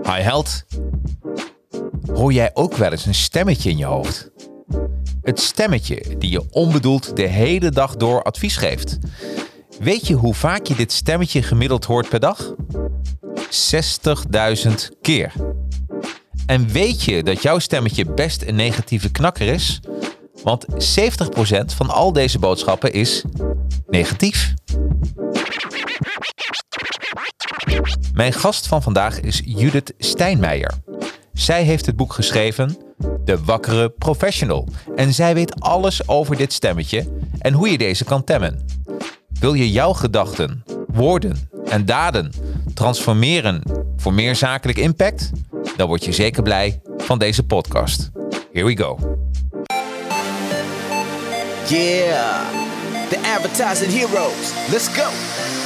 Hi 0.00 0.20
held. 0.20 0.64
Hoor 2.12 2.32
jij 2.32 2.50
ook 2.54 2.76
wel 2.76 2.90
eens 2.90 3.06
een 3.06 3.14
stemmetje 3.14 3.70
in 3.70 3.76
je 3.76 3.84
hoofd? 3.84 4.30
Het 5.22 5.40
stemmetje 5.40 6.18
die 6.18 6.30
je 6.30 6.50
onbedoeld 6.50 7.16
de 7.16 7.26
hele 7.26 7.70
dag 7.70 7.96
door 7.96 8.22
advies 8.22 8.56
geeft. 8.56 8.98
Weet 9.78 10.06
je 10.06 10.14
hoe 10.14 10.34
vaak 10.34 10.66
je 10.66 10.74
dit 10.74 10.92
stemmetje 10.92 11.42
gemiddeld 11.42 11.84
hoort 11.84 12.08
per 12.08 12.20
dag? 12.20 12.54
60.000 14.66 14.72
keer. 15.00 15.32
En 16.46 16.68
weet 16.68 17.02
je 17.02 17.22
dat 17.22 17.42
jouw 17.42 17.58
stemmetje 17.58 18.04
best 18.04 18.42
een 18.42 18.54
negatieve 18.54 19.10
knakker 19.10 19.46
is? 19.46 19.80
Want 20.42 20.66
70% 20.68 21.64
van 21.76 21.90
al 21.90 22.12
deze 22.12 22.38
boodschappen 22.38 22.92
is 22.92 23.24
negatief. 23.86 24.54
Mijn 28.12 28.32
gast 28.32 28.66
van 28.66 28.82
vandaag 28.82 29.20
is 29.20 29.42
Judith 29.44 29.94
Steinmeijer. 29.98 30.72
Zij 31.32 31.62
heeft 31.62 31.86
het 31.86 31.96
boek 31.96 32.12
geschreven 32.12 32.76
De 33.24 33.44
Wakkere 33.44 33.90
Professional. 33.90 34.68
En 34.96 35.14
zij 35.14 35.34
weet 35.34 35.60
alles 35.60 36.08
over 36.08 36.36
dit 36.36 36.52
stemmetje 36.52 37.06
en 37.38 37.52
hoe 37.52 37.70
je 37.70 37.78
deze 37.78 38.04
kan 38.04 38.24
temmen. 38.24 38.66
Wil 39.28 39.54
je 39.54 39.70
jouw 39.70 39.92
gedachten, 39.92 40.64
woorden 40.86 41.48
en 41.68 41.84
daden 41.84 42.32
transformeren 42.74 43.62
voor 43.96 44.14
meer 44.14 44.36
zakelijk 44.36 44.78
impact? 44.78 45.30
Dan 45.76 45.88
word 45.88 46.04
je 46.04 46.12
zeker 46.12 46.42
blij 46.42 46.80
van 46.96 47.18
deze 47.18 47.42
podcast. 47.42 48.10
Here 48.52 48.66
we 48.66 48.76
go. 48.76 48.98
Yeah, 51.68 52.40
the 53.08 53.34
advertising 53.36 53.92
heroes. 53.92 54.70
Let's 54.70 54.88
go. 54.88 55.10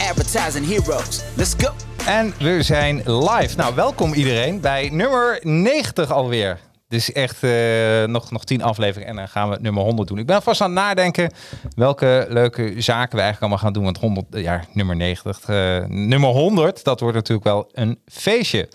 Advertising 0.00 0.66
heroes, 0.66 1.22
let's 1.36 1.54
go. 1.58 1.72
En 2.06 2.34
we 2.38 2.62
zijn 2.62 2.96
live. 3.04 3.56
Nou, 3.56 3.74
welkom 3.74 4.12
iedereen 4.12 4.60
bij 4.60 4.88
nummer 4.92 5.38
90 5.42 6.10
alweer. 6.10 6.58
Dus 6.88 7.12
echt 7.12 7.42
uh, 7.42 8.04
nog, 8.04 8.30
nog 8.30 8.44
10 8.44 8.62
afleveringen 8.62 9.10
en 9.10 9.16
dan 9.16 9.28
gaan 9.28 9.50
we 9.50 9.58
nummer 9.60 9.82
100 9.82 10.08
doen. 10.08 10.18
Ik 10.18 10.26
ben 10.26 10.42
vast 10.42 10.60
aan 10.60 10.70
het 10.70 10.78
nadenken 10.78 11.32
welke 11.74 12.26
leuke 12.28 12.62
zaken 12.62 13.16
we 13.16 13.22
eigenlijk 13.22 13.40
allemaal 13.40 13.58
gaan 13.58 13.72
doen. 13.72 13.84
Want 13.84 13.98
100, 13.98 14.26
ja, 14.30 14.64
nummer 14.72 14.96
90, 14.96 15.48
uh, 15.48 15.84
nummer 15.86 16.30
100, 16.30 16.84
dat 16.84 17.00
wordt 17.00 17.16
natuurlijk 17.16 17.46
wel 17.46 17.68
een 17.72 17.98
feestje. 18.06 18.68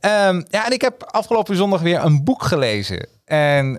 Um, 0.00 0.44
ja, 0.50 0.66
en 0.66 0.72
ik 0.72 0.80
heb 0.80 1.04
afgelopen 1.04 1.56
zondag 1.56 1.80
weer 1.80 2.04
een 2.04 2.24
boek 2.24 2.42
gelezen. 2.42 3.08
En 3.24 3.72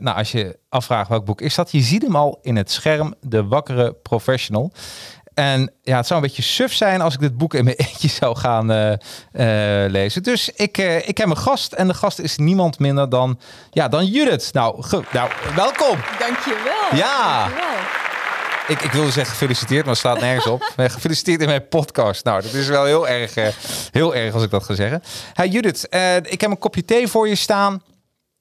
nou, 0.00 0.16
als 0.16 0.32
je 0.32 0.58
afvraagt 0.68 1.08
welk 1.08 1.24
boek 1.24 1.40
is 1.40 1.54
dat, 1.54 1.72
je 1.72 1.80
ziet 1.80 2.02
hem 2.02 2.16
al 2.16 2.38
in 2.42 2.56
het 2.56 2.70
scherm, 2.70 3.14
De 3.20 3.44
Wakkere 3.44 3.92
Professional. 3.92 4.72
En 5.34 5.72
ja, 5.82 5.96
het 5.96 6.06
zou 6.06 6.20
een 6.20 6.26
beetje 6.26 6.42
suf 6.42 6.72
zijn 6.72 7.00
als 7.00 7.14
ik 7.14 7.20
dit 7.20 7.36
boek 7.36 7.54
in 7.54 7.64
mijn 7.64 7.76
eentje 7.86 8.08
zou 8.08 8.36
gaan 8.36 8.70
uh, 8.70 8.90
uh, 8.90 9.90
lezen. 9.90 10.22
Dus 10.22 10.50
ik, 10.50 10.78
uh, 10.78 11.08
ik 11.08 11.18
heb 11.18 11.28
een 11.28 11.36
gast 11.36 11.72
en 11.72 11.88
de 11.88 11.94
gast 11.94 12.18
is 12.18 12.36
niemand 12.36 12.78
minder 12.78 13.08
dan, 13.08 13.38
ja, 13.70 13.88
dan 13.88 14.06
Judith. 14.06 14.52
Nou, 14.52 14.84
nou 15.12 15.30
welkom. 15.54 15.98
Dankjewel. 16.18 16.94
Ja. 16.94 17.38
Dankjewel. 17.38 17.72
Ik, 18.68 18.82
ik 18.82 18.92
wilde 18.92 19.10
zeggen 19.10 19.32
gefeliciteerd, 19.32 19.84
maar 19.84 19.92
het 19.92 20.02
slaat 20.02 20.20
nergens 20.20 20.46
op. 20.46 20.62
gefeliciteerd 20.76 21.40
in 21.40 21.46
mijn 21.46 21.68
podcast. 21.68 22.24
Nou, 22.24 22.42
dat 22.42 22.52
is 22.52 22.68
wel 22.68 22.84
heel 22.84 23.08
erg, 23.08 23.34
heel 23.90 24.14
erg 24.14 24.34
als 24.34 24.42
ik 24.42 24.50
dat 24.50 24.64
ga 24.64 24.74
zeggen. 24.74 25.02
Hey 25.32 25.48
Judith, 25.48 25.86
ik 26.22 26.40
heb 26.40 26.50
een 26.50 26.58
kopje 26.58 26.84
thee 26.84 27.08
voor 27.08 27.28
je 27.28 27.34
staan. 27.34 27.82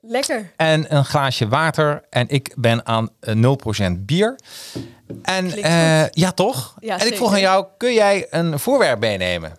Lekker. 0.05 0.51
En 0.55 0.95
een 0.95 1.05
glaasje 1.05 1.47
water. 1.47 2.03
En 2.09 2.29
ik 2.29 2.53
ben 2.55 2.85
aan 2.85 3.09
0% 3.27 3.91
bier. 3.99 4.39
En 5.21 5.45
uh, 5.59 6.09
ja, 6.09 6.31
toch? 6.31 6.75
Ja, 6.79 6.93
en 6.93 6.99
zeker. 6.99 7.13
ik 7.13 7.17
vroeg 7.17 7.31
aan 7.31 7.39
jou, 7.39 7.65
kun 7.77 7.93
jij 7.93 8.27
een 8.29 8.59
voorwerp 8.59 8.99
meenemen? 8.99 9.57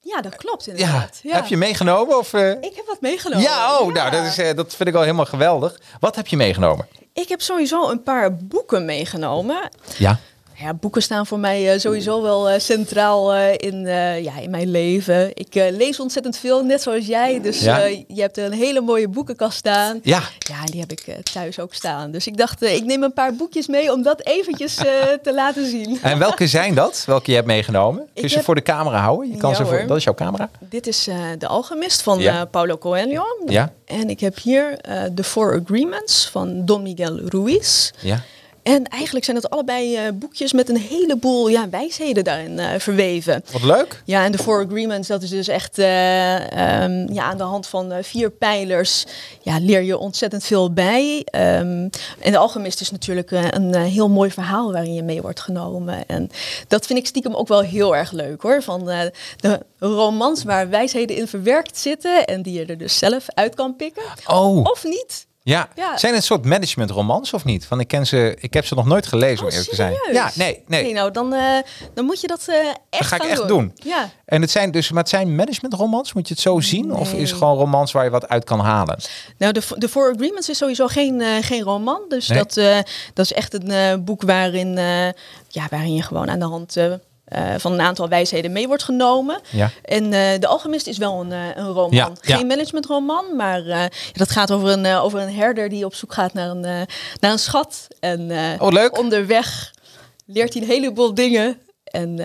Ja, 0.00 0.20
dat 0.20 0.36
klopt 0.36 0.66
inderdaad. 0.66 1.20
Ja. 1.22 1.34
Heb 1.34 1.46
je 1.46 1.56
meegenomen? 1.56 2.18
Of, 2.18 2.32
uh... 2.32 2.50
Ik 2.50 2.72
heb 2.76 2.86
wat 2.86 3.00
meegenomen. 3.00 3.44
Ja, 3.44 3.78
oh, 3.78 3.92
nou, 3.92 4.10
dat, 4.10 4.24
is, 4.24 4.38
uh, 4.38 4.54
dat 4.54 4.74
vind 4.74 4.88
ik 4.88 4.94
al 4.94 5.00
helemaal 5.00 5.24
geweldig. 5.24 5.80
Wat 6.00 6.16
heb 6.16 6.26
je 6.26 6.36
meegenomen? 6.36 6.86
Ik 7.12 7.28
heb 7.28 7.40
sowieso 7.40 7.90
een 7.90 8.02
paar 8.02 8.36
boeken 8.36 8.84
meegenomen. 8.84 9.68
Ja. 9.98 10.18
Ja, 10.60 10.74
boeken 10.74 11.02
staan 11.02 11.26
voor 11.26 11.38
mij 11.38 11.74
uh, 11.74 11.80
sowieso 11.80 12.22
wel 12.22 12.50
uh, 12.50 12.58
centraal 12.58 13.34
uh, 13.34 13.52
in, 13.56 13.80
ja, 14.22 14.38
in 14.40 14.50
mijn 14.50 14.70
leven. 14.70 15.30
Ik 15.34 15.54
lees 15.54 16.00
ontzettend 16.00 16.36
veel, 16.36 16.64
net 16.64 16.82
zoals 16.82 17.06
jij. 17.06 17.40
Dus 17.40 17.60
Ja? 17.60 17.78
je 17.86 18.20
hebt 18.20 18.36
een 18.38 18.52
hele 18.52 18.80
mooie 18.80 19.08
boekenkast 19.08 19.58
staan. 19.58 20.00
Ja. 20.02 20.22
Ja, 20.38 20.64
die 20.64 20.80
heb 20.80 20.92
ik 20.92 21.16
thuis 21.32 21.58
ook 21.58 21.74
staan. 21.74 22.10
Dus 22.10 22.26
ik 22.26 22.36
dacht, 22.36 22.62
ik 22.62 22.84
neem 22.84 23.02
een 23.02 23.12
paar 23.12 23.34
boekjes 23.34 23.66
mee 23.66 23.92
om 23.92 24.02
dat 24.02 24.26
eventjes 24.26 24.74
te 25.22 25.32
laten 25.34 25.66
zien. 25.66 25.98
En 26.02 26.18
welke 26.18 26.46
zijn 26.46 26.74
dat? 26.74 27.02
Welke 27.06 27.30
je 27.30 27.36
hebt 27.36 27.48
meegenomen? 27.48 28.08
Kun 28.14 28.22
je 28.22 28.28
ze 28.28 28.34
heb... 28.34 28.44
voor 28.44 28.54
de 28.54 28.62
camera 28.62 28.98
houden? 29.00 29.30
Je 29.30 29.36
kan 29.36 29.50
Ja, 29.50 29.56
ze 29.56 29.66
voor... 29.66 29.84
Dat 29.86 29.96
is 29.96 30.04
jouw 30.04 30.14
camera? 30.14 30.50
Dit 30.58 30.86
is 30.86 31.08
De 31.38 31.46
Alchemist 31.46 32.02
van 32.02 32.18
Ja. 32.18 32.44
Paulo 32.44 32.78
Coelho. 32.78 33.24
Ja. 33.46 33.72
En 33.84 34.10
ik 34.10 34.20
heb 34.20 34.38
hier 34.38 34.78
The 35.14 35.24
Four 35.24 35.60
Agreements 35.60 36.28
van 36.28 36.64
Don 36.64 36.82
Miguel 36.82 37.18
Ruiz. 37.28 37.90
Ja. 38.00 38.22
En 38.62 38.84
eigenlijk 38.84 39.24
zijn 39.24 39.36
het 39.36 39.50
allebei 39.50 40.06
uh, 40.06 40.12
boekjes 40.14 40.52
met 40.52 40.68
een 40.68 40.76
heleboel 40.76 41.48
ja, 41.48 41.68
wijsheden 41.68 42.24
daarin 42.24 42.58
uh, 42.58 42.68
verweven. 42.78 43.44
Wat 43.52 43.62
leuk. 43.62 44.02
Ja, 44.04 44.24
en 44.24 44.32
de 44.32 44.38
Four 44.38 44.64
Agreements, 44.64 45.08
dat 45.08 45.22
is 45.22 45.30
dus 45.30 45.48
echt 45.48 45.78
uh, 45.78 46.82
um, 46.82 47.12
ja, 47.12 47.22
aan 47.22 47.36
de 47.36 47.42
hand 47.42 47.66
van 47.66 47.92
vier 48.02 48.30
pijlers 48.30 49.04
ja, 49.42 49.58
leer 49.60 49.82
je 49.82 49.98
ontzettend 49.98 50.44
veel 50.44 50.72
bij. 50.72 51.26
Um, 51.34 51.90
en 52.20 52.32
de 52.32 52.38
Alchemist 52.38 52.80
is 52.80 52.90
natuurlijk 52.90 53.30
een 53.30 53.74
heel 53.74 54.08
mooi 54.08 54.30
verhaal 54.30 54.72
waarin 54.72 54.94
je 54.94 55.02
mee 55.02 55.22
wordt 55.22 55.40
genomen. 55.40 56.06
En 56.06 56.30
dat 56.68 56.86
vind 56.86 56.98
ik 56.98 57.06
stiekem 57.06 57.34
ook 57.34 57.48
wel 57.48 57.60
heel 57.60 57.96
erg 57.96 58.12
leuk 58.12 58.42
hoor. 58.42 58.62
Van 58.62 58.84
de 58.84 59.62
romans 59.78 60.44
waar 60.44 60.68
wijsheden 60.68 61.16
in 61.16 61.28
verwerkt 61.28 61.78
zitten 61.78 62.26
en 62.26 62.42
die 62.42 62.58
je 62.58 62.64
er 62.64 62.78
dus 62.78 62.98
zelf 62.98 63.26
uit 63.34 63.54
kan 63.54 63.76
pikken. 63.76 64.02
Oh. 64.26 64.56
Of 64.56 64.84
niet. 64.84 65.28
Ja. 65.50 65.68
Ja. 65.76 65.96
zijn 65.98 66.12
het 66.12 66.20
een 66.20 66.26
soort 66.26 66.44
managementromans 66.44 67.32
of 67.32 67.44
niet? 67.44 67.68
Want 67.68 67.80
ik 67.80 67.88
ken 67.88 68.06
ze, 68.06 68.36
ik 68.40 68.54
heb 68.54 68.66
ze 68.66 68.74
nog 68.74 68.86
nooit 68.86 69.06
gelezen 69.06 69.38
om 69.40 69.46
Oh, 69.46 69.50
eerlijk 69.50 69.68
te 69.70 69.74
zijn. 69.76 69.94
Ja, 70.12 70.30
nee, 70.34 70.62
nee. 70.66 70.82
Nee, 70.82 70.92
nou, 70.92 71.10
dan, 71.10 71.34
uh, 71.34 71.58
dan 71.94 72.04
moet 72.04 72.20
je 72.20 72.26
dat 72.26 72.46
uh, 72.48 72.56
echt 72.56 72.76
Dat 72.90 73.06
ga 73.06 73.16
ik 73.16 73.22
echt 73.30 73.48
doen. 73.48 73.72
Ja. 73.74 74.10
En 74.24 74.40
het 74.40 74.50
zijn 74.50 74.70
dus, 74.70 74.90
maar 74.90 75.00
het 75.02 75.08
zijn 75.10 75.34
managementromans, 75.34 76.12
moet 76.12 76.28
je 76.28 76.34
het 76.34 76.42
zo 76.42 76.60
zien? 76.60 76.94
Of 76.94 77.12
is 77.12 77.30
het 77.30 77.38
gewoon 77.38 77.56
romans 77.56 77.92
waar 77.92 78.04
je 78.04 78.10
wat 78.10 78.28
uit 78.28 78.44
kan 78.44 78.60
halen? 78.60 78.98
Nou, 79.38 79.52
de, 79.52 79.62
de 79.76 79.88
Four 79.88 80.12
Agreements 80.14 80.48
is 80.48 80.58
sowieso 80.58 80.86
geen, 80.86 81.20
uh, 81.20 81.28
geen 81.40 81.62
roman. 81.62 82.00
Dus 82.08 82.28
Nee. 82.28 82.38
dat, 82.38 82.54
dat 83.14 83.24
is 83.24 83.32
echt 83.32 83.54
een 83.64 84.04
boek 84.04 84.22
waarin, 84.22 84.74
ja, 85.48 85.66
waarin 85.70 85.94
je 85.94 86.02
gewoon 86.02 86.30
aan 86.30 86.38
de 86.38 86.44
hand 86.44 86.76
uh, 87.36 87.48
uh, 87.48 87.54
van 87.58 87.72
een 87.72 87.80
aantal 87.80 88.08
wijsheden 88.08 88.52
mee 88.52 88.66
wordt 88.66 88.82
genomen. 88.82 89.40
Ja. 89.50 89.70
En 89.84 90.04
uh, 90.04 90.10
De 90.38 90.46
Alchemist 90.46 90.86
is 90.86 90.98
wel 90.98 91.20
een, 91.20 91.30
uh, 91.30 91.56
een 91.56 91.66
roman. 91.66 91.90
Ja, 91.90 92.10
ja. 92.20 92.36
Geen 92.36 92.46
managementroman, 92.46 93.36
maar 93.36 93.90
dat 94.12 94.30
gaat 94.30 94.50
over 94.52 94.68
een, 94.68 94.86
over 94.86 95.20
een 95.20 95.34
herder 95.34 95.68
die 95.68 95.84
op 95.84 95.94
zoek 95.94 96.12
gaat 96.12 96.32
naar 96.32 96.50
een, 96.50 96.60
naar 97.20 97.32
een 97.32 97.38
schat. 97.38 97.86
En 98.00 98.30
Oh, 98.58 98.68
leuk. 98.72 98.98
onderweg 98.98 99.70
leert 100.26 100.52
hij 100.52 100.62
een 100.62 100.68
heleboel 100.68 101.14
dingen. 101.14 101.58
En 101.84 102.18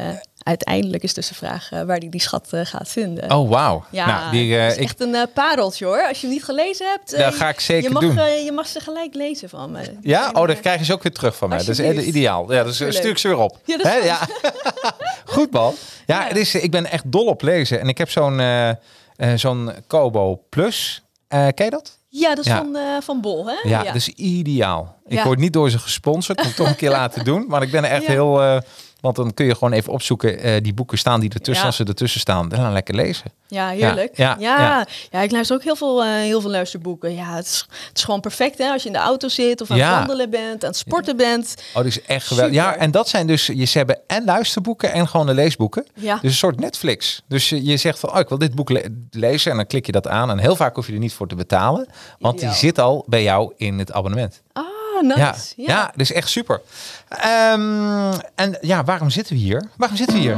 uiteindelijk 0.49 1.03
is 1.03 1.13
dus 1.13 1.27
de 1.27 1.35
vraag 1.35 1.71
uh, 1.71 1.81
waar 1.81 1.97
hij 1.97 2.09
die 2.09 2.21
schat 2.21 2.47
uh, 2.53 2.59
gaat 2.63 2.87
vinden. 2.89 3.31
Oh, 3.31 3.49
wauw. 3.49 3.85
Ja, 3.89 4.05
nou, 4.05 4.31
die, 4.31 4.47
uh, 4.49 4.67
is 4.67 4.75
ik, 4.75 4.83
echt 4.83 4.99
een 4.99 5.15
pareltje 5.33 5.85
hoor. 5.85 6.07
Als 6.07 6.21
je 6.21 6.25
hem 6.27 6.35
niet 6.35 6.43
gelezen 6.45 6.87
hebt, 6.89 7.17
Dat 7.17 7.33
ga 7.35 7.49
ik 7.49 7.59
zeker 7.59 7.83
je 7.87 7.93
mag, 7.93 8.01
doen. 8.03 8.15
je 8.43 8.51
mag 8.51 8.67
ze 8.67 8.79
gelijk 8.79 9.13
lezen 9.13 9.49
van 9.49 9.71
me. 9.71 9.79
ja, 10.01 10.27
En, 10.29 10.35
oh, 10.35 10.41
uh, 10.41 10.47
dan 10.47 10.59
krijg 10.59 10.79
je 10.79 10.85
ze 10.85 10.93
ook 10.93 11.03
weer 11.03 11.11
terug 11.11 11.35
van 11.35 11.49
mij. 11.49 11.57
Dat 11.57 11.67
is 11.67 11.79
eh, 11.79 12.07
ideaal. 12.07 12.53
Ja, 12.53 12.63
dus 12.63 12.75
stuur 12.75 13.09
ik 13.09 13.17
ze 13.17 13.27
weer 13.27 13.37
op. 13.37 13.59
Ja, 13.65 13.77
dat 13.77 13.85
is 13.85 13.91
Hè? 13.91 13.97
ja. 13.97 14.19
Goed 15.35 15.51
man. 15.51 15.73
Ja, 16.05 16.21
Ja. 16.21 16.27
Het 16.27 16.37
is, 16.37 16.55
ik 16.55 16.71
ben 16.71 16.85
echt 16.91 17.11
dol 17.11 17.25
op 17.25 17.41
lezen. 17.41 17.79
En 17.79 17.87
ik 17.87 17.97
heb 17.97 18.09
zo'n 18.09 18.39
eh, 18.39 18.69
eh, 18.69 18.75
zo'n 19.35 19.71
Kobo 19.87 20.41
Plus. 20.49 21.03
Eh, 21.27 21.47
ken 21.55 21.65
je 21.65 21.71
dat? 21.71 21.97
Ja, 22.09 22.35
dat 22.35 22.45
is 22.45 22.51
Ja. 22.51 22.57
Van, 22.57 22.75
eh, 22.75 22.83
van 23.01 23.21
Bol, 23.21 23.45
hè? 23.47 23.69
Ja, 23.69 23.91
dus 23.91 24.07
ideaal. 24.09 24.95
Ik 25.05 25.17
Ja. 25.17 25.23
word 25.23 25.39
niet 25.39 25.53
door 25.53 25.69
ze 25.69 25.79
gesponsord. 25.79 26.37
Moet 26.37 26.47
ik 26.47 26.55
toch 26.55 26.67
een 26.67 26.75
keer 26.75 26.89
laten 27.01 27.23
doen. 27.23 27.45
Maar 27.47 27.61
ik 27.61 27.71
ben 27.71 27.83
er 27.83 27.89
echt 27.91 28.05
heel... 28.05 28.41
eh, 28.41 28.57
want 29.01 29.15
dan 29.15 29.33
kun 29.33 29.45
je 29.45 29.53
gewoon 29.53 29.73
even 29.73 29.93
opzoeken. 29.93 30.39
eh, 30.39 30.61
die 30.61 30.73
boeken 30.73 30.97
staan 30.97 31.19
die 31.19 31.29
ertussen. 31.29 31.61
Ja. 31.61 31.65
Als 31.67 31.75
ze 31.75 31.83
ertussen 31.83 32.19
staan, 32.19 32.49
dan 32.49 32.73
lekker 32.73 32.95
lezen. 32.95 33.31
Ja, 33.47 33.69
heerlijk. 33.69 34.17
Ja, 34.17 34.35
Ja, 34.39 34.59
ja, 34.59 34.85
ja. 35.11 35.21
ik 35.21 35.31
luister 35.31 35.55
ook 35.55 35.63
heel 35.63 35.75
veel, 35.75 36.03
eh, 36.03 36.09
heel 36.09 36.41
veel 36.41 36.49
luisterboeken. 36.49 37.15
Ja, 37.15 37.35
het 37.35 37.45
is, 37.45 37.65
het 37.87 37.97
is 37.97 38.03
gewoon 38.03 38.19
perfect 38.19 38.57
hè? 38.57 38.69
als 38.71 38.81
je 38.81 38.87
in 38.87 38.93
de 38.93 38.99
auto 38.99 39.27
zit 39.27 39.61
of 39.61 39.71
aan 39.71 39.79
het 39.79 39.89
wandelen 39.89 40.29
bent, 40.29 40.63
aan 40.63 40.69
het 40.69 40.77
sporten 40.77 41.17
bent. 41.17 41.55
Oh, 41.69 41.75
dat 41.75 41.85
is 41.85 42.01
echt 42.01 42.27
geweldig. 42.27 42.55
Ja, 42.55 42.75
en 42.75 42.91
dat 42.91 43.09
zijn 43.09 43.27
dus... 43.27 43.45
Je, 43.45 43.65
ze 43.65 43.77
hebben 43.77 43.99
en 44.07 44.25
luisterboeken 44.25 44.91
en 44.93 45.07
gewoon 45.07 45.25
de 45.25 45.33
leesboeken. 45.33 45.85
Ja. 45.95 46.13
Dus 46.15 46.31
een 46.31 46.37
soort 46.37 46.59
Netflix. 46.59 47.21
Dus 47.27 47.49
je, 47.49 47.63
je 47.65 47.77
zegt 47.77 47.99
van, 47.99 48.11
oh, 48.13 48.19
ik 48.19 48.29
wil 48.29 48.37
dit 48.37 48.55
boek 48.55 48.69
le- 48.69 48.85
lezen. 49.11 49.51
En 49.51 49.57
dan 49.57 49.67
klik 49.67 49.85
je 49.85 49.91
dat 49.91 50.07
aan. 50.07 50.29
En 50.29 50.37
heel 50.37 50.55
vaak 50.55 50.75
hoef 50.75 50.87
je 50.87 50.93
er 50.93 50.99
niet 50.99 51.13
voor 51.13 51.27
te 51.27 51.35
betalen. 51.35 51.87
Want 52.19 52.39
die 52.39 52.51
zit 52.51 52.79
al 52.79 53.05
bij 53.07 53.23
jou 53.23 53.53
in 53.57 53.79
het 53.79 53.91
abonnement. 53.91 54.41
Ah, 54.53 54.63
nice. 55.01 55.53
Ja, 55.55 55.67
ja. 55.67 55.91
dus 55.95 56.11
echt 56.11 56.29
super. 56.29 56.61
Ehm, 57.09 58.13
en 58.35 58.57
ja, 58.61 58.83
waarom 58.83 59.09
zitten 59.09 59.35
we 59.35 59.41
hier? 59.41 59.69
Waarom 59.77 59.97
zitten 59.97 60.15
we 60.15 60.21
hier? 60.21 60.37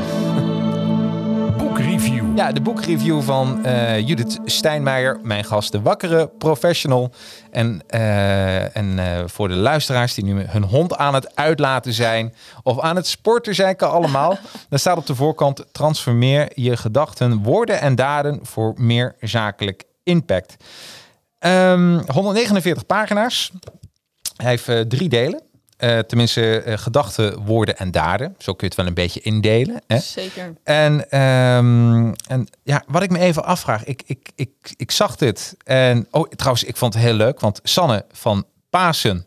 Boekreview. 1.58 2.38
Ja, 2.38 2.52
de 2.52 2.62
boekreview 2.62 3.22
van 3.22 3.66
eh, 3.66 4.08
Judith 4.08 4.40
Steinmeijer, 4.46 5.20
mijn 5.24 5.44
gast, 5.44 5.72
de 5.72 5.82
wakkere 5.82 6.28
professional. 6.28 7.12
En, 7.52 7.82
eh, 7.88 8.76
en 8.76 9.00
eh, 9.00 9.24
voor 9.26 9.48
de 9.48 9.56
luisteraars 9.56 10.14
die 10.14 10.24
nu 10.24 10.42
hun 10.42 10.64
hond 10.64 10.96
aan 10.96 11.14
het 11.14 11.36
uitlaten 11.36 11.94
zijn 11.94 12.34
of 12.64 12.80
aan 12.80 12.96
het 12.96 13.08
sporten 13.08 13.56
zijn, 13.56 13.76
kan 13.76 13.92
allemaal. 13.92 14.38
Daar 14.70 14.80
staat 14.80 14.98
op 14.98 15.06
de 15.06 15.16
voorkant: 15.16 15.66
transformeer 15.72 16.52
je 16.56 16.78
gedachten, 16.78 17.44
woorden 17.44 17.80
en 17.82 17.96
daden 17.96 18.40
voor 18.44 18.74
meer 18.78 19.16
zakelijk 19.20 19.84
impact. 20.04 20.56
Ehm, 21.40 22.00
149 22.08 22.86
pagina's. 22.86 23.52
Hij 24.38 24.50
heeft 24.50 24.68
eh, 24.68 24.80
drie 24.80 25.10
delen. 25.10 25.42
Eh, 25.78 26.00
tenminste, 26.00 26.62
eh, 26.62 26.78
gedachten, 26.78 27.46
woorden 27.46 27.78
en 27.78 27.92
daden. 27.92 28.36
Zo 28.38 28.54
kun 28.54 28.58
je 28.60 28.66
het 28.66 28.76
wel 28.76 28.86
een 28.86 28.94
beetje 28.94 29.20
indelen. 29.20 29.82
Hè? 29.88 30.00
Zeker. 30.00 30.54
En, 30.64 31.10
ehm, 31.10 32.14
en 32.28 32.48
ja, 32.64 32.84
wat 32.88 33.04
ik 33.04 33.10
me 33.10 33.20
even 33.20 33.44
afvraag, 33.44 33.84
ik, 33.84 34.04
ik, 34.06 34.30
ik, 34.36 34.50
ik 34.76 34.92
zag 34.92 35.16
dit. 35.16 35.56
En 35.64 36.08
oh, 36.12 36.30
trouwens, 36.30 36.64
ik 36.64 36.78
vond 36.78 36.94
het 36.94 37.04
heel 37.04 37.14
leuk, 37.14 37.40
want 37.40 37.60
Sanne 37.64 38.06
van 38.12 38.46
Pasen, 38.70 39.26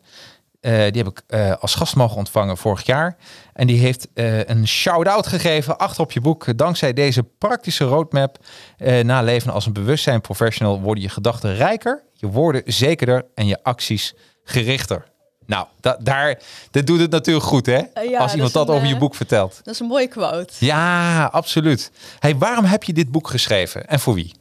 die 0.61 0.71
heb 1.03 1.07
ik 1.07 1.23
als 1.61 1.75
gast 1.75 1.97
mogen 1.97 2.17
ontvangen 2.17 2.57
vorig 2.57 2.87
jaar. 2.87 3.17
En 3.53 3.67
die 3.67 3.79
heeft 3.79 4.09
een 4.45 4.69
shout-out 4.69 5.27
gegeven 5.27 5.79
achter 5.79 6.03
op 6.03 6.13
je 6.13 6.21
boek. 6.21 6.59
Dankzij 6.59 6.93
deze 6.93 7.23
praktische 7.23 7.85
roadmap 7.85 8.39
eh 8.77 9.05
na 9.05 9.23
leven 9.23 9.53
als 9.53 9.67
een 9.67 9.73
bewustzijn 9.73 10.21
professional 10.21 10.81
worden 10.81 11.03
je 11.03 11.09
gedachten 11.09 11.55
rijker, 11.55 12.03
je 12.13 12.27
woorden 12.27 12.63
zekerder 12.65 13.27
en 13.35 13.47
je 13.47 13.63
acties 13.63 14.15
gerichter. 14.45 15.09
Nou, 15.47 15.67
da 15.81 15.97
daar, 16.01 16.39
dit 16.71 16.87
doet 16.87 17.01
het 17.01 17.11
natuurlijk 17.11 17.47
goed, 17.47 17.67
hè? 17.67 17.79
ja, 17.79 18.19
als 18.19 18.27
dat 18.27 18.35
iemand 18.35 18.53
dat 18.53 18.69
een, 18.69 18.75
over 18.75 18.87
je 18.87 18.95
eh, 18.95 19.01
boek 19.01 19.15
vertelt. 19.15 19.61
Dat 19.65 19.75
is 19.75 19.81
een 19.81 19.87
mooie 19.87 20.09
quote. 20.09 20.53
Ja, 20.59 21.25
absoluut. 21.25 21.91
Hey, 22.19 22.37
waarom 22.37 22.65
heb 22.65 22.83
je 22.83 22.93
dit 22.93 23.11
boek 23.11 23.29
geschreven 23.29 23.89
en 23.89 24.01
voor 24.01 24.15
wie? 24.15 24.35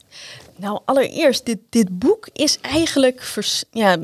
Nou, 0.55 0.79
allereerst, 0.85 1.45
dit, 1.45 1.59
dit 1.69 1.99
boek 1.99 2.29
is 2.33 2.59
eigenlijk... 2.61 3.23
Vers, 3.23 3.63
ja, 3.71 3.97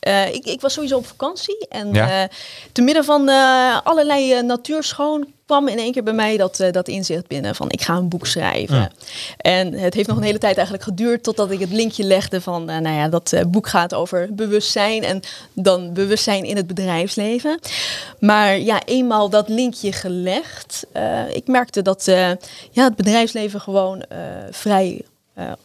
eh, 0.00 0.34
ik, 0.34 0.44
ik 0.44 0.60
was 0.60 0.72
sowieso 0.72 0.96
op 0.96 1.06
vakantie 1.06 1.66
en 1.68 1.92
Ja. 1.92 2.22
eh, 2.22 2.28
te 2.72 2.82
midden 2.82 3.04
van 3.04 3.28
eh, 3.28 3.78
allerlei 3.84 4.34
uh, 4.34 4.42
natuurschoon 4.42 5.26
kwam 5.46 5.68
in 5.68 5.78
één 5.78 5.92
keer 5.92 6.02
bij 6.02 6.12
mij 6.12 6.36
dat, 6.36 6.60
uh, 6.60 6.72
dat 6.72 6.88
inzicht 6.88 7.26
binnen 7.26 7.54
van 7.54 7.70
ik 7.70 7.82
ga 7.82 7.94
een 7.94 8.08
boek 8.08 8.26
schrijven. 8.26 8.92
En 9.36 9.72
het 9.72 9.94
heeft 9.94 10.08
nog 10.08 10.16
een 10.16 10.22
hele 10.22 10.38
tijd 10.38 10.54
eigenlijk 10.54 10.84
geduurd 10.84 11.22
totdat 11.22 11.50
ik 11.50 11.60
het 11.60 11.72
linkje 11.72 12.04
legde 12.04 12.40
van, 12.40 12.70
uh, 12.70 12.78
nou 12.78 12.96
ja, 12.96 13.08
dat 13.08 13.32
uh, 13.32 13.40
boek 13.46 13.68
gaat 13.68 13.94
over 13.94 14.28
bewustzijn 14.34 15.04
en 15.04 15.20
dan 15.52 15.92
bewustzijn 15.92 16.44
in 16.44 16.56
het 16.56 16.66
bedrijfsleven. 16.66 17.58
Maar 18.18 18.58
ja, 18.58 18.80
eenmaal 18.84 19.30
dat 19.30 19.48
linkje 19.48 19.92
gelegd, 19.92 20.86
uh, 20.96 21.34
ik 21.34 21.46
merkte 21.46 21.82
dat 21.82 22.04
ja, 22.70 22.84
het 22.84 22.96
bedrijfsleven 22.96 23.60
gewoon 23.60 24.04
vrij 24.50 25.02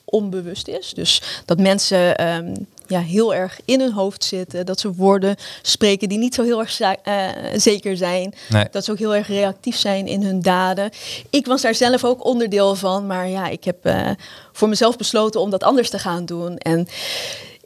onbewust 0.06 0.68
is. 0.68 0.94
Dus 0.94 1.22
dat 1.46 1.60
mensen 1.60 2.28
um, 2.28 2.68
ja, 2.88 3.00
heel 3.00 3.36
erg 3.36 3.60
in 3.66 3.80
hun 3.80 3.92
hoofd 3.92 4.24
zitten. 4.24 4.66
Dat 4.66 4.80
ze 4.80 4.94
woorden 4.94 5.36
spreken 5.62 6.10
die 6.10 6.18
niet 6.18 6.36
zo 6.36 6.44
heel 6.44 6.60
erg 6.60 6.80
uh, 6.80 7.30
zeker 7.56 7.98
zijn. 7.98 8.34
Nee. 8.50 8.68
Dat 8.72 8.86
ze 8.86 8.92
ook 8.92 9.00
heel 9.00 9.16
erg 9.16 9.28
reactief 9.28 9.78
zijn 9.78 10.08
in 10.08 10.24
hun 10.24 10.42
daden. 10.42 10.90
Ik 11.30 11.46
was 11.46 11.62
daar 11.62 11.76
zelf 11.76 12.04
ook 12.04 12.26
onderdeel 12.26 12.76
van. 12.76 13.08
Maar 13.08 13.28
ja, 13.28 13.48
ik 13.48 13.64
heb 13.64 13.86
uh, 13.86 14.10
voor 14.52 14.70
mezelf 14.70 14.98
besloten 14.98 15.42
om 15.42 15.50
dat 15.50 15.64
anders 15.64 15.90
te 15.90 16.00
gaan 16.00 16.26
doen. 16.26 16.58
En 16.58 16.88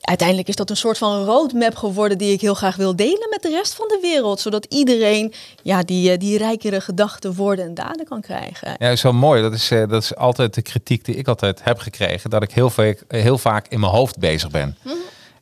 uiteindelijk 0.10 0.48
is 0.48 0.56
dat 0.56 0.70
een 0.70 0.78
soort 0.78 0.98
van 0.98 1.24
roadmap 1.24 1.76
geworden 1.76 2.18
die 2.18 2.34
ik 2.34 2.42
heel 2.42 2.54
graag 2.54 2.76
wil 2.76 2.96
delen 2.96 3.28
met 3.30 3.42
de 3.42 3.50
rest 3.50 3.74
van 3.74 3.88
de 3.88 4.00
wereld. 4.02 4.40
Zodat 4.40 4.66
iedereen 4.66 5.34
ja, 5.62 5.84
die, 5.84 6.18
die 6.18 6.38
rijkere 6.38 6.82
gedachten, 6.82 7.34
woorden 7.34 7.66
en 7.66 7.74
daden 7.74 8.06
kan 8.06 8.22
krijgen. 8.22 8.68
Ja, 8.68 8.78
dat 8.78 8.92
is 8.92 9.02
wel 9.02 9.14
mooi. 9.14 9.42
Dat 9.42 9.54
is, 9.54 9.72
uh, 9.72 9.88
dat 9.88 10.04
is 10.04 10.16
altijd 10.16 10.54
de 10.54 10.62
kritiek 10.62 11.06
die 11.06 11.16
ik 11.16 11.28
altijd 11.28 11.64
heb 11.64 11.80
gekregen. 11.80 12.30
Dat 12.30 12.44
ik 12.44 12.52
heel, 12.52 12.70
vaak, 12.70 13.04
heel 13.08 13.38
vaak 13.38 13.68
in 13.68 13.80
mijn 13.80 13.92
hoofd 13.92 14.20
bezig 14.20 14.50
ben. 14.50 14.78
Mhm. 14.84 14.96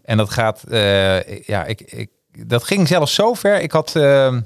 En 0.04 0.18
dat 0.18 0.30
gaat, 0.30 0.64
uh, 0.70 1.46
ja, 1.48 1.66
ik, 1.66 1.82
ik, 1.82 2.10
dat 2.48 2.64
ging 2.64 2.88
zelfs 2.88 3.14
zo 3.14 3.34
ver. 3.34 3.62
Ik 3.62 3.72
had 3.72 3.94
uh, 3.96 4.38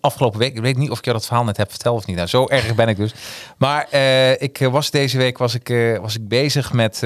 afgelopen 0.00 0.38
week, 0.38 0.54
ik 0.56 0.62
weet 0.62 0.76
niet 0.76 0.90
of 0.90 0.98
ik 0.98 1.04
jou 1.04 1.16
dat 1.16 1.26
verhaal 1.26 1.44
net 1.44 1.56
heb 1.56 1.70
verteld 1.70 1.96
of 1.96 2.06
niet. 2.06 2.16
Nou, 2.16 2.28
zo 2.28 2.46
erg 2.48 2.74
ben 2.74 2.88
ik 2.88 2.96
dus. 2.96 3.14
Maar 3.58 3.88
uh, 3.94 4.42
ik 4.42 4.58
was 4.70 4.90
deze 4.90 5.18
week 5.18 5.38
was 5.38 5.54
ik, 5.54 5.68
uh, 5.68 5.98
was 5.98 6.16
ik 6.16 6.28
bezig 6.28 6.72
met, 6.72 7.00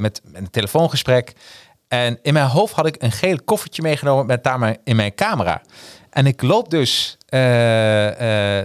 met 0.00 0.20
een 0.32 0.50
telefoongesprek. 0.50 1.32
En 1.88 2.18
in 2.22 2.32
mijn 2.32 2.46
hoofd 2.46 2.74
had 2.74 2.86
ik 2.86 3.02
een 3.02 3.12
geel 3.12 3.38
koffertje 3.44 3.82
meegenomen 3.82 4.26
met 4.26 4.44
daar 4.44 4.58
mijn, 4.58 4.78
in 4.84 4.96
mijn 4.96 5.14
camera. 5.14 5.62
En 6.10 6.26
ik 6.26 6.42
loop 6.42 6.70
dus, 6.70 7.18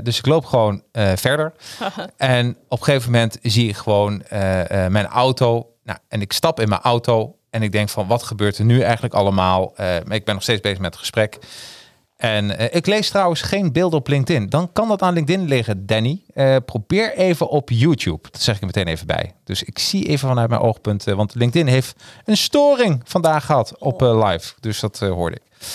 dus 0.04 0.18
ik 0.18 0.26
loop 0.26 0.46
gewoon 0.46 0.84
verder. 1.16 1.54
en 2.18 2.58
op 2.68 2.80
een 2.80 2.84
gegeven 2.86 3.12
moment 3.12 3.38
zie 3.42 3.70
ik 3.70 3.76
gewoon 3.76 4.24
mijn 4.88 5.08
auto. 5.08 5.70
Nou, 5.84 6.00
en 6.08 6.22
ik 6.22 6.34
stap 6.34 6.60
in 6.60 6.70
mijn 6.70 6.82
auto 6.82 7.36
en 7.50 7.62
ik 7.62 7.72
denk 7.72 7.90
van, 7.90 8.08
wat 8.08 8.24
gebeurt 8.24 8.58
er 8.58 8.66
nu 8.66 8.82
eigenlijk 8.82 9.14
allemaal? 9.14 9.74
Ik 10.10 10.26
ben 10.26 10.34
nog 10.34 10.44
steeds 10.44 10.62
bezig 10.62 10.80
met 10.80 10.92
het 10.92 11.00
gesprek. 11.00 11.38
En 12.20 12.62
uh, 12.62 12.66
ik 12.72 12.86
lees 12.86 13.10
trouwens 13.10 13.42
geen 13.42 13.72
beelden 13.72 14.00
op 14.00 14.08
LinkedIn. 14.08 14.50
Dan 14.50 14.72
kan 14.74 14.88
dat 14.88 15.02
aan 15.02 15.14
LinkedIn 15.14 15.48
liggen, 15.48 15.86
Danny. 15.86 16.22
Uh, 16.34 16.56
probeer 16.66 17.16
even 17.16 17.50
op 17.50 17.70
YouTube. 17.70 18.28
Dat 18.32 18.42
zeg 18.42 18.56
ik 18.56 18.62
er 18.62 18.68
meteen 18.68 18.88
even 18.88 19.08
bij. 19.08 19.34
Dus 19.44 19.64
ik 19.64 19.80
zie 19.80 20.08
even 20.08 20.28
vanuit 20.28 20.50
mijn 20.50 20.62
oogpunt. 20.62 21.08
Uh, 21.08 21.16
want 21.16 21.36
LinkedIn 21.36 21.68
heeft 21.68 22.04
een 22.26 22.38
storing 22.38 23.02
vandaag 23.04 23.46
gehad 23.46 23.78
op 23.78 24.02
live. 24.02 24.54
Dus 24.60 24.80
dat 24.80 25.00
hoorde 25.00 25.36
ik. 25.36 25.68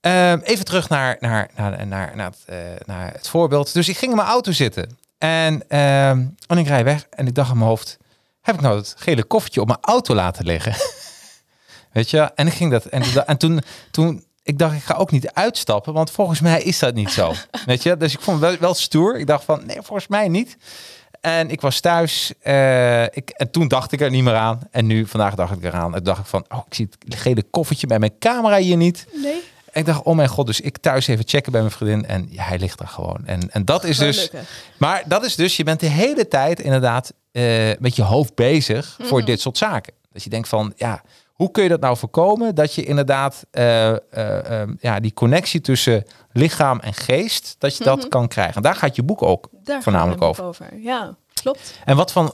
Ehm, 0.00 0.38
even 0.42 0.64
terug 0.64 0.88
naar, 0.88 1.16
naar, 1.20 1.50
naar, 1.56 1.86
naar, 1.86 2.16
naar, 2.16 2.32
het, 2.46 2.86
naar 2.86 3.12
het 3.12 3.28
voorbeeld. 3.28 3.72
Dus 3.72 3.88
ik 3.88 3.96
ging 3.96 4.10
in 4.10 4.16
mijn 4.16 4.28
auto 4.28 4.52
zitten. 4.52 4.98
En, 5.18 5.68
ehm, 5.68 6.24
en 6.46 6.58
ik 6.58 6.66
rij 6.66 6.84
weg. 6.84 7.06
En 7.10 7.26
ik 7.26 7.34
dacht 7.34 7.50
in 7.50 7.56
mijn 7.56 7.68
hoofd... 7.68 7.98
Heb 8.40 8.54
ik 8.54 8.60
nou 8.60 8.76
het 8.76 8.94
gele 8.98 9.22
koffertje 9.24 9.60
op 9.60 9.66
mijn 9.66 9.78
auto 9.82 10.14
laten 10.14 10.44
liggen? 10.44 10.74
Weet 11.92 12.10
je? 12.10 12.20
En 12.20 12.46
ik 12.46 12.52
ging 12.52 12.70
dat. 12.70 12.84
En, 12.84 13.26
en 13.26 13.36
toen, 13.36 13.60
toen, 13.90 14.24
ik 14.42 14.58
dacht, 14.58 14.74
ik 14.74 14.82
ga 14.82 14.94
ook 14.94 15.10
niet 15.10 15.32
uitstappen, 15.32 15.92
want 15.92 16.10
volgens 16.10 16.40
mij 16.40 16.62
is 16.62 16.78
dat 16.78 16.94
niet 16.94 17.10
zo. 17.10 17.32
Weet 17.66 17.82
je? 17.82 17.96
Dus 17.96 18.12
ik 18.12 18.20
vond 18.20 18.40
het 18.40 18.50
wel, 18.50 18.58
wel 18.58 18.74
stoer. 18.74 19.18
Ik 19.18 19.26
dacht 19.26 19.44
van, 19.44 19.66
nee, 19.66 19.76
volgens 19.82 20.08
mij 20.08 20.28
niet. 20.28 20.56
En 21.20 21.50
ik 21.50 21.60
was 21.60 21.80
thuis. 21.80 22.32
Uh, 22.42 23.02
ik, 23.02 23.30
en 23.30 23.50
toen 23.50 23.68
dacht 23.68 23.92
ik 23.92 24.00
er 24.00 24.10
niet 24.10 24.22
meer 24.22 24.34
aan. 24.34 24.60
En 24.70 24.86
nu, 24.86 25.06
vandaag 25.06 25.34
dacht 25.34 25.52
ik 25.52 25.64
eraan. 25.64 25.94
En 25.94 26.02
dacht 26.02 26.20
ik 26.20 26.26
van, 26.26 26.44
oh, 26.48 26.62
ik 26.66 26.74
zie 26.74 26.88
het 27.04 27.14
gele 27.14 27.42
koffertje 27.42 27.86
bij 27.86 27.98
mijn 27.98 28.18
camera 28.18 28.56
hier 28.56 28.76
niet. 28.76 29.06
Nee. 29.12 29.42
En 29.72 29.80
ik 29.80 29.86
dacht, 29.86 30.02
oh 30.02 30.16
mijn 30.16 30.28
god, 30.28 30.46
dus 30.46 30.60
ik 30.60 30.78
thuis 30.78 31.06
even 31.06 31.28
checken 31.28 31.52
bij 31.52 31.60
mijn 31.60 31.72
vriendin. 31.72 32.06
En 32.06 32.26
ja, 32.30 32.42
hij 32.42 32.58
ligt 32.58 32.80
er 32.80 32.88
gewoon. 32.88 33.26
En, 33.26 33.50
en 33.50 33.64
dat 33.64 33.84
is 33.84 33.98
dus... 33.98 34.30
Maar 34.76 35.02
dat 35.06 35.24
is 35.24 35.36
dus, 35.36 35.56
je 35.56 35.64
bent 35.64 35.80
de 35.80 35.86
hele 35.86 36.28
tijd 36.28 36.60
inderdaad 36.60 37.12
uh, 37.32 37.70
met 37.78 37.96
je 37.96 38.02
hoofd 38.02 38.34
bezig 38.34 38.96
voor 39.02 39.20
mm. 39.20 39.26
dit 39.26 39.40
soort 39.40 39.58
zaken. 39.58 39.92
Dus 40.12 40.24
je 40.24 40.30
denkt 40.30 40.48
van, 40.48 40.72
ja, 40.76 41.02
hoe 41.42 41.50
kun 41.50 41.62
je 41.62 41.68
dat 41.68 41.80
nou 41.80 41.96
voorkomen? 41.96 42.54
Dat 42.54 42.74
je 42.74 42.84
inderdaad 42.84 43.46
uh, 43.52 43.88
uh, 43.88 43.96
um, 44.60 44.76
ja, 44.80 45.00
die 45.00 45.12
connectie 45.14 45.60
tussen 45.60 46.04
lichaam 46.32 46.80
en 46.80 46.94
geest, 46.94 47.56
dat 47.58 47.76
je 47.76 47.84
dat 47.84 47.94
mm 47.94 48.00
-hmm. 48.00 48.10
kan 48.10 48.28
krijgen. 48.28 48.54
En 48.54 48.62
daar 48.62 48.74
gaat 48.74 48.96
je 48.96 49.02
boek 49.02 49.22
ook 49.22 49.48
daar 49.64 49.82
voornamelijk 49.82 50.22
over. 50.22 50.44
over. 50.44 50.66
Ja, 50.76 51.14
klopt. 51.34 51.78
En 51.84 51.96
wat 51.96 52.12
van 52.12 52.32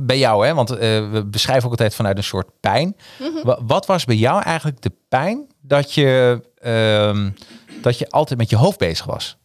bij 0.00 0.18
jou, 0.18 0.46
hè? 0.46 0.54
want 0.54 0.68
we 0.68 1.22
beschrijven 1.26 1.64
ook 1.64 1.70
altijd 1.70 1.94
vanuit 1.94 2.16
een 2.16 2.24
soort 2.24 2.48
pijn. 2.60 2.96
Mhm. 3.18 3.30
Mm 3.30 3.36
-hmm. 3.36 3.66
Wat 3.66 3.86
was 3.86 4.04
bij 4.04 4.16
jou 4.16 4.42
eigenlijk 4.42 4.82
de 4.82 4.92
pijn 5.08 5.46
dat 5.60 5.92
je, 5.94 6.40
um, 6.62 7.34
dat 7.80 7.98
je 7.98 8.10
altijd 8.10 8.38
met 8.38 8.50
je 8.50 8.56
hoofd 8.56 8.78
bezig 8.78 9.06
was? 9.06 9.38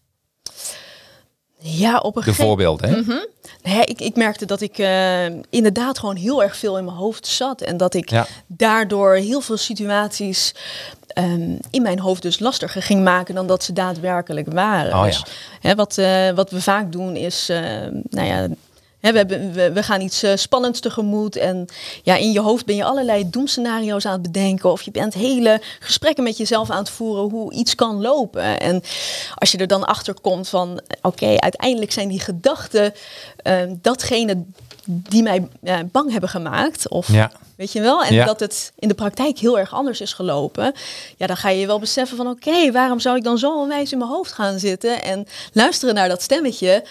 Ja, 1.67 1.98
op 1.98 2.15
een 2.15 2.24
De 2.24 2.34
voorbeelden, 2.34 2.89
hè? 2.89 2.95
Mm 2.95 3.03
-hmm. 3.03 3.25
nee, 3.63 3.86
ik, 3.86 4.01
ik 4.01 4.15
merkte 4.15 4.45
dat 4.45 4.62
ik 4.62 4.77
uh, 4.77 5.25
inderdaad 5.50 6.00
gewoon 6.00 6.15
heel 6.15 6.43
erg 6.43 6.57
veel 6.57 6.77
in 6.77 6.86
mijn 6.86 6.98
hoofd 6.98 7.27
zat. 7.27 7.62
En 7.62 7.77
dat 7.77 7.93
ik 7.93 8.10
ja. 8.10 8.27
daardoor 8.48 9.15
heel 9.15 9.41
veel 9.41 9.57
situaties 9.57 10.53
um, 11.17 11.60
in 11.69 11.81
mijn 11.81 12.00
hoofd 12.00 12.22
dus 12.22 12.39
lastiger 12.39 12.81
ging 12.81 13.03
maken 13.03 13.36
dan 13.36 13.48
dat 13.48 13.63
ze 13.63 13.74
daadwerkelijk 13.74 14.53
waren. 14.53 14.93
Oh, 14.93 15.03
dus, 15.03 15.24
hè, 15.60 15.75
wat, 15.75 15.98
uh, 15.98 16.29
wat 16.29 16.50
we 16.50 16.62
vaak 16.62 16.91
doen 16.91 17.15
is, 17.15 17.50
uh, 17.50 17.57
nou 18.10 18.27
ja, 18.27 18.48
We, 19.12 19.17
hebben, 19.17 19.53
we, 19.53 19.71
we 19.71 19.83
gaan 19.83 20.01
iets 20.01 20.24
eh, 20.24 20.35
spannends 20.35 20.79
tegemoet. 20.79 21.35
En 21.35 21.65
ja, 22.03 22.15
in 22.15 22.31
je 22.31 22.39
hoofd 22.39 22.65
ben 22.65 22.75
je 22.75 22.83
allerlei 22.83 23.29
doemscenario's 23.29 24.05
aan 24.05 24.13
het 24.13 24.21
bedenken. 24.21 24.71
Of 24.71 24.81
je 24.81 24.91
bent 24.91 25.13
hele 25.13 25.62
gesprekken 25.79 26.24
met 26.24 26.38
jezelf 26.38 26.69
aan 26.69 26.77
het 26.77 26.89
voeren 26.89 27.29
hoe 27.29 27.53
iets 27.53 27.75
kan 27.75 28.01
lopen. 28.01 28.59
En 28.59 28.83
als 29.35 29.51
je 29.51 29.57
er 29.57 29.67
dan 29.67 29.83
achter 29.85 30.13
komt 30.21 30.47
van 30.50 30.81
oké, 31.01 31.35
uiteindelijk 31.39 31.91
zijn 31.91 32.07
die 32.07 32.19
gedachten 32.19 32.93
eh, 33.38 33.62
datgene 33.81 34.43
die 34.85 35.24
mij 35.24 35.47
eh, 35.63 35.79
bang 35.91 36.12
hebben 36.12 36.29
gemaakt. 36.29 36.89
Of 36.89 37.12
Ja. 37.12 37.31
weet 37.57 37.71
je 37.71 37.81
wel? 37.81 38.03
En 38.03 38.13
Ja. 38.13 38.25
dat 38.25 38.39
het 38.39 38.71
in 38.79 38.88
de 38.88 38.93
praktijk 38.93 39.38
heel 39.39 39.59
erg 39.59 39.74
anders 39.74 40.01
is 40.01 40.13
gelopen. 40.13 40.74
Ja, 41.17 41.27
dan 41.27 41.38
ga 41.38 41.50
je 41.50 41.67
wel 41.67 41.79
beseffen 41.79 42.17
van 42.17 42.27
oké, 42.27 42.71
waarom 42.71 43.00
zou 43.00 43.17
ik 43.17 43.24
dan 43.24 43.38
zo 43.38 43.59
onwijs 43.59 43.91
in 43.91 43.97
mijn 43.97 44.09
hoofd 44.09 44.31
gaan 44.31 44.59
zitten 44.59 45.03
en 45.03 45.27
luisteren 45.53 45.95
naar 45.95 46.09
dat 46.09 46.21
stemmetje. 46.21 46.83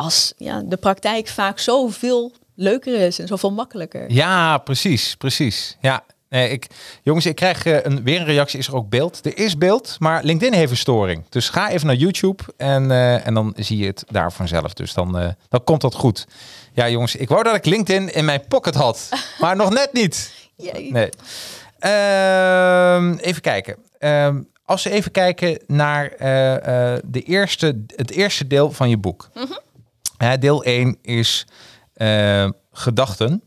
Als 0.00 0.32
ja, 0.36 0.62
de 0.64 0.76
praktijk 0.76 1.28
vaak 1.28 1.58
zoveel 1.58 2.32
leuker 2.54 3.00
is 3.00 3.18
en 3.18 3.26
zoveel 3.26 3.52
makkelijker. 3.52 4.12
Ja, 4.12 4.58
precies, 4.58 5.14
precies. 5.14 5.76
Ja, 5.80 6.04
nee, 6.28 6.50
ik, 6.50 6.66
jongens, 7.02 7.26
ik 7.26 7.34
krijg 7.34 7.64
eh, 7.64 7.84
een, 7.84 8.02
weer 8.02 8.20
een 8.20 8.26
reactie. 8.26 8.58
Is 8.58 8.66
er 8.66 8.74
ook 8.74 8.88
beeld? 8.88 9.26
Er 9.26 9.38
is 9.38 9.58
beeld, 9.58 9.96
maar 9.98 10.24
LinkedIn 10.24 10.58
heeft 10.58 10.70
een 10.70 10.76
storing. 10.76 11.24
Dus 11.28 11.48
ga 11.48 11.70
even 11.70 11.86
naar 11.86 11.96
YouTube 11.96 12.42
en, 12.56 12.90
eh, 12.90 13.26
en 13.26 13.34
dan 13.34 13.52
zie 13.56 13.78
je 13.78 13.86
het 13.86 14.04
daar 14.08 14.32
vanzelf. 14.32 14.74
Dus 14.74 14.94
dan, 14.94 15.18
eh, 15.18 15.28
dan 15.48 15.64
komt 15.64 15.80
dat 15.80 15.94
goed. 15.94 16.26
Ja, 16.72 16.88
jongens, 16.88 17.16
ik 17.16 17.28
wou 17.28 17.42
dat 17.42 17.54
ik 17.54 17.64
LinkedIn 17.64 18.14
in 18.14 18.24
mijn 18.24 18.44
pocket 18.48 18.74
had, 18.74 19.08
maar 19.40 19.56
nog 19.56 19.70
net 19.70 19.92
niet. 19.92 20.32
Nee. 20.56 21.10
Ehm, 21.78 23.12
even 23.12 23.42
kijken. 23.42 23.76
Ehm, 23.98 24.40
als 24.64 24.82
we 24.82 24.90
even 24.90 25.10
kijken 25.10 25.58
naar 25.66 26.12
de 27.04 27.22
eerste, 27.22 27.84
het 27.96 28.10
eerste 28.10 28.46
deel 28.46 28.72
van 28.72 28.88
je 28.88 28.96
boek. 28.96 29.30
Hè, 29.34 29.42
deel 30.40 30.64
1 30.64 30.98
is 31.02 31.46
eh, 31.92 32.48
gedachten. 32.72 33.42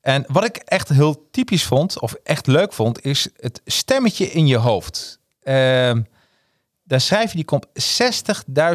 En 0.00 0.24
wat 0.28 0.44
ik 0.44 0.56
echt 0.56 0.88
heel 0.88 1.28
typisch 1.30 1.64
vond, 1.64 2.00
of 2.00 2.12
echt 2.24 2.46
leuk 2.46 2.72
vond, 2.72 3.04
is 3.04 3.28
het 3.36 3.60
stemmetje 3.64 4.26
in 4.26 4.46
je 4.46 4.56
hoofd. 4.56 5.18
Ehm, 5.42 6.02
daar 6.84 7.00
schrijf 7.00 7.30
je, 7.30 7.36
die 7.36 7.44
komt 7.44 7.66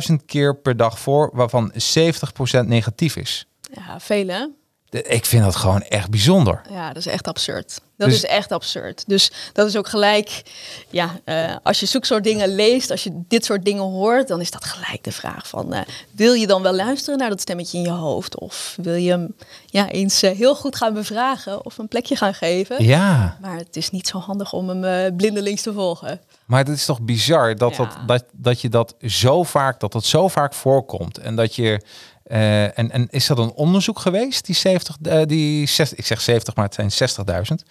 60.000 0.10 0.26
keer 0.26 0.56
per 0.58 0.78
dag 0.78 1.00
voor, 1.00 1.30
waarvan 1.34 1.72
70% 1.74 2.68
negatief 2.68 3.16
is. 3.16 3.48
Ja, 3.74 4.00
vele. 4.00 4.34
De- 4.34 4.57
Ik 4.90 5.26
vind 5.26 5.44
dat 5.44 5.56
gewoon 5.56 5.82
echt 5.82 6.10
bijzonder. 6.10 6.62
Ja, 6.70 6.88
dat 6.88 6.98
is 6.98 7.08
echt 7.08 7.28
absurd. 7.28 7.82
Dat 7.98 8.08
Dus- 8.10 8.18
is 8.18 8.26
echt 8.26 8.52
absurd. 8.52 9.04
Dus 9.08 9.32
dat 9.54 9.68
is 9.68 9.76
ook 9.76 9.88
gelijk, 9.88 10.42
ja, 10.90 11.20
eh, 11.24 11.56
als 11.64 11.80
je 11.80 11.86
zulke 11.86 12.06
soort 12.06 12.24
dingen 12.24 12.56
leest, 12.56 12.92
als 12.92 13.04
je 13.04 13.22
dit 13.28 13.46
soort 13.46 13.66
dingen 13.66 13.84
hoort, 13.84 14.28
dan 14.28 14.42
is 14.42 14.52
dat 14.52 14.66
gelijk 14.66 15.04
de 15.04 15.12
vraag 15.12 15.48
van, 15.48 15.74
eh, 15.74 15.82
wil 16.12 16.34
je 16.34 16.48
dan 16.48 16.62
wel 16.62 16.74
luisteren 16.76 17.20
naar 17.20 17.30
dat 17.30 17.42
stemmetje 17.42 17.78
in 17.78 17.84
je 17.84 17.90
hoofd? 17.90 18.40
Of 18.40 18.78
wil 18.82 18.94
je 18.94 19.10
hem 19.10 19.36
ja, 19.66 19.90
eens 19.90 20.22
eh, 20.24 20.36
heel 20.38 20.56
goed 20.56 20.76
gaan 20.76 20.94
bevragen 20.94 21.66
of 21.66 21.78
een 21.78 21.88
plekje 21.88 22.16
gaan 22.16 22.34
geven? 22.34 22.84
Ja. 22.84 23.38
Maar 23.42 23.58
het 23.58 23.76
is 23.76 23.90
niet 23.90 24.08
zo 24.08 24.18
handig 24.20 24.54
om 24.54 24.70
hem 24.70 25.16
blindelings 25.16 25.62
te 25.62 25.74
volgen. 25.74 26.22
Maar 26.46 26.60
het 26.60 26.70
is 26.70 26.86
toch 26.86 27.02
bizar 27.02 27.56
dat, 27.56 27.76
Ja. 27.76 27.78
dat, 27.86 27.98
dat, 28.08 28.24
dat 28.32 28.62
je 28.62 28.70
dat 28.70 28.96
zo 29.02 29.44
vaak, 29.44 29.80
dat 29.80 29.92
dat 29.92 30.06
zo 30.06 30.28
vaak 30.28 30.54
voorkomt. 30.54 31.18
En 31.18 31.36
dat 31.36 31.56
je. 31.56 31.82
Eh, 32.28 32.78
en, 32.78 32.92
en 32.92 33.08
is 33.10 33.28
dat 33.28 33.38
een 33.38 33.54
onderzoek 33.54 34.00
geweest, 34.00 34.46
die 34.46 34.56
70, 34.56 34.98
eh, 35.02 35.22
die 35.26 35.68
60, 35.68 35.98
ik 35.98 36.06
zeg 36.06 36.22
70, 36.22 36.56
maar 36.56 36.66
het 36.66 36.74
zijn 36.74 36.92
60.000. 36.92 37.66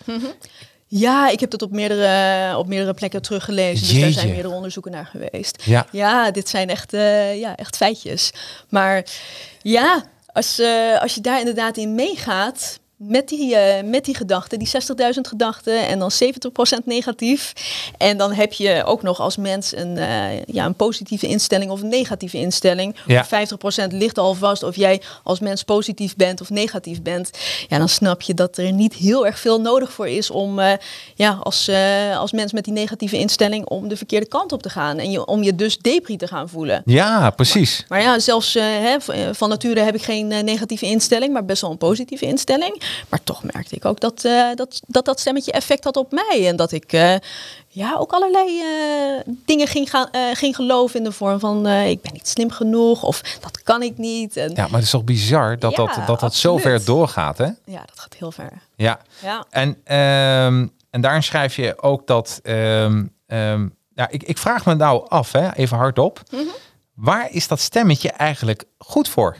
Ja, 0.88 1.28
ik 1.28 1.40
heb 1.40 1.50
dat 1.50 1.62
op 1.62 1.70
meerdere, 1.70 2.56
op 2.58 2.66
meerdere 2.66 2.94
plekken 2.94 3.22
teruggelezen. 3.22 3.88
Dus 3.88 4.00
daar 4.00 4.10
zijn 4.10 4.28
meerdere 4.28 4.54
onderzoeken 4.54 4.92
naar 4.92 5.06
geweest. 5.06 5.62
Ja. 5.64 5.86
Ja, 5.92 6.30
dit 6.30 6.48
zijn 6.48 6.70
echt, 6.70 6.92
eh, 6.92 7.38
ja, 7.40 7.56
echt 7.56 7.76
feitjes. 7.76 8.32
Maar 8.68 9.04
ja, 9.62 10.04
als, 10.32 10.60
als 11.00 11.14
je 11.14 11.20
daar 11.20 11.38
inderdaad 11.38 11.76
in 11.76 11.94
meegaat 11.94 12.78
met 12.97 13.29
die, 13.29 13.57
eh, 13.57 13.85
met 13.85 14.05
die 14.05 14.17
gedachten, 14.17 14.59
die 14.59 14.69
60.000 14.69 15.29
gedachten 15.29 15.87
en 15.87 15.99
dan 15.99 16.11
70% 16.11 16.87
negatief. 16.87 17.53
En 17.99 18.17
dan 18.17 18.33
heb 18.33 18.53
je 18.53 18.83
ook 18.85 19.03
nog 19.03 19.21
als 19.21 19.37
mens 19.37 19.76
een, 19.76 19.97
eh, 19.97 20.43
ja, 20.45 20.65
een 20.65 20.75
positieve 20.75 21.26
instelling 21.26 21.71
of 21.71 21.83
een 21.83 21.88
negatieve 21.88 22.37
instelling. 22.37 22.97
Ja. 23.07 23.25
50% 23.25 23.93
ligt 23.93 24.19
al 24.19 24.35
vast 24.35 24.62
of 24.62 24.76
jij 24.76 25.03
als 25.23 25.41
mens 25.41 25.62
positief 25.62 26.17
bent 26.17 26.41
of 26.41 26.50
negatief 26.50 27.03
bent. 27.03 27.31
Ja, 27.69 27.79
dan 27.79 27.88
snap 27.88 28.23
je 28.23 28.35
dat 28.35 28.57
er 28.57 28.73
niet 28.73 28.95
heel 28.95 29.26
erg 29.26 29.38
veel 29.38 29.61
nodig 29.61 29.93
voor 29.93 30.09
is 30.09 30.31
om 30.31 30.59
eh, 30.59 30.73
ja, 31.15 31.38
als, 31.43 31.71
als 32.17 32.33
mens 32.33 32.53
met 32.53 32.65
die 32.65 32.73
negatieve 32.73 33.19
instelling 33.19 33.67
om 33.67 33.88
de 33.88 33.97
verkeerde 33.97 34.26
kant 34.26 34.53
op 34.53 34.62
te 34.62 34.71
gaan. 34.71 34.99
En 34.99 35.11
je, 35.11 35.26
om 35.26 35.43
je 35.43 35.55
dus 35.55 35.79
depri 35.79 36.17
te 36.17 36.26
gaan 36.26 36.49
voelen. 36.49 36.83
Ja, 36.85 37.31
precies. 37.31 37.85
Maar 37.88 38.03
ja, 38.03 38.19
zelfs 38.19 38.55
hè, 38.55 38.97
van 39.35 39.49
nature 39.49 39.81
heb 39.81 39.95
ik 39.95 40.03
geen 40.03 40.26
negatieve 40.26 40.87
instelling, 40.87 41.33
maar 41.33 41.45
best 41.45 41.62
wel 41.62 41.71
een 41.71 41.79
positieve 41.79 42.26
instelling. 42.26 42.85
Maar 43.09 43.23
toch 43.25 43.43
merkte 43.43 43.75
ik 43.75 43.85
ook 43.85 44.00
dat 44.00 44.25
eh, 44.25 44.55
dat, 44.55 44.81
dat, 44.87 45.05
dat 45.05 45.21
stemmetje 45.21 45.52
effect 45.52 45.85
had 45.85 45.97
op 45.97 46.12
mij. 46.12 46.49
En 46.49 46.57
dat 46.57 46.73
ik 46.73 46.93
eh, 46.93 47.14
ja, 47.69 47.95
ook 47.99 48.12
allerlei 48.12 48.61
eh, 48.61 49.33
dingen 49.45 49.66
ging, 49.66 49.90
gaan, 49.90 50.09
ging 50.33 50.57
geloven 50.57 50.99
in 50.99 51.05
de 51.05 51.12
vorm 51.12 51.38
van 51.38 51.66
ik 51.66 52.02
ben 52.02 52.12
niet 52.12 52.28
slim 52.28 52.50
genoeg 52.50 53.02
of 53.02 53.21
dat 53.40 53.62
kan 53.62 53.83
ik 53.83 53.99
niet. 53.99 54.37
En, 54.37 54.50
Ja, 54.55 54.62
maar 54.62 54.75
het 54.75 54.83
is 54.83 54.90
toch 54.90 55.05
bizar 55.05 55.59
dat 55.59 55.71
Ja, 55.71 55.76
dat, 55.76 56.07
dat, 56.07 56.21
dat 56.21 56.35
zo 56.35 56.57
ver 56.57 56.85
doorgaat, 56.85 57.38
hè? 57.38 57.45
ja, 57.64 57.81
dat 57.87 57.99
gaat 58.00 58.14
heel 58.19 58.33
ver. 58.33 58.52
Ja. 58.76 59.00
Ja. 59.23 59.45
En, 59.50 59.76
ehm, 59.85 60.66
en 60.90 61.00
daarin 61.00 61.23
schrijf 61.23 61.57
je 61.57 61.83
ook 61.83 62.07
dat. 62.07 62.40
ehm, 62.43 63.05
ehm, 63.26 63.69
ja, 63.95 64.09
ik, 64.09 64.23
ik 64.23 64.38
vraag 64.38 64.66
me 64.66 64.75
nou 64.75 65.09
af, 65.09 65.33
hè, 65.33 65.52
even 65.52 65.76
hardop. 65.76 66.21
Mhm. 66.31 66.43
Waar 66.95 67.31
is 67.31 67.49
dat 67.49 67.61
stemmetje 67.61 68.11
eigenlijk 68.11 68.64
goed 68.78 69.09
voor? 69.09 69.37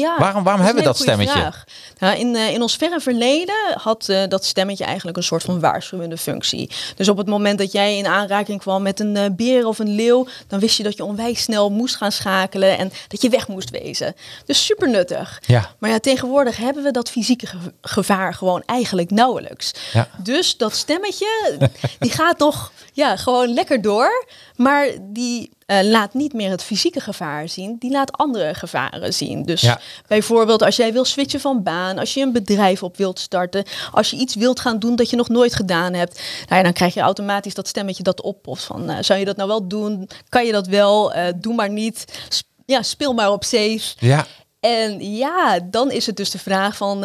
Ja, 0.00 0.18
Waarom- 0.18 0.42
waarom 0.44 0.62
hebben 0.64 0.82
we 0.82 0.88
dat 0.88 0.98
stemmetje? 0.98 1.52
Nou, 1.98 2.16
in, 2.18 2.36
eh, 2.36 2.52
in 2.52 2.62
ons 2.62 2.76
verre 2.76 3.00
verleden 3.00 3.54
had 3.74 4.08
eh, 4.08 4.22
dat 4.28 4.44
stemmetje 4.44 4.84
eigenlijk 4.84 5.16
een 5.16 5.22
soort 5.22 5.42
van 5.42 5.60
waarschuwende 5.60 6.16
functie. 6.16 6.70
Dus 6.96 7.08
op 7.08 7.16
het 7.16 7.26
moment 7.26 7.58
dat 7.58 7.72
jij 7.72 7.96
in 7.96 8.06
aanraking 8.06 8.60
kwam 8.60 8.82
met 8.82 9.00
een 9.00 9.16
eh, 9.16 9.24
beer 9.32 9.66
of 9.66 9.78
een 9.78 9.94
leeuw, 9.94 10.26
dan 10.46 10.60
wist 10.60 10.76
je 10.76 10.82
dat 10.82 10.96
je 10.96 11.04
onwijs 11.04 11.42
snel 11.42 11.70
moest 11.70 11.96
gaan 11.96 12.12
schakelen 12.12 12.78
en 12.78 12.92
dat 13.08 13.22
je 13.22 13.28
weg 13.28 13.48
moest 13.48 13.70
wezen. 13.70 14.14
Dus 14.46 14.64
super 14.64 14.88
nuttig. 14.90 15.42
Ja. 15.46 15.70
Maar 15.78 15.90
ja, 15.90 15.98
tegenwoordig 15.98 16.56
hebben 16.56 16.82
we 16.82 16.90
dat 16.90 17.10
fysieke 17.10 17.46
ge- 17.46 17.56
gevaar 17.82 18.34
gewoon 18.34 18.62
eigenlijk 18.66 19.10
nauwelijks. 19.10 19.70
Ja. 19.92 20.08
Dus 20.18 20.56
dat 20.56 20.74
stemmetje, 20.76 21.58
die 21.98 22.10
gaat 22.10 22.38
nog 22.38 22.72
ja, 22.92 23.16
gewoon 23.16 23.54
lekker 23.54 23.82
door. 23.82 24.26
Maar 24.56 24.86
die 25.00 25.50
eh, 25.78 25.84
laat 25.90 26.14
niet 26.14 26.32
meer 26.32 26.50
het 26.50 26.62
fysieke 26.62 27.00
gevaar 27.00 27.48
zien. 27.48 27.76
Die 27.78 27.90
laat 27.90 28.12
andere 28.12 28.54
gevaren 28.54 29.14
zien. 29.14 29.42
Dus 29.44 29.60
Ja. 29.60 29.80
bijvoorbeeld 30.06 30.62
als 30.62 30.76
jij 30.76 30.92
wil 30.92 31.04
switchen 31.04 31.40
van 31.40 31.62
baan. 31.62 31.98
Als 31.98 32.14
je 32.14 32.20
een 32.20 32.32
bedrijf 32.32 32.82
op 32.82 32.96
wilt 32.96 33.18
starten. 33.18 33.64
Als 33.92 34.10
je 34.10 34.16
iets 34.16 34.34
wilt 34.34 34.60
gaan 34.60 34.78
doen 34.78 34.96
dat 34.96 35.10
je 35.10 35.16
nog 35.16 35.28
nooit 35.28 35.54
gedaan 35.54 35.92
hebt. 35.94 36.14
Nou 36.48 36.56
ja, 36.56 36.62
dan 36.62 36.72
krijg 36.72 36.94
je 36.94 37.00
automatisch 37.00 37.54
dat 37.54 37.68
stemmetje 37.68 38.02
dat 38.02 38.20
oppoft. 38.22 38.64
Van, 38.64 38.90
eh, 38.90 38.96
zou 39.00 39.18
je 39.18 39.24
dat 39.24 39.36
nou 39.36 39.48
wel 39.48 39.68
doen? 39.68 40.08
Kan 40.28 40.46
je 40.46 40.52
dat 40.52 40.66
wel? 40.66 41.12
Eh, 41.12 41.32
doe 41.36 41.54
maar 41.54 41.70
niet. 41.70 42.04
Sp- 42.28 42.46
ja, 42.66 42.82
speel 42.82 43.12
maar 43.12 43.32
op 43.32 43.44
safe. 43.44 43.80
Ja, 43.98 44.26
En 44.60 45.14
ja, 45.16 45.58
dan 45.70 45.90
is 45.90 46.06
het 46.06 46.16
dus 46.16 46.30
de 46.30 46.38
vraag 46.38 46.76
van... 46.76 47.04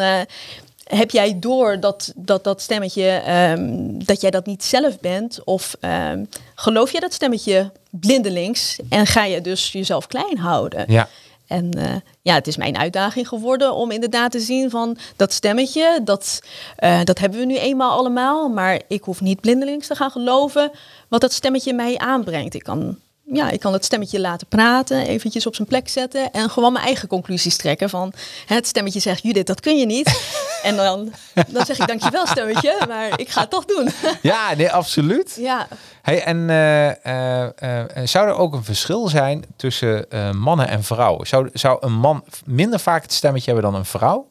heb 0.88 1.10
jij 1.10 1.38
door 1.38 1.80
dat 1.80 2.12
dat, 2.16 2.44
dat 2.44 2.60
stemmetje, 2.62 3.08
ehm, 3.08 3.78
dat 4.04 4.20
jij 4.20 4.30
dat 4.30 4.46
niet 4.46 4.64
zelf 4.64 5.00
bent? 5.00 5.44
Of 5.44 5.76
ehm, 5.80 6.24
geloof 6.54 6.92
je 6.92 7.00
dat 7.00 7.12
stemmetje 7.12 7.72
blindelings 7.90 8.78
en 8.88 9.06
ga 9.06 9.24
je 9.24 9.40
dus 9.40 9.72
jezelf 9.72 10.06
klein 10.06 10.38
houden? 10.38 10.84
ja. 10.88 11.08
En 11.48 11.70
eh, 11.70 11.94
ja, 12.22 12.34
het 12.34 12.46
is 12.46 12.56
mijn 12.56 12.78
uitdaging 12.78 13.28
geworden 13.28 13.74
om 13.74 13.90
inderdaad 13.90 14.30
te 14.30 14.40
zien 14.40 14.70
van 14.70 14.98
dat 15.16 15.32
stemmetje, 15.32 16.00
dat, 16.04 16.42
eh, 16.76 17.00
dat 17.04 17.18
hebben 17.18 17.38
we 17.38 17.44
nu 17.44 17.56
eenmaal 17.58 17.98
allemaal. 17.98 18.48
Maar 18.48 18.80
ik 18.88 19.02
hoef 19.02 19.20
niet 19.20 19.40
blindelings 19.40 19.86
te 19.86 19.94
gaan 19.94 20.10
geloven 20.10 20.70
wat 21.08 21.20
dat 21.20 21.32
stemmetje 21.32 21.72
mij 21.72 21.98
aanbrengt. 21.98 22.54
Ik 22.54 22.62
kan, 22.62 22.98
ja, 23.32 23.50
ik 23.50 23.60
kan 23.60 23.72
het 23.72 23.84
stemmetje 23.84 24.20
laten 24.20 24.46
praten, 24.46 25.06
eventjes 25.06 25.46
op 25.46 25.54
zijn 25.54 25.68
plek 25.68 25.88
zetten 25.88 26.32
en 26.32 26.50
gewoon 26.50 26.72
mijn 26.72 26.84
eigen 26.84 27.08
conclusies 27.08 27.56
trekken. 27.56 27.90
Van 27.90 28.12
het 28.46 28.66
stemmetje 28.66 29.00
zegt, 29.00 29.22
Judith, 29.22 29.46
dat 29.46 29.60
kun 29.60 29.78
je 29.78 29.86
niet. 29.86 30.20
en 30.62 30.76
dan, 30.76 31.12
dan 31.48 31.66
zeg 31.66 31.78
ik 31.78 31.86
dankjewel 31.86 32.26
stemmetje, 32.26 32.84
maar 32.88 33.20
ik 33.20 33.28
ga 33.28 33.40
het 33.40 33.50
toch 33.50 33.64
doen. 33.64 33.90
ja 34.22 34.54
nee, 34.54 34.70
absoluut. 34.70 35.36
ja. 35.40 35.68
Hey, 36.02 36.22
en 36.22 36.50
eh, 36.50 37.04
eh, 37.06 37.44
eh, 37.46 38.06
zou 38.06 38.28
er 38.28 38.34
ook 38.34 38.54
een 38.54 38.64
verschil 38.64 39.08
zijn 39.08 39.44
tussen 39.56 40.06
mannen 40.36 40.68
en 40.68 40.84
vrouwen? 40.84 41.26
Zou, 41.26 41.50
zou 41.52 41.78
een 41.80 41.92
man 41.92 42.24
minder 42.44 42.80
vaak 42.80 43.02
het 43.02 43.12
stemmetje 43.12 43.52
hebben 43.52 43.70
dan 43.70 43.80
een 43.80 43.86
vrouw? 43.86 44.30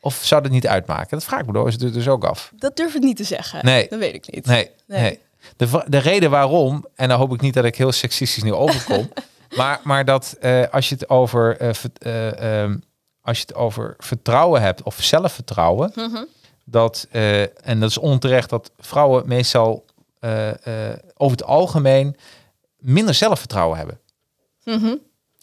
Of 0.00 0.20
zou 0.22 0.42
dat 0.42 0.50
niet 0.50 0.66
uitmaken? 0.66 1.08
Dat 1.10 1.24
vraag 1.24 1.40
ik 1.40 1.46
me 1.46 1.64
dus, 1.64 1.78
dus 1.78 2.08
ook 2.08 2.24
af. 2.24 2.52
Dat 2.54 2.76
durf 2.76 2.94
ik 2.94 3.02
niet 3.02 3.16
te 3.16 3.24
zeggen. 3.24 3.64
Nee. 3.64 3.86
Dat 3.88 3.98
weet 3.98 4.14
ik 4.14 4.34
niet. 4.34 4.46
Nee, 4.46 4.70
nee. 4.86 5.00
Nee. 5.00 5.20
De, 5.56 5.84
de 5.86 5.98
reden 5.98 6.30
waarom, 6.30 6.86
en 6.94 7.08
dan 7.08 7.18
hoop 7.18 7.34
ik 7.34 7.40
niet 7.40 7.54
dat 7.54 7.64
ik 7.64 7.76
heel 7.76 7.92
seksistisch 7.92 8.42
nu 8.42 8.52
overkom, 8.52 9.10
maar, 9.56 9.80
maar 9.84 10.04
dat 10.04 10.36
eh, 10.40 10.62
als 10.70 10.88
je 10.88 10.94
het 10.94 11.08
over 11.08 11.56
eh, 11.56 11.70
eh, 11.98 12.62
ehm, 12.62 12.76
als 13.20 13.38
je 13.38 13.44
het 13.46 13.54
over 13.54 13.94
vertrouwen 13.98 14.62
hebt 14.62 14.82
of 14.82 14.96
zelfvertrouwen, 15.02 15.92
Mhm. 15.94 16.24
dat 16.64 17.06
en 17.62 17.80
dat 17.80 17.90
is 17.90 17.98
onterecht 17.98 18.50
dat 18.50 18.70
vrouwen 18.78 19.22
meestal 19.28 19.84
over 21.16 21.36
het 21.36 21.44
algemeen 21.44 22.16
minder 22.78 23.14
zelfvertrouwen 23.14 23.78
hebben. 23.78 24.00
Mhm. 24.64 24.94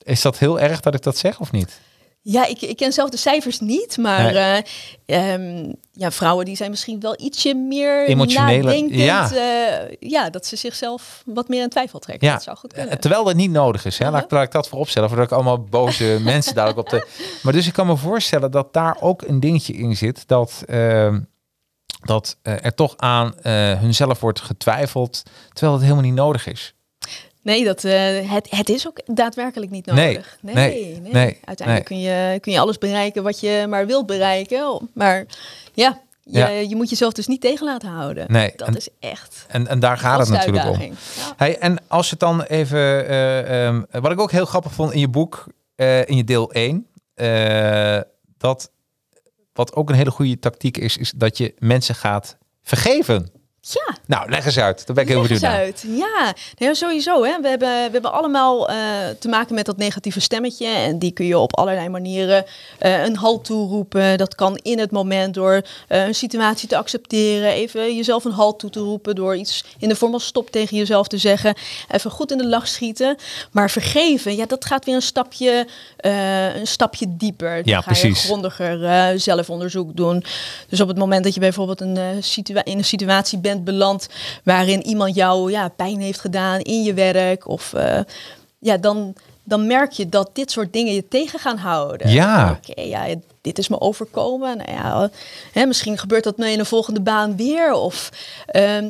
Is 0.04 0.22
dat 0.22 0.38
heel 0.38 0.60
erg 0.60 0.80
dat 0.80 0.94
ik 0.94 1.02
dat 1.02 1.18
zeg 1.18 1.40
of 1.40 1.52
niet? 1.52 1.80
Ja, 2.26 2.46
ik, 2.46 2.62
ik 2.62 2.78
ken 2.78 2.94
zelf 2.94 3.10
de 3.10 3.18
cijfers 3.18 3.60
niet, 3.60 3.98
maar 3.98 4.34
Nee. 4.34 4.64
eh, 5.06 5.34
ehm, 5.34 5.72
ja, 5.92 6.12
vrouwen 6.12 6.46
die 6.46 6.56
zijn 6.56 6.70
misschien 6.70 7.00
wel 7.00 7.16
ietsje 7.20 7.54
meer 7.54 8.16
nadenkend. 8.16 8.96
ja. 9.02 9.30
Ja. 9.34 9.88
ja, 10.00 10.30
dat 10.30 10.46
ze 10.46 10.56
zichzelf 10.56 11.24
wat 11.26 11.48
meer 11.48 11.62
in 11.62 11.70
twijfel 11.70 12.00
trekken. 12.00 12.28
Ja, 12.28 12.34
Dat 12.34 12.44
zou 12.44 12.58
goed 12.58 12.74
kunnen. 12.74 12.92
eh, 12.92 12.98
terwijl 12.98 13.24
dat 13.24 13.36
niet 13.36 13.52
nodig 13.52 13.86
is. 13.86 13.98
Hè? 13.98 14.10
Laat, 14.10 14.24
ik- 14.24 14.32
laat 14.32 14.44
ik 14.44 14.52
dat 14.52 14.68
voorop 14.68 14.90
stellen, 14.90 15.10
voordat 15.10 15.28
ik 15.28 15.34
allemaal 15.34 15.64
boze 15.64 16.18
mensen 16.24 16.56
dadelijk 16.56 16.80
op 16.80 16.90
de... 16.90 17.08
Maar 17.44 17.54
dus 17.54 17.68
ik 17.68 17.74
kan 17.74 17.88
me 17.88 17.98
voorstellen 17.98 18.52
dat 18.52 18.74
daar 18.74 18.98
ook 19.00 19.22
een 19.22 19.40
dingetje 19.40 19.74
in 19.74 19.96
zit, 19.98 20.28
dat, 20.28 20.64
ehm, 20.68 21.20
dat 22.02 22.38
eh, 22.42 22.66
er 22.66 22.74
toch 22.74 22.94
aan 22.98 23.40
eh 23.42 23.80
hunzelf 23.80 24.20
wordt 24.20 24.42
getwijfeld, 24.42 25.24
terwijl 25.50 25.74
het 25.74 25.82
helemaal 25.84 26.04
niet 26.06 26.14
nodig 26.16 26.48
is. 26.48 26.74
Nee, 27.44 27.64
dat, 27.64 27.84
eh, 27.84 28.32
het, 28.32 28.48
het 28.52 28.70
is 28.70 28.88
ook 28.88 29.00
daadwerkelijk 29.06 29.72
niet 29.72 29.86
Nee, 29.86 30.08
nodig. 30.14 30.38
nee, 30.42 30.56
nee. 30.56 31.00
nee, 31.14 31.40
Uiteindelijk 31.46 31.88
Kun, 31.88 32.00
je, 32.00 32.38
kun 32.40 32.52
je 32.52 32.60
alles 32.60 32.78
bereiken 32.78 33.24
wat 33.24 33.40
je 33.40 33.66
maar 33.70 33.88
wilt 33.88 34.06
bereiken. 34.06 34.90
Maar 34.94 35.26
ja, 35.74 36.02
je, 36.24 36.40
Ja. 36.40 36.48
je 36.48 36.76
moet 36.76 36.90
jezelf 36.90 37.14
dus 37.14 37.28
niet 37.28 37.42
tegen 37.42 37.66
laten 37.66 37.90
houden. 37.90 38.26
Nee, 38.32 38.54
Dat 38.56 38.68
en- 38.68 38.76
is 38.76 38.88
echt 39.00 39.46
En, 39.48 39.68
en 39.68 39.80
daar 39.80 39.98
gaat 39.98 40.20
het 40.20 40.30
natuurlijk 40.30 40.70
om. 40.70 40.80
Ja. 40.82 40.92
Hey, 41.38 41.58
en 41.58 41.78
als 41.88 42.06
je 42.06 42.12
het 42.12 42.20
dan 42.20 42.42
even, 42.42 43.08
eh, 43.08 43.66
ehm, 43.68 43.82
wat 43.92 44.12
ik 44.12 44.20
ook 44.20 44.32
heel 44.32 44.46
grappig 44.46 44.74
vond 44.74 44.92
in 44.94 45.00
je 45.00 45.08
boek, 45.08 45.46
eh, 45.76 46.08
in 46.08 46.16
je 46.18 46.24
deel 46.24 46.50
1, 46.54 46.88
eh, 47.14 48.00
dat 48.38 48.72
wat 49.54 49.76
ook 49.76 49.90
een 49.90 49.96
hele 49.96 50.12
goede 50.12 50.40
tactiek 50.40 50.78
is, 50.78 50.98
is 50.98 51.12
dat 51.16 51.38
je 51.38 51.54
mensen 51.60 51.96
gaat 51.96 52.38
vergeven. 52.62 53.32
Ja, 53.66 53.96
Nou, 54.06 54.30
leg 54.30 54.46
eens 54.46 54.60
uit. 54.60 54.86
Daar 54.86 54.96
ben 54.96 55.04
ik 55.04 55.10
heel 55.10 55.22
leg 55.22 55.30
eens 55.32 55.40
benieuwd 55.40 55.58
naar. 55.58 55.66
uit. 55.66 55.84
Ja, 55.88 56.34
ja, 56.68 56.74
sowieso. 56.74 57.24
Hè. 57.24 57.42
We, 57.42 57.48
hebben, 57.48 57.70
we 57.70 57.90
hebben 57.92 58.12
allemaal 58.14 58.70
eh, 58.70 58.76
te 59.20 59.28
maken 59.28 59.56
met 59.56 59.66
dat 59.66 59.78
negatieve 59.78 60.20
stemmetje. 60.20 60.68
En 60.68 61.00
die 61.00 61.12
kun 61.12 61.26
je 61.26 61.38
op 61.38 61.58
allerlei 61.58 61.90
manieren 61.90 62.46
eh, 62.80 63.04
een 63.04 63.16
halt 63.18 63.46
toeroepen. 63.46 64.18
Dat 64.18 64.36
kan 64.36 64.58
in 64.58 64.80
het 64.80 64.92
moment 64.92 65.34
door 65.34 65.62
eh, 65.88 66.06
een 66.06 66.16
situatie 66.16 66.68
te 66.68 66.78
accepteren. 66.78 67.52
Even 67.52 67.96
jezelf 67.96 68.26
een 68.26 68.32
halt 68.32 68.60
toe 68.60 68.70
te 68.70 68.80
roepen. 68.80 69.16
Door 69.16 69.36
iets 69.36 69.64
in 69.78 69.90
de 69.90 69.96
vorm 69.96 70.12
van 70.12 70.20
stop 70.20 70.50
tegen 70.52 70.78
jezelf 70.78 71.08
te 71.08 71.18
zeggen. 71.18 71.56
Even 71.92 72.12
goed 72.12 72.32
in 72.32 72.38
de 72.38 72.48
lach 72.48 72.68
schieten. 72.68 73.16
Maar 73.52 73.70
vergeven, 73.70 74.36
ja, 74.36 74.46
dat 74.46 74.66
gaat 74.66 74.86
weer 74.86 74.96
een 74.96 75.02
stapje, 75.02 75.68
een 75.98 76.68
stapje 76.68 77.06
dieper. 77.10 77.54
Dan 77.56 77.62
Ja, 77.66 77.82
ga 77.82 77.92
je 77.92 78.00
precies. 78.00 78.24
grondiger 78.26 78.86
eh, 78.86 79.08
zelfonderzoek 79.16 79.96
doen. 79.96 80.24
Dus 80.70 80.82
op 80.82 80.88
het 80.88 80.98
moment 80.98 81.24
dat 81.24 81.34
je 81.34 81.40
bijvoorbeeld 81.40 81.82
een, 81.82 82.24
situa- 82.24 82.64
in 82.64 82.78
een 82.78 82.86
situatie 82.86 83.38
bent 83.40 83.52
beland 83.62 84.08
waarin 84.44 84.82
iemand 84.82 85.16
jou 85.16 85.52
ja, 85.52 85.68
pijn 85.68 86.00
heeft 86.00 86.20
gedaan 86.20 86.60
in 86.60 86.84
je 86.84 86.94
werk, 86.94 87.48
of 87.48 87.74
eh, 87.74 88.00
ja, 88.60 88.78
dan, 88.78 89.16
dan 89.44 89.68
merk 89.68 89.92
je 89.92 90.10
dat 90.10 90.30
dit 90.34 90.52
soort 90.52 90.74
dingen 90.74 90.94
je 90.94 91.08
tegen 91.08 91.40
gaan 91.40 91.58
houden. 91.58 92.10
Ja. 92.10 92.60
Oké, 92.68 92.82
ja, 92.82 93.06
dit 93.42 93.58
is 93.58 93.68
me 93.68 93.82
overkomen. 93.82 94.58
Nou 94.58 94.72
ja, 94.72 95.10
hè, 95.52 95.66
misschien 95.66 95.98
gebeurt 95.98 96.24
dat 96.24 96.38
me 96.38 96.52
in 96.52 96.58
de 96.58 96.66
volgende 96.66 97.02
baan 97.02 97.36
weer. 97.36 97.74
Of 97.74 98.10
ehm, 98.46 98.90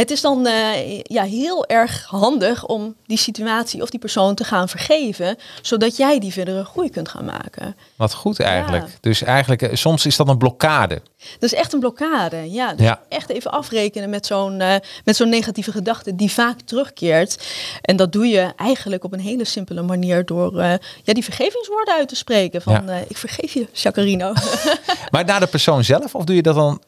het 0.00 0.10
is 0.10 0.20
dan 0.20 0.46
eh, 0.46 1.00
ja, 1.02 1.22
heel 1.22 1.66
erg 1.66 2.04
handig 2.04 2.66
om 2.66 2.94
die 3.06 3.18
situatie 3.18 3.82
of 3.82 3.90
die 3.90 4.00
persoon 4.00 4.34
te 4.34 4.44
gaan 4.44 4.68
vergeven, 4.68 5.36
zodat 5.62 5.96
jij 5.96 6.18
die 6.18 6.32
verdere 6.32 6.64
groei 6.64 6.90
kunt 6.90 7.08
gaan 7.08 7.24
maken. 7.24 7.76
Wat 7.96 8.14
goed 8.14 8.40
eigenlijk. 8.40 8.84
Ja. 8.84 8.92
Dus 9.00 9.22
eigenlijk, 9.22 9.62
eh, 9.62 9.74
soms 9.74 10.06
is 10.06 10.16
dat 10.16 10.28
een 10.28 10.38
blokkade. 10.38 11.02
Dat 11.38 11.52
is 11.52 11.54
echt 11.54 11.72
een 11.72 11.80
blokkade. 11.80 12.50
Ja, 12.50 12.74
dus 12.74 12.86
Ja. 12.86 13.00
echt 13.08 13.28
even 13.30 13.50
afrekenen 13.50 14.10
met 14.10 14.26
zo'n 14.26 14.60
eh, 14.60 14.74
met 15.04 15.16
zo'n 15.16 15.28
negatieve 15.28 15.72
gedachte 15.72 16.14
die 16.14 16.30
vaak 16.32 16.60
terugkeert. 16.60 17.46
En 17.82 17.96
dat 17.96 18.12
doe 18.12 18.26
je 18.26 18.52
eigenlijk 18.56 19.04
op 19.04 19.12
een 19.12 19.20
hele 19.20 19.44
simpele 19.44 19.82
manier 19.82 20.24
door 20.24 20.62
ja, 20.62 20.78
die 21.12 21.24
vergevingswoorden 21.24 21.94
uit 21.94 22.08
te 22.08 22.16
spreken. 22.16 22.62
Van 22.62 22.72
Ja. 22.86 23.02
ik 23.08 23.16
vergeef 23.16 23.52
je, 23.52 23.66
Jacarino. 23.72 24.32
Maar 25.10 25.24
naar 25.24 25.40
de 25.40 25.46
persoon 25.46 25.84
zelf, 25.84 26.14
of 26.14 26.24
doe 26.24 26.36
je 26.36 26.42
dat 26.42 26.54
dan 26.54 26.80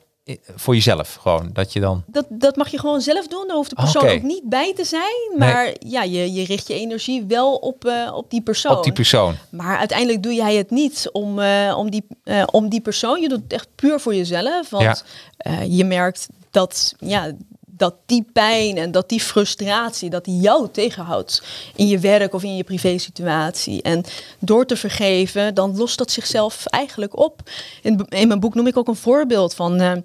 voor 0.56 0.74
jezelf 0.74 1.14
gewoon? 1.14 1.50
Dat 1.52 1.72
je 1.72 1.80
dan. 1.80 2.02
dat, 2.06 2.26
dat 2.28 2.56
mag 2.56 2.68
je 2.68 2.78
gewoon 2.78 3.00
zelf 3.00 3.26
doen. 3.26 3.44
Daar 3.46 3.56
hoeft 3.56 3.70
de 3.70 3.76
persoon 3.76 4.08
ook 4.08 4.22
niet 4.22 4.42
bij 4.48 4.74
te 4.74 4.84
zijn. 4.84 5.38
Maar 5.38 5.74
ja, 5.78 6.02
je, 6.02 6.32
je 6.32 6.44
richt 6.44 6.68
je 6.68 6.74
energie 6.74 7.24
wel 7.24 7.54
op, 7.54 7.84
eh, 7.84 8.12
op 8.14 8.30
die 8.30 8.42
persoon. 8.42 8.76
Op 8.76 8.82
die 8.84 8.92
persoon. 8.92 9.34
Maar 9.50 9.78
uiteindelijk 9.78 10.22
doe 10.22 10.34
jij 10.34 10.54
het 10.54 10.70
niet 10.70 11.08
om, 11.12 11.38
eh, 11.40 11.74
om, 11.76 11.90
die, 11.90 12.04
eh, 12.24 12.42
om 12.50 12.68
die 12.68 12.80
persoon. 12.80 13.20
Je 13.20 13.28
doet 13.28 13.42
het 13.42 13.52
echt 13.52 13.68
puur 13.74 14.00
voor 14.00 14.14
jezelf. 14.14 14.70
Want 14.70 14.82
Ja. 14.84 14.96
eh, 15.36 15.76
je 15.76 15.84
merkt 15.84 16.28
dat, 16.50 16.94
ja, 16.98 17.32
dat 17.66 17.94
die 18.06 18.26
pijn 18.32 18.76
en 18.76 18.90
dat 18.90 19.08
die 19.08 19.20
frustratie, 19.20 20.10
dat 20.10 20.24
die 20.24 20.40
jou 20.40 20.68
tegenhoudt 20.72 21.42
in 21.76 21.86
je 21.88 21.98
werk 21.98 22.34
of 22.34 22.42
in 22.42 22.56
je 22.56 22.64
privésituatie. 22.64 23.82
En 23.82 24.04
door 24.38 24.66
te 24.66 24.76
vergeven, 24.76 25.54
dan 25.54 25.76
lost 25.76 25.98
dat 25.98 26.10
zichzelf 26.10 26.66
eigenlijk 26.66 27.18
op. 27.18 27.40
In, 27.82 28.06
in 28.08 28.28
mijn 28.28 28.40
boek 28.40 28.54
noem 28.54 28.66
ik 28.66 28.76
ook 28.76 28.88
een 28.88 28.96
voorbeeld 28.96 29.54
van... 29.54 30.04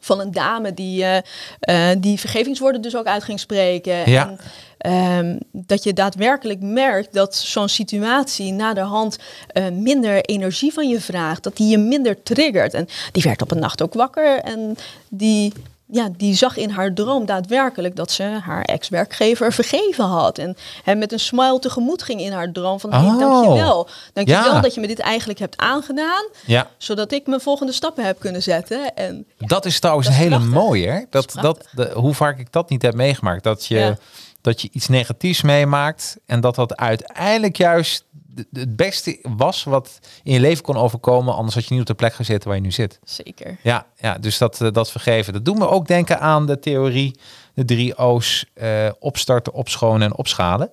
van 0.00 0.20
een 0.20 0.32
dame 0.32 0.74
die, 0.74 1.04
eh, 1.04 1.16
eh, 1.60 1.96
die 2.00 2.20
vergevingswoorden 2.20 2.80
dus 2.80 2.96
ook 2.96 3.06
uit 3.06 3.24
ging 3.24 3.40
spreken. 3.40 4.10
Ja. 4.10 4.28
En, 4.28 4.38
ehm, 4.78 5.38
dat 5.52 5.82
je 5.82 5.92
daadwerkelijk 5.92 6.60
merkt 6.60 7.12
dat 7.12 7.36
zo'n 7.36 7.68
situatie 7.68 8.52
naderhand 8.52 9.18
eh 9.48 9.68
minder 9.68 10.20
energie 10.24 10.72
van 10.72 10.88
je 10.88 11.00
vraagt. 11.00 11.42
Dat 11.42 11.56
die 11.56 11.68
je 11.68 11.78
minder 11.78 12.22
triggert. 12.22 12.74
En 12.74 12.88
die 13.12 13.22
werd 13.22 13.42
op 13.42 13.50
een 13.50 13.58
nacht 13.58 13.82
ook 13.82 13.94
wakker. 13.94 14.38
En 14.40 14.76
die, 15.08 15.52
ja, 15.90 16.08
die 16.16 16.34
zag 16.34 16.56
in 16.56 16.70
haar 16.70 16.94
droom 16.94 17.26
daadwerkelijk 17.26 17.96
dat 17.96 18.10
ze 18.10 18.22
haar 18.22 18.62
ex-werkgever 18.62 19.52
vergeven 19.52 20.04
had. 20.04 20.38
En 20.38 20.56
hem 20.84 20.98
met 20.98 21.12
een 21.12 21.20
smile 21.20 21.58
tegemoet 21.58 22.02
ging 22.02 22.20
in 22.20 22.32
haar 22.32 22.52
droom 22.52 22.80
van... 22.80 22.90
Oh. 22.90 22.98
Hey, 23.00 23.18
dankjewel. 23.18 23.88
Dankjewel 24.12 24.52
Ja. 24.54 24.60
dat 24.60 24.74
je 24.74 24.80
me 24.80 24.86
dit 24.86 24.98
eigenlijk 24.98 25.38
hebt 25.38 25.56
aangedaan. 25.56 26.28
Ja. 26.46 26.70
Zodat 26.78 27.12
ik 27.12 27.26
mijn 27.26 27.40
volgende 27.40 27.72
stappen 27.72 28.04
heb 28.04 28.18
kunnen 28.18 28.42
zetten. 28.42 28.94
En 28.94 29.26
Dat 29.38 29.64
is 29.64 29.80
trouwens 29.80 30.06
Dat 30.08 30.16
is 30.16 30.22
hele 30.22 30.38
mooie. 30.38 30.88
Hè? 30.90 31.00
Dat, 31.10 31.32
dat, 31.40 31.68
de, 31.72 31.90
hoe 31.94 32.14
vaak 32.14 32.38
ik 32.38 32.52
dat 32.52 32.70
niet 32.70 32.82
heb 32.82 32.94
meegemaakt. 32.94 33.42
Dat 33.42 33.66
je, 33.66 33.96
dat 34.40 34.62
je 34.62 34.68
iets 34.72 34.88
negatiefs 34.88 35.42
meemaakt. 35.42 36.16
En 36.26 36.40
dat 36.40 36.54
dat 36.54 36.76
uiteindelijk 36.76 37.56
juist 37.56 38.04
het 38.52 38.76
beste 38.76 39.18
was 39.36 39.64
wat 39.64 39.98
in 40.22 40.32
je 40.32 40.40
leven 40.40 40.64
kon 40.64 40.76
overkomen. 40.76 41.34
Anders 41.34 41.54
had 41.54 41.64
je 41.64 41.70
niet 41.70 41.80
op 41.80 41.86
de 41.86 41.94
plek 41.94 42.14
gezeten 42.14 42.48
waar 42.48 42.56
je 42.56 42.62
nu 42.62 42.72
zit. 42.72 42.98
zeker. 43.04 43.56
Ja, 43.62 43.86
ja 43.96 44.18
dus 44.18 44.38
dat, 44.38 44.60
eh, 44.60 44.68
dat 44.72 44.90
vergeven. 44.90 45.32
Dat 45.32 45.44
doet 45.44 45.58
me 45.58 45.68
ook 45.68 45.86
denken 45.86 46.20
aan 46.20 46.46
de 46.46 46.58
theorie, 46.58 47.18
de 47.54 47.64
drie 47.64 47.98
O's, 47.98 48.44
eh, 48.54 48.88
opstarten, 48.98 49.52
opschonen 49.52 50.02
en 50.02 50.16
opschalen. 50.16 50.70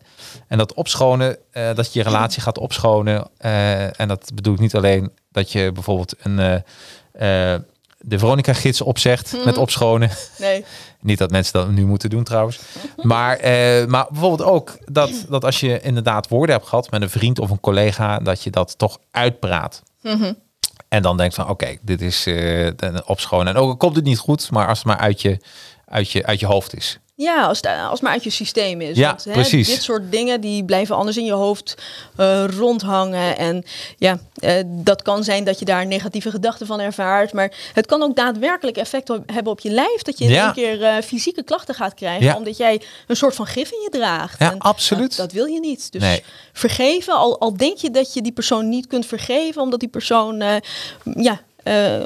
En 0.48 0.58
dat 0.58 0.74
opschonen, 0.74 1.38
eh, 1.52 1.76
dat 1.76 1.94
je 1.94 2.00
je 2.00 2.06
relatie 2.06 2.42
gaat 2.42 2.58
opschonen. 2.58 3.28
en 3.96 4.08
dat 4.08 4.32
bedoel 4.34 4.54
ik 4.54 4.60
niet 4.60 4.76
alleen 4.76 5.12
dat 5.32 5.52
je 5.52 5.72
bijvoorbeeld 5.72 6.16
een, 6.20 6.64
de 8.08 8.20
Veronica-gids 8.20 8.82
opzegt 8.82 9.46
met 9.46 9.58
opschonen. 9.58 10.10
Nee. 10.38 10.66
Niet 11.02 11.18
dat 11.18 11.32
mensen 11.32 11.54
dat 11.54 11.70
nu 11.70 11.86
moeten 11.86 12.10
doen 12.10 12.24
trouwens. 12.24 12.60
Maar, 13.02 13.38
eh, 13.38 13.86
maar 13.86 14.08
bijvoorbeeld 14.10 14.50
ook 14.50 14.78
dat, 14.86 15.26
dat 15.30 15.46
als 15.46 15.60
je 15.60 15.80
inderdaad 15.82 16.28
woorden 16.28 16.56
hebt 16.56 16.68
gehad 16.68 16.92
met 16.92 17.02
een 17.02 17.10
vriend 17.10 17.40
of 17.40 17.50
een 17.50 17.60
collega, 17.60 18.20
dat 18.20 18.44
je 18.44 18.50
dat 18.50 18.78
toch 18.78 19.00
uitpraat. 19.12 19.84
En 20.88 21.02
dan 21.02 21.18
denkt 21.18 21.36
van 21.36 21.50
oké, 21.50 21.78
dit 21.82 22.02
is 22.02 22.26
eh 22.26 22.68
opschonen. 23.06 23.48
En 23.48 23.60
ook 23.60 23.70
al 23.70 23.78
komt 23.78 23.96
het 23.96 24.06
niet 24.06 24.18
goed, 24.18 24.52
maar 24.52 24.68
als 24.68 24.78
het 24.78 24.88
maar 24.88 24.98
uit 24.98 25.22
je, 25.22 25.40
uit 25.86 26.12
je, 26.12 26.26
uit 26.26 26.40
je 26.40 26.46
hoofd 26.46 26.76
is. 26.76 27.00
Ja, 27.18 27.46
als 27.46 27.58
het, 27.58 27.66
als 27.68 27.92
het 27.92 28.02
maar 28.02 28.12
uit 28.12 28.24
je 28.24 28.30
systeem 28.30 28.82
is. 28.82 28.98
Ja, 28.98 29.08
Want, 29.08 29.24
hè, 29.24 29.32
precies. 29.32 29.68
Dit 29.68 29.84
soort 29.84 30.12
dingen 30.12 30.42
die 30.42 30.66
blijven 30.66 30.96
anders 30.96 31.18
in 31.18 31.26
je 31.26 31.32
hoofd 31.34 31.76
eh, 32.16 32.44
rondhangen. 32.58 33.38
En 33.38 33.64
ja, 33.98 34.20
eh, 34.40 34.54
dat 34.66 35.02
kan 35.02 35.24
zijn 35.24 35.44
dat 35.44 35.60
je 35.60 35.66
daar 35.66 35.86
negatieve 35.86 36.30
gedachten 36.32 36.68
van 36.68 36.80
ervaart. 36.80 37.34
Maar 37.34 37.52
het 37.74 37.86
kan 37.86 38.02
ook 38.02 38.16
daadwerkelijk 38.16 38.78
effect 38.78 39.10
op- 39.10 39.24
hebben 39.32 39.52
op 39.52 39.60
je 39.60 39.70
lijf. 39.70 40.02
Dat 40.02 40.18
je 40.18 40.24
in 40.26 40.32
Ja. 40.32 40.44
één 40.46 40.54
keer 40.54 40.84
eh, 40.84 41.02
fysieke 41.04 41.44
klachten 41.44 41.76
gaat 41.76 41.94
krijgen. 41.94 42.26
Ja. 42.26 42.36
omdat 42.36 42.58
jij 42.58 42.82
een 43.08 43.16
soort 43.16 43.36
van 43.36 43.46
gif 43.48 43.72
in 43.72 43.82
je 43.82 43.90
draagt. 43.90 44.40
Ja, 44.40 44.56
absoluut. 44.58 45.18
Dat, 45.18 45.32
wil 45.32 45.46
je 45.46 45.60
niet. 45.60 45.92
Dus 45.92 46.02
Nee. 46.02 46.24
vergeven, 46.54 47.14
al, 47.14 47.40
al 47.40 47.58
denk 47.58 47.78
je 47.78 47.92
dat 47.92 48.14
je 48.14 48.22
die 48.22 48.32
persoon 48.34 48.70
niet 48.70 48.88
kunt 48.88 49.06
vergeven. 49.06 49.62
Omdat 49.62 49.80
die 49.80 49.90
persoon 49.90 50.42
eh 50.42 50.56
ja, 51.16 51.42
eh 51.64 52.02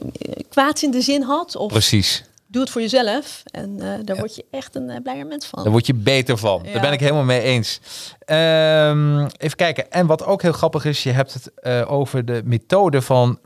kwaads 0.50 0.84
in 0.84 0.91
de 0.91 1.02
zin 1.02 1.22
had. 1.22 1.56
Of 1.56 1.72
Precies. 1.72 2.24
Doe 2.51 2.62
het 2.62 2.71
voor 2.71 2.81
jezelf. 2.81 3.41
En 3.45 3.81
eh, 3.81 3.99
daar 4.05 4.15
word 4.15 4.35
je 4.35 4.45
echt 4.51 4.75
een 4.75 4.89
eh, 4.89 5.01
blijer 5.03 5.25
mens 5.25 5.45
van. 5.45 5.63
Daar 5.63 5.71
word 5.71 5.85
je 5.85 5.93
beter 5.93 6.38
van. 6.38 6.63
Daar 6.63 6.81
ben 6.81 6.91
ik 6.91 6.99
helemaal 6.99 7.23
mee 7.23 7.41
eens. 7.41 7.79
Ehm, 8.19 9.25
even 9.38 9.57
kijken. 9.57 9.91
En 9.91 10.07
wat 10.07 10.25
ook 10.25 10.41
heel 10.41 10.51
grappig 10.51 10.85
is, 10.85 11.03
je 11.03 11.12
hebt 11.12 11.33
het 11.33 11.53
eh, 11.53 11.91
over 11.91 12.25
de 12.25 12.41
methode 12.45 13.01
van 13.01 13.39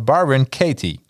Byron 0.00 0.48
Katie. 0.48 1.00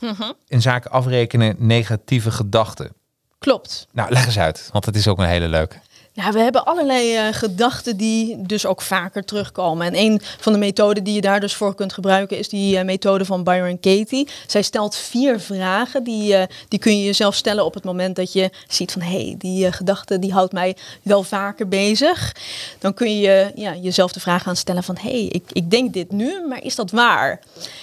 Mhm. 0.00 0.32
In 0.46 0.62
zaken 0.62 0.90
afrekenen 0.90 1.54
negatieve 1.58 2.30
gedachten. 2.30 2.92
Klopt. 3.38 3.86
Nou, 3.92 4.10
leg 4.10 4.26
eens 4.26 4.38
uit, 4.38 4.68
want 4.72 4.84
het 4.84 4.96
is 4.96 5.08
ook 5.08 5.18
een 5.18 5.24
hele 5.24 5.48
leuke. 5.48 5.76
Ja, 6.18 6.32
we 6.32 6.38
hebben 6.38 6.64
allerlei 6.64 7.14
eh, 7.14 7.26
gedachten 7.30 7.96
die 7.96 8.42
dus 8.42 8.66
ook 8.66 8.82
vaker 8.82 9.24
terugkomen. 9.24 9.86
En 9.86 9.96
een 9.96 10.20
van 10.38 10.52
de 10.52 10.58
methoden 10.58 11.04
die 11.04 11.14
je 11.14 11.20
daar 11.20 11.40
dus 11.40 11.54
voor 11.54 11.74
kunt 11.74 11.92
gebruiken 11.92 12.38
is 12.38 12.48
die 12.48 12.78
eh, 12.78 12.84
methode 12.84 13.24
van 13.24 13.44
Byron 13.44 13.80
Katie. 13.80 14.28
Zij 14.46 14.62
stelt 14.62 14.96
vier 14.96 15.40
vragen 15.40 16.04
die, 16.04 16.34
eh, 16.34 16.46
die 16.68 16.78
kun 16.78 16.98
je 16.98 17.04
jezelf 17.04 17.34
stellen 17.34 17.64
op 17.64 17.74
het 17.74 17.84
moment 17.84 18.16
dat 18.16 18.32
je 18.32 18.50
ziet 18.68 18.92
van 18.92 19.02
hé, 19.02 19.24
hey, 19.24 19.34
die 19.38 19.72
gedachte 19.72 20.18
die 20.18 20.32
houdt 20.32 20.52
mij 20.52 20.76
wel 21.02 21.22
vaker 21.22 21.68
bezig. 21.68 22.36
Dan 22.78 22.94
kun 22.94 23.18
je 23.18 23.52
ja, 23.54 23.74
jezelf 23.74 24.12
de 24.12 24.20
vraag 24.20 24.42
gaan 24.42 24.56
stellen 24.56 24.82
van 24.82 24.96
hé, 25.00 25.10
hey, 25.10 25.26
ik, 25.26 25.44
ik 25.52 25.70
denk 25.70 25.92
dit 25.92 26.12
nu, 26.12 26.46
maar 26.48 26.62
is 26.64 26.74
dat 26.74 26.90
waar? 26.90 27.40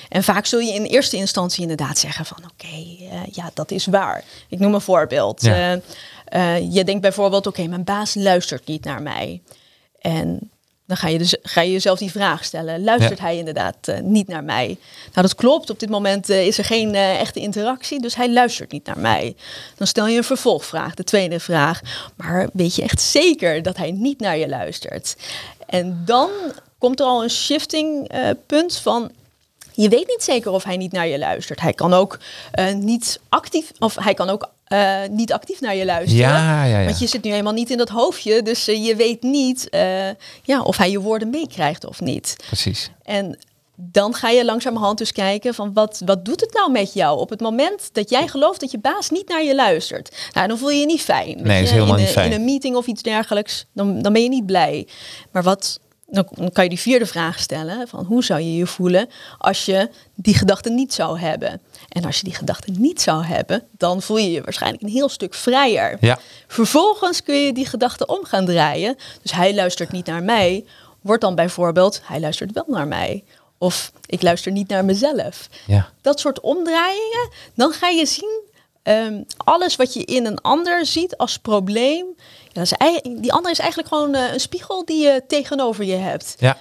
En 0.09 0.23
vaak 0.23 0.45
zul 0.45 0.59
je 0.59 0.73
in 0.73 0.83
eerste 0.83 1.17
instantie 1.17 1.61
inderdaad 1.61 1.97
zeggen 1.97 2.25
van 2.25 2.37
oké, 2.37 3.05
ja, 3.31 3.51
dat 3.53 3.71
is 3.71 3.85
waar. 3.85 4.23
Ik 4.49 4.59
noem 4.59 4.73
een 4.73 4.81
voorbeeld. 4.81 5.41
Ja. 5.41 5.79
Uh, 6.33 6.73
je 6.73 6.83
denkt 6.83 7.01
bijvoorbeeld, 7.01 7.47
oké, 7.47 7.67
mijn 7.67 7.83
baas 7.83 8.15
luistert 8.15 8.67
niet 8.67 8.83
naar 8.83 9.01
mij. 9.01 9.41
En 9.99 10.49
dan 10.87 10.97
ga 10.97 11.07
je, 11.07 11.17
dus, 11.17 11.35
ga 11.41 11.61
je 11.61 11.71
jezelf 11.71 11.99
die 11.99 12.11
vraag 12.11 12.43
stellen. 12.43 12.83
Luistert 12.83 13.19
hij 13.19 13.37
inderdaad 13.37 13.75
uh, 13.85 13.99
niet 13.99 14.27
naar 14.27 14.43
mij? 14.43 14.65
Nou, 15.13 15.27
dat 15.27 15.35
klopt. 15.35 15.69
Op 15.69 15.79
dit 15.79 15.89
moment 15.89 16.29
uh, 16.29 16.47
is 16.47 16.57
er 16.57 16.65
geen 16.65 16.95
echte 16.95 17.39
interactie, 17.39 18.01
dus 18.01 18.15
hij 18.15 18.33
luistert 18.33 18.71
niet 18.71 18.85
naar 18.85 18.99
mij. 18.99 19.35
Dan 19.75 19.87
stel 19.87 20.07
je 20.07 20.17
een 20.17 20.23
vervolgvraag, 20.23 20.93
de 20.93 21.03
tweede 21.03 21.39
vraag. 21.39 21.81
Maar 22.15 22.49
weet 22.53 22.75
je 22.75 22.81
echt 22.81 23.01
zeker 23.01 23.61
dat 23.61 23.77
hij 23.77 23.91
niet 23.91 24.19
naar 24.19 24.37
je 24.37 24.47
luistert? 24.47 25.15
En 25.67 26.01
dan 26.05 26.29
komt 26.77 26.99
er 26.99 27.05
al 27.05 27.23
een 27.23 27.29
shifting 27.29 28.11
punt 28.45 28.77
van 28.77 29.11
je 29.75 29.89
weet 29.89 30.07
niet 30.07 30.23
zeker 30.23 30.51
of 30.51 30.63
hij 30.63 30.77
niet 30.77 30.91
naar 30.91 31.07
je 31.07 31.17
luistert. 31.17 31.61
Hij 31.61 31.73
kan 31.73 31.93
ook 31.93 32.19
uh, 32.59 32.73
niet 32.73 33.19
actief, 33.29 33.71
of 33.79 33.95
hij 33.95 34.13
kan 34.13 34.29
ook 34.29 34.49
uh, 34.73 34.99
niet 35.09 35.33
actief 35.33 35.61
naar 35.61 35.75
je 35.75 35.85
luisteren. 35.85 36.27
Ja, 36.27 36.65
ja, 36.65 36.79
ja. 36.79 36.85
Want 36.85 36.99
je 36.99 37.07
zit 37.07 37.23
nu 37.23 37.29
helemaal 37.29 37.53
niet 37.53 37.69
in 37.69 37.77
dat 37.77 37.89
hoofdje, 37.89 38.41
dus 38.41 38.69
uh, 38.69 38.85
je 38.85 38.95
weet 38.95 39.21
niet 39.21 39.67
ja, 40.43 40.61
of 40.61 40.77
hij 40.77 40.91
je 40.91 40.99
woorden 40.99 41.29
meekrijgt 41.29 41.85
of 41.85 42.01
niet. 42.01 42.35
Precies. 42.47 42.91
En 43.03 43.37
dan 43.77 44.13
ga 44.13 44.29
je 44.29 44.45
langzamerhand 44.45 44.97
dus 44.97 45.11
kijken 45.11 45.53
van 45.53 45.73
wat, 45.73 46.01
wat 46.05 46.25
doet 46.25 46.41
het 46.41 46.53
nou 46.53 46.71
met 46.71 46.93
jou 46.93 47.19
op 47.19 47.29
het 47.29 47.41
moment 47.41 47.89
dat 47.91 48.09
jij 48.09 48.27
gelooft 48.27 48.59
dat 48.59 48.71
je 48.71 48.79
baas 48.79 49.09
niet 49.09 49.27
naar 49.27 49.43
je 49.43 49.55
luistert. 49.55 50.29
Nou, 50.33 50.47
dan 50.47 50.57
voel 50.57 50.69
je 50.69 50.79
je 50.79 50.85
niet 50.85 51.01
fijn. 51.01 51.41
Nee, 51.41 51.63
is 51.63 51.71
helemaal 51.71 51.95
in, 51.95 52.01
niet 52.01 52.11
fijn. 52.11 52.31
In 52.31 52.39
een 52.39 52.45
meeting 52.45 52.75
of 52.75 52.87
iets 52.87 53.01
dergelijks, 53.01 53.65
dan, 53.73 54.01
dan 54.01 54.13
ben 54.13 54.23
je 54.23 54.29
niet 54.29 54.45
blij. 54.45 54.87
Maar 55.31 55.43
wat 55.43 55.79
dan 56.15 56.51
kan 56.53 56.63
je 56.63 56.69
die 56.69 56.79
vierde 56.79 57.05
vraag 57.05 57.39
stellen: 57.39 57.87
van 57.87 58.05
hoe 58.05 58.23
zou 58.23 58.39
je 58.39 58.55
je 58.55 58.67
voelen 58.67 59.09
als 59.37 59.65
je 59.65 59.89
die 60.15 60.33
gedachte 60.33 60.69
niet 60.69 60.93
zou 60.93 61.19
hebben? 61.19 61.61
En 61.89 62.05
als 62.05 62.17
je 62.17 62.23
die 62.23 62.35
gedachte 62.35 62.71
niet 62.71 63.01
zou 63.01 63.25
hebben, 63.25 63.63
dan 63.71 64.01
voel 64.01 64.17
je 64.17 64.31
je 64.31 64.41
waarschijnlijk 64.41 64.83
een 64.83 64.89
heel 64.89 65.09
stuk 65.09 65.33
vrijer. 65.33 65.97
Ja. 65.99 66.19
Vervolgens 66.47 67.23
kun 67.23 67.35
je 67.35 67.53
die 67.53 67.65
gedachte 67.65 68.05
om 68.05 68.25
gaan 68.25 68.45
draaien. 68.45 68.97
Dus 69.21 69.31
hij 69.31 69.55
luistert 69.55 69.91
niet 69.91 70.05
naar 70.05 70.23
mij, 70.23 70.65
wordt 71.01 71.21
dan 71.21 71.35
bijvoorbeeld 71.35 72.01
hij 72.03 72.19
luistert 72.19 72.51
wel 72.51 72.65
naar 72.67 72.87
mij. 72.87 73.23
Of 73.57 73.91
ik 74.05 74.21
luister 74.21 74.51
niet 74.51 74.67
naar 74.67 74.85
mezelf. 74.85 75.49
Ja. 75.67 75.89
Dat 76.01 76.19
soort 76.19 76.39
omdraaiingen, 76.39 77.29
dan 77.53 77.71
ga 77.71 77.87
je 77.87 78.05
zien 78.05 78.43
um, 78.83 79.25
alles 79.37 79.75
wat 79.75 79.93
je 79.93 80.03
in 80.03 80.25
een 80.25 80.41
ander 80.41 80.85
ziet 80.85 81.17
als 81.17 81.39
probleem, 81.39 82.05
is, 82.63 82.73
die 83.21 83.33
ander 83.33 83.51
is 83.51 83.59
eigenlijk 83.59 83.89
gewoon 83.89 84.15
uh, 84.15 84.33
een 84.33 84.39
spiegel 84.39 84.85
die 84.85 85.03
je 85.03 85.23
tegenover 85.27 85.83
je 85.83 85.95
hebt. 85.95 86.35
Ja. 86.39 86.57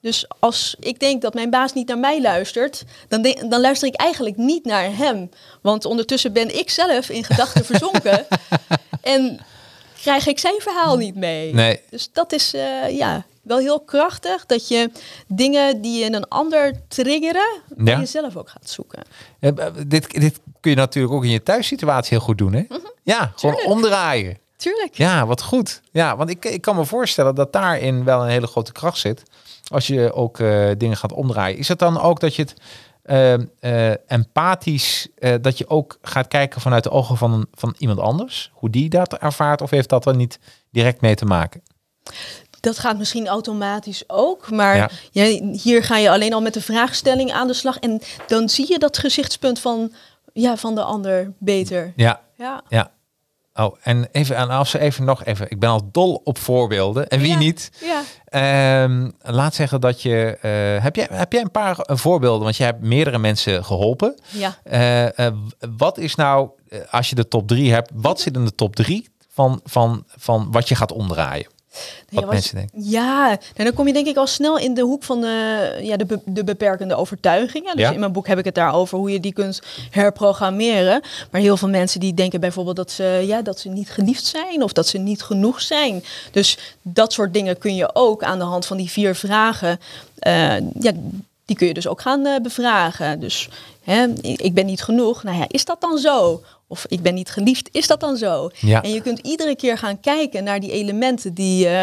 Dus 0.00 0.26
als 0.38 0.76
ik 0.80 1.00
denk 1.00 1.22
dat 1.22 1.34
mijn 1.34 1.50
baas 1.50 1.72
niet 1.72 1.88
naar 1.88 1.98
mij 1.98 2.20
luistert, 2.20 2.84
dan, 3.08 3.22
dan 3.48 3.60
luister 3.60 3.88
ik 3.88 3.94
eigenlijk 3.94 4.36
niet 4.36 4.64
naar 4.64 4.96
hem. 4.96 5.30
Want 5.62 5.84
ondertussen 5.84 6.32
ben 6.32 6.58
ik 6.58 6.70
zelf 6.70 7.08
in 7.08 7.24
gedachten 7.24 7.64
verzonken. 7.70 8.26
en 9.02 9.40
krijg 10.00 10.26
ik 10.26 10.38
zijn 10.38 10.60
verhaal 10.60 10.96
niet 10.96 11.14
mee. 11.14 11.54
Nee. 11.54 11.80
Dus 11.90 12.08
dat 12.12 12.32
is 12.32 12.54
uh, 12.54 12.96
ja, 12.96 13.24
wel 13.42 13.58
heel 13.58 13.80
krachtig 13.80 14.46
dat 14.46 14.68
je 14.68 14.90
dingen 15.26 15.80
die 15.80 16.04
in 16.04 16.14
een 16.14 16.28
ander 16.28 16.72
triggeren, 16.88 17.60
bij 17.68 17.94
ja. 17.94 18.00
jezelf 18.00 18.36
ook 18.36 18.48
gaat 18.48 18.70
zoeken. 18.70 19.02
Ja, 19.40 19.50
dit, 19.86 20.10
dit 20.10 20.40
kun 20.60 20.70
je 20.70 20.76
natuurlijk 20.76 21.14
ook 21.14 21.24
in 21.24 21.30
je 21.30 21.42
thuissituatie 21.42 22.16
heel 22.16 22.26
goed 22.26 22.38
doen, 22.38 22.52
hè? 22.52 22.60
Mm 22.60 22.66
-hmm. 22.68 22.92
Ja, 23.02 23.32
gewoon 23.34 23.54
Tuurlijk. 23.56 23.76
omdraaien. 23.76 24.38
Tuurlijk. 24.58 24.96
Ja, 24.96 25.26
wat 25.26 25.42
goed. 25.42 25.80
Ja, 25.90 26.16
want 26.16 26.30
ik, 26.30 26.44
ik 26.44 26.60
kan 26.60 26.76
me 26.76 26.84
voorstellen 26.84 27.34
dat 27.34 27.52
daarin 27.52 28.04
wel 28.04 28.22
een 28.22 28.28
hele 28.28 28.46
grote 28.46 28.72
kracht 28.72 28.98
zit. 28.98 29.22
Als 29.68 29.86
je 29.86 30.12
ook 30.12 30.38
uh, 30.38 30.70
dingen 30.78 30.96
gaat 30.96 31.12
omdraaien. 31.12 31.58
Is 31.58 31.68
het 31.68 31.78
dan 31.78 32.00
ook 32.00 32.20
dat 32.20 32.34
je 32.34 32.42
het 32.42 32.54
uh, 33.04 33.46
uh, 33.60 34.10
empathisch, 34.10 35.08
dat 35.40 35.58
je 35.58 35.68
ook 35.68 35.98
gaat 36.02 36.28
kijken 36.28 36.60
vanuit 36.60 36.82
de 36.82 36.90
ogen 36.90 37.16
van, 37.16 37.46
van 37.52 37.74
iemand 37.78 38.00
anders? 38.00 38.50
Hoe 38.54 38.70
die 38.70 38.88
dat 38.88 39.14
ervaart? 39.14 39.60
Of 39.60 39.70
heeft 39.70 39.88
dat 39.88 40.06
er 40.06 40.16
niet 40.16 40.38
direct 40.70 41.00
mee 41.00 41.14
te 41.14 41.24
maken? 41.24 41.62
Dat 42.60 42.78
gaat 42.78 42.98
misschien 42.98 43.26
automatisch 43.26 44.04
ook, 44.06 44.50
maar 44.50 44.76
ja. 44.76 44.90
Ja, 45.10 45.24
hier 45.52 45.84
ga 45.84 45.96
je 45.96 46.10
alleen 46.10 46.32
al 46.32 46.42
met 46.42 46.54
de 46.54 46.62
vraagstelling 46.62 47.32
aan 47.32 47.46
de 47.46 47.54
slag. 47.54 47.78
En 47.78 48.02
dan 48.26 48.48
zie 48.48 48.72
je 48.72 48.78
dat 48.78 48.98
gezichtspunt 48.98 49.60
van, 49.60 49.92
ja, 50.32 50.56
van 50.56 50.74
de 50.74 50.82
ander 50.82 51.32
beter. 51.38 51.92
Ja, 51.96 52.20
ja. 52.34 52.62
ja. 52.68 52.90
Oh, 53.58 53.76
en 53.82 54.08
even 54.12 54.38
aan 54.38 54.50
als 54.50 54.70
ze 54.70 54.78
even 54.78 55.04
nog 55.04 55.24
even. 55.24 55.50
Ik 55.50 55.58
ben 55.58 55.70
al 55.70 55.88
dol 55.92 56.20
op 56.24 56.38
voorbeelden. 56.38 57.08
En 57.08 57.20
wie 57.20 57.30
ja. 57.30 57.38
niet? 57.38 57.70
Ja. 57.80 58.82
Um, 58.82 59.12
laat 59.20 59.54
zeggen 59.54 59.80
dat 59.80 60.02
je. 60.02 60.38
Uh, 60.42 60.82
heb, 60.82 60.96
jij, 60.96 61.08
heb 61.12 61.32
jij 61.32 61.40
een 61.40 61.50
paar 61.50 61.76
voorbeelden? 61.80 62.42
Want 62.42 62.56
je 62.56 62.64
hebt 62.64 62.82
meerdere 62.82 63.18
mensen 63.18 63.64
geholpen. 63.64 64.20
Ja. 64.28 64.58
Uh, 64.72 65.26
uh, 65.26 65.34
wat 65.76 65.98
is 65.98 66.14
nou, 66.14 66.50
als 66.90 67.08
je 67.08 67.14
de 67.14 67.28
top 67.28 67.48
drie 67.48 67.72
hebt, 67.72 67.90
wat 67.94 68.20
zit 68.20 68.36
in 68.36 68.44
de 68.44 68.54
top 68.54 68.76
drie 68.76 69.08
van, 69.28 69.60
van, 69.64 70.04
van 70.06 70.48
wat 70.50 70.68
je 70.68 70.74
gaat 70.74 70.92
omdraaien? 70.92 71.46
Nee, 72.10 72.20
wat 72.24 72.32
mensen 72.32 72.54
denken. 72.54 72.82
Ja, 72.90 73.26
nou, 73.26 73.38
dan 73.54 73.72
kom 73.72 73.86
je 73.86 73.92
denk 73.92 74.06
ik 74.06 74.16
al 74.16 74.26
snel 74.26 74.58
in 74.58 74.74
de 74.74 74.80
hoek 74.82 75.02
van 75.02 75.20
de, 75.20 75.78
ja, 75.82 75.96
de, 75.96 76.04
be 76.06 76.20
de 76.24 76.44
beperkende 76.44 76.94
overtuigingen. 76.94 77.76
Dus 77.76 77.84
Ja. 77.84 77.92
in 77.92 78.00
mijn 78.00 78.12
boek 78.12 78.26
heb 78.26 78.38
ik 78.38 78.44
het 78.44 78.54
daarover 78.54 78.98
hoe 78.98 79.10
je 79.10 79.20
die 79.20 79.32
kunt 79.32 79.60
herprogrammeren. 79.90 81.02
Maar 81.30 81.40
heel 81.40 81.56
veel 81.56 81.68
mensen 81.68 82.00
die 82.00 82.14
denken 82.14 82.40
bijvoorbeeld 82.40 82.76
dat 82.76 82.90
ze, 82.90 83.22
ja, 83.26 83.42
dat 83.42 83.58
ze 83.60 83.68
niet 83.68 83.90
geliefd 83.90 84.24
zijn 84.26 84.62
of 84.62 84.72
dat 84.72 84.86
ze 84.86 84.98
niet 84.98 85.22
genoeg 85.22 85.60
zijn. 85.60 86.04
Dus 86.30 86.58
dat 86.82 87.12
soort 87.12 87.32
dingen 87.32 87.58
kun 87.58 87.74
je 87.74 87.90
ook 87.92 88.22
aan 88.22 88.38
de 88.38 88.44
hand 88.44 88.66
van 88.66 88.76
die 88.76 88.90
vier 88.90 89.14
vragen, 89.14 89.80
eh, 90.18 90.58
ja, 90.80 90.92
die 91.44 91.56
kun 91.56 91.66
je 91.66 91.74
dus 91.74 91.86
ook 91.86 92.00
gaan 92.00 92.26
uh, 92.26 92.36
bevragen. 92.42 93.20
Dus 93.20 93.48
hè, 93.84 94.06
ik 94.22 94.54
ben 94.54 94.66
niet 94.66 94.82
genoeg. 94.82 95.22
Nou 95.22 95.38
ja, 95.38 95.44
is 95.48 95.64
dat 95.64 95.80
dan 95.80 95.98
zo? 95.98 96.42
Of 96.70 96.84
ik 96.88 97.02
ben 97.02 97.14
niet 97.14 97.30
geliefd, 97.30 97.68
is 97.72 97.86
dat 97.86 98.00
dan 98.00 98.16
zo? 98.16 98.50
Ja. 98.54 98.82
En 98.82 98.90
je 98.90 99.00
kunt 99.02 99.18
iedere 99.18 99.56
keer 99.56 99.78
gaan 99.78 100.00
kijken 100.00 100.44
naar 100.44 100.60
die 100.60 100.72
elementen 100.72 101.34
die, 101.34 101.66
uh, 101.68 101.82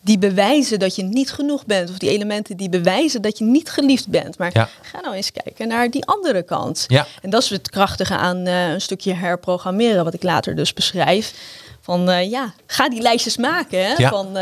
die 0.00 0.18
bewijzen 0.18 0.78
dat 0.78 0.96
je 0.96 1.02
niet 1.02 1.30
genoeg 1.32 1.66
bent. 1.66 1.90
Of 1.90 1.98
die 1.98 2.10
elementen 2.10 2.56
die 2.56 2.68
bewijzen 2.68 3.22
dat 3.22 3.38
je 3.38 3.44
niet 3.44 3.70
geliefd 3.70 4.08
bent. 4.08 4.38
Maar 4.38 4.50
Ja. 4.54 4.68
ga 4.82 5.00
nou 5.00 5.14
eens 5.14 5.32
kijken 5.32 5.68
naar 5.68 5.90
die 5.90 6.04
andere 6.06 6.42
kant. 6.42 6.84
Ja. 6.88 7.06
En 7.22 7.30
dat 7.30 7.42
is 7.42 7.50
het 7.50 7.70
krachtige 7.70 8.16
aan 8.16 8.48
uh, 8.48 8.68
een 8.68 8.80
stukje 8.80 9.12
herprogrammeren, 9.14 10.04
wat 10.04 10.14
ik 10.14 10.22
later 10.22 10.56
dus 10.56 10.72
beschrijf. 10.72 11.32
Van 11.80 12.08
uh, 12.10 12.30
ja, 12.30 12.54
ga 12.66 12.88
die 12.88 13.00
lijstjes 13.00 13.36
maken. 13.36 13.86
Hè? 13.86 14.08
Van 14.08 14.36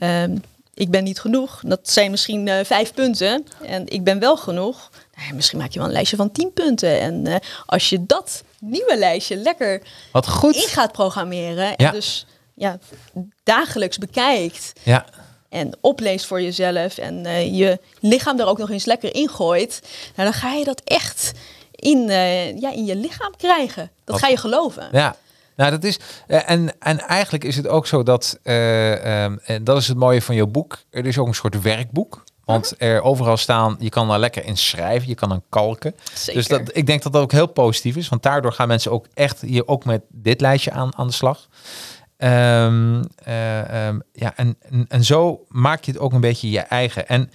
um, 0.00 0.42
ik 0.74 0.90
ben 0.90 1.04
niet 1.04 1.20
genoeg. 1.20 1.60
Dat 1.64 1.80
zijn 1.82 2.10
misschien 2.10 2.50
vijf 2.64 2.94
punten. 2.94 3.46
En 3.62 3.86
ik 3.86 4.04
ben 4.04 4.18
wel 4.18 4.36
genoeg. 4.36 4.90
Nou, 5.16 5.34
misschien 5.34 5.58
maak 5.58 5.70
je 5.70 5.78
wel 5.78 5.86
een 5.88 5.94
lijstje 5.94 6.16
van 6.16 6.32
tien 6.32 6.52
punten. 6.52 7.00
En 7.00 7.40
als 7.66 7.88
je 7.88 8.06
dat 8.06 8.42
nieuwe 8.60 8.96
lijstje 8.98 9.36
lekker 9.36 9.82
Wat 10.12 10.28
goed. 10.28 10.54
in 10.54 10.68
gaat 10.68 10.92
programmeren. 10.92 11.64
Ja. 11.66 11.74
En 11.76 11.92
dus 11.92 12.26
ja, 12.54 12.78
dagelijks 13.42 13.98
bekijkt. 13.98 14.72
Ja. 14.82 15.04
En 15.48 15.76
opleest 15.80 16.26
voor 16.26 16.42
jezelf. 16.42 16.98
En 16.98 17.24
uh, 17.24 17.54
je 17.58 17.80
lichaam 18.00 18.40
er 18.40 18.46
ook 18.46 18.58
nog 18.58 18.70
eens 18.70 18.84
lekker 18.84 19.14
ingooit. 19.14 19.80
Nou, 20.16 20.30
dan 20.30 20.40
ga 20.40 20.52
je 20.52 20.64
dat 20.64 20.80
echt 20.84 21.32
in, 21.74 21.98
uh, 22.08 22.58
ja, 22.60 22.72
in 22.72 22.84
je 22.84 22.96
lichaam 22.96 23.36
krijgen. 23.36 23.90
Dat 24.04 24.14
Wat- 24.14 24.18
ga 24.20 24.28
je 24.28 24.36
geloven. 24.36 24.88
Ja. 24.92 25.16
Nou, 25.56 25.70
dat 25.70 25.84
is. 25.84 25.98
eh, 26.26 26.50
en, 26.50 26.72
en 26.78 27.00
eigenlijk 27.00 27.44
is 27.44 27.56
het 27.56 27.66
ook 27.68 27.86
zo 27.86 28.02
dat. 28.02 28.38
eh, 28.42 29.22
ehm, 29.24 29.36
en 29.44 29.64
dat 29.64 29.76
is 29.76 29.88
het 29.88 29.96
mooie 29.96 30.22
van 30.22 30.34
jouw 30.34 30.46
boek. 30.46 30.78
Er 30.90 31.06
is 31.06 31.18
ook 31.18 31.26
een 31.26 31.34
soort 31.34 31.62
werkboek. 31.62 32.24
Want 32.48 32.74
er 32.78 33.02
overal 33.02 33.36
staan, 33.36 33.76
je 33.78 33.88
kan 33.88 34.08
daar 34.08 34.18
lekker 34.18 34.44
in 34.44 34.56
schrijven, 34.56 35.08
je 35.08 35.14
kan 35.14 35.28
dan 35.28 35.42
kalken. 35.48 35.94
Zeker. 36.14 36.34
Dus 36.34 36.48
dat, 36.48 36.76
ik 36.76 36.86
denk 36.86 37.02
dat 37.02 37.12
dat 37.12 37.22
ook 37.22 37.32
heel 37.32 37.46
positief 37.46 37.96
is. 37.96 38.08
Want 38.08 38.22
daardoor 38.22 38.52
gaan 38.52 38.68
mensen 38.68 38.90
ook 38.90 39.06
echt 39.14 39.40
hier 39.40 39.68
ook 39.68 39.84
met 39.84 40.02
dit 40.08 40.40
lijstje 40.40 40.70
aan, 40.70 40.96
aan 40.96 41.06
de 41.06 41.12
slag. 41.12 41.48
Ehm, 42.16 43.02
eh, 43.24 43.86
ehm, 43.86 43.98
ja, 44.12 44.32
en, 44.36 44.56
en, 44.60 44.84
en 44.88 45.04
zo 45.04 45.44
maak 45.48 45.84
je 45.84 45.92
het 45.92 46.00
ook 46.00 46.12
een 46.12 46.20
beetje 46.20 46.50
je 46.50 46.60
eigen. 46.60 47.08
En 47.08 47.30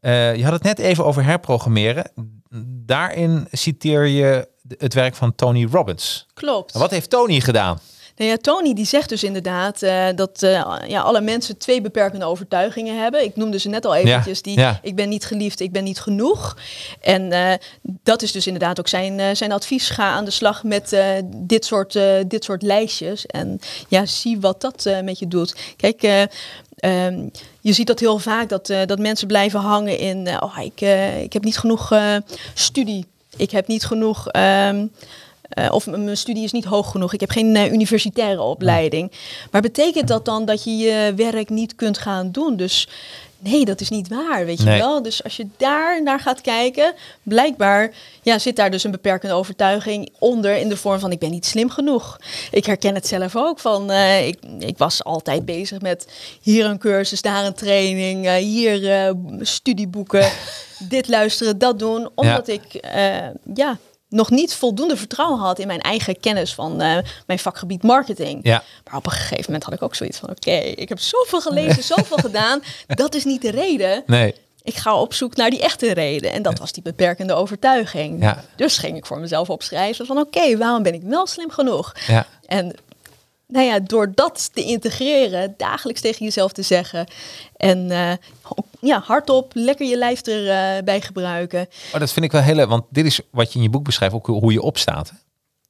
eh, 0.00 0.36
je 0.36 0.44
had 0.44 0.52
het 0.52 0.62
net 0.62 0.78
even 0.78 1.04
over 1.04 1.24
herprogrammeren. 1.24 2.10
Daarin 2.86 3.48
citeer 3.50 4.06
je 4.06 4.48
het 4.78 4.94
werk 4.94 5.14
van 5.14 5.34
Tony 5.34 5.68
Robbins. 5.70 6.26
Klopt. 6.34 6.72
Wat 6.72 6.90
heeft 6.90 7.10
Tony 7.10 7.40
gedaan? 7.40 7.78
Nou 8.16 8.30
ja, 8.30 8.36
Tony 8.36 8.74
die 8.74 8.86
zegt 8.86 9.08
dus 9.08 9.24
inderdaad 9.24 9.82
eh, 9.82 10.06
dat 10.14 10.42
eh, 10.42 10.72
ja, 10.86 11.00
alle 11.00 11.20
mensen 11.20 11.58
twee 11.58 11.80
beperkende 11.80 12.24
overtuigingen 12.24 13.02
hebben. 13.02 13.24
Ik 13.24 13.36
noemde 13.36 13.58
ze 13.58 13.68
net 13.68 13.86
al 13.86 13.94
eventjes. 13.94 14.42
die, 14.42 14.58
ja. 14.58 14.78
Ik 14.82 14.94
ben 14.94 15.08
niet 15.08 15.24
geliefd, 15.24 15.60
ik 15.60 15.72
ben 15.72 15.84
niet 15.84 16.00
genoeg. 16.00 16.56
En 17.00 17.32
eh, 17.32 17.52
dat 17.82 18.22
is 18.22 18.32
dus 18.32 18.46
inderdaad 18.46 18.78
ook 18.78 18.88
zijn, 18.88 19.36
zijn 19.36 19.52
advies. 19.52 19.90
Ga 19.90 20.12
aan 20.12 20.24
de 20.24 20.30
slag 20.30 20.64
met 20.64 20.96
dit, 21.26 21.64
soort, 21.64 21.98
dit 22.26 22.44
soort 22.44 22.62
lijstjes. 22.62 23.26
En 23.26 23.60
ja, 23.88 24.06
zie 24.06 24.40
wat 24.40 24.60
dat 24.60 24.88
met 25.04 25.18
je 25.18 25.28
doet. 25.28 25.74
Kijk, 25.76 26.02
eh, 26.02 26.22
ehm, 26.76 27.28
je 27.60 27.72
ziet 27.72 27.86
dat 27.86 28.00
heel 28.00 28.18
vaak, 28.18 28.48
dat, 28.48 28.66
dat 28.86 28.98
mensen 28.98 29.26
blijven 29.26 29.60
hangen 29.60 29.98
in... 29.98 30.28
oh, 30.42 30.58
ik, 30.60 30.80
ik 31.22 31.32
heb 31.32 31.44
niet 31.44 31.58
genoeg 31.58 31.92
studie. 32.54 33.06
Ik 33.36 33.50
heb 33.50 33.66
niet 33.66 33.84
genoeg... 33.84 34.28
ehm, 34.28 34.86
eh, 35.54 35.72
of 35.72 35.86
mijn 35.86 36.16
studie 36.16 36.44
is 36.44 36.52
niet 36.52 36.64
hoog 36.64 36.90
genoeg. 36.90 37.12
Ik 37.12 37.20
heb 37.20 37.30
geen 37.30 37.56
eh, 37.56 37.72
universitaire 37.72 38.42
opleiding. 38.42 39.12
Maar 39.50 39.60
betekent 39.60 40.08
dat 40.08 40.24
dan 40.24 40.44
dat 40.44 40.64
je 40.64 40.76
je 40.76 41.12
werk 41.16 41.48
niet 41.48 41.74
kunt 41.74 41.98
gaan 41.98 42.30
doen? 42.30 42.56
Dus 42.56 42.88
nee, 43.38 43.64
dat 43.64 43.80
is 43.80 43.88
niet 43.88 44.08
waar, 44.08 44.46
weet 44.46 44.58
je 44.58 44.64
Nee. 44.64 44.78
wel. 44.78 45.02
Dus 45.02 45.24
als 45.24 45.36
je 45.36 45.46
daar 45.56 46.02
naar 46.02 46.20
gaat 46.20 46.40
kijken, 46.40 46.94
blijkbaar 47.22 47.92
ja, 48.22 48.38
zit 48.38 48.56
daar 48.56 48.70
dus 48.70 48.84
een 48.84 48.90
beperkende 48.90 49.34
overtuiging 49.34 50.10
onder 50.18 50.56
in 50.56 50.68
de 50.68 50.76
vorm 50.76 50.98
van 50.98 51.12
ik 51.12 51.18
ben 51.18 51.30
niet 51.30 51.46
slim 51.46 51.70
genoeg. 51.70 52.18
Ik 52.50 52.64
herken 52.64 52.94
het 52.94 53.06
zelf 53.06 53.36
ook 53.36 53.58
van 53.58 53.90
eh, 53.90 54.26
ik, 54.26 54.38
ik 54.58 54.78
was 54.78 55.04
altijd 55.04 55.44
bezig 55.44 55.80
met 55.80 56.06
hier 56.40 56.64
een 56.64 56.78
cursus, 56.78 57.22
daar 57.22 57.44
een 57.46 57.54
training, 57.54 58.36
hier 58.36 59.14
studieboeken, 59.40 60.30
dit 60.78 61.08
luisteren, 61.08 61.58
dat 61.58 61.78
doen, 61.78 62.08
omdat 62.14 62.48
ik 62.48 62.62
ja 63.54 63.78
nog 64.14 64.30
niet 64.30 64.54
voldoende 64.54 64.96
vertrouwen 64.96 65.38
had 65.40 65.58
in 65.58 65.66
mijn 65.66 65.80
eigen 65.80 66.20
kennis 66.20 66.54
van 66.54 66.80
eh, 66.80 66.98
mijn 67.26 67.38
vakgebied 67.38 67.82
marketing. 67.82 68.40
Ja. 68.42 68.62
Maar 68.84 68.96
op 68.96 69.06
een 69.06 69.12
gegeven 69.12 69.44
moment 69.44 69.64
had 69.64 69.72
ik 69.72 69.82
ook 69.82 69.94
zoiets 69.94 70.18
van: 70.18 70.30
oké, 70.30 70.50
ik 70.56 70.88
heb 70.88 70.98
zoveel 70.98 71.40
gelezen, 71.40 71.82
zoveel 71.82 72.16
gedaan. 72.16 72.62
Dat 72.86 73.14
is 73.14 73.24
niet 73.24 73.42
de 73.42 73.50
reden. 73.50 74.02
Nee. 74.06 74.34
Ik 74.62 74.74
ga 74.74 75.00
op 75.00 75.14
zoek 75.14 75.36
naar 75.36 75.50
die 75.50 75.62
echte 75.62 75.92
reden. 75.92 76.32
En 76.32 76.42
dat 76.42 76.58
was 76.58 76.72
die 76.72 76.82
beperkende 76.82 77.34
overtuiging. 77.34 78.22
Ja. 78.22 78.44
Dus 78.56 78.78
ging 78.78 78.96
ik 78.96 79.06
voor 79.06 79.18
mezelf 79.18 79.50
opschrijven 79.50 80.06
van 80.06 80.18
oké, 80.18 80.56
waarom 80.56 80.82
ben 80.82 80.94
ik 80.94 81.02
wel 81.02 81.26
slim 81.26 81.50
genoeg? 81.50 81.94
Ja. 82.06 82.26
En 82.46 82.74
nou 83.46 83.66
ja, 83.66 83.78
door 83.80 84.12
dat 84.14 84.50
te 84.52 84.62
integreren, 84.62 85.54
dagelijks 85.56 86.00
tegen 86.00 86.24
jezelf 86.24 86.52
te 86.52 86.62
zeggen. 86.62 87.06
En 87.56 87.90
eh, 87.90 88.12
ja, 88.86 89.00
hardop, 89.04 89.50
lekker 89.54 89.86
je 89.86 89.96
lijf 89.96 90.20
erbij 90.22 91.00
gebruiken. 91.00 91.66
Oh, 91.94 92.00
dat 92.00 92.12
vind 92.12 92.24
ik 92.24 92.32
wel 92.32 92.40
heel 92.42 92.54
leuk, 92.54 92.68
want 92.68 92.84
dit 92.90 93.06
is 93.06 93.20
wat 93.30 93.52
je 93.52 93.56
in 93.58 93.64
je 93.64 93.70
boek 93.70 93.84
beschrijft, 93.84 94.14
ook 94.14 94.26
hoe 94.26 94.52
je 94.52 94.62
opstaat. 94.62 95.12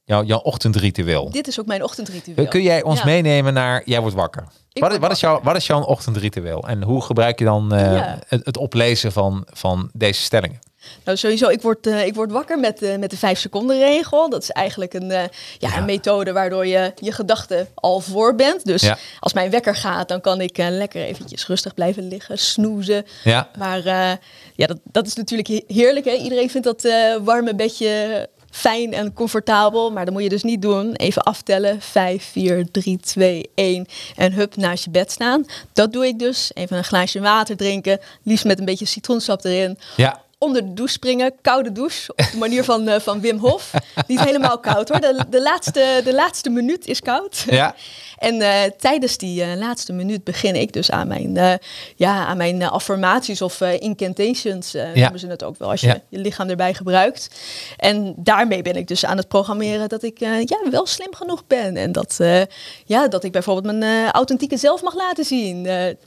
Jouw, 0.03 0.23
jouw 0.23 0.39
ochtendritueel. 0.39 1.29
Dit 1.31 1.47
is 1.47 1.59
ook 1.59 1.65
mijn 1.65 1.83
ochtendritueel. 1.83 2.47
Kun 2.47 2.61
jij 2.61 2.83
ons 2.83 2.99
Ja. 2.99 3.05
meenemen 3.05 3.53
naar, 3.53 3.81
jij 3.85 3.99
wordt 4.01 4.15
wakker. 4.15 4.43
Ik 4.73 4.81
Wat, 4.81 4.97
wat, 4.97 5.11
is 5.11 5.19
jouw, 5.19 5.41
wat 5.43 5.55
is 5.55 5.65
jouw 5.67 5.81
ochtendritueel? 5.83 6.67
En 6.67 6.83
hoe 6.83 7.01
gebruik 7.01 7.39
je 7.39 7.45
dan 7.45 7.73
eh, 7.73 7.91
Ja. 7.93 8.19
het, 8.27 8.45
het 8.45 8.57
oplezen 8.57 9.11
van, 9.11 9.47
van 9.51 9.89
deze 9.93 10.21
stellingen? 10.21 10.59
Nou, 11.03 11.17
sowieso, 11.17 11.47
ik 11.49 11.61
word, 11.61 11.87
eh, 11.87 12.05
ik 12.05 12.15
word 12.15 12.31
wakker 12.31 12.59
met, 12.59 12.81
eh, 12.81 12.95
met 12.97 13.09
de 13.09 13.17
vijf 13.17 13.39
seconden 13.39 13.79
regel. 13.79 14.29
Dat 14.29 14.41
is 14.43 14.49
eigenlijk 14.51 14.93
een, 14.93 15.11
eh, 15.11 15.23
ja, 15.59 15.77
een 15.77 15.85
methode 15.85 16.31
waardoor 16.31 16.67
je 16.67 16.93
je 16.99 17.11
gedachten 17.11 17.67
al 17.73 17.99
voor 17.99 18.35
bent. 18.35 18.65
Dus 18.65 18.81
Ja. 18.81 18.97
als 19.19 19.33
mijn 19.33 19.49
wekker 19.49 19.75
gaat, 19.75 20.07
dan 20.07 20.21
kan 20.21 20.41
ik 20.41 20.57
lekker 20.57 21.03
eventjes 21.03 21.47
rustig 21.47 21.73
blijven 21.73 22.07
liggen, 22.07 22.37
snoezen. 22.37 23.05
Ja. 23.23 23.49
Maar 23.57 23.83
ja, 24.55 24.67
dat, 24.67 24.77
dat 24.83 25.07
is 25.07 25.15
natuurlijk 25.15 25.47
he- 25.49 25.63
heerlijk. 25.67 26.05
Hè? 26.05 26.11
Iedereen 26.13 26.49
vindt 26.49 26.67
dat 26.67 26.81
warme 27.23 27.55
bedje 27.55 28.29
fijn 28.51 28.93
en 28.93 29.13
comfortabel. 29.13 29.91
Maar 29.91 30.05
dat 30.05 30.13
moet 30.13 30.23
je 30.23 30.29
dus 30.29 30.43
niet 30.43 30.61
doen. 30.61 30.93
Even 30.95 31.23
aftellen. 31.23 31.81
5, 31.81 32.23
4, 32.31 32.71
3, 32.71 32.97
2, 32.99 33.49
1. 33.55 33.85
En 34.15 34.33
hup, 34.33 34.55
naast 34.55 34.83
je 34.83 34.89
bed 34.89 35.11
staan. 35.11 35.45
Dat 35.73 35.93
doe 35.93 36.07
ik 36.07 36.19
dus. 36.19 36.51
Even 36.53 36.77
een 36.77 36.83
glaasje 36.83 37.19
water 37.19 37.57
drinken. 37.57 37.99
Liefst 38.23 38.45
met 38.45 38.59
een 38.59 38.65
beetje 38.65 38.85
citroensap 38.85 39.45
erin 39.45 39.77
Ja. 39.95 40.23
Onder 40.37 40.65
de 40.65 40.73
douche 40.73 40.93
springen, 40.93 41.33
koude 41.41 41.71
douche, 41.71 42.11
op 42.11 42.27
de 42.31 42.37
manier 42.37 42.63
van, 42.63 42.87
eh, 42.87 42.99
van 42.99 43.21
Wim 43.21 43.37
Hof. 43.37 43.71
Niet 44.07 44.19
helemaal 44.19 44.59
koud 44.59 44.89
hoor, 44.89 44.99
de, 44.99 45.25
de, 45.29 45.41
laatste, 45.41 46.01
de 46.03 46.13
laatste 46.13 46.49
minuut 46.49 46.87
is 46.87 47.01
koud. 47.01 47.45
Ja. 47.49 47.75
En 48.25 48.41
eh, 48.41 48.71
tijdens 48.77 49.17
die 49.17 49.43
eh, 49.43 49.57
laatste 49.57 49.93
minuut 49.93 50.23
begin 50.23 50.55
ik 50.55 50.73
dus 50.73 50.91
aan 50.91 51.07
mijn, 51.07 51.37
eh, 51.37 51.53
ja, 51.95 52.25
aan 52.25 52.37
mijn 52.37 52.63
affirmaties 52.63 53.41
of 53.41 53.61
incantations, 53.61 54.71
Ja. 54.71 54.91
noemen 54.93 55.19
ze 55.19 55.27
het 55.27 55.43
ook 55.43 55.57
wel, 55.57 55.69
als 55.69 55.81
je 55.81 55.87
Ja. 55.87 56.01
je 56.09 56.17
lichaam 56.17 56.49
erbij 56.49 56.73
gebruikt. 56.73 57.29
En 57.77 58.13
daarmee 58.17 58.61
ben 58.61 58.75
ik 58.75 58.87
dus 58.87 59.05
aan 59.05 59.17
het 59.17 59.27
programmeren 59.27 59.89
dat 59.89 60.03
ik 60.03 60.19
ja, 60.19 60.43
wel 60.69 60.85
slim 60.85 61.15
genoeg 61.15 61.47
ben. 61.47 61.77
En 61.77 61.91
dat, 61.91 62.17
ja, 62.85 63.07
dat 63.07 63.23
ik 63.23 63.31
bijvoorbeeld 63.31 63.77
mijn 63.77 64.11
authentieke 64.11 64.57
zelf 64.57 64.81
mag 64.83 64.95
laten 64.95 65.25
zien. 65.25 65.63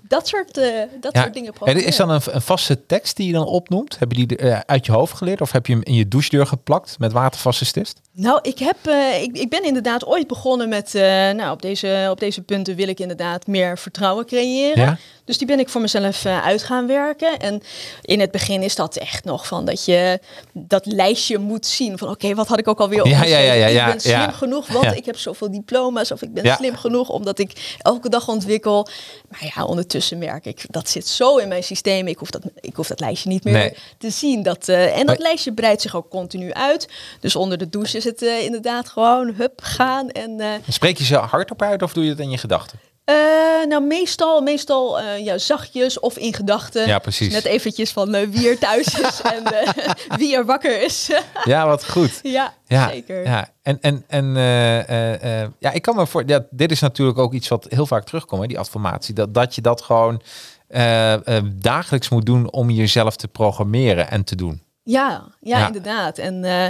Dat 0.09 0.29
soort, 0.29 0.55
dat 1.01 1.13
Ja. 1.15 1.21
soort 1.21 1.35
dingen 1.35 1.49
En 1.49 1.55
programmeren. 1.55 1.89
is 1.89 1.97
dan 1.97 2.11
een, 2.11 2.21
een 2.31 2.43
vaste 2.43 2.87
tekst 2.87 3.17
die 3.17 3.27
je 3.27 3.33
dan 3.33 3.47
opnoemt? 3.47 3.99
Heb 3.99 4.13
je 4.13 4.27
die 4.27 4.43
uit 4.67 4.87
je 4.87 4.93
hoofd 4.93 5.17
geleerd? 5.17 5.41
Of 5.41 5.53
heb 5.53 5.67
je 5.67 5.73
hem 5.73 5.83
in 5.83 5.95
je 5.95 6.09
douchedeur 6.09 6.47
geplakt 6.47 6.99
met 6.99 7.13
watervaste 7.13 7.65
stift? 7.65 8.01
Nou, 8.13 8.39
ik, 8.43 8.59
heb, 8.59 8.77
ik, 9.23 9.37
ik 9.37 9.49
ben 9.51 9.65
inderdaad 9.65 10.07
ooit 10.07 10.27
begonnen 10.27 10.69
met, 10.69 10.93
nou, 11.37 11.51
op 11.53 11.63
deze, 11.63 12.08
op 12.11 12.21
deze 12.21 12.43
punten 12.43 12.75
wil 12.77 12.89
ik 12.89 13.01
inderdaad 13.01 13.47
meer 13.47 13.79
vertrouwen 13.79 14.27
creëren. 14.27 14.83
Ja. 14.85 14.99
Dus 15.25 15.39
die 15.39 15.47
ben 15.47 15.59
ik 15.59 15.69
voor 15.69 15.81
mezelf 15.81 16.25
eh, 16.25 16.45
uit 16.47 16.63
gaan 16.63 16.87
werken. 16.87 17.39
En 17.39 17.63
in 18.03 18.21
het 18.21 18.31
begin 18.31 18.63
is 18.63 18.75
dat 18.75 18.97
echt 18.97 19.25
nog 19.25 19.47
van 19.47 19.65
dat 19.65 19.85
je 19.85 20.21
dat 20.53 20.87
lijstje 20.87 21.39
moet 21.39 21.67
zien. 21.67 21.99
Van 21.99 22.09
oké, 22.09 22.35
wat 22.35 22.47
had 22.49 22.59
ik 22.59 22.69
ook 22.69 22.81
alweer 22.81 22.99
Ja, 22.99 23.05
ja, 23.11 23.17
opgeschreven? 23.17 23.45
ja, 23.47 23.53
ja, 23.55 23.67
ja, 23.67 23.87
ik 23.87 23.91
ben 23.93 24.01
slim 24.01 24.33
genoeg, 24.33 24.67
want 24.67 24.97
ik 24.97 25.05
heb 25.05 25.19
zoveel 25.19 25.51
diploma's. 25.51 26.11
Of 26.11 26.23
ik 26.23 26.35
ben 26.35 26.55
slim 26.57 26.77
genoeg, 26.77 27.09
omdat 27.09 27.39
ik 27.39 27.77
elke 27.79 28.09
dag 28.09 28.29
ontwikkel. 28.29 28.89
Maar 29.29 29.53
ja, 29.57 29.65
ondertussen 29.65 30.19
merk 30.19 30.45
ik, 30.47 30.65
dat 30.71 30.89
zit 30.89 31.07
zo 31.07 31.37
in 31.37 31.49
mijn 31.49 31.63
systeem. 31.65 32.07
Ik 32.07 32.19
hoef 32.19 32.31
dat, 32.31 32.43
ik 32.61 32.77
hoef 32.77 32.87
dat 32.89 33.01
lijstje 33.01 33.29
niet 33.29 33.45
meer 33.45 33.53
Nee. 33.53 33.77
te 33.99 34.11
zien. 34.11 34.43
Dat, 34.43 34.69
eh, 34.69 34.85
en 34.91 34.97
dat 34.97 35.07
Maar- 35.07 35.17
lijstje 35.19 35.53
breidt 35.53 35.83
zich 35.83 35.97
ook 35.97 36.09
continu 36.11 36.53
uit. 36.53 36.89
Dus 37.21 37.37
onder 37.37 37.59
de 37.59 37.69
douche 37.69 37.97
is 37.97 38.05
het 38.05 38.23
eh, 38.23 38.45
inderdaad 38.45 38.89
gewoon 38.89 39.35
hup, 39.37 39.61
gaan. 39.63 40.09
En, 40.11 40.41
eh, 40.41 40.49
Spreek 40.69 40.99
je 40.99 41.05
ze 41.05 41.17
hardop 41.17 41.63
uit 41.63 41.83
of 41.89 41.95
doe 41.95 42.05
je 42.05 42.11
het 42.11 42.21
in 42.21 42.31
je 42.31 42.39
gedachten? 42.39 42.79
eh, 43.09 43.69
nou, 43.69 43.87
meestal, 43.87 44.41
meestal 44.41 45.01
eh, 45.01 45.25
ja, 45.25 45.39
zachtjes 45.39 46.01
of 46.01 46.17
in 46.17 46.35
gedachten. 46.35 46.87
Ja, 46.87 46.99
precies. 46.99 47.33
Net 47.33 47.45
eventjes 47.45 47.93
van 47.93 48.15
eh, 48.15 48.29
wie 48.29 48.49
er 48.49 48.59
thuis 48.59 49.01
is 49.01 49.21
en 49.35 49.43
wie 50.19 50.37
er 50.37 50.45
wakker 50.45 50.83
is. 50.83 51.11
Ja, 51.45 51.67
wat 51.67 51.89
goed. 51.89 52.21
ja, 52.39 52.55
Ja, 52.67 52.89
zeker. 52.89 53.25
Ja, 53.25 53.49
en, 53.63 53.81
en, 53.81 54.05
en 54.07 54.35
ja, 55.59 55.73
ik 55.73 55.83
kan 55.83 55.97
me 55.97 56.07
voor. 56.07 56.23
Ja, 56.27 56.47
dit 56.51 56.71
is 56.71 56.81
natuurlijk 56.81 57.19
ook 57.19 57.33
iets 57.33 57.49
wat 57.49 57.67
heel 57.69 57.87
vaak 57.87 58.05
terugkomt, 58.05 58.41
hè, 58.41 58.49
die 58.49 58.59
affirmatie. 58.59 59.15
Dat, 59.15 59.35
dat 59.35 59.55
je 59.55 59.61
dat 59.61 59.83
gewoon 59.83 60.23
dagelijks 61.61 62.09
moet 62.09 62.27
doen 62.27 62.53
om 62.53 62.71
jezelf 62.71 63.17
te 63.17 63.29
programmeren 63.29 64.11
en 64.11 64.25
te 64.25 64.37
doen. 64.37 64.63
Ja, 64.91 65.23
ja, 65.41 65.59
Ja. 65.59 65.67
inderdaad. 65.67 66.19
En 66.19 66.45
eh, 66.45 66.67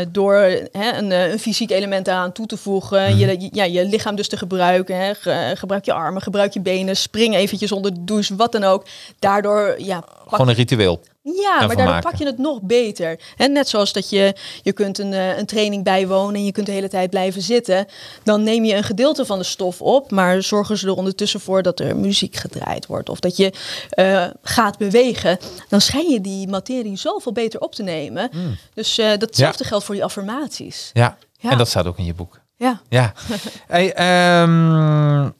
eh, 0.00 0.06
door 0.12 0.34
hè, 0.72 0.92
een, 0.98 1.12
eh, 1.12 1.30
een 1.32 1.38
fysiek 1.38 1.70
element 1.70 2.06
eraan 2.08 2.32
toe 2.32 2.46
te 2.46 2.56
voegen, 2.56 3.02
Mhm. 3.10 3.18
je, 3.18 3.48
ja, 3.52 3.64
je 3.64 3.84
lichaam 3.84 4.16
dus 4.16 4.28
te 4.28 4.36
gebruiken. 4.36 4.96
Hè, 4.98 5.14
ge- 5.14 5.52
gebruik 5.56 5.84
je 5.84 5.92
armen, 5.92 6.22
gebruik 6.22 6.52
je 6.52 6.60
benen, 6.60 6.96
spring 6.96 7.34
eventjes 7.34 7.72
onder 7.72 7.94
de 7.94 8.04
douche, 8.04 8.36
wat 8.36 8.52
dan 8.52 8.64
ook. 8.64 8.86
Daardoor, 9.18 9.74
ja, 9.78 10.02
Gewoon 10.28 10.48
een 10.48 10.54
ritueel. 10.54 11.00
Ja, 11.34 11.66
maar 11.66 11.76
daardoor 11.76 12.00
pak 12.00 12.14
je 12.14 12.26
het 12.26 12.38
nog 12.38 12.62
beter. 12.62 13.20
En 13.36 13.52
net 13.52 13.68
zoals 13.68 13.92
dat 13.92 14.10
je, 14.10 14.34
je 14.62 14.72
kunt 14.72 14.98
een, 14.98 15.12
eh, 15.12 15.38
een 15.38 15.46
training 15.46 15.84
bijwonen 15.84 16.34
en 16.34 16.44
je 16.44 16.52
kunt 16.52 16.66
de 16.66 16.72
hele 16.72 16.88
tijd 16.88 17.10
blijven 17.10 17.42
zitten. 17.42 17.86
Dan 18.22 18.42
neem 18.42 18.64
je 18.64 18.74
een 18.74 18.84
gedeelte 18.84 19.26
van 19.26 19.38
de 19.38 19.44
stof 19.44 19.82
op, 19.82 20.10
maar 20.10 20.42
zorgen 20.42 20.78
ze 20.78 20.86
er 20.86 20.96
ondertussen 20.96 21.40
voor 21.40 21.62
dat 21.62 21.80
er 21.80 21.96
muziek 21.96 22.36
gedraaid 22.36 22.86
wordt. 22.86 23.08
Of 23.08 23.20
dat 23.20 23.36
je 23.36 23.52
eh, 23.88 24.24
gaat 24.42 24.78
bewegen. 24.78 25.38
Dan 25.68 25.80
schijn 25.80 26.10
je 26.10 26.20
die 26.20 26.48
materie 26.48 26.96
zoveel 26.96 27.32
beter 27.32 27.60
op 27.60 27.74
te 27.74 27.82
nemen. 27.82 28.30
Dus 28.74 28.98
eh, 28.98 29.18
datzelfde 29.18 29.64
geldt 29.64 29.84
voor 29.84 29.94
die 29.94 30.04
affirmaties. 30.04 30.90
Ja. 30.92 31.18
Ja. 31.38 31.50
en 31.50 31.58
dat 31.58 31.68
staat 31.68 31.86
ook 31.86 31.98
in 31.98 32.04
je 32.04 32.14
boek. 32.14 32.40
Ja. 32.56 32.80
Ja. 32.88 33.12
hey, 33.66 33.92
ehm, 33.92 35.30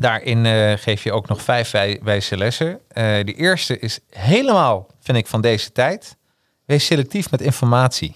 daarin 0.00 0.46
eh, 0.46 0.72
geef 0.76 1.02
je 1.02 1.12
ook 1.12 1.28
nog 1.28 1.42
vijf 1.42 1.70
wij- 1.70 2.00
wijze 2.02 2.36
lessen. 2.36 2.80
Eh 2.88 3.04
de 3.24 3.34
eerste 3.34 3.78
is 3.78 3.98
helemaal, 4.10 4.86
vind 5.00 5.18
ik, 5.18 5.26
van 5.26 5.40
deze 5.40 5.72
tijd. 5.72 6.16
Wees 6.64 6.86
selectief 6.86 7.30
met 7.30 7.40
informatie. 7.40 8.14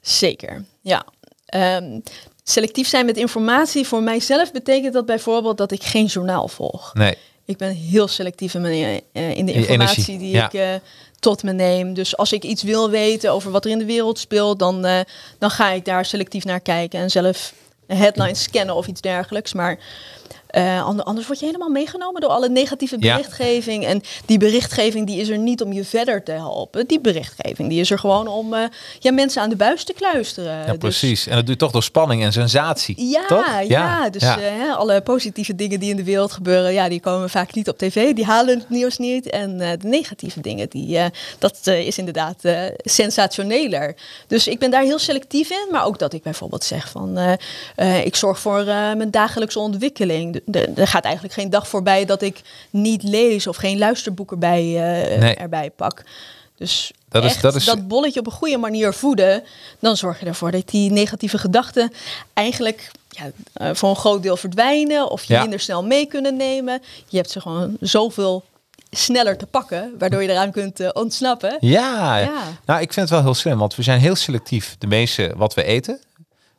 Zeker, 0.00 0.64
ja. 0.82 1.04
Ehm, 1.46 2.00
selectief 2.42 2.88
zijn 2.88 3.06
met 3.06 3.16
informatie. 3.16 3.86
Voor 3.86 4.02
mijzelf 4.02 4.52
betekent 4.52 4.92
dat 4.92 5.06
bijvoorbeeld 5.06 5.58
dat 5.58 5.72
ik 5.72 5.82
geen 5.82 6.06
journaal 6.06 6.48
volg. 6.48 6.94
Nee. 6.94 7.14
Ik 7.44 7.56
ben 7.56 7.74
heel 7.74 8.08
selectief 8.08 8.54
in, 8.54 8.60
mijn, 8.60 9.00
eh, 9.12 9.36
in 9.36 9.46
de 9.46 9.52
informatie 9.52 10.18
die 10.18 10.30
ja. 10.30 10.50
ik 10.52 10.80
tot 11.18 11.42
me 11.42 11.52
neem. 11.52 11.94
Dus 11.94 12.16
als 12.16 12.32
ik 12.32 12.42
iets 12.44 12.62
wil 12.62 12.90
weten 12.90 13.32
over 13.32 13.50
wat 13.50 13.64
er 13.64 13.70
in 13.70 13.78
de 13.78 13.84
wereld 13.84 14.18
speelt, 14.18 14.58
dan, 14.58 14.82
dan 15.38 15.50
ga 15.50 15.70
ik 15.70 15.84
daar 15.84 16.04
selectief 16.04 16.44
naar 16.44 16.60
kijken 16.60 17.00
en 17.00 17.10
zelf 17.10 17.52
een 17.86 17.96
headline 17.96 18.34
scannen 18.34 18.74
of 18.74 18.86
iets 18.86 19.00
dergelijks. 19.00 19.52
Maar 19.52 19.78
Eh, 20.50 20.84
ander- 20.86 21.04
anders 21.04 21.26
word 21.26 21.38
je 21.38 21.46
helemaal 21.46 21.68
meegenomen 21.68 22.20
door 22.20 22.30
alle 22.30 22.48
negatieve 22.48 22.96
Ja. 22.98 23.16
berichtgeving. 23.16 23.84
En 23.86 24.02
die 24.26 24.38
berichtgeving 24.38 25.06
die 25.06 25.20
is 25.20 25.28
er 25.28 25.38
niet 25.38 25.62
om 25.62 25.72
je 25.72 25.84
verder 25.84 26.22
te 26.22 26.32
helpen. 26.32 26.86
Die 26.86 27.00
berichtgeving 27.00 27.68
die 27.68 27.80
is 27.80 27.90
er 27.90 27.98
gewoon 27.98 28.26
om 28.28 28.54
eh, 28.54 28.62
ja, 28.98 29.12
mensen 29.12 29.42
aan 29.42 29.48
de 29.50 29.56
buis 29.56 29.84
te 29.84 29.92
kluisteren. 29.92 30.58
Ja, 30.58 30.66
Dus- 30.66 30.76
precies. 30.78 31.26
En 31.26 31.34
dat 31.36 31.44
doe 31.44 31.54
je 31.54 31.60
toch 31.60 31.70
door 31.70 31.82
spanning 31.82 32.22
en 32.22 32.32
sensatie. 32.32 33.08
ja, 33.08 33.26
toch? 33.26 33.60
ja, 33.68 34.10
dus 34.10 34.22
ja. 34.22 34.38
eh, 34.40 34.76
alle 34.76 35.00
positieve 35.00 35.54
dingen 35.54 35.80
die 35.80 35.90
in 35.90 35.96
de 35.96 36.04
wereld 36.04 36.32
gebeuren, 36.32 36.72
ja, 36.72 36.88
die 36.88 37.00
komen 37.00 37.30
vaak 37.30 37.54
niet 37.54 37.68
op 37.68 37.78
tv. 37.78 38.12
Die 38.14 38.24
halen 38.24 38.58
het 38.58 38.70
nieuws 38.70 38.98
niet. 38.98 39.30
En 39.30 39.58
de 39.58 39.78
negatieve 39.82 40.40
dingen, 40.40 40.68
die, 40.68 40.98
dat 41.38 41.66
is 41.66 41.98
inderdaad 41.98 42.36
sensationeler. 42.78 43.94
Dus 44.26 44.46
ik 44.48 44.58
ben 44.58 44.70
daar 44.70 44.82
heel 44.82 44.98
selectief 44.98 45.50
in. 45.50 45.68
Maar 45.70 45.84
ook 45.84 45.98
dat 45.98 46.12
ik 46.12 46.22
bijvoorbeeld 46.22 46.64
zeg 46.64 46.88
van, 46.88 47.18
ik 48.04 48.16
zorg 48.16 48.38
voor 48.38 48.64
mijn 48.64 49.10
dagelijkse 49.10 49.58
ontwikkeling. 49.58 50.39
Er 50.74 50.86
gaat 50.86 51.04
eigenlijk 51.04 51.34
geen 51.34 51.50
dag 51.50 51.68
voorbij 51.68 52.04
dat 52.04 52.22
ik 52.22 52.40
niet 52.70 53.02
lees 53.02 53.46
of 53.46 53.56
geen 53.56 53.78
luisterboek 53.78 54.30
erbij, 54.30 54.60
eh, 54.60 55.18
Nee. 55.18 55.34
erbij 55.34 55.70
pak. 55.70 56.02
Dus 56.56 56.92
Dat 57.08 57.24
is- 57.24 57.40
dat 57.40 57.54
is- 57.54 57.64
dat 57.64 57.88
bolletje 57.88 58.20
op 58.20 58.26
een 58.26 58.32
goede 58.32 58.56
manier 58.58 58.92
voeden, 58.94 59.42
dan 59.78 59.96
zorg 59.96 60.20
je 60.20 60.26
ervoor 60.26 60.50
dat 60.50 60.68
die 60.68 60.90
negatieve 60.90 61.38
gedachten 61.38 61.92
eigenlijk 62.34 62.90
ja, 63.08 63.30
eh, 63.52 63.70
voor 63.74 63.88
een 63.90 63.96
groot 63.96 64.22
deel 64.22 64.36
verdwijnen 64.36 65.10
of 65.10 65.24
je 65.24 65.32
Ja. 65.34 65.40
minder 65.40 65.60
snel 65.60 65.84
mee 65.84 66.06
kunnen 66.06 66.36
nemen. 66.36 66.82
Je 67.08 67.16
hebt 67.16 67.30
ze 67.30 67.40
gewoon 67.40 67.76
zoveel 67.80 68.44
sneller 68.90 69.36
te 69.36 69.46
pakken, 69.46 69.94
waardoor 69.98 70.22
je 70.22 70.28
eraan 70.28 70.50
kunt 70.50 70.80
eh, 70.80 70.88
ontsnappen. 70.92 71.56
Ja. 71.60 72.16
Ja. 72.18 72.42
nou 72.66 72.80
ik 72.80 72.92
vind 72.92 73.08
het 73.08 73.10
wel 73.10 73.22
heel 73.24 73.34
slim, 73.34 73.58
want 73.58 73.74
we 73.74 73.82
zijn 73.82 74.00
heel 74.00 74.16
selectief 74.16 74.76
de 74.78 74.86
meeste 74.86 75.32
wat 75.36 75.54
we 75.54 75.64
eten, 75.64 76.00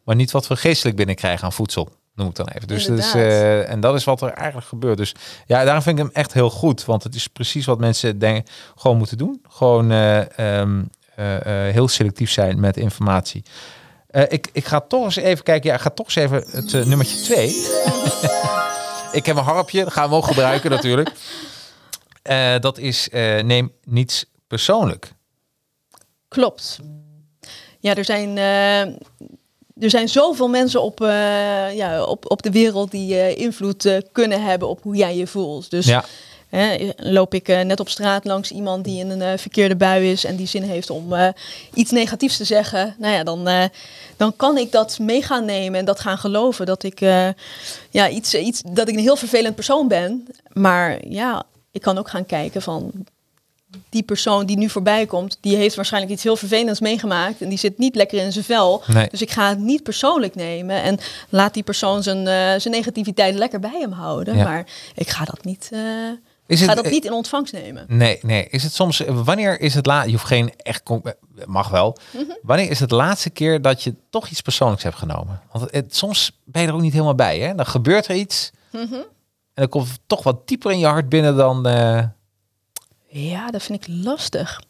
maar 0.04 0.16
niet 0.16 0.32
wat 0.32 0.48
we 0.48 0.56
geestelijk 0.56 0.96
binnenkrijgen 0.98 1.46
aan 1.46 1.54
voedsel. 1.54 1.90
Noem 2.16 2.28
ik 2.28 2.36
dan 2.36 2.48
even. 2.48 2.68
Dus, 2.68 2.86
dus 2.86 3.14
eh, 3.14 3.70
en 3.70 3.80
dat 3.80 3.96
is 3.96 4.04
wat 4.04 4.22
er 4.22 4.32
eigenlijk 4.32 4.68
gebeurt. 4.68 4.98
Dus 4.98 5.16
ja, 5.46 5.64
daarom 5.64 5.84
vind 5.84 6.00
ik 6.00 6.04
hem 6.04 6.14
echt 6.14 6.34
heel 6.34 6.50
goed. 6.50 6.86
Want 6.86 7.04
het 7.04 7.16
is 7.16 7.28
precies 7.28 7.66
wat 7.66 7.80
mensen 7.80 8.20
denken, 8.20 8.54
gewoon 8.76 8.98
moeten 8.98 9.18
doen. 9.18 9.42
Gewoon 9.50 9.92
eh, 9.92 10.40
ehm, 10.40 10.84
eh, 11.16 11.38
heel 11.74 11.88
selectief 11.88 12.32
zijn 12.32 12.60
met 12.60 12.78
informatie. 12.78 13.44
Ik, 14.28 14.50
ik 14.52 14.66
ga 14.66 14.80
toch 14.80 15.04
eens 15.04 15.16
even 15.16 15.44
kijken. 15.44 15.70
Ja, 15.70 15.76
ik 15.76 15.82
ga 15.82 15.90
toch 15.90 16.06
eens 16.06 16.16
even 16.16 16.44
het 16.52 16.86
nummertje 16.86 17.22
2. 17.22 17.48
ik 19.20 19.26
heb 19.26 19.36
een 19.36 19.44
harpje, 19.44 19.84
dat 19.84 19.94
gaan 19.94 20.10
we 20.10 20.16
ook 20.16 20.26
gebruiken 20.26 20.70
natuurlijk. 20.82 21.12
Dat 22.62 22.78
is 22.78 23.08
neem 23.44 23.72
niets 23.84 24.26
persoonlijk. 24.48 25.14
Klopt. 26.28 26.80
Ja, 27.80 27.96
er 27.96 28.06
zijn, 28.06 28.38
er 29.80 29.90
zijn 29.90 30.10
zoveel 30.10 30.48
mensen 30.48 30.82
op, 30.82 31.02
eh, 31.02 31.76
ja, 31.76 32.04
op, 32.04 32.32
op 32.32 32.42
de 32.42 32.52
wereld 32.52 32.92
die 32.92 33.16
eh, 33.16 33.38
invloed 33.38 33.86
eh, 33.86 33.98
kunnen 34.12 34.44
hebben 34.44 34.68
op 34.68 34.84
hoe 34.84 34.96
jij 34.96 35.16
je 35.16 35.28
voelt. 35.28 35.70
Dus 35.70 35.86
Ja. 35.86 36.06
Hè, 36.50 36.90
loop 36.98 37.34
ik 37.34 37.48
net 37.48 37.80
op 37.80 37.90
straat 37.90 38.26
langs 38.26 38.52
iemand 38.52 38.84
die 38.84 39.00
in 39.00 39.10
een 39.10 39.40
verkeerde 39.40 39.76
bui 39.76 40.12
is 40.12 40.24
en 40.24 40.36
die 40.36 40.48
zin 40.48 40.64
heeft 40.64 40.90
om 40.90 41.14
iets 41.74 41.92
negatiefs 41.92 42.38
te 42.38 42.44
zeggen, 42.44 42.96
nou 42.98 43.14
ja, 43.14 43.24
dan, 43.24 43.70
dan 44.18 44.36
kan 44.36 44.58
ik 44.58 44.72
dat 44.72 45.00
mee 45.00 45.22
gaan 45.22 45.46
nemen 45.46 45.80
en 45.80 45.86
dat 45.86 46.00
gaan 46.00 46.18
geloven 46.18 46.66
dat 46.66 46.84
ik, 46.84 47.00
ja, 47.90 48.10
iets, 48.10 48.34
iets, 48.34 48.62
dat 48.72 48.88
ik 48.88 48.96
een 48.96 49.02
heel 49.02 49.16
vervelend 49.16 49.56
persoon 49.56 49.88
ben. 49.88 50.28
Maar 50.54 51.08
ja, 51.08 51.44
ik 51.72 51.82
kan 51.82 51.98
ook 51.98 52.10
gaan 52.10 52.26
kijken 52.26 52.62
van 52.62 52.92
die 53.90 54.04
persoon 54.04 54.46
die 54.46 54.58
nu 54.58 54.70
voorbij 54.70 55.06
komt, 55.06 55.38
die 55.42 55.56
heeft 55.56 55.76
waarschijnlijk 55.76 56.14
iets 56.14 56.24
heel 56.24 56.36
vervelends 56.36 56.80
meegemaakt 56.80 57.42
en 57.42 57.50
die 57.50 57.58
zit 57.58 57.78
niet 57.78 57.96
lekker 57.96 58.20
in 58.24 58.32
zijn 58.32 58.46
vel. 58.46 58.84
Nee. 58.88 59.08
Dus 59.10 59.22
ik 59.22 59.32
ga 59.32 59.50
het 59.50 59.60
niet 59.60 59.84
persoonlijk 59.84 60.36
nemen 60.36 60.82
en 60.84 60.98
laat 61.30 61.54
die 61.54 61.64
persoon 61.64 62.04
zijn, 62.04 62.18
eh, 62.18 62.60
zijn 62.60 62.74
negativiteit 62.74 63.36
lekker 63.36 63.60
bij 63.60 63.80
hem 63.80 63.92
houden. 63.92 64.38
Ja. 64.38 64.44
Maar 64.44 64.66
ik 64.96 65.10
ga 65.10 65.26
dat 65.26 65.44
niet. 65.44 65.70
eh, 65.74 65.80
Is 66.48 66.60
ik 66.62 66.68
ga 66.68 66.74
het- 66.74 66.84
dat 66.84 66.92
niet 66.92 67.06
in 67.06 67.14
ontvangst 67.14 67.54
nemen. 67.54 67.86
Nee, 67.88 68.20
nee. 68.22 68.48
Is 68.50 68.64
het 68.64 68.74
soms, 68.74 69.02
wanneer 69.08 69.62
is 69.62 69.74
het 69.74 69.86
laat? 69.86 70.06
Je 70.06 70.12
hoeft 70.12 70.26
geen 70.26 70.54
echt, 70.58 70.82
mag 71.46 71.70
wel. 71.70 71.98
Mhm. 72.14 72.24
Wanneer 72.42 72.70
is 72.70 72.80
het 72.80 72.92
laatste 72.92 73.30
keer 73.30 73.62
dat 73.62 73.84
je 73.84 73.96
toch 74.10 74.28
iets 74.30 74.42
persoonlijks 74.42 74.84
hebt 74.84 74.96
genomen? 74.96 75.42
Want 75.52 75.64
het, 75.66 75.74
het- 75.74 75.96
soms 75.96 76.40
ben 76.46 76.62
je 76.62 76.68
er 76.68 76.74
ook 76.74 76.82
niet 76.82 76.94
helemaal 76.94 77.16
bij. 77.16 77.40
Hè? 77.40 77.56
Dan 77.56 77.66
gebeurt 77.66 78.08
er 78.08 78.16
iets. 78.16 78.52
Mhm. 78.72 78.94
En 78.94 79.04
dan 79.54 79.70
komt 79.70 79.88
het 79.88 80.00
toch 80.08 80.24
wat 80.24 80.48
dieper 80.48 80.72
in 80.72 80.80
je 80.80 80.86
hart 80.86 81.10
binnen 81.10 81.36
dan. 81.36 81.68
eh, 81.68 82.04
Ja, 83.14 83.48
dat 83.52 83.64
vind 83.64 83.88
ik 83.88 83.94
lastig. 84.04 84.62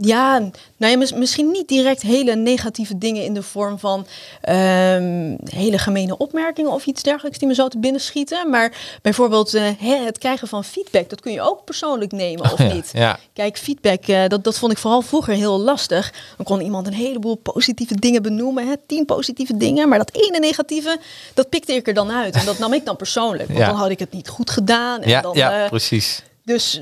Ja, 0.00 0.38
nou 0.76 0.92
ja, 0.92 0.96
mis- 0.96 1.12
misschien 1.12 1.50
niet 1.50 1.68
direct 1.68 2.02
hele 2.02 2.34
negatieve 2.34 2.98
dingen 2.98 3.24
in 3.24 3.34
de 3.34 3.42
vorm 3.42 3.78
van 3.78 4.06
ehm, 4.40 5.36
hele 5.44 5.78
gemene 5.78 6.18
opmerkingen 6.18 6.70
of 6.70 6.86
iets 6.86 7.02
dergelijks 7.02 7.38
die 7.38 7.48
me 7.48 7.54
zo 7.54 7.68
te 7.68 7.78
binnen 7.78 8.00
schieten. 8.00 8.50
Maar 8.50 8.98
bijvoorbeeld 9.02 9.54
eh, 9.54 9.64
het 9.80 10.18
krijgen 10.18 10.48
van 10.48 10.64
feedback, 10.64 11.08
dat 11.10 11.20
kun 11.20 11.32
je 11.32 11.40
ook 11.42 11.64
persoonlijk 11.64 12.12
nemen 12.12 12.52
of 12.52 12.58
ja, 12.58 12.72
niet. 12.72 12.90
Ja, 12.92 13.18
Kijk, 13.32 13.58
feedback, 13.58 14.06
eh, 14.06 14.26
dat, 14.28 14.44
dat 14.44 14.58
vond 14.58 14.72
ik 14.72 14.78
vooral 14.78 15.02
vroeger 15.02 15.34
heel 15.34 15.58
lastig. 15.60 16.12
Dan 16.36 16.46
kon 16.46 16.60
iemand 16.60 16.86
een 16.86 16.92
heleboel 16.94 17.34
positieve 17.36 17.94
dingen 17.94 18.22
benoemen, 18.22 18.66
hè, 18.68 18.74
tien 18.86 19.04
positieve 19.04 19.56
dingen. 19.56 19.88
Maar 19.88 19.98
dat 19.98 20.14
ene 20.14 20.38
negatieve, 20.38 20.98
dat 21.34 21.48
pikte 21.48 21.72
ik 21.72 21.86
er 21.88 21.94
dan 21.94 22.10
uit. 22.10 22.34
En 22.34 22.44
dat 22.44 22.58
nam 22.58 22.72
ik 22.72 22.84
dan 22.84 22.96
persoonlijk. 22.96 23.46
Want 23.46 23.58
Ja. 23.58 23.66
dan 23.66 23.76
had 23.76 23.90
ik 23.90 23.98
het 23.98 24.12
niet 24.12 24.28
goed 24.28 24.50
gedaan. 24.50 25.00
En 25.02 25.08
ja, 25.08 25.20
dan, 25.20 25.36
ja 25.36 25.62
eh, 25.62 25.68
precies. 25.68 26.22
Dus 26.46 26.80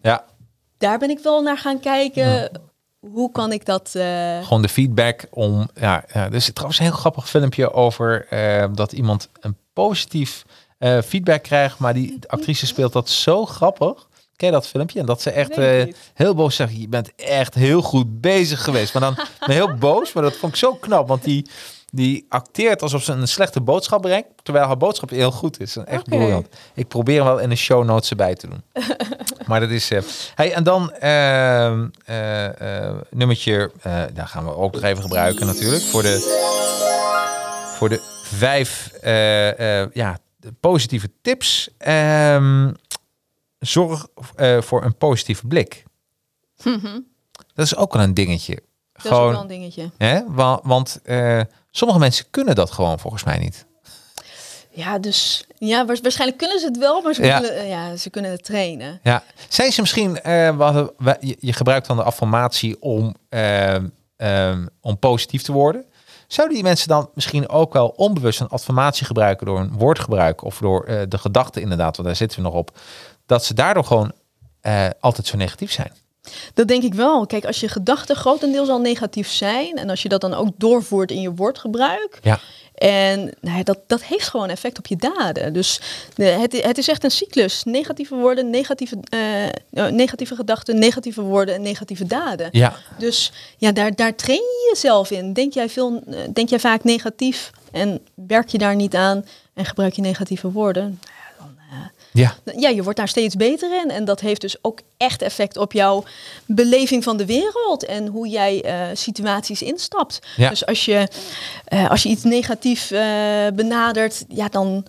Ja, 0.00 0.24
daar 0.78 0.98
ben 0.98 1.10
ik 1.10 1.18
wel 1.18 1.42
naar 1.42 1.58
gaan 1.58 1.80
kijken. 1.80 2.50
Hoe 3.00 3.32
kan 3.32 3.52
ik 3.52 3.64
dat... 3.64 3.94
eh, 3.94 4.42
gewoon 4.42 4.62
de 4.62 4.68
feedback 4.68 5.26
om. 5.30 5.68
Ja, 5.74 6.04
ja, 6.12 6.24
er 6.24 6.34
is 6.34 6.50
trouwens 6.52 6.78
een 6.78 6.84
heel 6.84 6.94
grappig 6.94 7.28
filmpje 7.28 7.72
over 7.72 8.26
eh, 8.30 8.68
dat 8.74 8.92
iemand 8.92 9.28
een 9.40 9.56
positief 9.72 10.44
eh, 10.78 11.00
feedback 11.02 11.42
krijgt, 11.42 11.78
maar 11.78 11.94
die 11.94 12.18
actrice 12.26 12.66
speelt 12.66 12.92
dat 12.92 13.08
zo 13.08 13.46
grappig. 13.46 14.08
Ken 14.36 14.48
je 14.48 14.54
dat 14.54 14.66
filmpje? 14.68 15.00
En 15.00 15.06
dat 15.06 15.22
ze 15.22 15.30
echt 15.30 15.56
heel 16.14 16.34
boos 16.34 16.56
zegt, 16.56 16.76
je 16.76 16.88
bent 16.88 17.14
echt 17.14 17.54
heel 17.54 17.82
goed 17.82 18.20
bezig 18.20 18.64
geweest. 18.64 18.94
Maar 18.94 19.02
dan 19.02 19.26
heel 19.54 19.74
boos, 19.74 20.12
maar 20.12 20.22
dat 20.22 20.36
vond 20.36 20.52
ik 20.52 20.58
zo 20.58 20.74
knap, 20.74 21.08
want 21.08 21.22
die, 21.24 21.46
die 21.94 22.26
acteert 22.28 22.82
alsof 22.82 23.02
ze 23.02 23.12
een 23.12 23.28
slechte 23.28 23.60
boodschap 23.60 24.02
brengt, 24.02 24.28
terwijl 24.42 24.66
haar 24.66 24.76
boodschap 24.76 25.10
heel 25.10 25.30
goed 25.30 25.60
is. 25.60 25.76
Echt 25.76 26.00
Oké. 26.06 26.16
briljant. 26.16 26.48
Ik 26.74 26.88
probeer 26.88 27.16
hem 27.16 27.24
wel 27.24 27.38
in 27.38 27.48
de 27.48 27.56
show 27.56 27.84
notes 27.84 28.10
erbij 28.10 28.34
te 28.34 28.48
doen. 28.48 28.62
maar 29.48 29.60
dat 29.60 29.70
is... 29.70 29.90
eh 29.90 30.02
hey, 30.34 30.52
en 30.52 30.64
dan 30.64 30.92
ehm, 30.92 31.88
eh, 32.04 32.86
eh, 32.88 32.96
nummertje, 33.10 33.70
daar 34.14 34.28
gaan 34.28 34.44
we 34.44 34.56
ook 34.56 34.72
nog 34.72 34.82
even 34.82 35.02
gebruiken 35.02 35.46
natuurlijk, 35.46 35.82
voor 35.82 36.02
de, 36.02 36.18
voor 37.78 37.88
de 37.88 38.00
vijf 38.24 38.90
ja, 39.92 40.18
positieve 40.60 41.10
tips. 41.22 41.68
Ehm, 41.78 42.72
zorg 43.58 44.06
voor 44.60 44.84
een 44.84 44.96
positieve 44.96 45.46
blik. 45.46 45.84
Dat 47.54 47.66
is 47.66 47.76
ook 47.76 47.92
wel 47.92 48.02
een 48.02 48.14
dingetje. 48.14 48.62
Dat 48.92 49.04
is 49.04 49.10
ook 49.10 49.16
Gewoon, 49.16 49.32
wel 49.32 49.40
een 49.40 49.46
dingetje. 49.46 49.90
hè? 49.98 50.20
wa- 50.28 50.60
Want 50.62 51.00
eh, 51.04 51.40
sommige 51.70 52.00
mensen 52.00 52.24
kunnen 52.30 52.54
dat 52.54 52.70
gewoon 52.70 52.98
volgens 52.98 53.24
mij 53.24 53.38
niet. 53.38 53.66
Ja, 54.74 54.98
dus 54.98 55.44
ja, 55.58 55.86
waars- 55.86 56.00
waarschijnlijk 56.00 56.38
kunnen 56.38 56.58
ze 56.60 56.66
het 56.66 56.78
wel, 56.78 57.00
maar 57.02 57.14
ze, 57.14 57.22
Ja. 57.24 57.38
Kunnen, 57.40 57.56
eh, 57.58 57.68
ja, 57.68 57.96
ze 57.96 58.10
kunnen 58.10 58.30
het 58.30 58.44
trainen. 58.44 59.00
Ja. 59.02 59.22
Zijn 59.48 59.72
ze 59.72 59.80
misschien, 59.80 60.20
eh, 60.20 60.56
we- 60.98 61.16
je, 61.20 61.36
je 61.40 61.52
gebruikt 61.52 61.86
dan 61.86 61.96
de 61.96 62.02
affirmatie 62.02 62.80
om, 62.82 63.14
ehm, 63.28 63.88
ehm, 64.16 64.66
om 64.80 64.98
positief 64.98 65.42
te 65.42 65.52
worden. 65.52 65.84
Zouden 66.26 66.56
die 66.56 66.64
mensen 66.66 66.88
dan 66.88 67.10
misschien 67.14 67.48
ook 67.48 67.72
wel 67.72 67.88
onbewust 67.88 68.40
een 68.40 68.48
affirmatie 68.48 69.06
gebruiken 69.06 69.46
door 69.46 69.58
een 69.60 69.72
woordgebruik 69.72 70.42
of 70.44 70.58
door 70.58 70.86
de 71.08 71.18
gedachte 71.18 71.60
inderdaad, 71.60 71.96
want 71.96 72.08
daar 72.08 72.16
zitten 72.16 72.38
we 72.38 72.44
nog 72.44 72.54
op, 72.54 72.78
dat 73.26 73.44
ze 73.44 73.54
daardoor 73.54 73.84
gewoon 73.84 74.12
altijd 75.00 75.26
zo 75.26 75.36
negatief 75.36 75.72
zijn? 75.72 75.92
Dat 76.54 76.68
denk 76.68 76.82
ik 76.82 76.94
wel. 76.94 77.26
Kijk, 77.26 77.44
als 77.44 77.60
je 77.60 77.68
gedachten 77.68 78.16
grotendeels 78.16 78.68
al 78.68 78.80
negatief 78.80 79.30
zijn 79.30 79.76
en 79.76 79.90
als 79.90 80.02
je 80.02 80.08
dat 80.08 80.20
dan 80.20 80.34
ook 80.34 80.48
doorvoert 80.56 81.10
in 81.10 81.20
je 81.20 81.34
woordgebruik. 81.34 82.18
Ja. 82.22 82.40
En 82.74 83.34
nou 83.40 83.56
ja, 83.56 83.62
dat, 83.62 83.78
dat 83.86 84.02
heeft 84.02 84.28
gewoon 84.28 84.48
effect 84.48 84.78
op 84.78 84.86
je 84.86 84.96
daden. 84.96 85.52
Dus 85.52 85.80
het, 86.14 86.62
het 86.62 86.78
is 86.78 86.88
echt 86.88 87.04
een 87.04 87.10
cyclus. 87.10 87.64
Negatieve 87.64 88.14
woorden, 88.14 88.50
negatieve, 88.50 88.96
eh, 89.08 89.46
eh, 89.48 89.52
negatieve 89.92 90.34
gedachten, 90.34 90.78
negatieve 90.78 91.22
woorden 91.22 91.54
en 91.54 91.62
negatieve 91.62 92.06
daden. 92.06 92.48
Ja, 92.52 92.76
Dus 92.98 93.32
ja, 93.58 93.72
daar, 93.72 93.94
daar 93.94 94.14
train 94.14 94.38
je 94.38 94.68
jezelf 94.72 95.10
in. 95.10 95.32
Denk 95.32 95.52
jij, 95.52 95.68
veel, 95.68 96.02
eh, 96.06 96.16
denk 96.32 96.48
jij 96.48 96.60
vaak 96.60 96.84
negatief 96.84 97.50
en 97.72 98.00
werk 98.14 98.48
je 98.48 98.58
daar 98.58 98.76
niet 98.76 98.94
aan 98.94 99.24
en 99.54 99.64
gebruik 99.64 99.92
je 99.92 100.02
negatieve 100.02 100.50
woorden? 100.50 101.00
Ja, 102.12 102.34
ja, 102.56 102.68
je 102.68 102.82
wordt 102.82 102.98
daar 102.98 103.08
steeds 103.08 103.36
beter 103.36 103.82
in. 103.82 103.90
En 103.90 104.04
dat 104.04 104.20
heeft 104.20 104.40
dus 104.40 104.56
ook 104.60 104.80
echt 104.96 105.22
effect 105.22 105.56
op 105.56 105.72
jouw 105.72 106.04
beleving 106.46 107.02
van 107.04 107.16
de 107.16 107.26
wereld 107.26 107.84
en 107.84 108.06
hoe 108.06 108.28
jij 108.28 108.62
eh, 108.62 108.86
situaties 108.92 109.62
instapt. 109.62 110.18
Ja. 110.36 110.48
Dus 110.48 110.66
als 110.66 110.84
je, 110.84 111.08
eh, 111.64 111.90
als 111.90 112.02
je 112.02 112.08
iets 112.08 112.22
negatief 112.22 112.90
eh, 112.90 113.00
benadert, 113.54 114.24
ja, 114.28 114.48
dan, 114.48 114.86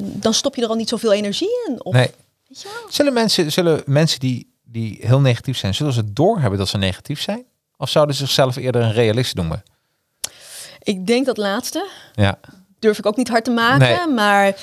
dan 0.00 0.34
stop 0.34 0.56
je 0.56 0.62
er 0.62 0.68
al 0.68 0.74
niet 0.74 0.88
zoveel 0.88 1.12
energie 1.12 1.64
in. 1.68 1.84
Of, 1.84 1.94
nee. 1.94 2.10
Zullen 2.88 3.12
mensen, 3.12 3.52
zullen 3.52 3.82
mensen 3.86 4.20
die, 4.20 4.54
die 4.62 4.98
heel 5.00 5.20
negatief 5.20 5.58
zijn, 5.58 5.74
zullen 5.74 5.92
ze 5.92 6.12
doorhebben 6.12 6.58
dat 6.58 6.68
ze 6.68 6.78
negatief 6.78 7.20
zijn? 7.20 7.44
Of 7.76 7.88
zouden 7.88 8.14
ze 8.14 8.24
zichzelf 8.24 8.56
eerder 8.56 8.82
een 8.82 8.92
realist 8.92 9.34
noemen? 9.34 9.62
Ik 10.82 11.06
denk 11.06 11.26
dat 11.26 11.36
laatste. 11.36 11.86
Ja, 12.14 12.38
durf 12.78 12.98
ik 12.98 13.06
ook 13.06 13.16
niet 13.16 13.28
hard 13.28 13.44
te 13.44 13.50
maken. 13.50 14.14
Maar 14.14 14.56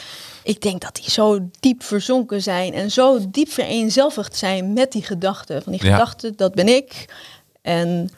ik 0.48 0.62
denk 0.62 0.82
dat 0.82 0.96
die 0.96 1.12
zo 1.12 1.40
diep 1.60 1.84
verzonken 1.84 2.42
zijn 2.42 2.74
en 2.74 2.92
zo 2.92 3.20
diep 3.30 3.50
vereenzelvigd 3.50 4.36
zijn 4.36 4.74
met 4.74 4.92
die 4.92 5.04
gedachten. 5.04 5.64
Van 5.64 5.72
die 5.72 5.86
Ja. 5.86 5.92
gedachten, 5.92 6.34
dat 6.36 6.56
ben 6.56 6.68
ik. 6.68 7.06
En 7.62 8.10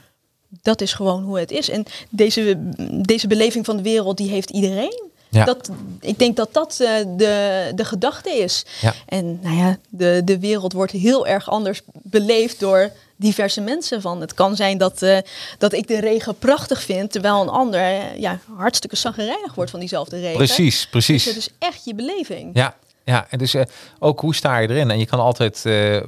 dat 0.61 0.81
is 0.81 0.93
gewoon 0.93 1.23
hoe 1.23 1.39
het 1.39 1.51
is. 1.51 1.69
En 1.69 1.85
deze, 2.09 2.71
deze 3.03 3.27
beleving 3.27 3.65
van 3.65 3.77
de 3.77 3.83
wereld, 3.83 4.17
die 4.17 4.29
heeft 4.29 4.49
iedereen. 4.49 5.08
Ja. 5.29 5.45
Dat, 5.45 5.69
ik 5.99 6.19
denk 6.19 6.35
dat 6.35 6.53
dat 6.53 6.79
eh, 6.79 6.89
de, 7.17 7.71
de 7.75 7.85
gedachte 7.85 8.29
is. 8.29 8.65
Ja. 8.81 8.93
En 9.05 9.39
nou 9.41 9.55
ja, 9.55 9.77
de, 9.89 10.21
de 10.25 10.39
wereld 10.39 10.73
wordt 10.73 10.91
heel 10.91 11.27
erg 11.27 11.49
anders 11.49 11.81
beleefd 11.93 12.59
door 12.59 12.89
diverse 13.15 13.61
mensen. 13.61 14.01
Van. 14.01 14.21
Het 14.21 14.33
kan 14.33 14.55
zijn 14.55 14.77
dat, 14.77 15.01
eh, 15.01 15.17
dat 15.57 15.73
ik 15.73 15.87
de 15.87 15.99
regen 15.99 16.37
prachtig 16.37 16.81
vind, 16.81 17.11
terwijl 17.11 17.41
een 17.41 17.49
ander 17.49 17.79
eh, 17.79 18.19
ja, 18.19 18.39
hartstikke 18.55 18.95
zaggerijnig 18.95 19.53
wordt 19.55 19.71
van 19.71 19.79
diezelfde 19.79 20.19
regen. 20.19 20.35
Precies, 20.37 20.75
Dus 20.79 20.89
precies. 20.89 21.25
het 21.25 21.37
is 21.37 21.49
echt 21.59 21.85
je 21.85 21.95
beleving. 21.95 22.49
Ja, 22.53 22.75
ja, 23.03 23.27
en 23.29 23.37
dus 23.37 23.55
ook 23.99 24.19
hoe 24.19 24.35
sta 24.35 24.57
je 24.57 24.69
erin? 24.69 24.91
En 24.91 24.99
je 24.99 25.05
kan 25.05 25.19
altijd 25.19 25.59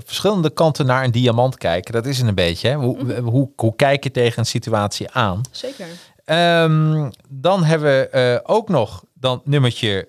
verschillende 0.05 0.49
kanten 0.49 0.85
naar 0.85 1.03
een 1.03 1.11
diamant 1.11 1.57
kijken. 1.57 1.93
Dat 1.93 2.05
is 2.05 2.17
het 2.17 2.27
een 2.27 2.35
beetje. 2.35 2.67
Hè? 2.67 2.75
Hoe, 2.75 3.03
Mhm. 3.03 3.21
hoe, 3.21 3.49
hoe 3.55 3.75
kijk 3.75 4.03
je 4.03 4.11
tegen 4.11 4.39
een 4.39 4.45
situatie 4.45 5.09
aan? 5.11 5.41
Zeker. 5.51 5.85
Ehm, 6.25 7.09
dan 7.29 7.63
hebben 7.63 7.89
we 8.11 8.41
ook 8.43 8.69
nog 8.69 9.03
dan 9.21 9.41
nummertje 9.45 10.07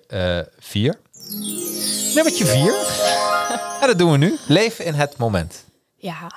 4. 0.59 0.95
nummertje 2.15 2.45
4. 2.45 2.63
ja, 3.81 3.87
dat 3.87 3.97
doen 3.97 4.11
we 4.11 4.17
nu. 4.17 4.37
Leef 4.47 4.79
in 4.79 4.93
het 4.93 5.17
moment. 5.17 5.63
Ja, 5.95 6.31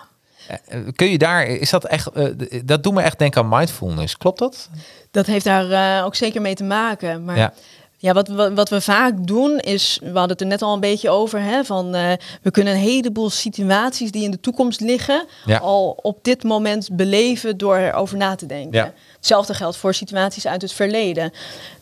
Eh, 0.69 0.79
kun 0.95 1.11
je 1.11 1.19
daar, 1.19 1.47
is 1.47 1.71
dat 1.71 1.85
echt, 1.85 2.07
eh, 2.11 2.27
dat 2.65 2.83
doet 2.83 2.95
me 2.95 3.03
echt 3.03 3.19
denken 3.19 3.43
aan 3.43 3.49
mindfulness. 3.49 4.17
Klopt 4.17 4.39
dat? 4.39 4.69
dat 5.11 5.27
heeft 5.27 5.45
daar 5.45 5.71
eh, 5.99 6.05
ook 6.05 6.15
zeker 6.15 6.41
mee 6.41 6.55
te 6.55 6.65
maken. 6.65 7.25
Maar 7.25 7.37
Ja. 7.37 7.53
Ja, 7.99 8.13
wat, 8.13 8.29
wat, 8.29 8.53
wat 8.53 8.69
we 8.69 8.81
vaak 8.81 9.27
doen 9.27 9.59
is, 9.59 9.99
we 10.03 10.07
hadden 10.07 10.29
het 10.31 10.41
er 10.41 10.47
net 10.47 10.63
al 10.63 10.75
een 10.75 10.81
beetje 10.81 11.11
over, 11.11 11.41
hè, 11.41 11.65
van 11.65 11.95
eh, 11.95 12.13
we 12.43 12.51
kunnen 12.51 12.73
een 12.75 12.79
heleboel 12.81 13.31
situaties 13.31 14.11
die 14.11 14.25
in 14.25 14.31
de 14.31 14.41
toekomst 14.41 14.81
liggen, 14.81 15.25
Ja. 15.45 15.59
al 15.59 15.99
op 16.03 16.19
dit 16.25 16.43
moment 16.43 16.89
beleven 16.93 17.57
door 17.59 17.77
erover 17.77 18.17
na 18.17 18.35
te 18.35 18.47
denken. 18.47 18.79
Ja. 18.79 18.93
Hetzelfde 19.17 19.55
geldt 19.55 19.77
voor 19.77 19.95
situaties 19.95 20.47
uit 20.47 20.63
het 20.63 20.73
verleden. 20.73 21.33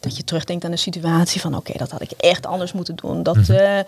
Dat 0.01 0.17
je 0.17 0.25
terugdenkt 0.25 0.65
aan 0.65 0.73
een 0.73 0.79
situatie 0.79 1.41
van, 1.41 1.57
oké, 1.57 1.73
dat 1.79 1.91
had 1.91 2.03
ik 2.03 2.11
echt 2.11 2.47
anders 2.47 2.73
moeten 2.73 2.97
doen. 2.97 3.23
Dat 3.23 3.49
eh, 3.49 3.79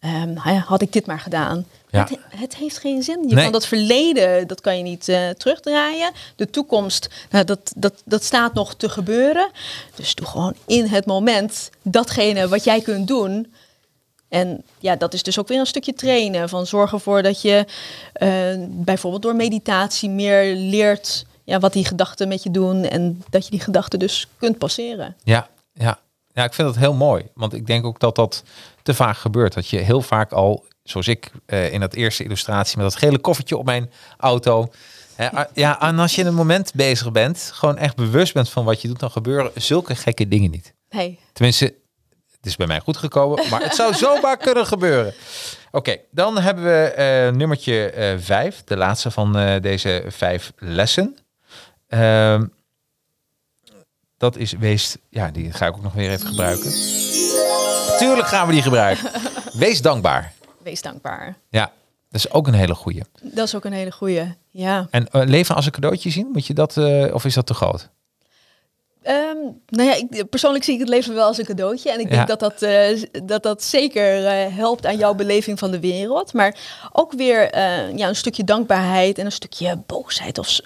ehm, 0.00 0.30
ja, 0.44 0.64
had 0.66 0.82
ik 0.82 0.92
dit 0.92 1.06
maar 1.06 1.20
gedaan. 1.20 1.64
Ja. 1.94 2.00
Het, 2.00 2.18
het 2.40 2.56
heeft 2.56 2.78
geen 2.78 3.02
zin. 3.02 3.28
Je 3.28 3.34
Nee. 3.34 3.44
kan 3.44 3.52
dat 3.52 3.66
verleden, 3.66 4.46
dat 4.46 4.60
kan 4.60 4.76
je 4.76 4.82
niet 4.82 5.08
eh, 5.08 5.28
terugdraaien. 5.28 6.10
De 6.36 6.50
toekomst, 6.50 7.08
nou, 7.30 7.44
dat, 7.44 7.72
dat, 7.76 8.02
dat 8.04 8.24
staat 8.24 8.54
nog 8.54 8.74
te 8.74 8.88
gebeuren. 8.88 9.50
Dus 9.94 10.14
doe 10.14 10.26
gewoon 10.26 10.54
in 10.66 10.86
het 10.86 11.06
moment 11.06 11.70
datgene 11.82 12.48
wat 12.48 12.64
jij 12.64 12.80
kunt 12.80 13.08
doen. 13.08 13.52
En 14.28 14.62
ja, 14.78 14.96
dat 14.96 15.14
is 15.14 15.22
dus 15.22 15.38
ook 15.38 15.48
weer 15.48 15.58
een 15.58 15.66
stukje 15.66 15.94
trainen. 15.94 16.48
Van 16.48 16.66
zorg 16.66 16.92
ervoor 16.92 17.22
dat 17.22 17.42
je 17.42 17.64
eh, 18.12 18.28
bijvoorbeeld 18.68 19.22
door 19.22 19.36
meditatie 19.36 20.10
meer 20.10 20.56
leert 20.56 21.24
ja, 21.44 21.58
wat 21.58 21.72
die 21.72 21.84
gedachten 21.84 22.28
met 22.28 22.42
je 22.42 22.50
doen. 22.50 22.84
En 22.84 23.22
dat 23.30 23.44
je 23.44 23.50
die 23.50 23.60
gedachten 23.60 23.98
dus 23.98 24.26
kunt 24.38 24.58
passeren. 24.58 25.16
Ja, 25.24 25.48
ja. 25.72 25.98
ja, 26.32 26.44
ik 26.44 26.54
vind 26.54 26.68
dat 26.68 26.76
heel 26.76 26.94
mooi. 26.94 27.26
Want 27.34 27.52
ik 27.52 27.66
denk 27.66 27.84
ook 27.84 28.00
dat 28.00 28.14
dat 28.16 28.42
te 28.82 28.94
vaak 28.94 29.16
gebeurt. 29.16 29.54
Dat 29.54 29.68
je 29.68 29.78
heel 29.78 30.00
vaak 30.00 30.32
al, 30.32 30.64
zoals 30.84 31.08
ik 31.08 31.30
eh, 31.46 31.72
in 31.72 31.80
dat 31.80 31.94
eerste 31.94 32.24
illustratie 32.24 32.76
met 32.76 32.86
dat 32.86 32.96
gele 32.96 33.18
koffertje 33.18 33.56
op 33.56 33.64
mijn 33.64 33.90
auto. 34.18 34.72
hè, 35.14 35.28
ja, 35.54 35.80
en 35.80 35.98
als 35.98 36.14
je 36.14 36.20
in 36.20 36.26
een 36.26 36.34
moment 36.34 36.72
bezig 36.74 37.12
bent, 37.12 37.50
gewoon 37.54 37.78
echt 37.78 37.96
bewust 37.96 38.34
bent 38.34 38.48
van 38.48 38.64
wat 38.64 38.82
je 38.82 38.88
doet, 38.88 39.00
dan 39.00 39.10
gebeuren 39.10 39.50
zulke 39.54 39.94
gekke 39.94 40.28
dingen 40.28 40.50
niet. 40.50 40.74
Hey, 40.88 41.18
Tenminste, 41.32 41.64
het 42.36 42.46
is 42.46 42.56
bij 42.56 42.66
mij 42.66 42.80
goed 42.80 42.96
gekomen, 42.96 43.48
maar 43.50 43.62
het 43.62 43.74
zou 43.74 43.94
zomaar 44.04 44.36
kunnen 44.36 44.66
gebeuren. 44.66 45.14
Oké, 45.70 45.96
dan 46.10 46.38
hebben 46.38 46.64
we 46.64 46.90
eh, 46.90 47.32
nummertje 47.32 47.90
eh, 47.90 48.14
vijf, 48.18 48.62
de 48.64 48.76
laatste 48.76 49.10
van 49.10 49.58
deze 49.60 50.04
vijf 50.08 50.52
lessen. 50.58 51.16
Ehm, 51.88 52.44
dat 54.16 54.36
is 54.36 54.52
wees, 54.52 54.96
ja, 55.08 55.30
die 55.30 55.52
ga 55.52 55.66
ik 55.66 55.76
ook 55.76 55.82
nog 55.82 55.92
weer 55.92 56.10
even 56.10 56.26
gebruiken. 56.26 56.70
Tuurlijk 57.98 58.28
gaan 58.28 58.46
we 58.46 58.52
die 58.52 58.62
gebruiken. 58.62 59.10
Wees 59.52 59.82
dankbaar. 59.82 60.32
Wees 60.64 60.82
dankbaar. 60.82 61.36
Ja, 61.48 61.72
dat 62.10 62.24
is 62.24 62.30
ook 62.30 62.46
een 62.46 62.54
hele 62.54 62.74
goeie. 62.74 63.02
Dat 63.22 63.46
is 63.46 63.54
ook 63.54 63.64
een 63.64 63.72
hele 63.72 63.92
goeie. 63.92 64.34
Ja. 64.50 64.86
En 64.90 65.08
eh, 65.08 65.22
leven 65.24 65.54
als 65.54 65.66
een 65.66 65.72
cadeautje 65.72 66.10
zien, 66.10 66.28
moet 66.32 66.46
je 66.46 66.54
dat, 66.54 66.76
eh, 66.76 67.14
of 67.14 67.24
is 67.24 67.34
dat 67.34 67.46
te 67.46 67.54
groot? 67.54 67.88
Ehm, 69.02 69.36
nou 69.68 69.88
ja, 69.88 69.94
ik, 69.94 70.28
persoonlijk 70.30 70.64
zie 70.64 70.74
ik 70.74 70.80
het 70.80 70.88
leven 70.88 71.14
wel 71.14 71.26
als 71.26 71.38
een 71.38 71.44
cadeautje. 71.44 71.92
En 71.92 72.00
ik 72.00 72.08
denk 72.08 72.20
Ja. 72.28 72.36
dat 72.36 72.40
dat, 72.40 72.62
eh, 72.62 73.02
dat 73.24 73.42
dat 73.42 73.62
zeker 73.62 74.22
helpt 74.54 74.86
aan 74.86 74.96
jouw 74.96 75.14
beleving 75.14 75.58
van 75.58 75.70
de 75.70 75.80
wereld. 75.80 76.32
Maar 76.32 76.56
ook 76.92 77.12
weer 77.12 77.58
ja, 77.96 78.08
een 78.08 78.16
stukje 78.16 78.44
dankbaarheid 78.44 79.18
en 79.18 79.24
een 79.24 79.32
stukje 79.32 79.82
boosheid 79.86 80.38
of 80.38 80.60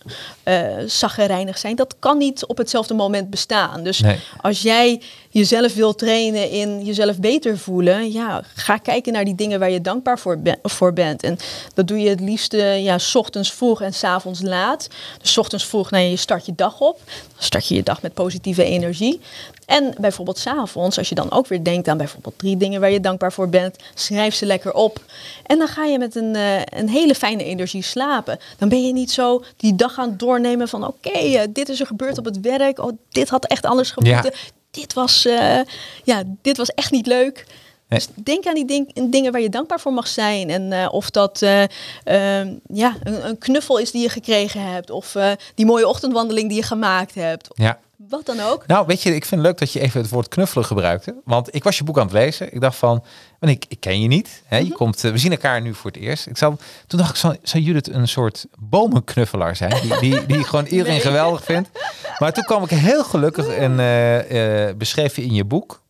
uh, 0.45 1.53
zijn. 1.55 1.77
Dat 1.77 1.97
kan 1.99 2.19
niet 2.19 2.47
op 2.47 2.59
hetzelfde 2.59 2.95
moment 2.95 3.31
bestaan. 3.31 3.83
Dus 3.83 4.01
Nee. 4.01 4.21
als 4.41 4.63
jij 4.63 5.03
jezelf 5.31 5.75
wil 5.75 5.95
trainen 5.95 6.51
in 6.51 6.85
jezelf 6.85 7.19
beter 7.19 7.59
voelen, 7.59 8.13
ja, 8.13 8.43
ga 8.55 8.77
kijken 8.77 9.13
naar 9.13 9.25
die 9.25 9.35
dingen 9.35 9.61
waar 9.61 9.71
je 9.71 9.81
dankbaar 9.81 10.19
voor, 10.19 10.39
ben- 10.39 10.59
voor 10.63 10.93
bent. 10.93 11.23
En 11.23 11.39
dat 11.75 11.89
doe 11.89 11.99
je 12.01 12.09
het 12.09 12.21
liefst 12.21 12.55
eh, 12.55 12.85
ja, 12.85 12.99
's 12.99 13.15
ochtends 13.15 13.53
vroeg 13.53 13.83
en 13.83 13.95
's 13.95 14.05
avonds 14.05 14.43
laat. 14.43 14.89
Dus 15.21 15.33
's 15.33 15.37
ochtends 15.37 15.67
vroeg, 15.67 15.91
nou, 15.91 16.05
je 16.05 16.17
start 16.17 16.47
je 16.47 16.53
dag 16.57 16.81
op. 16.81 17.01
Dan 17.07 17.45
start 17.45 17.69
je 17.69 17.75
je 17.75 17.83
dag 17.83 18.03
met 18.03 18.15
positieve 18.15 18.65
energie. 18.65 19.21
En 19.67 19.95
bijvoorbeeld 20.01 20.39
's 20.39 20.47
avonds, 20.47 20.99
als 20.99 21.09
je 21.09 21.15
dan 21.15 21.33
ook 21.33 21.47
weer 21.47 21.65
denkt 21.65 21.89
aan 21.89 21.97
bijvoorbeeld 21.97 22.39
drie 22.39 22.57
dingen 22.57 22.81
waar 22.81 22.91
je 22.91 23.01
dankbaar 23.01 23.33
voor 23.33 23.49
bent, 23.49 23.77
schrijf 23.95 24.35
ze 24.35 24.47
lekker 24.47 24.73
op. 24.73 25.05
En 25.47 25.59
dan 25.59 25.69
ga 25.69 25.85
je 25.85 25.99
met 25.99 26.15
een, 26.15 26.35
eh, 26.37 26.61
een 26.65 26.89
hele 26.89 27.15
fijne 27.15 27.45
energie 27.45 27.83
slapen. 27.83 28.39
Dan 28.59 28.69
ben 28.69 28.87
je 28.87 28.93
niet 28.93 29.11
zo 29.11 29.45
die 29.57 29.75
dag 29.77 29.99
aan 29.99 30.09
het 30.09 30.19
doornemen 30.19 30.69
van 30.69 30.87
oké, 30.87 31.09
eh, 31.11 31.43
dit 31.51 31.69
is 31.69 31.81
er 31.81 31.87
gebeurd 31.87 32.19
op 32.19 32.25
het 32.25 32.41
werk. 32.41 32.79
Oh, 32.79 32.93
dit 33.09 33.29
had 33.29 33.47
echt 33.47 33.65
anders 33.67 33.91
gemoeten. 33.91 34.33
Dit 34.71 34.93
was, 34.93 35.25
eh, 35.27 35.61
ja, 36.05 36.23
dit 36.43 36.57
was 36.57 36.69
echt 36.69 36.91
niet 36.91 37.07
leuk. 37.07 37.47
Dus 37.89 38.09
denk 38.15 38.47
aan 38.47 38.55
die 38.55 38.65
ding- 38.65 39.11
dingen 39.11 39.33
waar 39.33 39.41
je 39.41 39.49
dankbaar 39.49 39.81
voor 39.81 39.93
mag 39.93 40.09
zijn. 40.09 40.51
En 40.51 40.73
eh, 40.73 40.89
of 40.93 41.11
dat 41.11 41.43
eh, 41.43 41.63
ehm, 42.05 42.55
ja, 42.73 42.97
een, 43.03 43.27
een 43.29 43.39
knuffel 43.39 43.79
is 43.79 43.91
die 43.91 44.03
je 44.03 44.09
gekregen 44.09 44.63
hebt. 44.73 44.91
Of 44.91 45.17
die 45.55 45.67
mooie 45.67 45.89
ochtendwandeling 45.89 46.49
die 46.49 46.57
je 46.59 46.63
gemaakt 46.65 47.15
hebt. 47.15 47.49
Ja. 47.55 47.79
Wat 48.09 48.27
dan 48.27 48.41
ook. 48.41 48.67
Nou, 48.67 48.87
weet 48.87 49.03
je, 49.03 49.15
ik 49.15 49.25
vind 49.25 49.41
het 49.41 49.51
leuk 49.51 49.59
dat 49.59 49.73
je 49.73 49.81
even 49.81 50.01
het 50.01 50.11
woord 50.11 50.29
knuffelen 50.29 50.65
gebruikte. 50.65 51.15
Want 51.25 51.55
ik 51.55 51.65
was 51.65 51.79
je 51.79 51.85
boek 51.85 51.99
aan 51.99 52.05
het 52.05 52.13
lezen. 52.13 52.55
Ik 52.55 52.61
dacht 52.61 52.77
van, 52.77 53.05
want 53.39 53.53
ik, 53.53 53.65
ik 53.69 53.81
ken 53.81 54.01
je 54.01 54.09
niet. 54.09 54.43
Hè? 54.47 54.57
Je 54.57 54.73
komt, 54.73 55.05
eh, 55.05 55.11
we 55.11 55.19
zien 55.19 55.31
elkaar 55.31 55.61
nu 55.61 55.75
voor 55.75 55.91
het 55.91 56.01
eerst. 56.01 56.27
Ik 56.27 56.37
zou, 56.37 56.57
toen 56.87 56.99
dacht 56.99 57.11
ik, 57.11 57.17
zou, 57.17 57.37
zou 57.43 57.63
Judith 57.63 57.89
een 57.89 58.09
soort 58.09 58.47
bomenknuffelaar 58.59 59.57
zijn? 59.57 59.75
Die, 59.83 59.99
die, 59.99 60.27
die 60.27 60.45
gewoon 60.45 60.65
iedereen 60.77 60.93
Nee. 60.93 61.01
geweldig 61.01 61.45
vindt. 61.45 61.71
Maar 62.19 62.33
toen 62.33 62.45
kwam 62.45 62.63
ik 62.63 62.71
heel 62.71 63.05
gelukkig 63.05 63.47
en 63.47 63.79
eh, 63.79 64.69
eh, 64.69 64.77
beschreef 64.77 65.17
je 65.17 65.23
in 65.25 65.35
je 65.35 65.45
boek... 65.45 65.83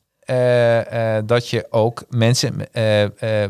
dat 1.27 1.49
je 1.49 1.67
ook 1.71 2.05
mensen 2.09 2.67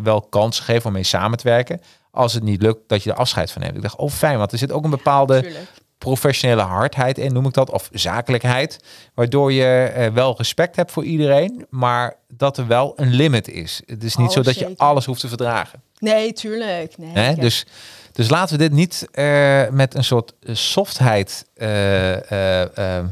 wel 0.02 0.22
kans 0.22 0.60
geeft 0.60 0.84
om 0.84 0.92
mee 0.92 1.02
samen 1.02 1.38
te 1.38 1.48
werken. 1.48 1.80
Als 2.10 2.32
het 2.32 2.42
niet 2.42 2.62
lukt, 2.62 2.88
dat 2.88 3.02
je 3.02 3.10
er 3.10 3.16
afscheid 3.16 3.50
van 3.50 3.62
neemt. 3.62 3.76
Ik 3.76 3.82
dacht, 3.82 3.96
oh 3.96 4.10
fijn, 4.10 4.38
want 4.38 4.52
er 4.52 4.58
zit 4.58 4.72
ook 4.72 4.84
een 4.84 4.90
bepaalde 4.90 5.40
Tuurlijk. 5.40 5.66
Professionele 5.99 6.62
hardheid 6.62 7.18
in, 7.18 7.32
noem 7.32 7.46
ik 7.46 7.53
dat, 7.55 7.70
of 7.70 7.88
zakelijkheid, 7.92 8.78
waardoor 9.14 9.53
je 9.53 9.64
eh, 9.94 10.12
wel 10.12 10.34
respect 10.36 10.76
hebt 10.76 10.92
voor 10.92 11.05
iedereen, 11.05 11.66
maar 11.70 12.16
dat 12.28 12.57
er 12.59 12.66
wel 12.66 12.92
een 12.96 13.12
limit 13.14 13.49
is. 13.49 13.80
Het 13.86 14.05
is 14.05 14.16
niet 14.16 14.28
Oh, 14.28 14.32
zo 14.34 14.42
dat 14.42 14.59
je 14.59 14.74
alles 14.76 15.05
hoeft 15.05 15.20
te 15.20 15.28
verdragen. 15.28 15.82
Nee, 15.99 16.32
tuurlijk. 16.32 16.99
Nee, 16.99 17.34
Dus, 17.34 17.66
dus 18.12 18.28
laten 18.28 18.57
we 18.59 18.62
dit 18.62 18.72
niet 18.72 19.09
eh, 19.12 19.68
met 19.68 19.94
een 19.94 20.05
soort 20.05 20.32
eh, 20.42 20.55
softheid 20.55 21.46
eh, 21.55 23.05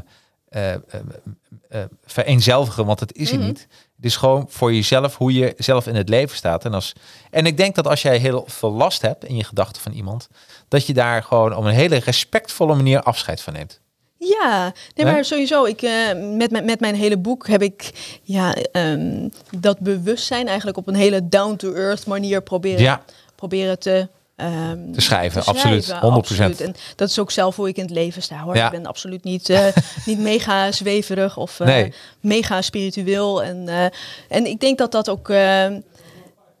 vereenzelvigen, 2.05 2.85
want 2.85 2.99
het 2.99 3.13
is 3.15 3.29
het 3.31 3.39
Mhm. 3.39 3.47
niet. 3.47 3.67
Het 3.95 4.05
is 4.05 4.15
gewoon 4.15 4.45
voor 4.49 4.73
jezelf 4.73 5.15
hoe 5.15 5.33
je 5.33 5.53
zelf 5.57 5.87
in 5.87 5.95
het 5.95 6.09
leven 6.09 6.37
staat. 6.37 6.65
En, 6.65 6.73
als, 6.73 6.93
en 7.31 7.45
ik 7.45 7.57
denk 7.57 7.75
dat 7.75 7.87
als 7.87 8.01
jij 8.01 8.17
heel 8.17 8.43
veel 8.47 8.71
last 8.71 9.01
hebt 9.01 9.25
in 9.25 9.35
je 9.35 9.43
gedachten 9.43 9.81
van 9.81 9.91
iemand, 9.91 10.27
dat 10.67 10.87
je 10.87 10.93
daar 10.93 11.23
gewoon 11.23 11.55
op 11.55 11.63
een 11.63 11.71
hele 11.73 11.95
respectvolle 11.97 12.75
manier 12.75 13.01
afscheid 13.01 13.41
van 13.41 13.53
neemt. 13.53 13.79
Ja, 14.19 14.73
nee, 14.95 15.05
maar 15.05 15.25
sowieso. 15.25 15.65
Ik, 15.65 15.81
eh, 15.81 15.91
met, 16.37 16.51
mijn- 16.51 16.65
met 16.65 16.79
mijn 16.79 16.95
hele 16.95 17.17
boek 17.17 17.47
heb 17.47 17.61
ik 17.61 17.91
ja, 18.23 18.53
ehm, 18.71 19.27
dat 19.59 19.79
bewustzijn 19.79 20.47
eigenlijk 20.47 20.77
op 20.77 20.87
een 20.87 20.95
hele 20.95 21.27
down-to-earth 21.27 22.05
manier 22.05 22.41
proberen, 22.41 22.81
Ja. 22.81 23.01
proberen 23.35 23.79
te, 23.79 24.07
ehm, 24.35 24.91
Te 24.91 25.01
schrijven, 25.01 25.41
te 25.43 25.49
absoluut, 25.49 25.83
schrijven, 25.83 26.07
100%. 26.07 26.51
absoluut. 26.51 26.75
En 26.75 26.81
dat 26.95 27.09
is 27.09 27.19
ook 27.19 27.31
zelf 27.31 27.55
hoe 27.55 27.67
ik 27.67 27.77
in 27.77 27.83
het 27.83 27.91
leven 27.93 28.21
sta 28.21 28.37
hoor. 28.39 28.55
Ja. 28.55 28.65
Ik 28.65 28.71
ben 28.71 28.85
absoluut 28.85 29.23
niet, 29.23 29.49
eh, 29.49 29.65
niet 30.05 30.19
mega 30.19 30.71
zweverig 30.71 31.37
of 31.37 31.59
eh, 31.59 31.67
Nee. 31.67 31.93
mega 32.19 32.61
spiritueel. 32.61 33.43
En, 33.43 33.91
en 34.29 34.45
ik 34.45 34.59
denk 34.59 34.77
dat 34.77 34.91
dat 34.91 35.09
ook 35.09 35.29
eh, 35.29 35.65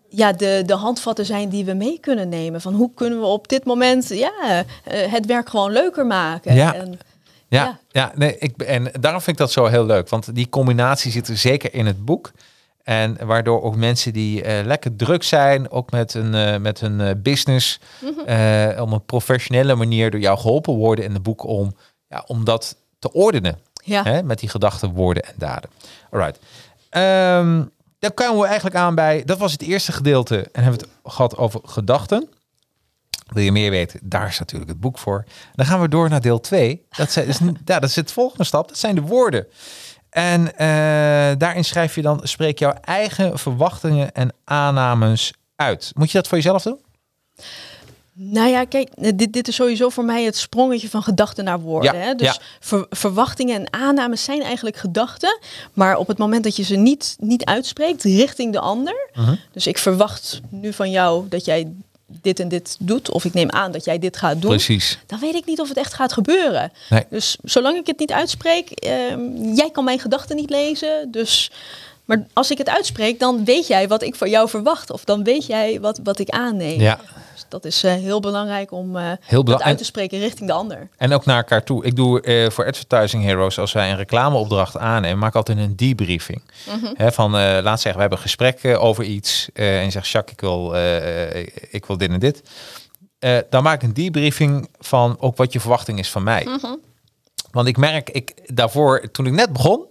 ja, 0.09 0.33
de, 0.33 0.63
de 0.65 0.73
handvatten 0.73 1.25
zijn 1.25 1.49
die 1.49 1.65
we 1.65 1.73
mee 1.73 1.99
kunnen 1.99 2.29
nemen. 2.29 2.61
Van 2.61 2.73
hoe 2.73 2.91
kunnen 2.95 3.19
we 3.19 3.25
op 3.25 3.47
dit 3.47 3.65
moment 3.65 4.07
ja, 4.07 4.31
eh, 4.83 5.11
het 5.11 5.25
werk 5.25 5.49
gewoon 5.49 5.71
leuker 5.71 6.05
maken. 6.05 6.55
Ja. 6.55 6.73
En, 6.73 6.99
Ja, 7.49 7.63
Ja. 7.63 7.79
ja. 7.91 8.11
nee, 8.15 8.37
ik, 8.37 8.61
en 8.61 8.91
daarom 8.99 9.21
vind 9.21 9.39
ik 9.39 9.41
dat 9.45 9.51
zo 9.51 9.65
heel 9.65 9.85
leuk. 9.85 10.09
Want 10.09 10.35
die 10.35 10.49
combinatie 10.49 11.11
zit 11.11 11.27
er 11.27 11.37
zeker 11.37 11.73
in 11.73 11.85
het 11.85 12.05
boek. 12.05 12.31
En 12.87 13.17
waardoor 13.25 13.61
ook 13.61 13.75
mensen 13.75 14.13
die 14.13 14.43
eh, 14.43 14.65
lekker 14.65 14.95
druk 14.95 15.23
zijn, 15.23 15.71
ook 15.71 15.91
met 15.91 16.13
hun, 16.13 16.35
eh, 16.35 16.57
met 16.57 16.79
hun 16.79 17.21
business, 17.21 17.79
eh, 18.25 18.77
op 18.79 18.91
een 18.91 19.05
professionele 19.05 19.75
manier 19.75 20.11
door 20.11 20.19
jou 20.19 20.37
geholpen 20.37 20.73
worden 20.73 21.05
in 21.05 21.13
het 21.13 21.23
boek 21.23 21.43
om, 21.43 21.75
ja, 22.07 22.23
om 22.27 22.43
dat 22.43 22.75
te 22.99 23.11
ordenen. 23.13 23.59
Ja. 23.73 24.03
Hè, 24.03 24.23
met 24.23 24.39
die 24.39 24.49
gedachten, 24.49 24.93
woorden 24.93 25.23
en 25.23 25.33
daden. 25.37 25.69
Alright. 26.11 26.39
Ehm, 26.89 27.63
dan 27.99 28.13
komen 28.13 28.41
we 28.41 28.45
eigenlijk 28.45 28.75
aan 28.75 28.95
bij, 28.95 29.23
dat 29.23 29.37
was 29.37 29.51
het 29.51 29.61
eerste 29.61 29.91
gedeelte. 29.91 30.37
En 30.51 30.63
hebben 30.63 30.79
we 30.79 30.87
het 31.03 31.13
gehad 31.13 31.37
over 31.37 31.59
gedachten. 31.63 32.29
Wil 33.27 33.43
je 33.43 33.51
meer 33.51 33.69
weten? 33.69 33.99
Daar 34.03 34.27
is 34.27 34.39
natuurlijk 34.39 34.71
het 34.71 34.79
boek 34.79 34.97
voor. 34.97 35.25
Dan 35.55 35.65
gaan 35.65 35.81
we 35.81 35.89
door 35.89 36.09
naar 36.09 36.21
deel 36.21 36.39
2. 36.39 36.85
Dat, 36.89 37.15
is, 37.15 37.39
ja, 37.65 37.79
dat 37.79 37.89
is 37.89 37.95
het 37.95 38.11
volgende 38.11 38.43
stap. 38.43 38.67
Dat 38.67 38.77
zijn 38.77 38.95
de 38.95 39.01
woorden. 39.01 39.47
En 40.09 40.57
eh, 40.57 40.67
daarin 41.37 41.65
schrijf 41.65 41.95
je 41.95 42.01
dan, 42.01 42.19
spreek 42.23 42.59
jouw 42.59 42.71
eigen 42.71 43.39
verwachtingen 43.39 44.11
en 44.11 44.33
aannames 44.43 45.33
uit. 45.55 45.91
Moet 45.95 46.11
je 46.11 46.17
dat 46.17 46.27
voor 46.27 46.37
jezelf 46.37 46.63
doen? 46.63 46.79
Nou 48.19 48.49
ja, 48.49 48.65
kijk, 48.65 48.89
eh, 48.95 49.11
dit, 49.15 49.33
dit 49.33 49.47
is 49.47 49.55
sowieso 49.55 49.89
voor 49.89 50.05
mij 50.05 50.23
het 50.23 50.37
sprongetje 50.37 50.89
van 50.89 51.03
gedachten 51.03 51.43
naar 51.43 51.59
woorden. 51.59 51.93
Ja, 51.93 51.99
hè? 51.99 52.15
Dus 52.15 52.27
ja. 52.27 52.37
ver- 52.59 52.85
verwachtingen 52.89 53.55
en 53.55 53.73
aannames 53.73 54.23
zijn 54.23 54.41
eigenlijk 54.41 54.75
gedachten. 54.77 55.39
Maar 55.73 55.97
op 55.97 56.07
het 56.07 56.17
moment 56.17 56.43
dat 56.43 56.55
je 56.55 56.63
ze 56.63 56.75
niet, 56.75 57.15
niet 57.19 57.45
uitspreekt 57.45 58.03
richting 58.03 58.53
de 58.53 58.59
ander. 58.59 59.09
Mhm. 59.13 59.35
Dus 59.51 59.67
ik 59.67 59.77
verwacht 59.77 60.41
nu 60.49 60.73
van 60.73 60.91
jou 60.91 61.27
dat 61.29 61.45
jij 61.45 61.71
dit 62.21 62.39
en 62.39 62.47
dit 62.47 62.75
doet. 62.79 63.11
Of 63.11 63.25
ik 63.25 63.33
neem 63.33 63.49
aan 63.49 63.71
dat 63.71 63.85
jij 63.85 63.99
dit 63.99 64.17
gaat 64.17 64.41
doen. 64.41 64.49
Precies. 64.49 64.97
Dan 65.05 65.19
weet 65.19 65.35
ik 65.35 65.45
niet 65.45 65.59
of 65.61 65.67
het 65.67 65.77
echt 65.77 65.93
gaat 65.93 66.13
gebeuren. 66.13 66.71
Nee. 66.89 67.05
Dus 67.09 67.37
zolang 67.43 67.77
ik 67.77 67.87
het 67.87 67.99
niet 67.99 68.11
uitspreek, 68.11 68.69
ehm, 68.69 69.53
jij 69.53 69.69
kan 69.71 69.83
mijn 69.83 69.99
gedachten 69.99 70.35
niet 70.35 70.49
lezen. 70.49 71.11
Dus, 71.11 71.51
maar 72.05 72.25
als 72.33 72.51
ik 72.51 72.57
het 72.57 72.69
uitspreek, 72.69 73.19
dan 73.19 73.45
weet 73.45 73.67
jij 73.67 73.87
wat 73.87 74.01
ik 74.03 74.15
van 74.15 74.29
jou 74.29 74.49
verwacht. 74.49 74.91
Of 74.91 75.03
dan 75.03 75.23
weet 75.23 75.45
jij 75.45 75.79
wat, 75.79 75.99
wat 76.03 76.19
ik 76.19 76.29
aanneem. 76.29 76.79
Ja. 76.79 76.99
Dus 77.37 77.45
dat 77.49 77.65
is 77.65 77.83
eh, 77.83 77.93
heel 77.93 78.19
belangrijk 78.19 78.71
om 78.71 78.97
Heel 78.97 79.17
belangrijk. 79.43 79.63
uit 79.63 79.77
te 79.77 79.83
spreken 79.83 80.19
richting 80.19 80.49
de 80.49 80.55
ander. 80.55 80.89
En 80.97 81.13
ook 81.13 81.25
naar 81.25 81.37
elkaar 81.37 81.63
toe. 81.63 81.85
Ik 81.85 81.95
doe 81.95 82.21
eh, 82.21 82.49
voor 82.49 82.65
Advertising 82.65 83.23
Heroes, 83.23 83.59
als 83.59 83.71
wij 83.71 83.91
een 83.91 83.97
reclameopdracht 83.97 84.77
aannemen, 84.77 85.17
maak 85.17 85.35
altijd 85.35 85.57
een 85.57 85.75
debriefing. 85.75 86.41
Hè, 86.93 87.11
van, 87.11 87.31
laat 87.31 87.81
zeggen, 87.81 87.93
we 87.93 87.99
hebben 87.99 88.17
een 88.17 88.23
gesprek 88.23 88.63
eh, 88.63 88.83
over 88.83 89.03
iets. 89.03 89.49
en 89.53 89.83
je 89.83 89.91
zegt, 89.91 90.07
Jacques, 90.07 90.33
ik 90.33 90.41
wil, 90.41 90.75
ik 91.69 91.85
wil 91.85 91.97
dit 91.97 92.09
en 92.09 92.19
dit. 92.19 92.41
Dan 93.49 93.63
maak 93.63 93.81
ik 93.81 93.87
een 93.87 93.93
debriefing 93.93 94.69
van 94.79 95.15
ook 95.19 95.37
wat 95.37 95.53
je 95.53 95.59
verwachting 95.59 95.99
is 95.99 96.11
van 96.11 96.23
mij. 96.23 96.47
Want 97.51 97.67
ik 97.67 97.77
merk, 97.77 98.09
ik, 98.09 98.55
daarvoor, 98.55 99.11
toen 99.11 99.25
ik 99.25 99.33
net 99.33 99.53
begon, 99.53 99.85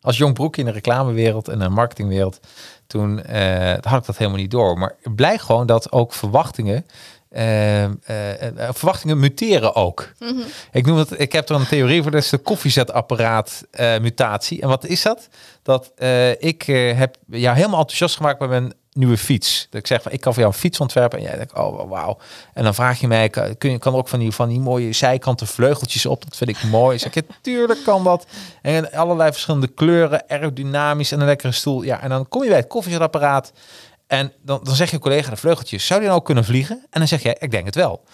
als 0.00 0.16
jong 0.16 0.34
broekje 0.34 0.60
in 0.60 0.66
de 0.66 0.72
reclamewereld 0.72 1.48
en 1.48 1.58
de 1.58 1.68
marketingwereld, 1.68 2.40
toen 2.86 3.22
eh, 3.22 3.74
had 3.80 4.00
ik 4.00 4.06
dat 4.06 4.16
helemaal 4.16 4.40
niet 4.40 4.50
door. 4.50 4.78
Maar 4.78 4.94
het 5.02 5.14
blijkt 5.14 5.42
gewoon 5.42 5.66
dat 5.66 5.92
ook 5.92 6.12
verwachtingen, 6.12 6.84
eh, 7.28 7.84
eh, 7.84 7.90
verwachtingen 8.72 9.18
muteren 9.18 9.74
ook. 9.74 10.12
Ik 10.72 10.86
noem 10.86 10.96
het, 10.96 11.20
ik 11.20 11.32
heb 11.32 11.48
er 11.48 11.54
een 11.54 11.66
theorie 11.66 12.02
voor, 12.02 12.10
dat 12.10 12.22
is 12.22 12.28
de 12.28 12.38
koffiezetapparaat 12.38 13.66
eh, 13.70 13.98
mutatie. 13.98 14.62
En 14.62 14.68
wat 14.68 14.86
is 14.86 15.02
dat? 15.02 15.28
Dat 15.62 15.92
ik 16.38 16.62
heb 16.94 17.16
jou 17.26 17.56
helemaal 17.56 17.80
enthousiast 17.80 18.16
gemaakt 18.16 18.38
bij 18.38 18.48
mijn 18.48 18.72
nieuwe 18.98 19.18
fiets. 19.18 19.66
Dat 19.70 19.80
ik 19.80 19.86
zeg 19.86 20.02
van, 20.02 20.12
ik 20.12 20.20
kan 20.20 20.32
voor 20.32 20.42
jou 20.42 20.54
een 20.54 20.60
fiets 20.60 20.80
ontwerpen. 20.80 21.18
En 21.18 21.24
jij 21.24 21.36
denkt, 21.36 21.54
oh 21.54 21.90
wauw. 21.90 22.18
En 22.54 22.64
dan 22.64 22.74
vraag 22.74 23.00
je 23.00 23.08
mij, 23.08 23.30
kun 23.58 23.70
je 23.70 23.78
kan 23.78 23.92
er 23.92 23.98
ook 23.98 24.08
van 24.08 24.18
die, 24.18 24.32
van 24.32 24.48
die 24.48 24.60
mooie 24.60 24.92
zijkanten 24.92 25.46
vleugeltjes 25.46 26.06
op. 26.06 26.24
Dat 26.24 26.36
vind 26.36 26.50
ik 26.50 26.62
mooi. 26.62 26.98
Zeg 26.98 27.14
je, 27.14 27.24
tuurlijk 27.40 27.84
kan 27.84 28.04
dat. 28.04 28.26
En 28.62 28.92
allerlei 28.92 29.32
verschillende 29.32 29.68
kleuren, 29.68 30.28
aerodynamisch 30.28 31.12
en 31.12 31.20
een 31.20 31.26
lekkere 31.26 31.52
stoel. 31.52 31.82
Ja, 31.82 32.00
en 32.00 32.08
dan 32.08 32.28
kom 32.28 32.42
je 32.42 32.48
bij 32.48 32.58
het 32.58 32.66
koffiezetapparaat. 32.66 33.52
En 34.06 34.32
dan, 34.42 34.60
dan 34.62 34.74
zeg 34.74 34.90
je 34.90 34.98
collega 34.98 35.30
de 35.30 35.36
vleugeltjes, 35.36 35.86
zou 35.86 36.00
die 36.00 36.08
nou 36.08 36.22
kunnen 36.22 36.44
vliegen? 36.44 36.76
En 36.90 36.98
dan 36.98 37.08
zeg 37.08 37.22
jij, 37.22 37.36
ik 37.38 37.50
denk 37.50 37.66
het 37.66 37.74
wel. 37.74 38.04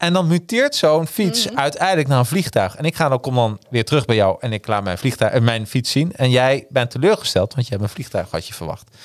En 0.00 0.12
dan 0.12 0.26
muteert 0.26 0.74
zo'n 0.74 1.06
fiets 1.06 1.54
uiteindelijk 1.54 2.08
naar 2.08 2.18
een 2.18 2.26
vliegtuig. 2.26 2.76
En 2.76 2.84
ik 2.84 2.96
ga 2.96 3.08
dan 3.08 3.20
kom 3.20 3.34
dan 3.34 3.58
weer 3.70 3.84
terug 3.84 4.04
bij 4.04 4.16
jou 4.16 4.36
en 4.40 4.52
ik 4.52 4.66
laat 4.66 4.84
mijn, 4.84 4.98
vliegtuig, 4.98 5.32
eh, 5.32 5.40
mijn 5.40 5.66
fiets 5.66 5.90
zien. 5.90 6.12
En 6.16 6.30
jij 6.30 6.66
bent 6.68 6.90
teleurgesteld, 6.90 7.54
want 7.54 7.66
je 7.66 7.72
hebt 7.72 7.84
een 7.84 7.94
vliegtuig 7.94 8.30
had 8.30 8.46
je 8.46 8.54
verwacht. 8.54 8.96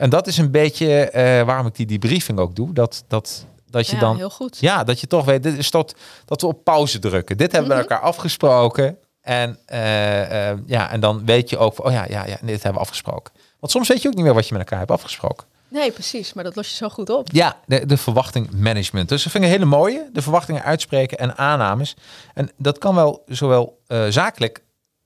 En 0.00 0.10
dat 0.10 0.26
is 0.26 0.38
een 0.38 0.50
beetje 0.50 1.10
eh, 1.10 1.44
waarom 1.44 1.66
ik 1.66 1.74
die 1.74 1.86
debriefing 1.86 2.38
ook 2.38 2.56
doe. 2.56 2.72
Dat, 2.72 3.04
dat, 3.08 3.46
dat 3.70 3.86
je 3.86 3.94
Ja, 3.94 4.00
dan. 4.00 4.16
heel 4.16 4.30
goed. 4.30 4.58
Ja, 4.60 4.84
dat 4.84 5.00
je 5.00 5.06
toch 5.06 5.24
weet, 5.24 5.42
dit 5.42 5.56
is 5.58 5.70
tot, 5.70 5.94
dat 6.24 6.40
we 6.40 6.46
op 6.46 6.64
pauze 6.64 6.98
drukken. 6.98 7.36
Dit 7.36 7.52
hebben 7.52 7.70
we 7.70 7.76
met 7.76 7.90
elkaar 7.90 8.04
afgesproken. 8.04 8.98
En, 9.20 9.58
eh, 9.66 10.50
eh, 10.50 10.58
ja, 10.66 10.90
en 10.90 11.00
dan 11.00 11.24
weet 11.24 11.50
je 11.50 11.58
ook, 11.58 11.74
van, 11.74 11.84
oh 11.84 11.92
ja, 11.92 12.04
ja, 12.08 12.26
ja, 12.26 12.38
dit 12.40 12.62
hebben 12.62 12.72
we 12.72 12.78
afgesproken. 12.78 13.32
Want 13.58 13.72
soms 13.72 13.88
weet 13.88 14.02
je 14.02 14.08
ook 14.08 14.14
niet 14.14 14.24
meer 14.24 14.34
wat 14.34 14.46
je 14.46 14.52
met 14.52 14.62
elkaar 14.62 14.78
hebt 14.78 14.90
afgesproken. 14.90 15.46
Nee, 15.68 15.92
precies. 15.92 16.32
Maar 16.32 16.44
dat 16.44 16.56
los 16.56 16.68
je 16.70 16.76
zo 16.76 16.88
goed 16.88 17.10
op. 17.10 17.28
Ja, 17.32 17.56
de, 17.66 17.86
de 17.86 17.96
verwachting 17.96 18.50
management. 18.50 19.08
Dus 19.08 19.22
dat 19.22 19.32
vind 19.32 19.44
ik 19.44 19.50
een 19.50 19.56
hele 19.56 19.70
mooie. 19.70 20.08
De 20.12 20.22
verwachtingen 20.22 20.62
uitspreken 20.62 21.18
en 21.18 21.36
aannames. 21.38 21.96
En 22.34 22.50
dat 22.56 22.78
kan 22.78 22.94
wel 22.94 23.22
zowel 23.26 23.78
zakelijk 24.08 24.62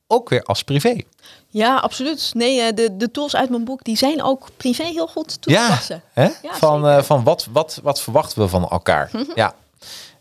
ook 0.07 0.29
weer 0.29 0.43
als 0.43 0.63
privé. 0.63 0.97
Ja, 1.55 1.77
absoluut. 1.77 2.31
Nee, 2.35 2.61
eh, 2.61 2.75
de, 2.75 2.97
de 2.97 3.11
tools 3.11 3.37
uit 3.37 3.51
mijn 3.51 3.65
boek 3.65 3.85
die 3.85 3.97
zijn 3.97 4.23
ook 4.23 4.49
privé 4.57 4.83
heel 4.85 5.07
goed 5.07 5.29
toe 5.29 5.39
te 5.39 5.51
Ja, 5.51 5.69
passen. 5.69 6.03
hè? 6.13 6.23
Ja, 6.23 6.33
van, 6.53 6.81
zeker. 6.85 6.99
eh, 6.99 7.03
van 7.05 7.25
wat, 7.25 7.49
wat, 7.53 7.81
wat 7.83 8.01
verwachten 8.01 8.43
we 8.43 8.49
van 8.49 8.69
elkaar? 8.69 9.11
Ja, 9.35 9.55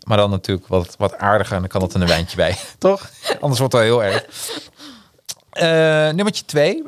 maar 0.04 0.18
dan 0.18 0.30
natuurlijk 0.30 0.68
wat, 0.68 0.96
wat 0.98 1.18
aardiger 1.18 1.54
en 1.56 1.60
dan 1.60 1.70
kan 1.70 1.82
het 1.82 1.94
een 1.94 2.08
wijntje 2.08 2.36
bij. 2.38 2.58
Toch? 2.78 3.10
Anders 3.40 3.60
wordt 3.60 3.74
het 3.74 3.82
wel 3.82 3.82
heel 3.82 4.04
erg. 4.04 4.26
Eh 5.50 5.64
nummertje 6.16 6.46
twee 6.46 6.84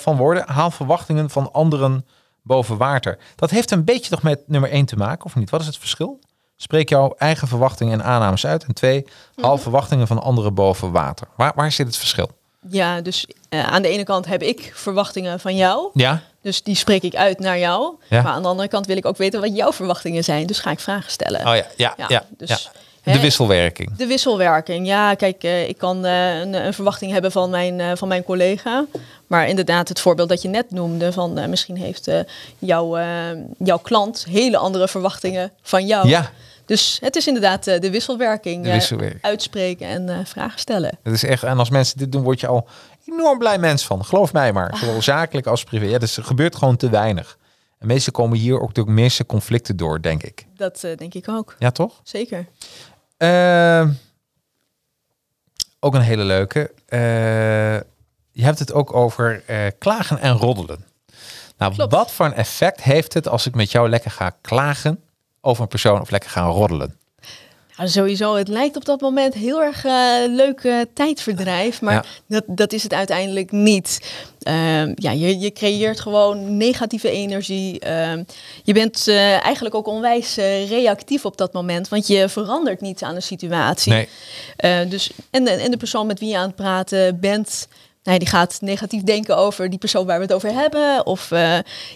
van 0.00 0.16
woorden. 0.16 0.48
Haal 0.48 0.70
verwachtingen 0.70 1.30
van 1.30 1.52
anderen 1.52 2.06
boven 2.42 2.76
water. 2.76 3.18
Dat 3.36 3.50
heeft 3.50 3.70
een 3.70 3.84
beetje 3.84 4.10
toch 4.10 4.22
met 4.22 4.40
nummer 4.46 4.70
één 4.70 4.86
te 4.86 4.96
maken, 4.96 5.24
of 5.24 5.34
niet? 5.34 5.50
Wat 5.50 5.60
is 5.60 5.66
het 5.66 5.78
verschil? 5.78 6.18
Spreek 6.56 6.88
jouw 6.88 7.14
eigen 7.16 7.48
verwachtingen 7.48 8.00
en 8.00 8.06
aannames 8.06 8.46
uit. 8.46 8.64
En 8.64 8.74
twee, 8.74 9.06
haal 9.40 9.58
verwachtingen 9.58 10.06
van 10.06 10.22
anderen 10.22 10.54
boven 10.54 10.90
water. 10.92 11.28
Waar, 11.36 11.52
waar 11.54 11.72
zit 11.72 11.86
het 11.86 11.96
verschil? 11.96 12.30
Ja, 12.70 13.00
dus 13.00 13.26
eh, 13.48 13.66
aan 13.66 13.82
de 13.82 13.88
ene 13.88 14.04
kant 14.04 14.26
heb 14.26 14.42
ik 14.42 14.72
verwachtingen 14.74 15.40
van 15.40 15.56
jou. 15.56 15.90
Ja, 15.92 16.22
Dus 16.42 16.62
die 16.62 16.74
spreek 16.74 17.02
ik 17.02 17.14
uit 17.14 17.38
naar 17.38 17.58
jou. 17.58 17.94
Ja. 18.08 18.22
Maar 18.22 18.32
aan 18.32 18.42
de 18.42 18.48
andere 18.48 18.68
kant 18.68 18.86
wil 18.86 18.96
ik 18.96 19.06
ook 19.06 19.16
weten 19.16 19.40
wat 19.40 19.56
jouw 19.56 19.72
verwachtingen 19.72 20.24
zijn. 20.24 20.46
Dus 20.46 20.58
ga 20.58 20.70
ik 20.70 20.80
vragen 20.80 21.10
stellen. 21.10 21.40
oh 21.40 21.56
ja, 21.56 21.66
ja, 21.76 21.94
ja. 22.08 22.24
Dus, 22.36 22.70
De 23.02 23.20
wisselwerking. 23.20 23.96
De 23.96 24.06
wisselwerking. 24.06 24.86
Ja, 24.86 25.14
kijk, 25.14 25.42
eh, 25.44 25.68
ik 25.68 25.78
kan 25.78 26.04
eh, 26.04 26.38
een, 26.38 26.54
een 26.54 26.74
verwachting 26.74 27.12
hebben 27.12 27.32
van 27.32 27.50
mijn, 27.50 27.96
van 27.96 28.08
mijn 28.08 28.22
collega. 28.22 28.84
Maar 29.26 29.48
inderdaad, 29.48 29.88
het 29.88 30.00
voorbeeld 30.00 30.28
dat 30.28 30.42
je 30.42 30.48
net 30.48 30.70
noemde, 30.70 31.12
van 31.12 31.50
misschien 31.50 31.76
heeft 31.76 32.10
jouw, 32.58 32.98
jouw 33.58 33.78
klant 33.78 34.26
hele 34.28 34.56
andere 34.56 34.88
verwachtingen 34.88 35.52
van 35.62 35.86
jou. 35.86 36.08
Ja, 36.08 36.30
Dus 36.68 36.98
het 37.00 37.16
is 37.16 37.26
inderdaad 37.26 37.66
eh, 37.66 37.80
de 37.80 37.90
wisselwerking. 37.90 38.62
De 38.62 38.68
eh, 38.68 38.74
wisselwerking. 38.74 39.22
uitspreken 39.22 39.86
en 39.86 40.08
eh, 40.08 40.18
vragen 40.24 40.58
stellen. 40.58 40.98
Dat 41.02 41.12
is 41.12 41.24
echt, 41.24 41.42
en 41.42 41.58
als 41.58 41.70
mensen 41.70 41.98
dit 41.98 42.12
doen, 42.12 42.22
word 42.22 42.40
je 42.40 42.46
al 42.46 42.68
enorm 43.04 43.38
blij 43.38 43.58
mens 43.58 43.86
van. 43.86 44.04
Geloof 44.04 44.32
mij 44.32 44.52
maar. 44.52 44.76
Zowel 44.76 45.02
zakelijk 45.02 45.46
als 45.46 45.64
privé. 45.64 45.84
Ja, 45.84 45.98
dus 45.98 46.16
er 46.16 46.24
gebeurt 46.24 46.56
gewoon 46.56 46.76
te 46.76 46.90
weinig. 46.90 47.38
En 47.78 47.86
meestal 47.86 48.12
komen 48.12 48.38
hier 48.38 48.60
ook 48.60 48.74
de 48.74 48.86
meeste 48.86 49.26
conflicten 49.26 49.76
door, 49.76 50.02
denk 50.02 50.22
ik. 50.22 50.46
Dat 50.56 50.80
denk 50.96 51.14
ik 51.14 51.28
ook. 51.28 51.56
Ja, 51.58 51.70
toch? 51.70 52.00
Zeker. 52.02 52.46
Ehm, 53.16 53.90
ook 55.80 55.94
een 55.94 56.00
hele 56.00 56.24
leuke. 56.24 56.72
Je 58.32 58.44
hebt 58.44 58.58
het 58.58 58.72
ook 58.72 58.94
over 58.94 59.42
klagen 59.78 60.18
en 60.18 60.32
roddelen. 60.32 60.84
Nou, 61.56 61.74
Klopt. 61.74 61.92
wat 61.92 62.12
voor 62.12 62.26
een 62.26 62.34
effect 62.34 62.82
heeft 62.82 63.14
het 63.14 63.28
als 63.28 63.46
ik 63.46 63.54
met 63.54 63.70
jou 63.70 63.88
lekker 63.88 64.10
ga 64.10 64.36
klagen 64.40 65.02
over 65.40 65.62
een 65.62 65.68
persoon 65.68 66.00
of 66.00 66.10
lekker 66.10 66.30
gaan 66.30 66.50
roddelen? 66.50 66.96
Nou, 67.78 67.90
sowieso, 67.90 68.34
het 68.34 68.48
lijkt 68.48 68.76
op 68.76 68.84
dat 68.84 69.00
moment 69.00 69.34
heel 69.34 69.62
erg 69.62 69.84
eh, 69.84 69.92
leuk 70.26 70.60
eh, 70.60 70.80
tijdverdrijf, 70.94 71.80
maar 71.80 71.94
Ja. 71.94 72.04
dat, 72.26 72.44
dat 72.46 72.72
is 72.72 72.82
het 72.82 72.92
uiteindelijk 72.94 73.52
niet. 73.52 74.12
Ehm, 74.42 74.92
ja, 74.94 75.10
je, 75.10 75.38
je 75.38 75.52
creëert 75.52 76.00
gewoon 76.00 76.56
negatieve 76.56 77.10
energie. 77.10 77.80
Ehm, 77.80 78.22
je 78.62 78.72
bent 78.72 79.08
eh, 79.08 79.44
eigenlijk 79.44 79.74
ook 79.74 79.86
onwijs 79.86 80.34
reactief 80.68 81.24
op 81.24 81.36
dat 81.36 81.52
moment, 81.52 81.88
want 81.88 82.06
je 82.06 82.28
verandert 82.28 82.80
niets 82.80 83.02
aan 83.02 83.14
de 83.14 83.20
situatie. 83.20 83.92
Nee. 83.92 84.88
Dus, 84.88 85.10
en, 85.30 85.44
de, 85.44 85.50
en 85.50 85.70
de 85.70 85.76
persoon 85.76 86.06
met 86.06 86.20
wie 86.20 86.28
je 86.28 86.36
aan 86.36 86.46
het 86.46 86.56
praten 86.56 87.20
bent, 87.20 87.68
nou, 88.02 88.18
die 88.18 88.28
gaat 88.28 88.58
negatief 88.60 89.02
denken 89.02 89.36
over 89.36 89.70
die 89.70 89.78
persoon 89.78 90.06
waar 90.06 90.16
we 90.18 90.24
het 90.24 90.32
over 90.32 90.52
hebben. 90.52 91.06
Of 91.06 91.28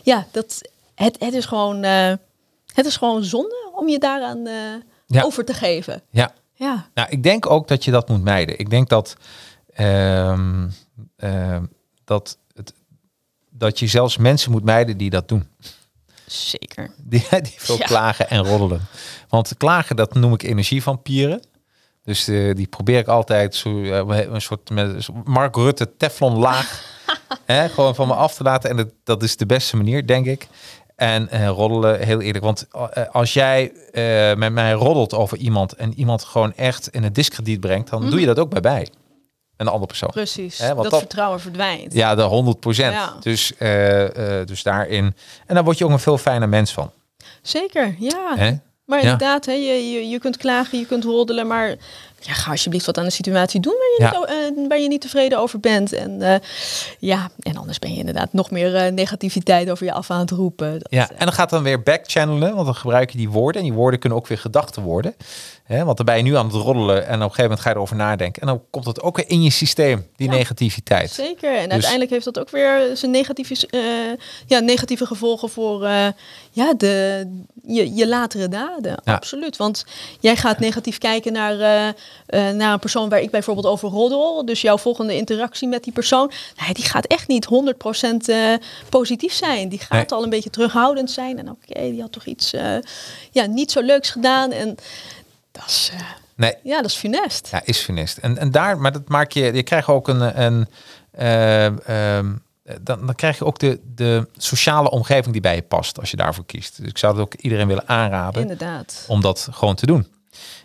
ja, 0.02 0.26
dat, 0.30 0.60
het, 0.94 1.16
het, 1.18 1.34
is 1.34 1.44
gewoon, 1.44 1.84
het 2.72 2.86
is 2.86 2.96
gewoon 2.96 3.24
zonde 3.24 3.70
om 3.74 3.88
je 3.88 3.98
daaraan 3.98 4.46
eh, 4.46 4.54
Ja. 5.06 5.22
over 5.22 5.44
te 5.44 5.54
geven. 5.54 6.02
Ja, 6.10 6.32
Ja, 6.54 6.88
Nou, 6.94 7.08
ik 7.10 7.22
denk 7.22 7.50
ook 7.50 7.68
dat 7.68 7.84
je 7.84 7.90
dat 7.90 8.08
moet 8.08 8.22
mijden. 8.22 8.58
Ik 8.58 8.70
denk 8.70 8.88
dat, 8.88 9.16
ehm, 9.74 10.68
ehm, 11.16 11.64
dat, 12.04 12.38
het, 12.54 12.74
dat 13.50 13.78
je 13.78 13.86
zelfs 13.86 14.16
mensen 14.16 14.50
moet 14.50 14.64
mijden 14.64 14.96
die 14.96 15.10
dat 15.10 15.28
doen. 15.28 15.46
zeker. 16.26 16.90
Die, 17.04 17.26
die 17.30 17.54
veel 17.56 17.76
Ja. 17.78 17.84
klagen 17.84 18.30
en 18.30 18.44
roddelen. 18.44 18.80
Want 19.28 19.56
klagen, 19.56 19.96
dat 19.96 20.14
noem 20.14 20.32
ik 20.32 20.42
energievampieren. 20.42 21.42
Dus 22.04 22.28
eh, 22.28 22.54
die 22.54 22.66
probeer 22.66 22.98
ik 22.98 23.06
altijd 23.08 23.54
zo, 23.54 23.82
eh, 23.82 24.18
een 24.32 24.40
soort 24.42 24.70
met 24.70 25.06
Mark 25.24 25.56
Rutte 25.56 25.96
Teflon 25.96 26.38
laag. 26.38 26.84
hè, 27.44 27.68
gewoon 27.68 27.94
van 27.94 28.06
me 28.08 28.14
af 28.14 28.34
te 28.34 28.42
laten. 28.42 28.70
En 28.70 28.76
dat, 28.76 28.88
dat 29.04 29.22
is 29.22 29.36
de 29.36 29.46
beste 29.46 29.76
manier, 29.76 30.06
denk 30.06 30.26
ik. 30.26 30.48
En 31.02 31.28
eh, 31.28 31.48
roddelen, 31.48 32.00
heel 32.00 32.20
eerlijk. 32.20 32.44
Want 32.44 32.66
eh, 32.92 33.02
als 33.12 33.32
jij 33.32 33.72
eh, 33.92 34.34
met 34.36 34.52
mij 34.52 34.72
roddelt 34.72 35.14
over 35.14 35.38
iemand 35.38 35.72
en 35.72 35.94
iemand 35.98 36.24
gewoon 36.24 36.52
echt 36.54 36.88
in 36.88 37.02
het 37.02 37.14
discrediet 37.14 37.60
brengt, 37.60 37.90
dan 37.90 38.10
doe 38.10 38.20
je 38.20 38.26
dat 38.26 38.38
ook 38.38 38.50
bij 38.50 38.60
mij. 38.60 38.88
Een 39.56 39.66
andere 39.66 39.86
persoon. 39.86 40.10
Precies, 40.10 40.58
want 40.58 40.82
dat, 40.82 40.90
dat- 40.90 40.98
vertrouwen 41.00 41.40
verdwijnt. 41.40 41.92
Ja, 41.92 42.14
de 42.14 42.22
100 42.22 42.76
Ja. 42.76 43.14
Dus, 43.20 43.52
dus 44.44 44.62
daarin. 44.62 45.14
En 45.46 45.54
daar 45.54 45.64
word 45.64 45.78
je 45.78 45.84
ook 45.84 45.90
een 45.90 45.98
veel 45.98 46.18
fijner 46.18 46.48
mens 46.48 46.72
van. 46.72 46.90
Zeker, 47.42 47.94
ja. 47.98 48.34
Maar 48.84 48.98
Ja. 48.98 49.04
inderdaad, 49.04 49.46
hè, 49.46 49.52
je, 49.52 49.90
je, 49.90 50.08
je 50.08 50.18
kunt 50.18 50.36
klagen, 50.36 50.78
je 50.78 50.86
kunt 50.86 51.04
roddelen, 51.04 51.46
maar 51.46 51.76
ja, 52.24 52.32
ga 52.32 52.50
alsjeblieft 52.50 52.86
wat 52.86 52.98
aan 52.98 53.04
de 53.04 53.10
situatie 53.10 53.60
doen 53.60 53.72
waar 53.72 54.08
je, 54.10 54.14
Ja. 54.14 54.18
niet, 54.18 54.58
eh, 54.58 54.68
waar 54.68 54.78
je 54.78 54.88
niet 54.88 55.00
tevreden 55.00 55.38
over 55.38 55.60
bent. 55.60 55.92
En 55.92 56.22
eh, 56.22 56.38
ja, 56.98 57.30
en 57.40 57.56
anders 57.56 57.78
ben 57.78 57.92
je 57.92 57.98
inderdaad 57.98 58.32
nog 58.32 58.50
meer 58.50 58.74
eh, 58.76 58.92
negativiteit 58.92 59.70
over 59.70 59.86
je 59.86 59.92
af 59.92 60.10
aan 60.10 60.20
het 60.20 60.30
roepen. 60.30 60.72
Dat, 60.72 60.86
Ja, 60.90 61.10
en 61.10 61.24
dan 61.24 61.32
gaat 61.32 61.50
dan 61.50 61.62
weer 61.62 61.82
backchannelen, 61.82 62.54
want 62.54 62.64
dan 62.64 62.74
gebruik 62.74 63.10
je 63.10 63.18
die 63.18 63.30
woorden. 63.30 63.60
En 63.60 63.66
die 63.66 63.76
woorden 63.76 64.00
kunnen 64.00 64.18
ook 64.18 64.26
weer 64.26 64.38
gedachten 64.38 64.82
worden. 64.82 65.14
Hè, 65.72 65.84
want 65.84 65.96
dan 65.96 66.06
ben 66.06 66.16
je 66.16 66.22
nu 66.22 66.36
aan 66.36 66.46
het 66.46 66.54
roddelen 66.54 66.96
en 67.06 67.14
op 67.14 67.20
een 67.20 67.20
gegeven 67.20 67.42
moment 67.42 67.60
ga 67.60 67.68
je 67.68 67.74
erover 67.74 67.96
nadenken. 67.96 68.40
En 68.42 68.48
dan 68.48 68.62
komt 68.70 68.86
het 68.86 69.02
ook 69.02 69.16
weer 69.16 69.28
in 69.30 69.42
je 69.42 69.50
systeem, 69.50 70.06
die 70.16 70.30
Ja. 70.30 70.34
negativiteit. 70.36 71.10
Zeker. 71.10 71.54
En 71.54 71.62
Dus- 71.62 71.72
uiteindelijk 71.72 72.10
heeft 72.10 72.24
dat 72.24 72.38
ook 72.38 72.50
weer 72.50 72.90
zijn 72.96 73.10
negatieve, 73.10 73.66
eh, 73.70 73.80
ja, 74.46 74.58
negatieve 74.58 75.06
gevolgen 75.06 75.48
voor 75.50 75.84
eh, 75.84 76.06
ja, 76.50 76.74
de, 76.74 77.26
je, 77.66 77.94
je 77.94 78.08
latere 78.08 78.48
daden. 78.48 79.00
Ja. 79.04 79.14
Absoluut. 79.14 79.56
Want 79.56 79.84
jij 80.20 80.36
gaat 80.36 80.58
negatief 80.58 80.98
kijken 80.98 81.32
naar, 81.32 81.52
eh, 81.60 82.50
naar 82.50 82.72
een 82.72 82.78
persoon 82.78 83.08
waar 83.08 83.20
ik 83.20 83.30
bijvoorbeeld 83.30 83.66
over 83.66 83.88
roddel. 83.88 84.44
Dus 84.44 84.60
jouw 84.60 84.78
volgende 84.78 85.16
interactie 85.16 85.68
met 85.68 85.84
die 85.84 85.92
persoon, 85.92 86.30
nee, 86.64 86.74
die 86.74 86.84
gaat 86.84 87.06
echt 87.06 87.28
niet 87.28 87.44
100% 87.44 88.28
eh, 88.28 88.36
positief 88.88 89.32
zijn. 89.32 89.68
Die 89.68 89.78
gaat 89.78 89.90
Nee. 89.90 90.06
al 90.18 90.22
een 90.22 90.30
beetje 90.30 90.50
terughoudend 90.50 91.10
zijn. 91.10 91.38
En 91.38 91.50
oké, 91.50 91.80
die 91.90 92.00
had 92.00 92.12
toch 92.12 92.24
iets 92.24 92.50
ja, 93.30 93.46
niet 93.46 93.70
zo 93.70 93.80
leuks 93.80 94.10
gedaan. 94.10 94.50
En 94.52 94.76
dat 95.52 95.64
is, 95.66 95.90
eh, 95.94 96.00
Nee, 96.36 96.54
ja, 96.62 96.76
dat 96.76 96.90
is 96.90 96.96
funest. 96.96 97.48
ja, 97.50 97.62
is 97.64 97.78
funest. 97.78 98.18
En, 98.18 98.38
en 98.38 98.50
daar, 98.50 98.78
maar 98.78 98.92
dat 98.92 99.08
maak 99.08 99.32
je, 99.32 99.52
je 99.52 99.62
krijgt 99.62 99.88
ook 99.88 100.08
een, 100.08 100.42
een 100.42 100.66
eh, 101.10 101.66
ehm, 102.16 102.34
dan, 102.80 103.06
dan 103.06 103.14
krijg 103.14 103.38
je 103.38 103.44
ook 103.44 103.58
de, 103.58 103.80
de 103.94 104.28
sociale 104.36 104.90
omgeving 104.90 105.32
die 105.32 105.40
bij 105.40 105.54
je 105.54 105.62
past 105.62 106.00
als 106.00 106.10
je 106.10 106.16
daarvoor 106.16 106.46
kiest. 106.46 106.76
Dus 106.80 106.88
ik 106.88 106.98
zou 106.98 107.12
het 107.12 107.22
ook 107.22 107.34
iedereen 107.34 107.66
willen 107.66 107.88
aanraden. 107.88 108.42
Inderdaad. 108.42 109.04
om 109.08 109.20
dat 109.20 109.48
gewoon 109.50 109.74
te 109.74 109.86
doen. 109.86 110.06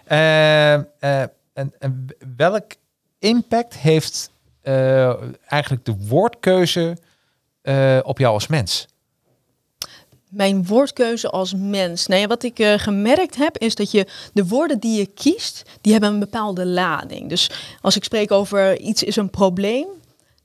Eh, 0.04 0.74
en, 0.74 1.74
en 1.80 2.08
welk 2.36 2.72
impact 3.20 3.78
heeft 3.78 4.32
eigenlijk 5.48 5.86
de 5.86 5.96
woordkeuze 6.08 6.98
op 8.04 8.18
jou 8.18 8.34
als 8.34 8.48
mens? 8.48 8.88
Mijn 10.30 10.66
woordkeuze 10.66 11.30
als 11.30 11.54
mens. 11.54 12.08
Nou 12.08 12.22
ja, 12.22 12.28
wat 12.28 12.44
ik 12.44 12.60
eh, 12.60 12.74
gemerkt 12.78 13.36
heb, 13.36 13.58
is 13.58 13.76
dat 13.76 13.92
je 13.92 14.08
de 14.34 14.48
woorden 14.48 14.80
die 14.80 15.00
je 15.00 15.06
kiest, 15.06 15.62
die 15.82 15.92
hebben 15.92 16.10
een 16.10 16.20
bepaalde 16.20 16.66
lading. 16.66 17.30
Dus 17.30 17.52
als 17.82 17.96
ik 17.96 18.04
spreek 18.04 18.32
over 18.32 18.80
iets 18.80 19.04
is 19.04 19.16
een 19.16 19.30
probleem, 19.30 19.88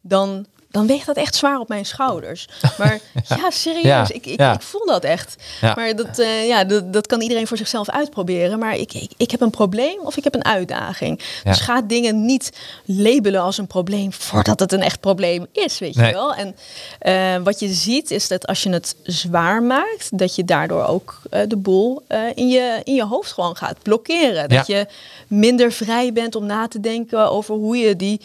dan, 0.01 0.47
dan 0.73 0.87
weegt 0.87 1.07
dat 1.07 1.17
echt 1.17 1.35
zwaar 1.35 1.59
op 1.59 1.69
mijn 1.69 1.87
schouders. 1.87 2.47
Maar 2.79 2.99
ja, 3.29 3.51
serieus, 3.51 3.83
Ja, 3.83 4.07
ik, 4.13 4.27
ik, 4.27 4.39
ja. 4.41 4.53
ik 4.55 4.63
voel 4.63 4.87
dat 4.87 5.05
echt. 5.05 5.37
Maar 5.61 5.97
dat, 5.97 6.19
eh, 6.19 6.47
ja, 6.47 6.65
dat, 6.65 6.93
dat 6.93 7.07
kan 7.07 7.21
iedereen 7.21 7.47
voor 7.47 7.57
zichzelf 7.57 7.89
uitproberen. 7.91 8.59
Maar 8.59 8.77
ik, 8.77 8.93
ik, 8.95 9.11
ik 9.17 9.31
heb 9.31 9.41
een 9.41 9.51
probleem 9.51 9.99
of 10.01 10.17
ik 10.17 10.25
heb 10.25 10.35
een 10.35 10.45
uitdaging. 10.45 11.21
Dus 11.45 11.61
ga 11.61 11.83
dingen 11.83 12.25
niet 12.25 12.51
labelen 12.85 13.41
als 13.41 13.59
een 13.59 13.67
probleem 13.67 14.13
voordat 14.13 14.61
het 14.61 14.73
een 14.73 14.83
echt 14.83 15.01
probleem 15.01 15.47
is, 15.53 15.79
weet 15.79 15.95
Nee. 15.97 16.07
je 16.07 16.13
wel. 16.13 16.35
En 16.35 16.57
eh, 16.99 17.43
wat 17.45 17.61
je 17.61 17.69
ziet 17.69 18.11
is 18.11 18.29
dat 18.29 18.47
als 18.47 18.63
je 18.63 18.71
het 18.71 18.97
zwaar 19.03 19.63
maakt, 19.63 20.19
dat 20.19 20.35
je 20.35 20.45
daardoor 20.45 20.85
ook 20.85 21.21
eh, 21.31 21.41
de 21.49 21.57
boel 21.57 22.03
in, 22.35 22.49
je, 22.49 22.81
in 22.85 22.95
je 22.95 23.05
hoofd 23.05 23.33
gewoon 23.33 23.57
gaat 23.57 23.83
blokkeren. 23.83 24.49
Dat 24.49 24.67
je 24.67 24.87
minder 25.29 25.73
vrij 25.73 26.13
bent 26.13 26.35
om 26.35 26.47
na 26.47 26.69
te 26.69 26.81
denken 26.81 27.31
over 27.31 27.55
hoe 27.55 27.77
je 27.77 27.97
die 27.97 28.21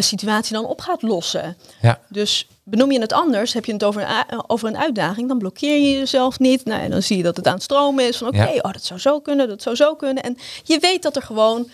situatie 0.00 0.54
dan 0.54 0.64
op 0.66 0.80
gaat 0.80 1.02
lossen. 1.02 1.56
Ja, 1.80 2.00
Dus 2.08 2.46
benoem 2.62 2.92
je 2.92 3.00
het 3.00 3.12
anders, 3.12 3.52
heb 3.52 3.64
je 3.64 3.72
het 3.72 3.84
over 3.84 4.00
een, 4.02 4.08
a- 4.08 4.44
over 4.46 4.68
een 4.68 4.76
uitdaging, 4.78 5.28
dan 5.28 5.38
blokkeer 5.38 5.76
je 5.78 5.98
jezelf 5.98 6.38
niet. 6.38 6.64
Nou, 6.64 6.80
en 6.82 6.90
dan 6.90 7.02
zie 7.02 7.16
je 7.16 7.22
dat 7.22 7.36
het 7.36 7.46
aan 7.46 7.54
het 7.54 7.62
stromen 7.62 8.08
is. 8.08 8.16
Van 8.16 8.26
oké, 8.28 8.36
Ja. 8.36 8.52
oh, 8.62 8.72
dat 8.72 8.84
zou 8.84 9.00
zo 9.00 9.20
kunnen, 9.20 9.48
dat 9.48 9.62
zou 9.62 9.76
zo 9.76 9.94
kunnen. 9.94 10.22
En 10.22 10.36
je 10.64 10.78
weet 10.78 11.02
dat 11.02 11.16
er 11.16 11.22
gewoon 11.22 11.70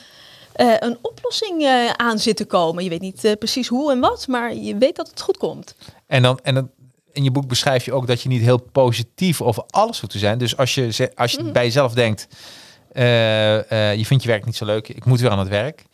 eh, 0.52 0.72
een 0.78 0.98
oplossing 1.02 1.62
eh, 1.62 1.90
aan 1.90 2.18
zit 2.18 2.36
te 2.36 2.44
komen. 2.44 2.84
Je 2.84 2.90
weet 2.90 3.00
niet 3.00 3.24
eh, 3.24 3.32
precies 3.38 3.68
hoe 3.68 3.92
en 3.92 4.00
wat, 4.00 4.26
maar 4.28 4.55
je 4.55 4.76
weet 4.76 4.96
dat 4.96 5.09
het 5.09 5.20
goed 5.20 5.36
komt. 5.36 5.74
en 6.07 6.22
dan 6.22 6.38
en 6.42 6.55
dan, 6.55 6.70
in 7.12 7.24
je 7.24 7.30
boek 7.30 7.46
beschrijf 7.48 7.84
je 7.84 7.92
ook 7.92 8.07
dat 8.07 8.22
je 8.22 8.28
niet 8.28 8.42
heel 8.42 8.61
positief 8.72 9.42
over 9.42 9.64
alles 9.70 10.00
hoeft 10.00 10.12
te 10.12 10.18
zijn. 10.18 10.38
Dus 10.38 10.57
als 10.57 10.74
je, 10.74 11.11
als 11.14 11.32
je 11.32 11.42
Mhm. 11.42 11.52
bij 11.52 11.64
jezelf 11.64 11.92
denkt, 11.92 12.26
eh, 12.92 13.90
eh, 13.90 13.98
je 13.98 14.07
vindt 14.07 14.22
je 14.22 14.28
werk 14.28 14.44
niet 14.44 14.57
zo 14.57 14.64
leuk, 14.64 14.88
ik 14.88 15.05
moet 15.05 15.20
weer 15.20 15.30
aan 15.30 15.38
het 15.38 15.48
werk. 15.48 15.84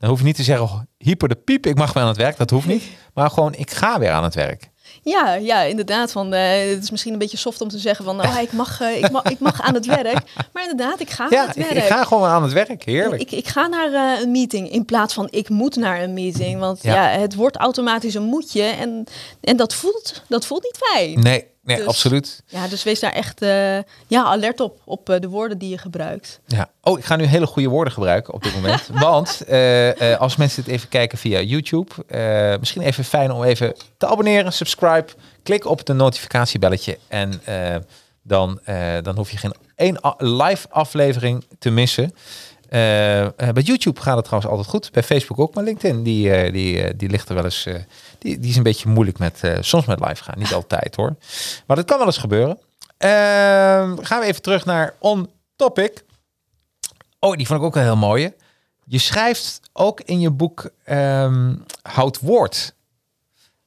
Dan 0.00 0.08
hoef 0.08 0.18
je 0.18 0.24
niet 0.24 0.36
te 0.36 0.42
zeggen, 0.42 0.64
oh, 0.66 0.80
hyper 0.98 1.28
de 1.28 1.34
piep, 1.34 1.66
ik 1.66 1.76
mag 1.76 1.92
weer 1.92 2.02
aan 2.02 2.08
het 2.08 2.16
werk. 2.18 2.36
Dat 2.36 2.50
hoeft 2.50 2.66
niet. 2.66 2.82
Maar 3.14 3.30
gewoon, 3.30 3.54
ik 3.54 3.70
ga 3.70 3.98
weer 3.98 4.10
aan 4.10 4.24
het 4.24 4.34
werk. 4.34 4.70
Ja, 5.02 5.34
ja, 5.34 5.62
inderdaad. 5.62 6.12
Van, 6.12 6.32
eh, 6.34 6.70
het 6.70 6.82
is 6.82 6.90
misschien 6.90 7.12
een 7.12 7.18
beetje 7.18 7.36
soft 7.36 7.60
om 7.60 7.68
te 7.68 7.78
zeggen 7.78 8.04
van, 8.04 8.16
nou, 8.16 8.40
ik 8.40 8.52
mag, 8.52 8.80
eh, 8.80 8.96
ik 8.98 9.10
mag, 9.10 9.22
ik 9.22 9.38
mag 9.38 9.60
aan 9.62 9.74
het 9.74 9.86
werk. 10.02 10.22
Maar 10.52 10.62
inderdaad, 10.70 11.00
ik 11.00 11.10
ga 11.10 11.24
aan 11.24 11.30
Ja, 11.30 11.46
het 11.46 11.56
ik, 11.56 11.62
werk. 11.62 11.76
ik 11.76 11.82
ga 11.92 12.04
gewoon 12.04 12.28
aan 12.28 12.42
het 12.42 12.52
werk. 12.52 12.84
Heerlijk. 12.84 13.22
Ik, 13.22 13.30
ik 13.30 13.48
ga 13.48 13.66
naar 13.66 13.92
eh, 13.92 14.20
een 14.22 14.30
meeting 14.30 14.70
in 14.72 14.84
plaats 14.84 15.14
van 15.14 15.28
ik 15.30 15.48
moet 15.48 15.76
naar 15.76 16.02
een 16.02 16.14
meeting. 16.14 16.58
Want 16.60 16.82
Ja. 16.82 16.94
ja, 17.12 17.18
het 17.18 17.34
wordt 17.34 17.56
automatisch 17.56 18.14
een 18.14 18.22
moetje 18.22 18.62
en, 18.62 19.04
en 19.40 19.56
dat, 19.56 19.74
voelt, 19.74 20.22
dat 20.28 20.46
voelt 20.46 20.62
niet 20.62 20.78
fijn. 20.90 21.20
Nee, 21.20 21.46
nee 21.70 21.84
Dus- 21.86 21.94
absoluut. 21.94 22.42
Ja, 22.46 22.68
dus 22.68 22.82
wees 22.82 23.00
daar 23.00 23.12
echt 23.12 23.42
eh, 23.42 23.76
ja, 24.06 24.24
alert 24.24 24.60
op, 24.60 24.80
op 24.84 25.08
eh, 25.08 25.20
de 25.20 25.28
woorden 25.28 25.58
die 25.58 25.68
je 25.68 25.78
gebruikt. 25.78 26.40
Ja. 26.46 26.70
Oh, 26.82 26.98
ik 26.98 27.04
ga 27.04 27.16
nu 27.16 27.24
hele 27.24 27.46
goede 27.46 27.68
woorden 27.68 27.92
gebruiken 27.92 28.34
op 28.34 28.42
dit 28.42 28.54
moment. 28.54 28.88
Want 29.08 29.40
eh, 29.40 30.18
als 30.18 30.36
mensen 30.36 30.64
dit 30.64 30.74
even 30.74 30.88
kijken 30.88 31.18
via 31.18 31.40
YouTube, 31.40 31.90
misschien 32.60 32.82
even 32.82 33.04
fijn 33.04 33.30
om 33.30 33.44
even 33.44 33.74
te 33.96 34.06
abonneren, 34.06 34.52
subscribe, 34.52 35.06
klik 35.42 35.64
op 35.64 35.78
het 35.78 35.88
notificatiebelletje 35.88 36.98
en 37.08 37.42
dan, 38.22 38.60
dan 39.02 39.16
hoef 39.16 39.30
je 39.30 39.36
geen 39.36 39.54
één 39.76 39.98
live 40.18 40.66
aflevering 40.70 41.44
te 41.58 41.70
missen. 41.70 42.12
Eh, 42.70 43.24
eh, 43.24 43.32
bij 43.36 43.62
YouTube 43.62 44.00
gaat 44.00 44.16
het 44.16 44.24
trouwens 44.24 44.52
altijd 44.52 44.70
goed. 44.70 44.92
Bij 44.92 45.02
Facebook 45.02 45.38
ook, 45.38 45.54
maar 45.54 45.64
LinkedIn 45.64 46.02
die, 46.02 46.32
eh, 46.32 46.52
die, 46.52 46.96
die 46.96 47.08
ligt 47.08 47.28
er 47.28 47.34
wel 47.34 47.44
eens. 47.44 47.68
die, 48.18 48.38
die 48.38 48.50
is 48.50 48.56
een 48.56 48.62
beetje 48.62 48.88
moeilijk 48.88 49.18
met 49.18 49.42
soms 49.60 49.84
met 49.84 50.00
live 50.00 50.24
gaan. 50.24 50.38
Niet 50.38 50.52
altijd 50.52 50.96
hoor. 50.96 51.16
Maar 51.66 51.76
dat 51.76 51.84
kan 51.84 51.98
wel 51.98 52.06
eens 52.06 52.16
gebeuren. 52.18 52.58
Ehm, 52.96 53.96
gaan 53.96 54.20
we 54.20 54.26
even 54.26 54.42
terug 54.42 54.64
naar 54.64 54.94
on 54.98 55.30
topic. 55.56 56.04
Oh, 57.18 57.36
die 57.36 57.46
vond 57.46 57.60
ik 57.60 57.66
ook 57.66 57.76
een 57.76 57.82
heel 57.82 57.96
mooie. 57.96 58.34
Je 58.84 58.98
schrijft 58.98 59.60
ook 59.72 60.00
in 60.00 60.20
je 60.20 60.30
boek 60.30 60.70
ehm 60.84 61.54
houd 61.82 62.20
woord. 62.20 62.74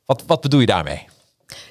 Wat, 0.06 0.24
wat 0.28 0.42
bedoel 0.42 0.60
je 0.60 0.66
daarmee? 0.66 1.08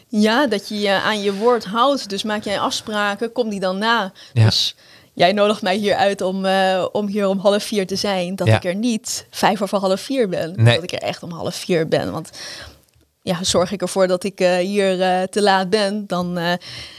Ja, 0.08 0.46
dat 0.46 0.68
je 0.68 0.80
je 0.80 0.90
aan 0.90 1.22
je 1.22 1.34
woord 1.34 1.64
houdt. 1.64 2.08
Dus 2.08 2.22
maak 2.22 2.44
jij 2.44 2.60
afspraken, 2.60 3.32
kom 3.32 3.48
die 3.48 3.60
dan 3.60 3.78
na. 3.78 4.12
Ja. 4.32 4.44
Dus 4.44 4.74
jij 5.14 5.32
nodigt 5.32 5.62
mij 5.62 5.76
hier 5.76 5.94
uit 5.94 6.20
om, 6.20 6.44
eh, 6.44 6.84
om 6.92 7.06
hier 7.06 7.28
om 7.28 7.38
half 7.38 7.62
vier 7.62 7.86
te 7.86 7.96
zijn. 7.96 8.36
Dat 8.36 8.46
Ja. 8.46 8.56
ik 8.56 8.64
er 8.64 8.74
niet 8.74 9.26
vijf 9.30 9.62
over 9.62 9.78
half 9.78 10.00
vier 10.00 10.28
ben. 10.28 10.52
Nee. 10.56 10.74
Dat 10.74 10.82
ik 10.84 10.92
er 10.92 10.98
echt 11.02 11.22
om 11.22 11.30
half 11.30 11.54
vier 11.54 11.88
ben. 11.88 12.12
Want 12.12 12.30
ja, 13.22 13.44
zorg 13.44 13.72
ik 13.72 13.82
ervoor 13.82 14.06
dat 14.06 14.24
ik 14.24 14.40
eh, 14.40 14.56
hier 14.56 15.00
eh, 15.02 15.22
te 15.22 15.42
laat 15.42 15.70
ben, 15.70 16.06
dan, 16.06 16.38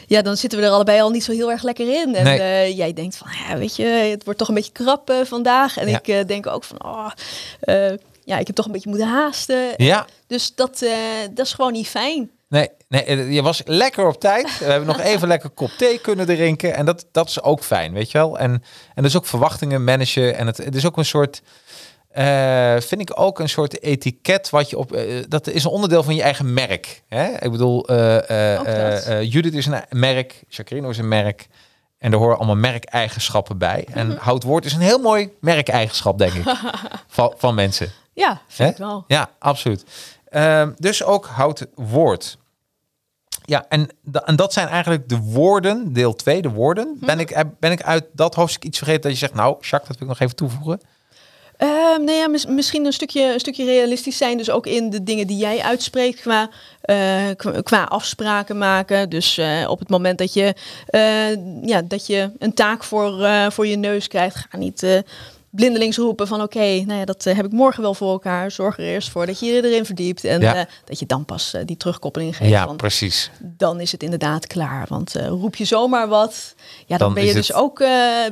ja, 0.07 0.21
dan 0.21 0.37
zitten 0.37 0.59
we 0.59 0.65
er 0.65 0.71
allebei 0.71 1.01
al 1.01 1.09
niet 1.09 1.23
zo 1.23 1.31
heel 1.31 1.51
erg 1.51 1.63
lekker 1.63 2.01
in. 2.01 2.15
En 2.15 2.23
Nee. 2.23 2.75
jij 2.75 2.93
denkt 2.93 3.15
van, 3.15 3.27
ja, 3.47 3.57
weet 3.57 3.75
je, 3.75 3.83
het 3.85 4.23
wordt 4.23 4.39
toch 4.39 4.47
een 4.47 4.53
beetje 4.55 4.71
krap 4.71 5.13
vandaag. 5.23 5.77
En 5.77 5.89
Ja. 5.89 5.99
ik 6.03 6.27
denk 6.27 6.47
ook 6.47 6.63
van, 6.63 6.83
oh, 6.85 7.09
ja, 8.25 8.37
ik 8.37 8.47
heb 8.47 8.55
toch 8.55 8.65
een 8.65 8.71
beetje 8.71 8.89
moeten 8.89 9.07
haasten. 9.07 9.73
Ja, 9.77 10.05
Dus 10.27 10.55
dat, 10.55 10.85
dat 11.33 11.45
is 11.45 11.53
gewoon 11.53 11.71
niet 11.71 11.87
fijn. 11.87 12.29
Nee, 12.53 12.69
nee, 12.87 13.03
eh, 13.03 13.33
je 13.33 13.41
was 13.41 13.61
lekker 13.65 14.07
op 14.07 14.19
tijd. 14.19 14.57
We 14.59 14.65
hebben 14.65 14.87
nog 14.87 14.99
even 15.11 15.27
lekker 15.27 15.49
kop 15.49 15.69
thee 15.69 15.99
kunnen 15.99 16.25
drinken. 16.25 16.75
En 16.75 16.85
dat, 16.85 17.05
dat 17.11 17.29
is 17.29 17.41
ook 17.41 17.63
fijn, 17.63 17.93
weet 17.93 18.11
je 18.11 18.17
wel. 18.17 18.39
En, 18.39 18.63
en 18.95 19.03
dus 19.03 19.17
ook 19.17 19.25
verwachtingen 19.25 19.83
managen. 19.83 20.35
En 20.35 20.47
het, 20.47 20.57
het 20.57 20.75
is 20.75 20.85
ook 20.85 20.97
een 20.97 21.05
soort, 21.05 21.41
eh, 22.09 22.75
vind 22.79 23.01
ik 23.01 23.19
ook 23.19 23.39
een 23.39 23.49
soort 23.49 23.81
etiket 23.81 24.49
wat 24.49 24.69
je 24.69 24.77
op, 24.77 24.93
eh, 24.93 25.23
dat 25.27 25.47
is 25.47 25.63
een 25.63 25.69
onderdeel 25.69 26.03
van 26.03 26.15
je 26.15 26.21
eigen 26.21 26.53
merk. 26.53 27.03
Hè? 27.07 27.31
Ik 27.31 27.51
bedoel, 27.51 27.85
Judith 29.21 29.53
is 29.53 29.65
een 29.65 29.83
merk, 29.89 30.43
Chacrino 30.49 30.89
is 30.89 30.97
een 30.97 31.07
merk. 31.07 31.47
En 31.97 32.11
er 32.11 32.17
horen 32.17 32.37
allemaal 32.37 32.55
merkeigenschap 32.55 33.49
bij. 33.57 33.85
Mhm. 33.87 33.97
En 33.97 34.17
houd 34.17 34.43
woord 34.43 34.65
is 34.65 34.73
een 34.73 34.79
heel 34.79 34.99
mooi 34.99 35.29
merkeigenschap, 35.39 36.17
denk 36.17 36.33
ik, 36.33 36.43
van, 37.07 37.33
van 37.37 37.55
mensen. 37.55 37.91
Ja, 38.13 38.41
vind 38.47 38.69
ik 38.69 38.77
wel. 38.77 39.03
Ja, 39.07 39.29
absoluut. 39.39 39.83
Ehm, 40.33 40.71
dus 40.77 41.03
ook 41.03 41.25
houd 41.25 41.65
woord. 41.75 42.37
Ja, 43.45 43.65
en, 43.69 43.89
en 44.25 44.35
dat 44.35 44.53
zijn 44.53 44.67
eigenlijk 44.67 45.09
de 45.09 45.17
woorden, 45.17 45.93
deel 45.93 46.15
2, 46.15 46.41
de 46.41 46.49
woorden. 46.49 46.97
Ben, 46.99 47.19
ik, 47.19 47.43
ben 47.59 47.71
ik 47.71 47.83
uit 47.83 48.05
dat 48.13 48.35
hoofdstuk 48.35 48.63
iets 48.63 48.77
vergeten 48.77 49.01
dat 49.01 49.11
je 49.11 49.17
zegt, 49.17 49.33
nou, 49.33 49.55
Jacques, 49.59 49.87
dat 49.87 49.97
wil 49.97 50.07
ik 50.07 50.07
nog 50.07 50.19
even 50.19 50.35
toevoegen? 50.35 50.79
Ehm, 51.57 52.03
nou 52.03 52.11
ja, 52.11 52.27
mis- 52.27 52.45
misschien 52.45 52.85
een 52.85 52.93
stukje, 52.93 53.33
een 53.33 53.39
stukje 53.39 53.65
realistisch 53.65 54.17
zijn. 54.17 54.37
Dus 54.37 54.49
ook 54.49 54.67
in 54.67 54.89
de 54.89 55.03
dingen 55.03 55.27
die 55.27 55.37
jij 55.37 55.61
uitspreekt 55.61 56.21
qua, 56.21 56.49
eh, 56.81 57.29
qua, 57.35 57.61
qua 57.61 57.83
afspraken 57.83 58.57
maken. 58.57 59.09
Dus 59.09 59.37
eh, 59.37 59.65
op 59.67 59.79
het 59.79 59.89
moment 59.89 60.17
dat 60.17 60.33
je, 60.33 60.53
eh, 60.85 61.35
ja, 61.67 61.81
dat 61.81 62.07
je 62.07 62.31
een 62.39 62.53
taak 62.53 62.83
voor, 62.83 63.27
voor 63.51 63.67
je 63.67 63.75
neus 63.75 64.07
krijgt, 64.07 64.45
ga 64.49 64.57
niet 64.57 65.03
blindelings 65.55 65.97
roepen 65.97 66.27
van 66.27 66.41
oké, 66.41 66.59
nou 66.85 66.99
ja, 66.99 67.05
dat 67.05 67.25
eh, 67.25 67.35
heb 67.35 67.45
ik 67.45 67.51
morgen 67.51 67.81
wel 67.81 67.93
voor 67.93 68.11
elkaar. 68.11 68.51
Zorg 68.51 68.77
er 68.77 68.83
eerst 68.85 69.09
voor 69.09 69.25
dat 69.25 69.39
je 69.39 69.45
je 69.45 69.65
erin 69.67 69.85
verdiept. 69.85 70.23
En 70.23 70.41
Ja. 70.41 70.55
eh, 70.55 70.65
dat 70.85 70.99
je 70.99 71.05
dan 71.05 71.25
pas 71.25 71.53
eh, 71.53 71.61
die 71.65 71.77
terugkoppeling 71.77 72.35
geeft. 72.37 72.49
Ja, 72.49 72.65
precies. 72.65 73.31
dan 73.39 73.79
is 73.79 73.91
het 73.91 74.03
inderdaad 74.03 74.47
klaar. 74.47 74.85
Want 74.89 75.13
roep 75.27 75.55
je 75.55 75.65
zomaar 75.65 76.07
wat, 76.07 76.55
ja, 76.85 76.97
dan, 76.97 76.97
Dan 76.97 77.13
ben, 77.13 77.25
je 77.25 77.33
dus 77.33 77.47
het- 77.47 77.57
ook, 77.57 77.77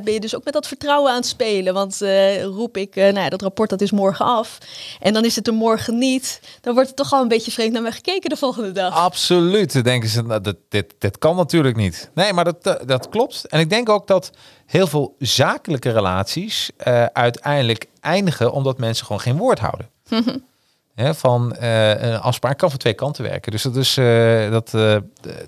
ben 0.02 0.12
je 0.12 0.20
dus 0.20 0.36
ook 0.36 0.44
met 0.44 0.52
dat 0.52 0.66
vertrouwen 0.66 1.10
aan 1.10 1.16
het 1.16 1.26
spelen. 1.26 1.74
Want 1.74 2.00
roep 2.42 2.76
ik, 2.76 2.94
nou 2.94 3.14
ja, 3.20 3.28
dat 3.28 3.42
rapport 3.42 3.70
dat 3.70 3.80
is 3.80 3.90
morgen 3.90 4.24
af. 4.24 4.58
En 5.00 5.12
dan 5.12 5.24
is 5.24 5.36
het 5.36 5.46
er 5.46 5.54
morgen 5.54 5.98
niet. 5.98 6.40
Dan 6.60 6.74
wordt 6.74 6.88
er 6.88 6.94
toch 6.94 7.12
al 7.12 7.22
een 7.22 7.28
beetje 7.28 7.50
vreemd 7.50 7.72
naar 7.72 7.82
me 7.82 7.92
gekeken 7.92 8.30
de 8.30 8.36
volgende 8.36 8.72
dag. 8.72 8.94
Absoluut. 8.94 9.72
Dan 9.72 9.82
denken 9.82 10.08
ze, 10.08 10.22
nou, 10.22 10.40
dat, 10.40 10.56
dit, 10.68 10.94
dit 10.98 11.18
kan 11.18 11.36
natuurlijk 11.36 11.76
niet. 11.76 12.10
Nee, 12.14 12.32
maar 12.32 12.44
dat, 12.44 12.80
dat 12.86 13.08
klopt. 13.08 13.46
En 13.48 13.60
ik 13.60 13.70
denk 13.70 13.88
ook 13.88 14.06
dat 14.06 14.30
heel 14.66 14.86
veel 14.86 15.14
zakelijke 15.18 15.90
relaties 15.90 16.70
uiteindelijk 17.12 17.86
eindigen 18.00 18.52
omdat 18.52 18.78
mensen 18.78 19.06
gewoon 19.06 19.20
geen 19.20 19.36
woord 19.36 19.58
houden. 19.58 19.88
Van 20.96 21.54
eh, 21.56 22.02
een 22.02 22.20
afspraak 22.20 22.58
kan 22.58 22.70
van 22.70 22.78
twee 22.78 22.94
kanten 22.94 23.24
werken. 23.24 23.52
Dus 23.52 23.62
dat 23.62 23.76
is, 23.76 23.96
eh, 23.96 24.50
dat, 24.50 24.74
eh, 24.74 24.96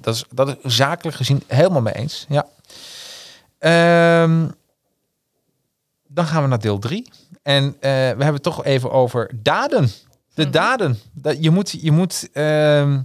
dat 0.00 0.14
is, 0.14 0.24
dat 0.30 0.48
is 0.48 0.76
zakelijk 0.76 1.16
gezien 1.16 1.42
helemaal 1.46 1.82
mee 1.82 1.94
eens. 1.94 2.26
Ja. 2.28 2.46
Ehm, 3.58 4.48
dan 6.06 6.26
gaan 6.26 6.42
we 6.42 6.48
naar 6.48 6.60
deel 6.60 6.78
drie. 6.78 7.10
En 7.42 7.76
we 7.80 7.86
hebben 7.86 8.32
het 8.32 8.42
toch 8.42 8.64
even 8.64 8.90
over 8.90 9.30
daden. 9.42 9.88
De 10.34 10.50
daden. 10.50 10.98
Dat, 11.12 11.36
je 11.40 11.50
moet, 11.50 11.70
je, 11.70 11.92
moet 11.92 12.28
ehm, 12.32 13.00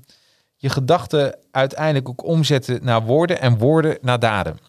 je 0.56 0.70
gedachten 0.70 1.36
uiteindelijk 1.52 2.10
ook 2.10 2.24
omzetten 2.24 2.80
naar 2.84 3.02
woorden 3.02 3.42
en 3.42 3.58
woorden 3.58 3.98
naar 4.02 4.20
daden. 4.20 4.60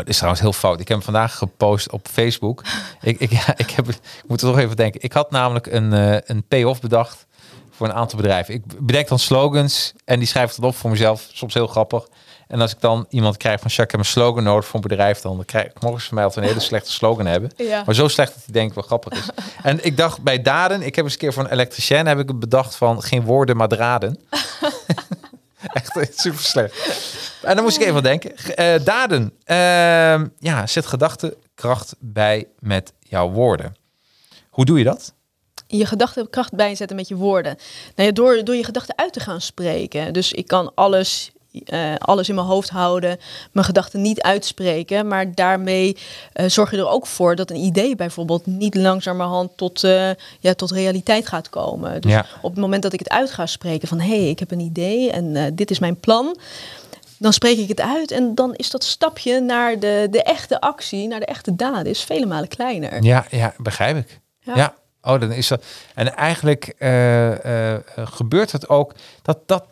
Oh, 0.00 0.06
dit 0.06 0.14
is 0.14 0.16
trouwens 0.16 0.42
heel 0.42 0.52
fout. 0.52 0.80
Ik 0.80 0.88
heb 0.88 0.96
hem 0.96 1.06
vandaag 1.06 1.36
gepost 1.36 1.90
op 1.90 2.08
Facebook. 2.12 2.62
ik, 3.00 3.20
ik, 3.20 3.30
ja, 3.32 3.56
ik, 3.56 3.70
heb, 3.70 3.88
ik 3.88 3.98
moet 4.26 4.40
er 4.40 4.48
toch 4.48 4.58
even 4.58 4.76
denken. 4.76 5.02
Ik 5.02 5.12
had 5.12 5.30
namelijk 5.30 5.66
een, 5.66 5.92
eh, 5.92 6.16
een 6.24 6.44
payoff 6.48 6.80
bedacht 6.80 7.26
voor 7.70 7.86
een 7.86 7.94
aantal 7.94 8.18
bedrijven. 8.18 8.54
Ik 8.54 8.62
bedenk 8.78 9.08
dan 9.08 9.18
slogans 9.18 9.92
en 10.04 10.18
die 10.18 10.28
schrijf 10.28 10.50
ik 10.50 10.60
dan 10.60 10.70
op 10.70 10.76
voor 10.76 10.90
mezelf. 10.90 11.28
Soms 11.32 11.54
heel 11.54 11.66
grappig. 11.66 12.08
En 12.48 12.60
als 12.60 12.72
ik 12.72 12.80
dan 12.80 13.06
iemand 13.08 13.36
krijg 13.36 13.60
van, 13.60 13.70
Jacques, 13.70 13.84
ik 13.84 13.90
heb 13.90 14.00
een 14.00 14.22
slogan 14.22 14.42
nodig 14.42 14.64
voor 14.64 14.74
een 14.74 14.88
bedrijf, 14.88 15.20
dan 15.20 15.44
krijg 15.44 15.66
ik 15.66 15.80
morgen 15.80 16.00
van 16.00 16.14
mij 16.14 16.24
altijd 16.24 16.44
een 16.44 16.50
hele 16.50 16.64
slechte 16.64 16.92
slogan 16.92 17.26
hebben. 17.26 17.50
Ja. 17.56 17.82
Maar 17.86 17.94
zo 17.94 18.08
slecht 18.08 18.34
dat 18.34 18.42
hij 18.44 18.52
denkt 18.52 18.74
wel 18.74 18.84
grappig 18.84 19.12
is. 19.12 19.28
en 19.62 19.84
ik 19.84 19.96
dacht 19.96 20.22
bij 20.22 20.42
daden, 20.42 20.82
ik 20.82 20.94
heb 20.94 21.04
eens 21.04 21.14
een 21.14 21.20
keer 21.20 21.32
voor 21.32 21.44
een 21.44 21.52
elektricien 21.52 22.06
heb 22.06 22.18
ik 22.18 22.28
het 22.28 22.38
bedacht 22.38 22.74
van 22.76 23.02
geen 23.02 23.22
woorden 23.22 23.56
maar 23.56 23.68
draden. 23.68 24.18
Echt 25.72 25.96
eh, 25.96 26.06
super 26.10 26.40
slecht. 26.40 26.74
En 27.42 27.54
dan 27.54 27.64
moest 27.64 27.80
ik 27.80 27.86
even 27.86 28.02
denken. 28.02 28.36
Eh, 28.36 28.84
daden. 28.84 29.32
Ehm, 29.44 30.26
ja, 30.38 30.66
zet 30.66 30.86
gedachtekracht 30.86 31.94
bij 31.98 32.48
met 32.58 32.92
jouw 32.98 33.30
woorden. 33.30 33.76
Hoe 34.50 34.64
doe 34.64 34.78
je 34.78 34.84
dat? 34.84 35.14
je 35.76 35.86
gedachten 35.86 36.30
kracht 36.30 36.54
bijzetten 36.54 36.96
met 36.96 37.08
je 37.08 37.16
woorden. 37.16 37.56
Nou 37.94 38.08
ja, 38.08 38.14
door, 38.14 38.44
door 38.44 38.54
je 38.54 38.64
gedachten 38.64 38.98
uit 38.98 39.12
te 39.12 39.20
gaan 39.20 39.40
spreken. 39.40 40.12
Dus 40.12 40.32
ik 40.32 40.46
kan 40.46 40.72
alles, 40.74 41.30
eh, 41.64 41.94
alles 41.98 42.28
in 42.28 42.34
mijn 42.34 42.46
hoofd 42.46 42.70
houden, 42.70 43.18
mijn 43.52 43.66
gedachten 43.66 44.00
niet 44.02 44.22
uitspreken. 44.22 45.06
Maar 45.06 45.34
daarmee 45.34 45.96
eh, 46.32 46.48
zorg 46.48 46.70
je 46.70 46.76
er 46.76 46.88
ook 46.88 47.06
voor 47.06 47.36
dat 47.36 47.50
een 47.50 47.56
idee 47.56 47.96
bijvoorbeeld 47.96 48.46
niet 48.46 48.74
langzamerhand 48.74 49.56
tot, 49.56 49.84
eh, 49.84 50.10
ja, 50.40 50.54
tot 50.54 50.70
realiteit 50.70 51.26
gaat 51.26 51.48
komen. 51.48 52.00
Dus 52.00 52.12
Ja. 52.12 52.26
op 52.42 52.50
het 52.50 52.60
moment 52.60 52.82
dat 52.82 52.92
ik 52.92 52.98
het 52.98 53.08
uit 53.08 53.30
ga 53.30 53.46
spreken 53.46 53.88
van 53.88 54.00
hé, 54.00 54.20
hey, 54.20 54.28
ik 54.28 54.38
heb 54.38 54.50
een 54.50 54.60
idee 54.60 55.10
en 55.10 55.54
dit 55.54 55.70
is 55.70 55.78
mijn 55.78 56.00
plan. 56.00 56.38
Dan 57.18 57.32
spreek 57.32 57.58
ik 57.58 57.68
het 57.68 57.80
uit 57.80 58.10
en 58.10 58.34
dan 58.34 58.54
is 58.54 58.70
dat 58.70 58.84
stapje 58.84 59.40
naar 59.40 59.78
de, 59.78 60.06
de 60.10 60.22
echte 60.22 60.60
actie, 60.60 61.08
naar 61.08 61.20
de 61.20 61.26
echte 61.26 61.56
daden, 61.56 61.86
is 61.86 62.02
vele 62.02 62.26
malen 62.26 62.48
kleiner. 62.48 63.02
Ja, 63.02 63.26
ja 63.30 63.54
begrijp 63.56 63.96
ik. 63.96 64.20
Ja. 64.40 64.56
Ja. 64.56 64.74
Oh, 65.02 65.20
dan 65.20 65.32
is 65.32 65.48
dat. 65.48 65.64
En 65.94 66.16
eigenlijk 66.16 66.74
gebeurt 67.96 68.52
het 68.52 68.68
ook. 68.68 68.94
Dat, 69.22 69.38
dat, 69.46 69.64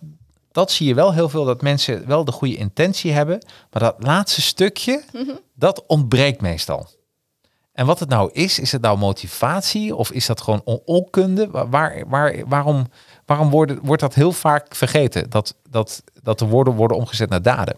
dat 0.59 0.71
zie 0.71 0.87
je 0.87 0.95
wel 0.95 1.13
heel 1.13 1.29
veel. 1.29 1.45
Dat 1.45 1.63
mensen 1.63 2.07
wel 2.07 2.25
de 2.25 2.33
goede 2.33 2.57
intentie 2.57 3.13
hebben. 3.13 3.45
Maar 3.71 3.83
dat 3.83 3.95
laatste 3.99 4.43
stukje, 4.43 5.05
dat 5.55 5.87
ontbreekt 5.87 6.41
meestal. 6.41 6.87
En 7.73 7.87
wat 7.87 7.99
het 8.01 8.09
nou 8.09 8.31
is, 8.33 8.59
is 8.59 8.73
het 8.73 8.83
nou 8.83 8.99
motivatie 8.99 9.95
of 9.97 10.11
is 10.11 10.27
dat 10.27 10.41
gewoon 10.41 10.61
on- 10.65 10.83
onkunde? 10.85 11.49
Waar, 11.51 11.69
waar, 11.71 12.05
waar- 12.09 12.45
waarom 12.49 12.87
waarom 13.27 13.51
wordt, 13.51 13.73
wordt 13.83 14.03
dat 14.03 14.15
heel 14.15 14.33
vaak 14.33 14.75
vergeten? 14.75 15.31
Dat, 15.31 15.55
dat, 15.71 16.03
dat 16.23 16.39
de 16.39 16.45
woorden 16.47 16.75
worden 16.75 16.97
omgezet 16.97 17.29
naar 17.29 17.43
daden. 17.43 17.77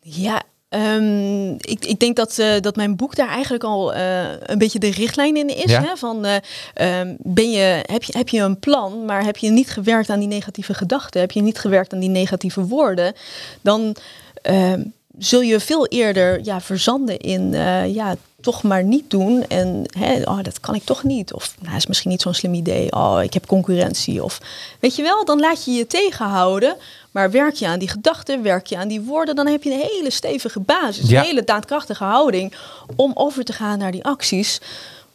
Ja, 0.00 0.42
ehm, 0.76 1.50
ik, 1.52 1.84
ik 1.84 1.98
denk 1.98 2.16
dat, 2.16 2.38
eh, 2.38 2.60
dat 2.60 2.76
mijn 2.76 2.96
boek 2.96 3.16
daar 3.16 3.28
eigenlijk 3.28 3.64
al 3.64 3.94
eh, 3.94 4.24
een 4.42 4.58
beetje 4.58 4.78
de 4.78 4.90
richtlijn 4.90 5.36
in 5.36 5.56
is. 5.56 5.70
Ja. 5.70 5.82
Hè? 5.82 5.96
Van, 5.96 6.24
eh, 6.24 6.36
ehm, 6.74 7.14
ben 7.18 7.50
je, 7.50 7.84
heb, 7.86 8.02
je, 8.02 8.16
heb 8.16 8.28
je 8.28 8.40
een 8.40 8.58
plan, 8.58 9.04
maar 9.04 9.24
heb 9.24 9.36
je 9.36 9.50
niet 9.50 9.70
gewerkt 9.70 10.10
aan 10.10 10.18
die 10.18 10.28
negatieve 10.28 10.74
gedachten, 10.74 11.20
heb 11.20 11.30
je 11.30 11.42
niet 11.42 11.58
gewerkt 11.58 11.92
aan 11.92 12.00
die 12.00 12.08
negatieve 12.08 12.64
woorden, 12.64 13.14
dan 13.60 13.96
ehm, 14.42 14.82
zul 15.18 15.40
je 15.40 15.60
veel 15.60 15.86
eerder 15.86 16.44
ja, 16.44 16.60
verzanden 16.60 17.18
in 17.18 17.52
ja, 17.92 18.16
toch 18.46 18.62
maar 18.62 18.84
niet 18.84 19.10
doen. 19.10 19.44
En 19.48 19.82
hè, 19.98 20.22
oh, 20.22 20.42
dat 20.42 20.60
kan 20.60 20.74
ik 20.74 20.84
toch 20.84 21.02
niet. 21.02 21.32
Of 21.32 21.54
nou, 21.58 21.76
is 21.76 21.86
misschien 21.86 22.10
niet 22.10 22.22
zo'n 22.22 22.34
slim 22.34 22.54
idee. 22.54 22.92
Oh, 22.92 23.18
ik 23.22 23.32
heb 23.32 23.46
concurrentie. 23.46 24.24
Of 24.24 24.40
weet 24.80 24.96
je 24.96 25.02
wel, 25.02 25.24
dan 25.24 25.40
laat 25.40 25.64
je 25.64 25.70
je 25.70 25.86
tegenhouden. 25.86 26.76
Maar 27.10 27.30
werk 27.30 27.54
je 27.54 27.66
aan 27.66 27.78
die 27.78 27.88
gedachten, 27.88 28.42
werk 28.42 28.66
je 28.66 28.76
aan 28.76 28.88
die 28.88 29.00
woorden, 29.00 29.36
dan 29.36 29.46
heb 29.46 29.62
je 29.62 29.72
een 29.72 29.88
hele 29.90 30.10
stevige 30.10 30.60
basis. 30.60 31.08
Ja. 31.08 31.20
Een 31.20 31.26
hele 31.26 31.44
daadkrachtige 31.44 32.04
houding 32.04 32.54
om 32.96 33.10
over 33.14 33.44
te 33.44 33.52
gaan 33.52 33.78
naar 33.78 33.92
die 33.92 34.04
acties. 34.04 34.60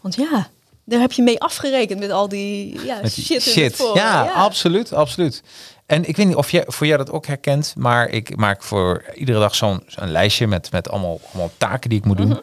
Want 0.02 0.16
ja, 0.16 0.50
daar 0.86 1.00
heb 1.00 1.12
je 1.12 1.22
mee 1.22 1.40
afgerekend 1.40 2.00
met 2.00 2.12
al 2.12 2.28
die, 2.28 2.86
ja, 2.86 3.00
Met 3.02 3.16
die 3.16 3.40
shit. 3.40 3.92
Ja, 3.94 4.32
absoluut, 4.36 4.94
absoluut. 4.94 5.44
En 5.86 6.08
ik 6.08 6.18
weet 6.18 6.28
niet 6.28 6.36
of 6.36 6.52
jij, 6.52 6.64
voor 6.68 6.88
jou 6.88 6.98
dat 6.98 7.12
ook 7.12 7.26
herkent, 7.26 7.74
maar 7.78 8.10
ik 8.10 8.36
maak 8.36 8.64
voor 8.64 9.04
iedere 9.16 9.40
dag 9.40 9.56
zo'n 9.56 9.84
zo'n 9.88 10.12
lijstje 10.12 10.48
met, 10.48 10.72
met 10.72 10.90
allemaal, 10.90 11.20
allemaal 11.28 11.52
taken 11.58 11.90
die 11.90 12.00
ik 12.00 12.06
moet 12.06 12.18
doen. 12.18 12.28
Mhm. 12.28 12.40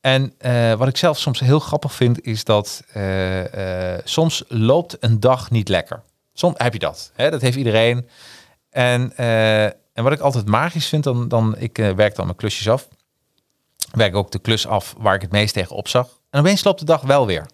En 0.00 0.34
eh, 0.38 0.72
wat 0.72 0.88
ik 0.88 0.96
zelf 0.96 1.18
soms 1.18 1.40
heel 1.40 1.58
grappig 1.58 1.92
vind, 1.92 2.24
is 2.24 2.44
dat 2.44 2.82
eh, 2.92 3.94
eh, 3.94 4.00
soms 4.04 4.44
loopt 4.48 4.96
een 5.00 5.20
dag 5.20 5.50
niet 5.50 5.68
lekker. 5.68 6.02
Soms 6.32 6.54
heb 6.58 6.72
je 6.72 6.78
dat. 6.78 7.10
Hè? 7.14 7.30
Dat 7.30 7.40
heeft 7.40 7.56
iedereen. 7.56 8.08
En, 8.70 9.16
en 9.16 10.02
wat 10.04 10.12
ik 10.12 10.20
altijd 10.20 10.46
magisch 10.46 10.86
vind, 10.86 11.04
dan, 11.04 11.28
dan 11.28 11.56
ik 11.58 11.76
werk 11.76 12.14
dan 12.14 12.24
mijn 12.24 12.36
klusjes 12.36 12.68
af. 12.68 12.88
Werk 13.92 14.14
ook 14.14 14.30
de 14.30 14.38
klus 14.38 14.66
af 14.66 14.94
waar 14.98 15.14
ik 15.14 15.22
het 15.22 15.30
meest 15.30 15.54
tegen 15.54 15.76
op 15.76 15.88
zag. 15.88 16.18
En 16.30 16.40
opeens 16.40 16.64
loopt 16.64 16.78
de 16.78 16.84
dag 16.84 17.02
wel 17.02 17.26
weer. 17.26 17.46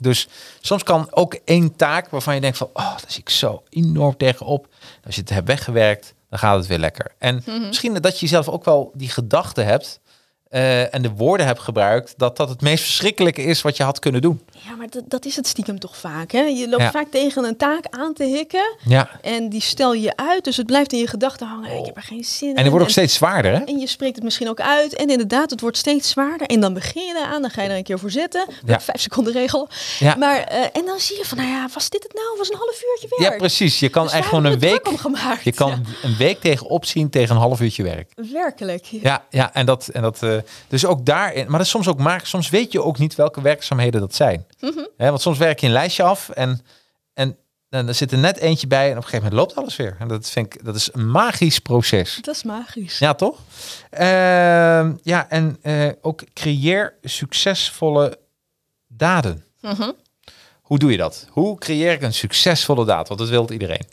Dus 0.00 0.28
soms 0.60 0.82
kan 0.82 1.06
ook 1.10 1.34
één 1.44 1.76
taak 1.76 2.08
waarvan 2.08 2.34
je 2.34 2.40
denkt 2.40 2.56
van, 2.56 2.70
oh, 2.72 2.90
daar 2.90 3.04
zie 3.06 3.20
ik 3.20 3.28
zo 3.28 3.62
enorm 3.68 4.16
tegenop. 4.16 4.68
Als 5.04 5.14
je 5.14 5.20
het 5.20 5.30
hebt 5.30 5.46
weggewerkt, 5.46 6.14
dan 6.28 6.38
gaat 6.38 6.56
het 6.56 6.66
weer 6.66 6.78
lekker. 6.78 7.12
En 7.18 7.42
misschien 7.46 7.94
dat 7.94 8.20
je 8.20 8.26
zelf 8.26 8.48
ook 8.48 8.64
wel 8.64 8.90
die 8.94 9.08
gedachte 9.08 9.60
hebt 9.60 10.00
eh, 10.48 10.94
en 10.94 11.02
de 11.02 11.10
woorden 11.10 11.46
hebt 11.46 11.60
gebruikt, 11.60 12.14
dat 12.16 12.36
dat 12.36 12.48
het 12.48 12.60
meest 12.60 12.82
verschrikkelijke 12.84 13.42
is 13.42 13.62
wat 13.62 13.76
je 13.76 13.82
had 13.82 13.98
kunnen 13.98 14.20
doen. 14.22 14.42
Ja, 14.68 14.74
maar 14.74 14.86
dat, 14.90 15.02
dat 15.06 15.24
is 15.24 15.36
het 15.36 15.46
stiekem 15.46 15.78
toch 15.78 15.96
vaak. 15.96 16.30
Hè? 16.32 16.40
Je 16.40 16.68
loopt 16.68 16.82
Ja. 16.82 16.90
vaak 16.90 17.10
tegen 17.10 17.44
een 17.44 17.56
taak 17.56 17.84
aan 17.90 18.12
te 18.14 18.24
hikken. 18.24 18.76
Ja. 18.84 19.10
En 19.22 19.48
die 19.48 19.60
stel 19.60 19.94
je 19.94 20.16
uit, 20.16 20.44
dus 20.44 20.56
het 20.56 20.66
blijft 20.66 20.92
in 20.92 20.98
je 20.98 21.06
gedachten 21.06 21.46
hangen. 21.46 21.78
Ik 21.78 21.84
heb 21.86 21.96
er 21.96 22.02
geen 22.02 22.24
zin 22.24 22.48
in. 22.48 22.54
En 22.56 22.60
die 22.62 22.70
wordt 22.70 22.84
ook 22.86 22.92
steeds 22.92 23.14
zwaarder, 23.14 23.52
hè? 23.52 23.58
En 23.64 23.78
je 23.78 23.86
spreekt 23.86 24.14
het 24.14 24.24
misschien 24.24 24.48
ook 24.48 24.60
uit. 24.60 24.94
En 24.94 25.08
inderdaad, 25.10 25.50
het 25.50 25.60
wordt 25.60 25.76
steeds 25.76 26.08
zwaarder. 26.08 26.46
En 26.46 26.60
dan 26.60 26.74
begin 26.74 27.04
je 27.06 27.14
eraan. 27.16 27.40
Dan 27.42 27.50
ga 27.50 27.62
je 27.62 27.68
er 27.68 27.76
een 27.76 27.82
keer 27.82 27.98
voor 27.98 28.10
zitten. 28.10 28.44
Ja. 28.66 28.74
De 28.76 28.80
vijf 28.80 29.00
seconden 29.00 29.32
regel. 29.32 29.68
Ja. 29.98 30.14
Maar, 30.14 30.38
eh, 30.38 30.60
en 30.72 30.84
dan 30.86 30.98
zie 30.98 31.16
je 31.16 31.24
van, 31.24 31.38
nou 31.38 31.50
ja, 31.50 31.68
was 31.74 31.88
dit 31.88 32.02
het 32.02 32.14
nou? 32.14 32.26
Was 32.38 32.50
een 32.50 32.56
half 32.58 32.82
uurtje 32.90 33.08
Ja, 33.16 33.28
werk. 33.28 33.38
precies. 33.38 33.80
Je 33.80 33.88
kan 33.88 34.02
Dus 34.04 34.12
echt 34.12 34.28
gewoon 34.28 34.44
een 34.44 34.58
week, 34.58 34.86
het 34.88 35.42
je 35.42 35.52
kan 35.52 35.84
een 36.02 36.16
week 36.16 36.40
tegenop 36.40 36.84
zien 36.84 37.10
tegen 37.10 37.34
een 37.34 37.40
half 37.40 37.60
uurtje 37.60 37.82
werk. 37.82 38.10
Ja, 38.16 38.32
werkelijk. 38.32 38.84
Ja, 38.84 39.24
ja, 39.30 39.54
en 39.54 39.66
dat, 39.66 39.88
en 39.88 40.02
dat, 40.02 40.22
eh, 40.22 40.36
dus 40.68 40.86
ook 40.86 41.06
daarin, 41.06 41.44
maar 41.44 41.56
dat 41.56 41.66
is 41.66 41.70
soms 41.70 41.88
ook 41.88 41.98
maar 41.98 42.20
soms 42.24 42.48
weet 42.48 42.72
je 42.72 42.82
ook 42.82 42.98
niet 42.98 43.14
welke 43.14 43.40
werkzaamheden 43.40 44.00
dat 44.00 44.14
zijn. 44.14 44.46
Mhm. 44.60 44.84
Want 44.96 45.20
soms 45.20 45.38
werk 45.38 45.60
je 45.60 45.66
een 45.66 45.72
lijstje 45.72 46.02
af 46.02 46.28
en, 46.28 46.60
en, 47.14 47.36
en 47.68 47.88
er 47.88 47.94
zit 47.94 48.12
er 48.12 48.18
net 48.18 48.38
eentje 48.38 48.66
bij 48.66 48.84
en 48.84 48.90
op 48.90 48.96
een 48.96 49.02
gegeven 49.02 49.28
moment 49.28 49.40
loopt 49.40 49.56
alles 49.56 49.76
weer. 49.76 49.96
En 49.98 50.08
dat 50.08 50.30
vind 50.30 50.54
ik, 50.54 50.64
dat 50.64 50.74
is 50.74 50.88
een 50.92 51.10
magisch 51.10 51.58
proces. 51.58 52.18
Dat 52.20 52.34
is 52.34 52.42
magisch. 52.42 52.98
Ja, 52.98 53.14
toch? 53.14 53.38
Ehm, 53.90 54.92
ja, 55.02 55.28
en 55.28 55.56
eh, 55.62 55.88
ook 56.00 56.22
creëer 56.32 56.94
succesvolle 57.02 58.18
daden. 58.86 59.44
Mhm. 59.60 59.90
Hoe 60.62 60.78
doe 60.78 60.90
je 60.90 60.96
dat? 60.96 61.26
Hoe 61.30 61.58
creëer 61.58 61.92
ik 61.92 62.02
een 62.02 62.14
succesvolle 62.14 62.84
daad? 62.84 63.08
Want 63.08 63.20
dat 63.20 63.28
wil 63.28 63.50
iedereen. 63.50 63.86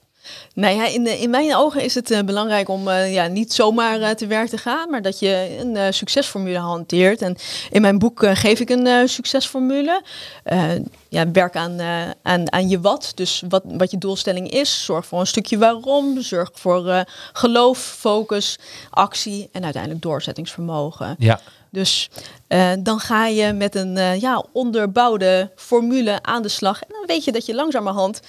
Nou 0.53 0.75
ja, 0.75 0.85
in, 0.85 1.03
de, 1.03 1.19
in 1.19 1.29
mijn 1.29 1.55
ogen 1.55 1.83
is 1.83 1.95
het 1.95 2.11
eh, 2.11 2.21
belangrijk 2.21 2.69
om 2.69 2.87
eh, 2.87 3.13
ja, 3.13 3.27
niet 3.27 3.53
zomaar 3.53 4.01
eh, 4.01 4.09
te 4.09 4.27
werk 4.27 4.49
te 4.49 4.57
gaan, 4.57 4.89
maar 4.89 5.01
dat 5.01 5.19
je 5.19 5.57
een 5.59 5.75
eh, 5.75 5.91
succesformule 5.91 6.57
hanteert. 6.57 7.21
En 7.21 7.35
in 7.71 7.81
mijn 7.81 7.99
boek 7.99 8.23
eh, 8.23 8.35
geef 8.35 8.59
ik 8.59 8.69
een 8.69 8.87
eh, 8.87 8.99
succesformule. 9.05 10.01
Eh, 10.43 10.63
ja, 11.09 11.31
werk 11.31 11.55
aan, 11.55 11.79
eh, 11.79 12.09
aan, 12.21 12.51
aan 12.51 12.69
je 12.69 12.79
wat, 12.79 13.11
dus 13.15 13.43
wat, 13.49 13.63
wat 13.65 13.91
je 13.91 13.97
doelstelling 13.97 14.51
is. 14.51 14.85
Zorg 14.85 15.05
voor 15.05 15.19
een 15.19 15.27
stukje 15.27 15.57
waarom. 15.57 16.21
Zorg 16.21 16.49
voor 16.53 16.87
eh, 16.89 16.99
geloof, 17.33 17.77
focus, 17.79 18.59
actie 18.89 19.49
en 19.51 19.63
uiteindelijk 19.63 20.01
doorzettingsvermogen. 20.01 21.15
Ja. 21.19 21.39
Dus 21.69 22.09
eh, 22.47 22.71
dan 22.79 22.99
ga 22.99 23.27
je 23.27 23.53
met 23.53 23.75
een 23.75 23.97
eh, 23.97 24.19
ja, 24.21 24.43
onderbouwde 24.51 25.51
formule 25.55 26.19
aan 26.21 26.41
de 26.41 26.49
slag. 26.49 26.81
En 26.81 26.87
dan 26.89 27.03
weet 27.05 27.23
je 27.23 27.31
dat 27.31 27.45
je 27.45 27.55
langzamerhand 27.55 28.19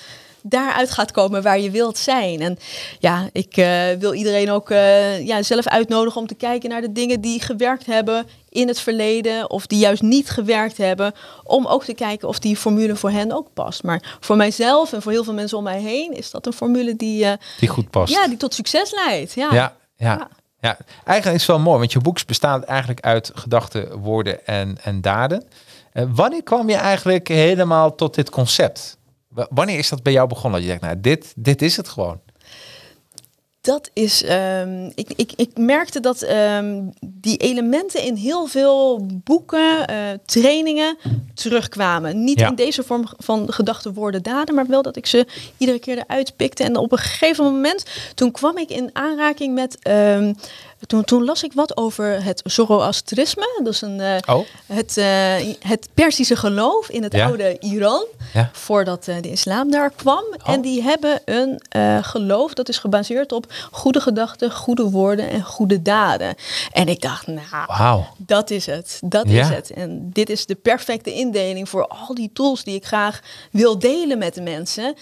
daaruit 0.48 0.90
gaat 0.90 1.10
komen 1.10 1.42
waar 1.42 1.60
je 1.60 1.70
wilt 1.70 1.98
zijn. 1.98 2.40
En 2.40 2.58
ja, 2.98 3.28
ik 3.32 3.56
eh, 3.56 3.90
wil 3.98 4.14
iedereen 4.14 4.50
ook 4.50 4.70
eh, 4.70 5.26
ja, 5.26 5.42
zelf 5.42 5.66
uitnodigen 5.66 6.20
om 6.20 6.26
te 6.26 6.34
kijken 6.34 6.70
naar 6.70 6.80
de 6.80 6.92
dingen 6.92 7.20
die 7.20 7.42
gewerkt 7.42 7.86
hebben 7.86 8.26
in 8.48 8.68
het 8.68 8.80
verleden 8.80 9.50
of 9.50 9.66
die 9.66 9.78
juist 9.78 10.02
niet 10.02 10.30
gewerkt 10.30 10.76
hebben, 10.76 11.12
om 11.44 11.66
ook 11.66 11.84
te 11.84 11.94
kijken 11.94 12.28
of 12.28 12.38
die 12.38 12.56
formule 12.56 12.96
voor 12.96 13.10
hen 13.10 13.32
ook 13.32 13.48
past. 13.54 13.82
Maar 13.82 14.16
voor 14.20 14.36
mijzelf 14.36 14.92
en 14.92 15.02
voor 15.02 15.12
heel 15.12 15.24
veel 15.24 15.34
mensen 15.34 15.58
om 15.58 15.64
mij 15.64 15.80
heen 15.80 16.12
is 16.12 16.30
dat 16.30 16.46
een 16.46 16.52
formule 16.52 16.96
die, 16.96 17.24
eh, 17.24 17.32
Die 17.58 17.68
goed 17.68 17.90
past. 17.90 18.12
ja, 18.12 18.28
die 18.28 18.36
tot 18.36 18.54
succes 18.54 18.92
leidt. 19.06 19.32
Ja. 19.32 19.48
Ja, 19.52 19.76
ja. 19.96 20.16
Ja. 20.16 20.28
ja. 20.60 20.76
Eigenlijk 21.04 21.40
is 21.40 21.46
het 21.46 21.56
wel 21.56 21.64
mooi, 21.64 21.78
want 21.78 21.92
je 21.92 22.00
boek 22.00 22.26
bestaat 22.26 22.64
eigenlijk 22.64 23.00
uit 23.00 23.30
gedachten, 23.34 23.98
woorden 23.98 24.46
en, 24.46 24.78
en 24.82 25.00
daden. 25.00 25.44
Wanneer 25.92 26.42
kwam 26.42 26.68
je 26.68 26.76
eigenlijk 26.76 27.28
helemaal 27.28 27.94
tot 27.94 28.14
dit 28.14 28.30
concept? 28.30 28.96
Wanneer 29.50 29.78
is 29.78 29.88
dat 29.88 30.02
bij 30.02 30.12
jou 30.12 30.28
begonnen? 30.28 30.52
Dat 30.52 30.62
je 30.62 30.68
denkt, 30.68 30.84
nou, 30.84 31.00
dit, 31.00 31.32
dit 31.36 31.62
is 31.62 31.76
het 31.76 31.88
gewoon. 31.88 32.20
Dat 33.60 33.90
is, 33.92 34.22
ehm, 34.22 34.90
ik, 34.94 35.12
ik, 35.16 35.32
ik 35.36 35.50
merkte 35.56 36.00
dat 36.00 36.22
ehm, 36.22 36.82
die 37.00 37.36
elementen 37.36 38.02
in 38.02 38.14
heel 38.14 38.46
veel 38.46 39.06
boeken, 39.24 39.86
eh, 39.86 39.96
trainingen 40.24 40.96
terugkwamen. 41.34 42.24
Niet 42.24 42.38
Ja. 42.40 42.48
in 42.48 42.54
deze 42.54 42.82
vorm 42.82 43.04
van 43.18 43.52
gedachten, 43.52 43.92
woorden, 43.92 44.22
daden, 44.22 44.54
maar 44.54 44.66
wel 44.66 44.82
dat 44.82 44.96
ik 44.96 45.06
ze 45.06 45.26
iedere 45.56 45.78
keer 45.78 45.98
eruit 45.98 46.36
pikte. 46.36 46.64
En 46.64 46.76
op 46.76 46.92
een 46.92 46.98
gegeven 46.98 47.44
moment, 47.44 47.84
toen 48.14 48.30
kwam 48.30 48.58
ik 48.58 48.70
in 48.70 48.90
aanraking 48.92 49.54
met, 49.54 49.78
ehm, 49.82 50.32
toen, 50.86 51.04
toen 51.04 51.24
las 51.24 51.42
ik 51.42 51.52
wat 51.52 51.76
over 51.76 52.24
het 52.24 52.40
Zoroastrisme. 52.44 53.60
Dat 53.62 53.72
is 53.72 53.80
een, 53.80 54.00
eh, 54.00 54.36
Oh, 54.36 54.46
het, 54.66 54.96
eh, 54.96 55.34
het 55.60 55.88
Persische 55.94 56.36
geloof 56.36 56.88
in 56.88 57.02
het 57.02 57.12
Ja. 57.12 57.26
oude 57.26 57.56
Iran. 57.60 58.04
ja. 58.34 58.50
Voordat 58.52 59.08
eh, 59.08 59.16
de 59.20 59.30
islam 59.30 59.70
daar 59.70 59.90
kwam. 59.90 60.24
Oh. 60.44 60.52
En 60.52 60.60
die 60.60 60.82
hebben 60.82 61.20
een 61.24 61.60
geloof 62.04 62.54
dat 62.54 62.68
is 62.68 62.78
gebaseerd 62.78 63.32
op 63.32 63.52
goede 63.70 64.00
gedachten, 64.00 64.52
goede 64.52 64.90
woorden 64.90 65.28
en 65.30 65.42
goede 65.42 65.82
daden. 65.82 66.34
En 66.72 66.88
ik 66.88 67.00
dacht, 67.00 67.26
nou, 67.26 68.02
dat 68.16 68.50
is 68.50 68.66
het. 68.66 68.98
Dat 69.04 69.28
Ja. 69.28 69.40
is 69.40 69.48
het. 69.48 69.70
En 69.70 70.10
dit 70.12 70.30
is 70.30 70.46
de 70.46 70.54
perfecte 70.54 71.12
indeling 71.12 71.68
voor 71.68 71.86
al 71.86 72.14
die 72.14 72.30
tools 72.32 72.64
die 72.64 72.74
ik 72.74 72.84
graag 72.86 73.20
wil 73.50 73.78
delen 73.78 74.18
met 74.18 74.34
de 74.34 74.42
mensen. 74.42 74.94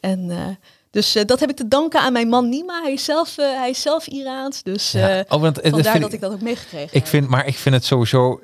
En 0.00 0.58
dus 0.92 1.14
eh, 1.14 1.24
dat 1.24 1.40
heb 1.40 1.50
ik 1.50 1.56
te 1.56 1.68
danken 1.68 2.00
aan 2.00 2.12
mijn 2.12 2.28
man 2.28 2.48
Nima. 2.48 2.82
Hij 2.82 2.92
is 2.92 3.04
zelf, 3.04 3.38
eh, 3.38 3.46
hij 3.56 3.70
is 3.70 3.82
zelf 3.82 4.06
Iraans. 4.06 4.62
Dus 4.62 4.92
Ja. 4.92 5.24
Oh, 5.28 5.40
want, 5.40 5.54
dat 5.54 5.68
vandaar 5.70 6.00
dat 6.00 6.12
ik 6.12 6.20
dat 6.20 6.32
ook 6.32 6.40
meegekregen 6.40 6.86
Ik 6.86 6.92
heb. 6.92 7.06
vind, 7.06 7.28
maar 7.28 7.46
ik 7.46 7.56
vind 7.58 7.74
het 7.74 7.84
sowieso 7.84 8.40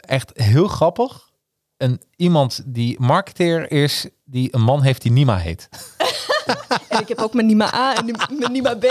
echt 0.00 0.30
heel 0.34 0.68
grappig. 0.68 1.28
Een, 1.76 2.00
iemand 2.16 2.62
die 2.66 3.00
marketeer 3.00 3.70
is, 3.72 4.06
die 4.24 4.48
een 4.54 4.62
man 4.62 4.82
heeft 4.82 5.02
die 5.02 5.12
Nima 5.12 5.36
heet. 5.36 5.68
En 6.88 7.00
ik 7.00 7.08
heb 7.08 7.18
ook 7.18 7.34
mijn 7.34 7.46
Nima 7.46 7.74
A 7.74 7.94
en 7.96 8.04
mijn 8.38 8.52
Nima 8.52 8.74
B. 8.74 8.82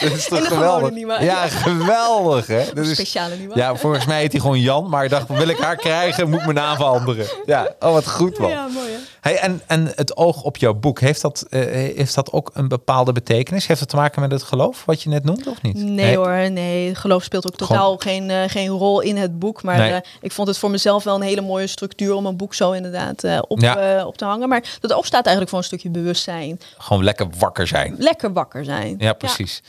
Dat 0.00 0.10
is 0.12 0.26
de 0.28 0.36
gewone 0.42 0.90
Nima. 0.90 1.20
Ja, 1.22 1.48
geweldig 1.48 2.46
hè. 2.46 2.64
Dat 2.74 2.86
is, 2.86 2.92
Speciale 2.92 3.36
Nima. 3.36 3.52
ja, 3.56 3.76
volgens 3.76 4.06
mij 4.06 4.20
heet 4.20 4.32
hij 4.32 4.40
gewoon 4.40 4.60
Jan, 4.60 4.88
maar 4.88 5.04
ik 5.04 5.10
dacht, 5.10 5.28
wil 5.28 5.48
ik 5.48 5.58
haar 5.58 5.76
krijgen, 5.76 6.28
moet 6.28 6.38
ik 6.38 6.44
mijn 6.44 6.56
naam 6.56 6.76
veranderen. 6.76 7.26
Ja, 7.44 7.74
oh 7.80 7.92
wat 7.92 8.08
goed 8.08 8.38
man. 8.38 8.50
Ja, 8.50 8.66
mooi. 8.66 8.88
Hey, 9.20 9.38
en, 9.38 9.60
en 9.66 9.92
het 9.94 10.16
oog 10.16 10.42
op 10.42 10.56
jouw 10.56 10.74
boek, 10.74 11.00
heeft 11.00 11.20
dat, 11.20 11.46
eh, 11.50 11.60
heeft 11.96 12.14
dat 12.14 12.32
ook 12.32 12.50
een 12.54 12.68
bepaalde 12.68 13.12
betekenis? 13.12 13.66
Heeft 13.66 13.80
het 13.80 13.88
te 13.88 13.96
maken 13.96 14.20
met 14.20 14.30
het 14.30 14.42
geloof, 14.42 14.84
wat 14.84 15.02
je 15.02 15.08
net 15.08 15.24
noemde, 15.24 15.50
of 15.50 15.62
niet? 15.62 15.76
Nee, 15.76 16.16
hoor, 16.16 16.50
nee. 16.50 16.94
Geloof 16.94 17.22
speelt 17.22 17.46
ook 17.46 17.56
totaal 17.56 17.96
geen, 17.96 18.30
eh, 18.30 18.42
geen 18.46 18.68
rol 18.68 19.00
in 19.00 19.16
het 19.16 19.38
boek. 19.38 19.62
Maar 19.62 19.78
Nee. 19.78 19.92
eh, 19.92 20.00
ik 20.20 20.32
vond 20.32 20.48
het 20.48 20.58
voor 20.58 20.70
mezelf 20.70 21.04
wel 21.04 21.14
een 21.14 21.22
hele 21.22 21.40
mooie 21.40 21.66
structuur 21.66 22.14
om 22.14 22.26
een 22.26 22.36
boek 22.36 22.54
zo 22.54 22.72
inderdaad 22.72 23.24
op, 23.48 23.60
Ja. 23.60 24.04
op 24.06 24.16
te 24.16 24.24
hangen. 24.24 24.48
Maar 24.48 24.76
dat 24.80 24.92
oog 24.92 25.06
staat 25.06 25.22
eigenlijk 25.22 25.48
voor 25.48 25.58
een 25.58 25.64
stukje 25.64 25.90
bewustzijn. 25.90 26.60
Gewoon 26.78 27.04
lekker 27.04 27.26
wakker 27.38 27.66
zijn. 27.66 27.94
Lekker 27.98 28.32
wakker 28.32 28.64
zijn. 28.64 28.94
Ja, 28.98 29.12
precies. 29.12 29.62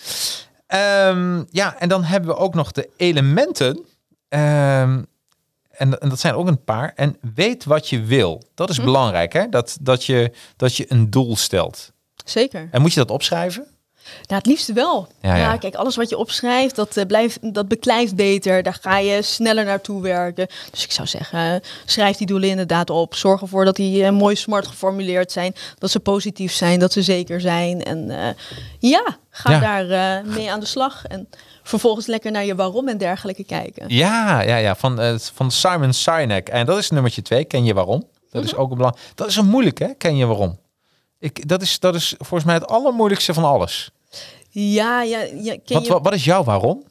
Ehm, 0.67 1.43
ja, 1.49 1.75
en 1.79 1.89
dan 1.89 2.03
hebben 2.03 2.29
we 2.29 2.35
ook 2.37 2.53
nog 2.53 2.71
de 2.71 2.89
elementen. 2.97 3.85
Ehm, 4.29 5.01
en, 5.77 5.99
en 5.99 6.09
dat 6.09 6.19
zijn 6.19 6.33
ook 6.33 6.47
een 6.47 6.63
paar. 6.63 6.91
En 6.95 7.17
weet 7.33 7.63
wat 7.63 7.89
je 7.89 8.01
wil. 8.01 8.43
Dat 8.53 8.67
Hm. 8.69 8.73
is 8.79 8.83
belangrijk, 8.85 9.33
hè? 9.33 9.49
Dat, 9.49 9.77
dat, 9.81 10.03
je, 10.05 10.31
dat 10.55 10.75
je 10.75 10.85
een 10.91 11.09
doel 11.09 11.35
stelt. 11.35 11.91
Zeker. 12.25 12.67
En 12.71 12.81
moet 12.81 12.93
je 12.93 12.99
dat 12.99 13.11
opschrijven? 13.11 13.67
Nou, 14.05 14.37
het 14.41 14.45
liefste 14.45 14.73
wel. 14.73 15.07
Ja, 15.21 15.29
Ja, 15.35 15.41
ja. 15.51 15.57
kijk, 15.57 15.75
alles 15.75 15.95
wat 15.95 16.09
je 16.09 16.17
opschrijft, 16.17 16.75
dat, 16.75 16.97
eh, 16.97 17.05
blijft, 17.05 17.53
dat 17.53 17.67
beklijft 17.67 18.15
beter. 18.15 18.63
Daar 18.63 18.77
ga 18.81 18.97
je 18.97 19.21
sneller 19.21 19.65
naartoe 19.65 20.01
werken. 20.01 20.47
Dus 20.71 20.83
ik 20.83 20.91
zou 20.91 21.07
zeggen, 21.07 21.61
schrijf 21.85 22.17
die 22.17 22.27
doelen 22.27 22.49
inderdaad 22.49 22.89
op. 22.89 23.15
Zorg 23.15 23.41
ervoor 23.41 23.65
dat 23.65 23.75
die 23.75 24.03
eh, 24.03 24.11
mooi 24.11 24.35
smart 24.35 24.67
geformuleerd 24.67 25.31
zijn. 25.31 25.55
Dat 25.77 25.91
ze 25.91 25.99
positief 25.99 26.53
zijn, 26.53 26.79
dat 26.79 26.91
ze 26.93 27.01
zeker 27.01 27.41
zijn. 27.41 27.83
En 27.83 28.09
eh, 28.09 28.29
ja, 28.79 29.17
ga 29.29 29.51
Ja. 29.51 29.59
daar 29.83 30.25
mee 30.25 30.51
aan 30.51 30.59
de 30.59 30.65
slag. 30.65 31.05
En 31.05 31.29
vervolgens 31.63 32.05
lekker 32.05 32.31
naar 32.31 32.45
je 32.45 32.55
waarom 32.55 32.87
en 32.87 32.97
dergelijke 32.97 33.43
kijken. 33.43 33.85
Ja, 33.87 34.41
ja, 34.41 34.55
ja. 34.57 34.75
Van, 34.75 35.19
van 35.33 35.51
Simon 35.51 35.93
Sinek. 35.93 36.49
En 36.49 36.65
dat 36.65 36.77
is 36.77 36.89
nummertje 36.89 37.21
twee. 37.21 37.45
Ken 37.45 37.63
je 37.63 37.73
waarom? 37.73 37.99
Dat 38.31 38.43
Mhm. 38.43 38.53
is 38.53 38.55
ook 38.55 38.71
een 38.71 38.77
belang. 38.77 38.95
Dat 39.15 39.27
is 39.27 39.35
een 39.35 39.45
moeilijk, 39.47 39.79
hè? 39.79 39.87
Ken 39.97 40.15
je 40.15 40.25
waarom? 40.25 40.59
Ik, 41.19 41.47
dat, 41.47 41.61
is, 41.61 41.79
dat 41.79 41.95
is 41.95 42.15
volgens 42.17 42.43
mij 42.43 42.53
het 42.53 42.67
allermoeilijkste 42.67 43.33
van 43.33 43.43
alles. 43.43 43.89
Ja, 44.57 45.01
ja, 45.01 45.19
ja 45.19 45.55
ken 45.65 45.75
Wat, 45.75 45.85
je... 45.85 45.91
wat, 45.91 46.03
wat 46.03 46.13
is 46.13 46.25
jouw 46.25 46.43
waarom? 46.43 46.83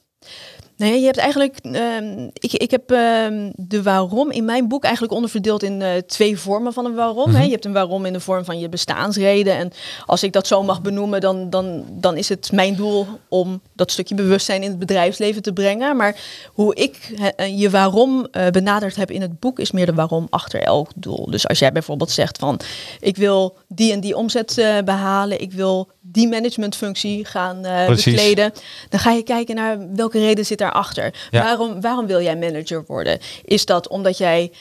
Nee, 0.77 1.01
je 1.01 1.05
hebt 1.05 1.19
eigenlijk. 1.19 1.59
ehm, 1.63 2.29
ik, 2.33 2.53
ik 2.53 2.71
heb 2.71 2.91
ehm, 2.91 3.51
de 3.55 3.83
waarom 3.83 4.31
in 4.31 4.45
mijn 4.45 4.69
boek 4.69 4.83
eigenlijk 4.85 5.15
onderverdeeld 5.15 5.63
in 5.63 5.83
eh, 5.83 5.97
twee 5.97 6.39
vormen 6.39 6.73
van 6.73 6.85
een 6.85 6.95
waarom. 6.95 7.31
Mhm. 7.31 7.39
hè. 7.39 7.45
Je 7.45 7.51
hebt 7.51 7.65
een 7.65 7.73
waarom 7.73 8.05
in 8.05 8.13
de 8.13 8.21
vorm 8.21 8.45
van 8.45 8.59
je 8.59 8.69
bestaansreden. 8.69 9.57
En 9.57 9.71
als 10.07 10.23
ik 10.23 10.33
dat 10.33 10.47
zo 10.47 10.63
mag 10.63 10.83
benoemen, 10.83 11.21
dan, 11.21 11.51
dan, 11.51 11.85
dan 11.91 12.17
is 12.17 12.29
het 12.29 12.53
mijn 12.53 12.77
doel 12.77 13.07
om 13.29 13.61
dat 13.73 13.91
stukje 13.91 14.15
bewustzijn 14.15 14.63
in 14.63 14.71
het 14.71 14.79
bedrijfsleven 14.79 15.43
te 15.43 15.53
brengen. 15.53 15.97
Maar 15.97 16.17
hoe 16.53 16.75
ik 16.75 17.15
eh, 17.37 17.61
je 17.61 17.71
waarom 17.71 18.27
eh, 18.31 18.47
benaderd 18.47 18.97
heb 18.97 19.11
in 19.11 19.21
het 19.21 19.41
boek, 19.41 19.59
is 19.59 19.71
meer 19.71 19.87
de 19.87 19.95
waarom 19.95 20.27
achter 20.31 20.61
elk 20.61 20.91
doel. 20.97 21.31
Dus 21.31 21.49
als 21.49 21.59
jij 21.59 21.73
bijvoorbeeld 21.73 22.11
zegt 22.11 22.39
van 22.39 22.61
ik 23.01 23.17
wil 23.17 23.57
die 23.69 23.93
en 23.93 24.01
die 24.01 24.17
omzet 24.17 24.59
eh, 24.59 24.79
behalen, 24.85 25.41
ik 25.41 25.53
wil 25.53 25.89
die 26.07 26.29
managementfunctie 26.29 27.25
gaan 27.25 27.61
Precies. 27.61 28.05
bekleden, 28.05 28.53
dan 28.89 29.01
ga 29.01 29.11
je 29.11 29.23
kijken 29.23 29.55
naar 29.55 29.95
welke 29.95 30.19
reden 30.19 30.47
zit 30.47 30.59
daarachter. 30.59 31.15
Ja. 31.31 31.43
Waarom, 31.43 31.81
waarom 31.81 32.07
wil 32.07 32.21
jij 32.23 32.37
manager 32.37 32.85
worden? 32.87 33.19
Is 33.45 33.65
dat 33.67 33.89
omdat 33.89 34.19
jij, 34.19 34.53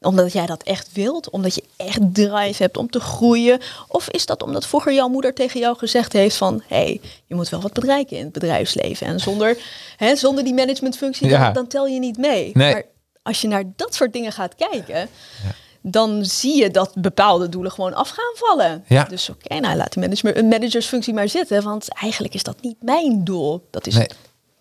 omdat 0.00 0.32
jij 0.32 0.46
dat 0.46 0.62
echt 0.62 0.92
wilt? 0.92 1.30
Omdat 1.30 1.54
je 1.54 1.62
echt 1.76 2.00
drive 2.12 2.62
hebt 2.62 2.76
om 2.76 2.90
te 2.90 3.00
groeien? 3.00 3.60
Of 3.88 4.08
is 4.08 4.26
dat 4.26 4.42
omdat 4.42 4.66
vroeger 4.66 4.94
jouw 4.94 5.08
moeder 5.08 5.34
tegen 5.34 5.60
jou 5.60 5.76
gezegd 5.78 6.12
heeft 6.12 6.36
van... 6.36 6.62
hé, 6.66 6.76
hey, 6.76 7.00
je 7.26 7.34
moet 7.34 7.48
wel 7.48 7.60
wat 7.60 7.72
bereiken 7.72 8.16
in 8.16 8.24
het 8.24 8.32
bedrijfsleven. 8.32 9.06
En 9.06 9.20
zonder, 9.20 9.58
hè, 9.96 10.16
zonder 10.16 10.44
die 10.44 10.54
managementfunctie, 10.54 11.28
Ja. 11.28 11.44
dan, 11.44 11.52
dan 11.52 11.66
tel 11.66 11.86
je 11.86 11.98
niet 11.98 12.16
mee. 12.18 12.50
Nee. 12.54 12.72
Maar 12.72 12.82
als 13.22 13.40
je 13.40 13.48
naar 13.48 13.64
dat 13.76 13.94
soort 13.94 14.12
dingen 14.12 14.32
gaat 14.32 14.54
kijken... 14.54 15.08
Dan 15.82 16.24
zie 16.24 16.56
je 16.62 16.70
dat 16.70 16.94
bepaalde 16.94 17.48
doelen 17.48 17.72
gewoon 17.72 17.94
af 17.94 18.08
gaan 18.08 18.34
vallen. 18.34 18.84
Ja. 18.86 19.04
Dus 19.04 19.28
oké, 19.30 19.58
nou 19.60 19.76
laat 19.76 19.92
die 19.92 20.02
manager, 20.02 20.36
een 20.36 20.48
managersfunctie 20.48 21.14
maar 21.14 21.28
zitten. 21.28 21.62
Want 21.62 21.94
eigenlijk 21.94 22.34
is 22.34 22.42
dat 22.42 22.56
niet 22.62 22.76
mijn 22.82 23.24
doel. 23.24 23.66
Dat 23.70 23.86
is 23.86 23.94
Nee. 23.94 24.08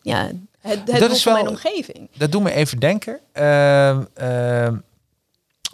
ja, 0.01 0.23
het, 0.59 0.77
het 0.77 0.85
Dat 0.87 0.99
doel 0.99 1.09
is 1.09 1.23
van 1.23 1.33
wel- 1.33 1.41
mijn 1.43 1.55
omgeving. 1.55 2.09
Dat 2.17 2.31
doet 2.31 2.43
me 2.43 2.51
even 2.53 2.79
denken. 2.79 3.19
ehm, 3.31 4.03
ehm, 4.13 4.75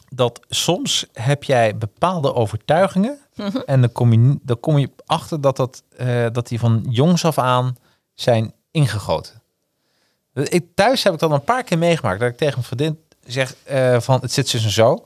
dat 0.09 0.39
soms 0.49 1.05
heb 1.13 1.43
jij 1.43 1.77
bepaalde 1.77 2.33
overtuigingen. 2.33 3.17
Mhm. 3.35 3.57
En 3.65 3.81
dan 3.81 3.91
kom, 3.91 4.13
je, 4.13 4.37
dan 4.41 4.59
kom 4.59 4.77
je 4.77 4.89
achter 5.05 5.41
dat, 5.41 5.55
dat, 5.57 5.83
eh, 5.97 6.25
dat 6.31 6.47
die 6.47 6.59
van 6.59 6.85
jongs 6.89 7.25
af 7.25 7.37
aan 7.37 7.77
zijn 8.13 8.53
ingegoten. 8.71 9.41
Ik, 10.33 10.65
thuis 10.75 11.03
heb 11.03 11.13
ik 11.13 11.19
dat 11.19 11.31
een 11.31 11.43
paar 11.43 11.63
keer 11.63 11.77
meegemaakt. 11.77 12.19
Dat 12.19 12.29
ik 12.29 12.37
tegen 12.37 12.53
mijn 12.53 12.65
vriendin 12.65 12.99
zeg 13.25 13.55
eh, 13.63 13.99
van 13.99 14.19
het 14.21 14.31
zit 14.31 14.51
dus 14.51 14.63
en 14.63 14.69
zo. 14.69 15.03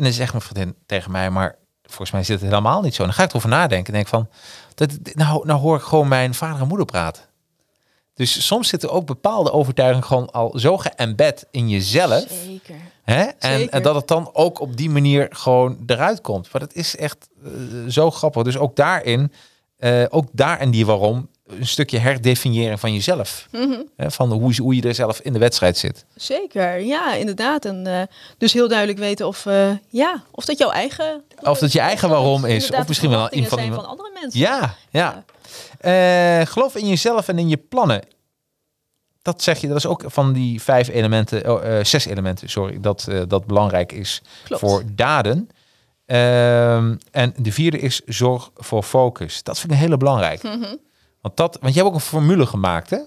En 0.00 0.06
dan 0.06 0.14
zegt 0.14 0.32
mijn 0.32 0.44
vriendin 0.44 0.74
tegen 0.86 1.10
mij, 1.10 1.30
maar 1.30 1.56
volgens 1.82 2.10
mij 2.10 2.22
zit 2.22 2.40
het 2.40 2.48
helemaal 2.48 2.82
niet 2.82 2.94
zo. 2.94 3.02
En 3.02 3.08
dan 3.08 3.16
ga 3.16 3.22
ik 3.22 3.30
erover 3.30 3.48
nadenken 3.48 3.86
en 3.86 3.92
denk 3.92 4.08
van, 4.08 4.28
dat, 4.74 4.90
nou, 5.14 5.46
nou 5.46 5.60
hoor 5.60 5.76
ik 5.76 5.82
gewoon 5.82 6.08
mijn 6.08 6.34
vader 6.34 6.60
en 6.60 6.68
moeder 6.68 6.86
praten. 6.86 7.22
Dus 8.14 8.46
soms 8.46 8.68
zitten 8.68 8.90
ook 8.90 9.06
bepaalde 9.06 9.52
overtuigingen 9.52 10.06
gewoon 10.06 10.30
al 10.30 10.58
zo 10.58 10.78
geëmbed 10.78 11.46
in 11.50 11.68
jezelf. 11.68 12.24
Zeker. 12.44 12.74
Hè? 13.02 13.22
En, 13.22 13.58
Zeker. 13.58 13.72
en 13.72 13.82
dat 13.82 13.94
het 13.94 14.08
dan 14.08 14.30
ook 14.32 14.60
op 14.60 14.76
die 14.76 14.90
manier 14.90 15.26
gewoon 15.30 15.78
eruit 15.86 16.20
komt. 16.20 16.52
Maar 16.52 16.60
dat 16.60 16.74
is 16.74 16.96
echt 16.96 17.28
eh, 17.44 17.50
zo 17.88 18.10
grappig. 18.10 18.42
Dus 18.42 18.58
ook 18.58 18.76
daarin, 18.76 19.32
eh, 19.76 20.04
ook 20.08 20.28
daar 20.32 20.58
en 20.58 20.70
die 20.70 20.86
waarom, 20.86 21.28
een 21.58 21.66
stukje 21.66 21.98
herdefiniëring 21.98 22.80
van 22.80 22.92
jezelf. 22.92 23.46
Mhm. 23.50 23.80
Hè? 23.96 24.10
Van 24.10 24.32
hoe, 24.32 24.54
hoe 24.56 24.74
je 24.74 24.82
er 24.82 24.94
zelf 24.94 25.20
in 25.20 25.32
de 25.32 25.38
wedstrijd 25.38 25.78
zit. 25.78 26.04
Zeker, 26.16 26.80
ja, 26.80 27.14
inderdaad. 27.14 27.64
En 27.64 27.86
eh, 27.86 28.02
dus 28.38 28.52
heel 28.52 28.68
duidelijk 28.68 28.98
weten 28.98 29.26
of, 29.26 29.46
eh, 29.46 29.70
ja, 29.88 30.22
of 30.30 30.44
dat 30.44 30.58
jouw 30.58 30.70
eigen... 30.70 31.22
Of 31.40 31.58
dat 31.58 31.72
je 31.72 31.80
eigen 31.80 32.08
waarom 32.08 32.44
is, 32.44 32.70
of 32.70 32.88
misschien 32.88 33.10
wel 33.10 33.26
een 33.30 33.46
van 33.46 33.58
zijn 33.58 33.74
van 33.74 33.86
andere 33.86 34.10
mensen. 34.20 34.40
Ja, 34.40 34.74
ja. 34.90 35.24
Eh, 35.80 36.46
geloof 36.46 36.76
in 36.76 36.88
jezelf 36.88 37.28
en 37.28 37.38
in 37.38 37.48
je 37.48 37.56
plannen. 37.56 38.02
Dat 39.22 39.42
zeg 39.42 39.60
je, 39.60 39.68
dat 39.68 39.76
is 39.76 39.86
ook 39.86 40.04
van 40.06 40.32
die 40.32 40.62
vijf 40.62 40.88
elementen, 40.88 41.52
oh, 41.52 41.78
eh, 41.78 41.84
zes 41.84 42.06
elementen, 42.06 42.48
sorry, 42.48 42.80
dat, 42.80 43.06
eh, 43.08 43.20
dat 43.28 43.46
belangrijk 43.46 43.92
is 43.92 44.22
Klopt. 44.44 44.62
voor 44.62 44.82
daden. 44.92 45.48
Ehm, 46.06 46.96
en 47.10 47.34
de 47.36 47.52
vierde 47.52 47.78
is 47.78 48.00
zorg 48.06 48.50
voor 48.56 48.82
focus. 48.82 49.42
Dat 49.42 49.58
vind 49.58 49.72
ik 49.72 49.78
een 49.78 49.84
hele 49.84 49.96
belangrijk. 49.96 50.42
Mhm. 50.42 50.74
Want, 51.20 51.36
dat, 51.36 51.58
want 51.60 51.74
je 51.74 51.80
hebt 51.80 51.92
ook 51.92 52.00
een 52.00 52.06
formule 52.06 52.46
gemaakt, 52.46 52.90
hè? 52.90 52.98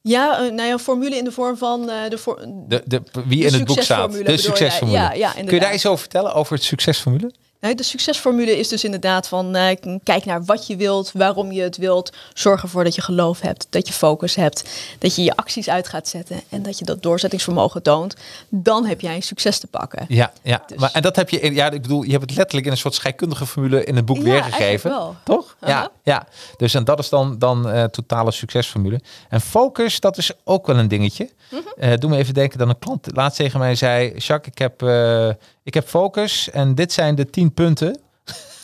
Ja, 0.00 0.38
eh, 0.38 0.40
nou 0.40 0.62
ja, 0.62 0.72
een 0.72 0.78
formule 0.78 1.16
in 1.16 1.24
de 1.24 1.32
vorm 1.32 1.56
van 1.56 1.90
eh, 1.90 2.10
de, 2.10 2.18
voor, 2.18 2.46
De, 2.68 2.82
de, 2.84 3.02
wie 3.26 3.40
de 3.40 3.46
in 3.46 3.52
het 3.52 3.64
boek 3.64 3.80
staat. 3.80 4.12
De 4.12 4.22
jij? 4.22 4.36
succesformule. 4.36 4.98
Ja, 4.98 5.12
ja, 5.12 5.32
Kun 5.32 5.54
je 5.54 5.60
daar 5.60 5.74
iets 5.74 5.86
over 5.86 5.98
vertellen, 5.98 6.34
over 6.34 6.54
het 6.54 6.62
succesformule? 6.62 7.32
De 7.60 7.82
succesformule 7.82 8.58
is 8.58 8.68
dus 8.68 8.84
inderdaad 8.84 9.28
van 9.28 9.54
eh, 9.56 9.76
kijk 10.02 10.24
naar 10.24 10.44
wat 10.44 10.66
je 10.66 10.76
wilt, 10.76 11.10
waarom 11.12 11.52
je 11.52 11.62
het 11.62 11.76
wilt. 11.76 12.12
Zorg 12.34 12.62
ervoor 12.62 12.84
dat 12.84 12.94
je 12.94 13.00
geloof 13.02 13.40
hebt, 13.40 13.66
dat 13.70 13.86
je 13.86 13.92
focus 13.92 14.34
hebt, 14.34 14.64
dat 14.98 15.14
je 15.16 15.22
je 15.22 15.36
acties 15.36 15.68
uit 15.68 15.88
gaat 15.88 16.08
zetten 16.08 16.40
en 16.48 16.62
dat 16.62 16.78
je 16.78 16.84
dat 16.84 17.02
doorzettingsvermogen 17.02 17.82
toont. 17.82 18.14
Dan 18.48 18.86
heb 18.86 19.00
jij 19.00 19.20
succes 19.20 19.58
te 19.58 19.66
pakken. 19.66 20.04
Ja, 20.08 20.32
ja. 20.42 20.62
Dus- 20.66 20.78
Maar, 20.78 20.90
en 20.92 21.02
dat 21.02 21.16
heb 21.16 21.30
je, 21.30 21.40
in, 21.40 21.54
ja, 21.54 21.70
ik 21.70 21.82
bedoel, 21.82 22.02
je 22.02 22.10
hebt 22.10 22.22
het 22.22 22.34
letterlijk 22.36 22.66
in 22.66 22.72
een 22.72 22.78
soort 22.78 22.94
scheikundige 22.94 23.46
formule 23.46 23.84
in 23.84 23.96
het 23.96 24.04
boek 24.04 24.16
Ja, 24.16 24.22
weergegeven. 24.22 24.90
wel. 24.90 25.16
Toch? 25.24 25.56
Ja, 25.60 25.66
Aha. 25.68 25.90
ja. 26.02 26.26
Dus 26.56 26.74
en 26.74 26.84
dat 26.84 26.98
is 26.98 27.08
dan, 27.08 27.38
dan 27.38 27.68
eh, 27.70 27.84
totale 27.84 28.30
succesformule. 28.30 29.00
En 29.28 29.40
focus, 29.40 30.00
dat 30.00 30.18
is 30.18 30.30
ook 30.44 30.66
wel 30.66 30.76
een 30.76 30.88
dingetje. 30.88 31.30
Eh, 31.76 31.94
doe 31.94 32.10
me 32.10 32.16
even 32.16 32.34
denken 32.34 32.58
dat 32.58 32.68
een 32.68 32.78
klant 32.78 33.08
laatst 33.12 33.36
tegen 33.36 33.58
mij 33.58 33.74
zei: 33.74 34.14
Jacques, 34.16 34.52
ik 34.52 34.58
heb, 34.58 34.82
eh, 34.82 35.28
ik 35.62 35.74
heb 35.74 35.88
focus 35.88 36.50
en 36.50 36.74
dit 36.74 36.92
zijn 36.92 37.14
de 37.14 37.30
tien 37.30 37.54
punten. 37.54 38.00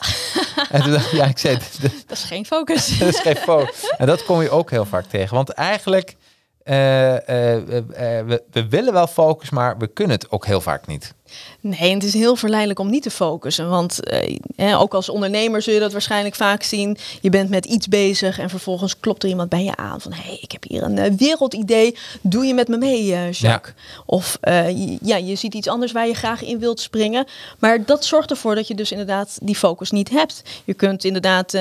en 0.71 0.83
toen 0.83 0.93
dacht 0.93 1.07
ik, 1.07 1.13
ja, 1.13 1.25
ik 1.25 1.39
zei, 1.39 1.59
dat 1.59 1.93
Dat 2.07 2.17
is 2.17 2.25
geen 2.25 2.47
focus. 2.47 2.99
is 3.01 3.21
geen 3.21 3.37
focus. 3.37 3.95
En 3.97 4.07
dat 4.07 4.25
kom 4.25 4.43
je 4.43 4.51
ook 4.51 4.71
heel 4.71 4.85
vaak 4.85 5.05
tegen. 5.05 5.35
Want 5.35 5.51
eigenlijk, 5.51 6.17
eh, 6.63 6.75
we, 6.75 8.43
we 8.51 8.69
willen 8.69 8.93
wel 8.93 9.07
focus, 9.07 9.51
maar 9.51 9.79
we 9.79 9.87
kunnen 9.87 10.17
het 10.17 10.31
ook 10.31 10.47
heel 10.47 10.61
vaak 10.61 10.87
niet. 10.87 11.15
Nee, 11.61 11.95
het 11.95 12.05
is 12.05 12.13
heel 12.15 12.37
verleidelijk 12.37 12.79
om 12.81 12.91
niet 12.91 13.03
te 13.03 13.11
focussen. 13.11 13.69
Want 13.69 14.05
eh, 14.05 14.37
eh, 14.57 14.81
ook 14.81 14.95
als 14.95 15.09
ondernemer 15.09 15.63
zul 15.63 15.75
je 15.75 15.81
dat 15.81 15.93
waarschijnlijk 15.93 16.35
vaak 16.35 16.63
zien. 16.63 16.97
Je 17.21 17.31
bent 17.31 17.51
met 17.51 17.65
iets 17.67 17.89
bezig 17.89 18.39
en 18.39 18.51
vervolgens 18.51 19.01
klopt 19.01 19.23
er 19.23 19.29
iemand 19.29 19.49
bij 19.49 19.65
je 19.65 19.77
aan. 19.77 20.01
Van, 20.01 20.13
hé, 20.13 20.23
hey, 20.23 20.39
ik 20.41 20.53
heb 20.53 20.65
hier 20.69 20.83
een 20.83 20.99
eh, 20.99 21.13
wereldidee. 21.17 21.97
Doe 22.21 22.45
je 22.45 22.55
met 22.55 22.69
me 22.69 22.77
mee, 22.77 23.13
eh, 23.15 23.33
Jacques? 23.33 23.75
Of 24.07 24.39
je- 24.43 24.99
ja, 25.03 25.17
je 25.17 25.35
ziet 25.35 25.55
iets 25.55 25.69
anders 25.69 25.93
waar 25.93 26.07
je 26.07 26.15
graag 26.15 26.43
in 26.43 26.59
wilt 26.59 26.81
springen. 26.81 27.27
Maar 27.59 27.85
dat 27.85 28.05
zorgt 28.05 28.31
ervoor 28.31 28.55
dat 28.55 28.69
je 28.69 28.75
dus 28.75 28.91
inderdaad 28.91 29.39
die 29.43 29.57
focus 29.57 29.91
niet 29.91 30.11
hebt. 30.11 30.43
Je 30.65 30.75
kunt 30.75 31.05
inderdaad 31.05 31.55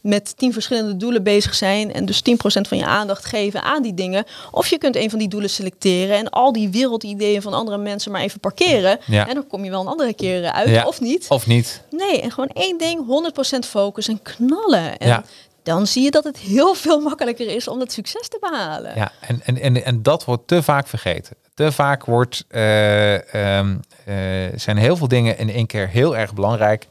met 0.00 0.36
tien 0.36 0.52
verschillende 0.52 0.96
doelen 0.96 1.22
bezig 1.22 1.54
zijn. 1.54 1.92
En 1.92 2.04
dus 2.06 2.20
10% 2.20 2.68
van 2.68 2.78
je 2.78 2.86
aandacht 2.86 3.24
geven 3.24 3.62
aan 3.62 3.82
die 3.82 3.94
dingen. 3.94 4.24
Of 4.50 4.68
je 4.68 4.78
kunt 4.78 4.96
een 4.96 5.10
van 5.10 5.18
die 5.18 5.28
doelen 5.28 5.50
selecteren. 5.50 6.16
En 6.16 6.30
al 6.30 6.52
die 6.52 6.68
wereldideeën 6.68 7.42
van 7.42 7.52
andere 7.54 7.78
mensen 7.78 8.12
maar 8.12 8.20
even 8.20 8.40
parkeren. 8.40 8.95
Ja. 9.06 9.28
En 9.28 9.34
dan 9.34 9.46
kom 9.46 9.64
je 9.64 9.70
wel 9.70 9.80
een 9.80 9.86
andere 9.86 10.14
keer 10.14 10.44
eh, 10.44 10.50
uit, 10.50 10.68
Ja. 10.68 10.86
of 10.86 11.00
niet. 11.00 11.26
Of 11.28 11.46
niet. 11.46 11.82
Nee, 11.90 12.20
en 12.20 12.30
gewoon 12.30 12.48
één 12.48 12.78
ding, 12.78 13.06
100% 13.06 13.66
focus 13.68 14.08
en 14.08 14.22
knallen. 14.22 14.98
En 14.98 15.08
Ja. 15.08 15.24
dan 15.62 15.86
zie 15.86 16.02
je 16.02 16.10
dat 16.10 16.24
het 16.24 16.38
heel 16.38 16.74
veel 16.74 17.00
makkelijker 17.00 17.48
is 17.48 17.68
om 17.68 17.78
dat 17.78 17.92
succes 17.92 18.28
te 18.28 18.36
behalen. 18.40 18.92
Ja, 18.94 19.12
en, 19.20 19.40
en, 19.44 19.58
en, 19.60 19.84
en 19.84 20.02
dat 20.02 20.24
wordt 20.24 20.46
te 20.46 20.62
vaak 20.62 20.86
vergeten. 20.88 21.36
Te 21.54 21.72
vaak 21.72 22.04
wordt, 22.04 22.44
eh, 22.48 23.34
ehm, 23.58 23.76
eh, 24.04 24.14
zijn 24.58 24.76
heel 24.76 24.96
veel 24.96 25.08
dingen 25.08 25.38
in 25.38 25.50
één 25.50 25.66
keer 25.66 25.88
heel 25.88 26.16
erg 26.16 26.34
belangrijk. 26.34 26.86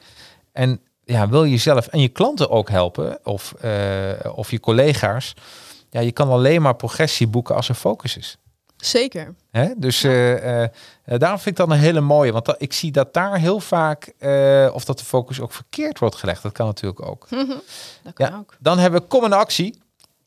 En 0.51 0.79
ja, 1.03 1.29
wil 1.29 1.43
je 1.43 1.49
jezelf 1.51 1.87
en 1.87 1.99
je 1.99 2.07
klanten 2.07 2.49
ook 2.49 2.69
helpen, 2.69 3.19
of, 3.23 3.53
of 4.35 4.51
je 4.51 4.59
collega's, 4.59 5.33
ja, 5.89 5.99
je 6.01 6.11
kan 6.11 6.29
alleen 6.29 6.61
maar 6.61 6.75
progressie 6.75 7.27
boeken 7.27 7.55
als 7.55 7.69
er 7.69 7.75
focus 7.75 8.17
is. 8.17 8.37
Zeker. 8.85 9.35
Hè? 9.51 9.67
Dus 9.77 10.03
eh, 10.03 10.33
eh, 10.63 10.69
eh, 11.03 11.19
daarom 11.19 11.39
vind 11.39 11.59
ik 11.59 11.65
dat 11.65 11.75
een 11.75 11.81
hele 11.83 12.01
mooie. 12.01 12.31
Want 12.31 12.45
dat, 12.45 12.55
ik 12.59 12.73
zie 12.73 12.91
dat 12.91 13.13
daar 13.13 13.37
heel 13.37 13.59
vaak, 13.59 14.13
of 14.73 14.85
dat 14.85 14.97
de 14.99 15.05
focus 15.05 15.39
ook 15.39 15.53
verkeerd 15.53 15.99
wordt 15.99 16.15
gelegd. 16.15 16.43
Dat 16.43 16.51
kan 16.51 16.65
natuurlijk 16.65 17.05
ook. 17.05 17.27
Dat 17.29 18.13
kan 18.13 18.27
Ja, 18.29 18.37
ook. 18.37 18.55
dan 18.59 18.77
hebben 18.79 19.01
we 19.01 19.07
kom 19.07 19.25
in 19.25 19.33
actie. 19.33 19.81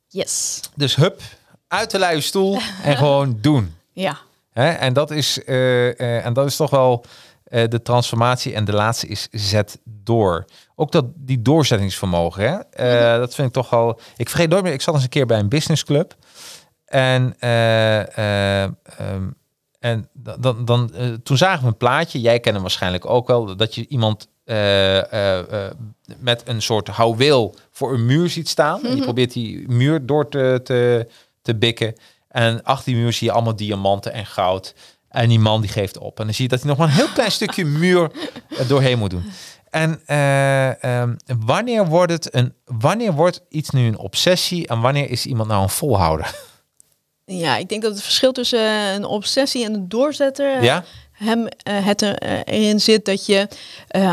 Yes. 0.09 0.61
Dus 0.74 0.96
hup, 0.96 1.20
uit 1.68 1.90
de 1.90 1.98
luie 1.98 2.20
stoel 2.20 2.59
en 2.82 2.96
gewoon 3.02 3.38
doen. 3.40 3.74
Ja. 3.92 4.16
Hè? 4.52 4.70
En, 4.70 4.92
dat 4.92 5.11
is, 5.11 5.44
en 5.44 6.32
dat 6.32 6.46
is 6.46 6.56
toch 6.56 6.70
wel 6.70 7.04
de 7.48 7.82
transformatie. 7.82 8.54
En 8.54 8.64
de 8.64 8.72
laatste 8.72 9.06
is 9.06 9.28
zet 9.30 9.78
door. 9.84 10.44
Ook 10.74 10.92
dat 10.92 11.04
die 11.14 11.42
doorzettingsvermogen. 11.42 12.42
Hè? 12.42 12.59
Eh, 12.59 13.18
Dat 13.18 13.34
vind 13.34 13.48
ik 13.48 13.54
toch 13.54 13.70
wel. 13.70 14.00
Ik 14.16 14.28
vergeet 14.28 14.48
nooit 14.48 14.62
meer. 14.62 14.72
Ik 14.72 14.80
zat 14.80 14.94
eens 14.94 15.02
een 15.02 15.09
keer 15.09 15.26
bij 15.26 15.38
een 15.38 15.48
businessclub. 15.48 16.14
En, 16.89 17.34
eh, 17.39 18.01
eh, 18.18 18.62
ehm, 18.62 19.28
en 19.78 20.09
dan, 20.12 20.64
dan, 20.64 20.95
eh, 20.95 21.07
toen 21.22 21.36
zagen 21.36 21.62
we 21.62 21.66
een 21.66 21.76
plaatje. 21.76 22.20
Jij 22.20 22.41
kent 22.41 22.55
hem 22.55 22.62
waarschijnlijk 22.62 23.07
ook 23.07 23.26
wel. 23.26 23.57
Dat 23.57 23.74
je 23.74 23.86
iemand 23.89 24.28
met 26.18 26.43
een 26.45 26.62
soort 26.62 26.89
houweel 26.89 27.55
voor 27.70 27.93
een 27.93 28.07
muur 28.07 28.28
ziet 28.28 28.49
staan. 28.49 28.84
En 28.84 28.97
je 28.97 29.03
probeert 29.03 29.32
die 29.32 29.68
muur 29.68 30.07
door 30.07 30.28
te, 30.28 30.61
te, 30.64 31.09
te 31.43 31.55
bikken. 31.55 31.95
En 32.28 32.64
achter 32.64 32.93
die 32.93 33.03
muur 33.03 33.12
zie 33.12 33.26
je 33.26 33.32
allemaal 33.32 33.57
diamanten 33.57 34.12
en 34.12 34.26
goud. 34.26 34.74
En 35.09 35.28
die 35.28 35.39
man 35.39 35.61
die 35.61 35.70
geeft 35.70 35.99
op. 35.99 36.18
En 36.18 36.24
dan 36.24 36.34
zie 36.34 36.45
je 36.45 36.51
dat 36.51 36.61
hij 36.61 36.68
nog 36.68 36.78
maar 36.78 36.89
een 36.89 36.95
heel 36.95 37.12
klein 37.14 37.32
stukje 37.32 37.64
muur 37.84 38.11
doorheen 38.68 38.99
moet 38.99 39.11
doen. 39.11 39.24
En 39.70 40.01
eh, 40.07 40.84
ehm, 40.84 41.14
wanneer 41.39 41.86
wordt 41.86 42.12
het 42.12 42.34
een, 42.34 42.55
wanneer 42.64 43.12
wordt 43.12 43.43
iets 43.49 43.70
nu 43.70 43.86
een 43.86 43.99
obsessie 43.99 44.66
en 44.66 44.80
wanneer 44.80 45.11
is 45.11 45.26
iemand 45.26 45.49
nou 45.49 45.62
een 45.62 45.68
volhouder? 45.68 46.34
Ja, 47.30 47.56
ik 47.56 47.68
denk 47.68 47.82
dat 47.82 47.92
het 47.92 48.02
verschil 48.02 48.32
tussen 48.32 48.58
eh, 48.58 48.92
een 48.92 49.04
obsessie 49.04 49.64
en 49.64 49.74
een 49.74 49.88
doorzetter 49.88 50.54
eh, 50.54 50.62
Ja? 50.62 50.84
hem 51.12 51.46
eh, 51.46 51.86
het 51.86 52.02
erin 52.44 52.80
zit 52.80 53.04
dat 53.04 53.26
je 53.26 53.48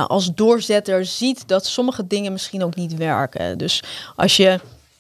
als 0.08 0.34
doorzetter 0.34 1.06
ziet 1.06 1.48
dat 1.48 1.66
sommige 1.66 2.08
dingen 2.08 2.32
misschien 2.32 2.64
ook 2.64 2.76
niet 2.76 2.96
werken. 2.98 3.58
Dus 3.58 3.84
als 4.16 4.38
je 4.38 4.60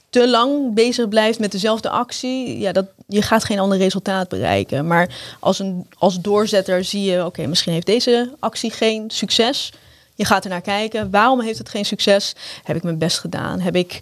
te 0.09 0.27
lang 0.27 0.73
bezig 0.73 1.07
blijft 1.07 1.39
met 1.39 1.51
dezelfde 1.51 1.89
actie, 1.89 2.59
ja, 2.59 2.71
dat, 2.71 2.85
je 3.07 3.21
gaat 3.21 3.43
geen 3.43 3.59
ander 3.59 3.77
resultaat 3.77 4.29
bereiken. 4.29 4.87
Maar 4.87 5.09
als, 5.39 5.59
een, 5.59 5.87
als 5.97 6.21
doorzetter 6.21 6.83
zie 6.83 7.03
je, 7.03 7.25
oké, 7.25 7.47
misschien 7.47 7.73
heeft 7.73 7.85
deze 7.85 8.33
actie 8.39 8.71
geen 8.71 9.03
succes. 9.07 9.71
Je 10.15 10.25
gaat 10.25 10.43
er 10.43 10.49
naar 10.49 10.61
kijken. 10.61 11.11
Waarom 11.11 11.41
heeft 11.41 11.57
het 11.57 11.69
geen 11.69 11.85
succes? 11.85 12.33
Heb 12.63 12.75
ik 12.75 12.83
mijn 12.83 12.97
best 12.97 13.19
gedaan? 13.19 13.59
Heb 13.59 13.75
ik, 13.75 13.99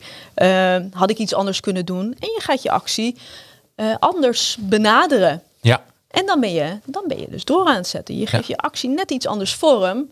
had 0.91 1.09
ik 1.09 1.18
iets 1.18 1.34
anders 1.34 1.59
kunnen 1.59 1.86
doen? 1.86 2.16
En 2.20 2.28
je 2.36 2.39
gaat 2.41 2.64
je 2.64 2.72
actie 2.72 3.16
eh, 3.76 3.96
anders 4.00 4.58
benaderen. 4.60 5.42
Ja. 5.62 5.84
En 6.08 6.26
dan 6.26 6.40
ben, 6.40 6.54
je, 6.54 6.78
dan 6.86 7.04
ben 7.08 7.20
je 7.20 7.28
dus 7.30 7.46
door 7.46 7.68
aan 7.68 7.76
het 7.76 7.88
zetten. 7.88 8.18
Je 8.18 8.28
geeft 8.28 8.48
je 8.48 8.58
actie 8.58 8.90
net 8.90 9.12
iets 9.12 9.28
anders 9.28 9.54
vorm. 9.56 10.10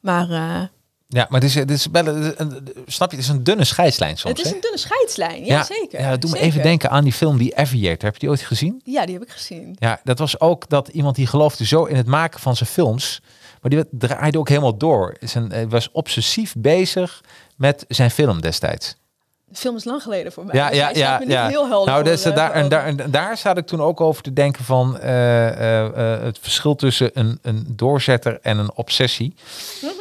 Maar 0.00 0.30
eh, 0.30 0.62
Ja, 1.08 1.26
maar 1.28 1.40
het 1.40 1.44
is, 1.44 1.54
het 1.54 1.70
is 1.70 1.86
wel, 1.92 2.06
een- 2.06 2.68
snap 2.86 3.10
je, 3.10 3.16
het 3.16 3.24
is 3.24 3.30
een 3.32 3.44
dunne 3.44 3.64
scheidslijn 3.64 4.18
soms. 4.18 4.36
het 4.38 4.46
is 4.46 4.52
een 4.52 4.60
dunne 4.60 4.78
scheidslijn. 4.78 5.44
Ja, 5.44 5.64
zeker. 5.64 6.00
Ja, 6.00 6.10
dat 6.10 6.20
doet 6.20 6.30
me 6.30 6.36
Zeker. 6.36 6.52
even 6.52 6.62
denken 6.62 6.90
aan 6.90 7.04
die 7.04 7.12
film 7.12 7.38
Die 7.38 7.56
Aviator. 7.56 8.04
Heb 8.04 8.12
je 8.12 8.18
die 8.20 8.28
ooit 8.28 8.40
gezien? 8.40 8.80
Ja, 8.84 9.04
die 9.06 9.14
heb 9.14 9.22
ik 9.22 9.30
gezien. 9.30 9.76
Ja, 9.78 10.00
dat 10.04 10.18
was 10.18 10.40
ook 10.40 10.68
dat 10.68 10.88
iemand 10.88 11.16
die 11.16 11.26
geloofde 11.26 11.66
zo 11.66 11.84
in 11.84 11.96
het 11.96 12.06
maken 12.06 12.40
van 12.40 12.56
zijn 12.56 12.68
films. 12.68 13.20
Maar 13.60 13.70
die 13.70 13.84
draaide 13.90 14.38
ook 14.38 14.48
helemaal 14.48 14.76
door. 14.76 15.16
Zijn, 15.20 15.50
hij 15.50 15.68
was 15.68 15.90
obsessief 15.92 16.54
bezig 16.58 17.20
met 17.56 17.84
zijn 17.88 18.10
film 18.10 18.40
destijds. 18.40 18.96
De 19.56 19.62
film 19.62 19.76
is 19.76 19.84
lang 19.84 20.02
geleden 20.02 20.32
voor 20.32 20.44
mij. 20.44 20.54
Ja, 20.54 20.68
dus 20.88 20.98
ja, 20.98 21.20
ja. 21.26 21.48
heel 21.48 21.68
helder 21.68 21.92
nou, 21.92 22.04
dus, 22.04 22.24
eh, 22.24 22.34
daar, 22.34 22.52
en, 22.52 22.68
daar, 22.68 22.84
en 22.84 23.10
daar 23.10 23.36
zat 23.36 23.56
ik 23.56 23.66
toen 23.66 23.80
ook 23.80 24.00
over 24.00 24.22
te 24.22 24.32
denken 24.32 24.64
van 24.64 24.98
eh, 24.98 25.82
eh, 25.84 26.22
het 26.22 26.38
verschil 26.40 26.74
tussen 26.74 27.10
een, 27.14 27.38
een 27.42 27.66
doorzetter 27.68 28.38
en 28.42 28.58
een 28.58 28.74
obsessie. 28.74 29.34
Mhm. 29.82 29.92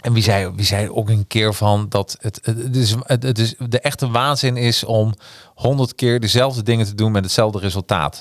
En 0.00 0.12
wie 0.12 0.22
zei, 0.22 0.50
wie 0.54 0.64
zei 0.64 0.90
ook 0.90 1.08
een 1.08 1.26
keer 1.26 1.54
van 1.54 1.86
dat 1.88 2.16
het, 2.20 2.40
het, 2.42 2.76
is, 2.76 2.94
het, 3.02 3.22
het 3.22 3.38
is 3.38 3.54
de 3.68 3.80
echte 3.80 4.10
waanzin 4.10 4.56
is 4.56 4.84
om 4.84 5.14
honderd 5.54 5.94
keer 5.94 6.20
dezelfde 6.20 6.62
dingen 6.62 6.86
te 6.86 6.94
doen 6.94 7.12
met 7.12 7.24
hetzelfde 7.24 7.58
resultaat. 7.58 8.20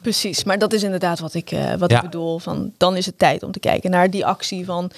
Precies, 0.00 0.44
maar 0.44 0.58
dat 0.58 0.72
is 0.72 0.82
inderdaad 0.82 1.18
wat 1.18 1.34
ik, 1.34 1.54
wat 1.78 1.90
Ja. 1.90 1.96
ik 1.96 2.02
bedoel. 2.02 2.38
Van, 2.38 2.72
dan 2.76 2.96
is 2.96 3.06
het 3.06 3.18
tijd 3.18 3.42
om 3.42 3.52
te 3.52 3.60
kijken 3.60 3.90
naar 3.90 4.10
die 4.10 4.26
actie 4.26 4.64
van... 4.64 4.90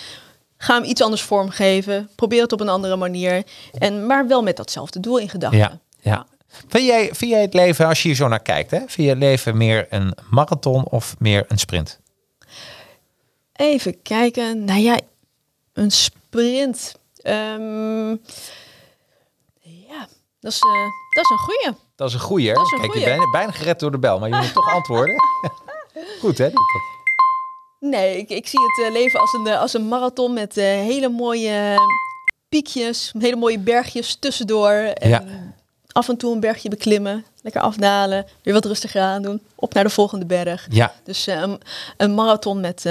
Ga 0.62 0.74
hem 0.74 0.84
iets 0.84 1.02
anders 1.02 1.22
vormgeven. 1.22 2.10
Probeer 2.14 2.42
het 2.42 2.52
op 2.52 2.60
een 2.60 2.68
andere 2.68 2.96
manier. 2.96 3.44
En, 3.78 4.06
maar 4.06 4.26
wel 4.28 4.42
met 4.42 4.56
datzelfde 4.56 5.00
doel 5.00 5.18
in 5.18 5.28
gedachten. 5.28 5.58
Ja, 5.58 5.80
ja. 6.00 6.26
Vind 6.68 6.86
jij, 6.86 7.14
vind 7.14 7.30
jij 7.30 7.40
het 7.40 7.54
leven, 7.54 7.86
als 7.86 8.02
je 8.02 8.08
hier 8.08 8.16
zo 8.16 8.28
naar 8.28 8.42
kijkt, 8.42 8.70
hè, 8.70 8.78
vind 8.78 8.94
je 8.94 9.08
het 9.08 9.18
leven 9.18 9.56
meer 9.56 9.86
een 9.90 10.16
marathon 10.30 10.84
of 10.84 11.14
meer 11.18 11.44
een 11.48 11.58
sprint? 11.58 12.00
Even 13.52 14.02
kijken. 14.02 14.64
Nou 14.64 14.80
ja, 14.80 14.98
een 15.72 15.90
sprint. 15.90 16.94
Ehm, 17.16 18.10
ja, 19.60 20.08
dat 20.40 20.52
is, 20.52 20.60
eh, 20.60 20.88
dat 21.14 21.24
is 21.24 21.30
een 21.30 21.38
goeie. 21.38 21.76
Dat 21.96 22.08
is 22.08 22.14
een 22.14 22.20
goeie, 22.20 22.48
hè? 22.48 22.54
Dat 22.54 22.64
is 22.64 22.72
een 22.72 22.80
Kijk, 22.80 22.94
je 22.94 23.04
bent 23.04 23.30
bijna 23.30 23.50
gered 23.50 23.80
door 23.80 23.90
de 23.90 23.98
bel, 23.98 24.18
maar 24.18 24.28
je 24.28 24.34
moet 24.34 24.52
toch 24.52 24.72
antwoorden. 24.78 25.14
Goed, 26.20 26.38
hè? 26.38 26.50
Nee, 27.90 28.18
ik, 28.18 28.28
ik 28.28 28.46
zie 28.46 28.60
het 28.60 28.86
eh, 28.86 28.92
leven 28.92 29.20
als 29.20 29.32
een, 29.32 29.46
eh, 29.46 29.60
als 29.60 29.74
een 29.74 29.88
marathon 29.88 30.32
met 30.32 30.56
eh, 30.56 30.64
hele 30.64 31.08
mooie 31.08 31.74
piekjes, 32.48 33.12
hele 33.18 33.36
mooie 33.36 33.58
bergjes 33.58 34.14
tussendoor. 34.14 34.70
En 34.72 35.08
Ja. 35.08 35.24
af 35.92 36.08
en 36.08 36.16
toe 36.16 36.32
een 36.34 36.40
bergje 36.40 36.68
beklimmen, 36.68 37.24
lekker 37.42 37.62
afdalen, 37.62 38.26
weer 38.42 38.54
wat 38.54 38.64
rustiger 38.64 39.02
aan 39.02 39.22
doen, 39.22 39.40
op 39.54 39.74
naar 39.74 39.84
de 39.84 39.90
volgende 39.90 40.26
berg. 40.26 40.66
Ja, 40.70 40.92
Dus 41.04 41.26
een, 41.96 42.14
marathon 42.14 42.60
met 42.60 42.84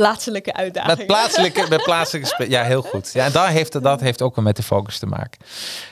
plaatselijke 0.00 0.52
uitdagingen. 0.52 0.96
Met 0.96 1.06
plaatselijke, 1.06 1.66
met 1.68 1.82
plaatselijke 1.82 2.50
Ja, 2.50 2.62
heel 2.62 2.82
goed. 2.82 3.10
Ja, 3.12 3.24
en 3.24 3.32
daar 3.32 3.50
heeft, 3.50 3.82
dat 3.82 4.00
heeft 4.00 4.22
ook 4.22 4.34
wel 4.36 4.44
met 4.44 4.56
de 4.56 4.62
focus 4.62 4.98
te 4.98 5.06
maken. 5.06 5.40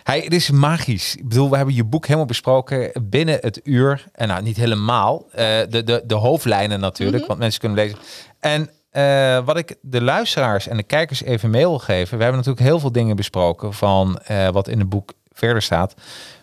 Hij, 0.02 0.20
het 0.20 0.34
is 0.34 0.50
magisch. 0.50 1.16
Ik 1.16 1.28
bedoel, 1.28 1.50
we 1.50 1.56
hebben 1.56 1.74
je 1.74 1.84
boek 1.84 2.04
helemaal 2.04 2.26
besproken 2.26 2.90
binnen 3.02 3.38
het 3.40 3.61
uur. 3.64 4.04
En 4.12 4.28
nou, 4.28 4.42
niet 4.42 4.56
helemaal. 4.56 5.26
eh, 5.30 5.46
de, 5.68 5.82
de, 5.84 6.02
de 6.06 6.14
hoofdlijnen 6.14 6.80
natuurlijk, 6.80 7.26
want 7.26 7.38
mensen 7.38 7.61
kunnen 7.61 7.78
lezen. 7.78 7.98
En 8.40 8.70
eh, 8.90 9.44
wat 9.44 9.56
ik 9.56 9.76
de 9.80 10.02
luisteraars 10.02 10.68
en 10.68 10.76
de 10.76 10.82
kijkers 10.82 11.22
even 11.22 11.50
mee 11.50 11.62
wil 11.62 11.78
geven. 11.78 12.16
We 12.16 12.22
hebben 12.22 12.40
natuurlijk 12.40 12.66
heel 12.66 12.80
veel 12.80 12.92
dingen 12.92 13.16
besproken 13.16 13.74
van 13.74 14.18
eh, 14.18 14.48
wat 14.48 14.68
in 14.68 14.78
het 14.78 14.88
boek 14.88 15.12
verder 15.32 15.62
staat. 15.62 15.94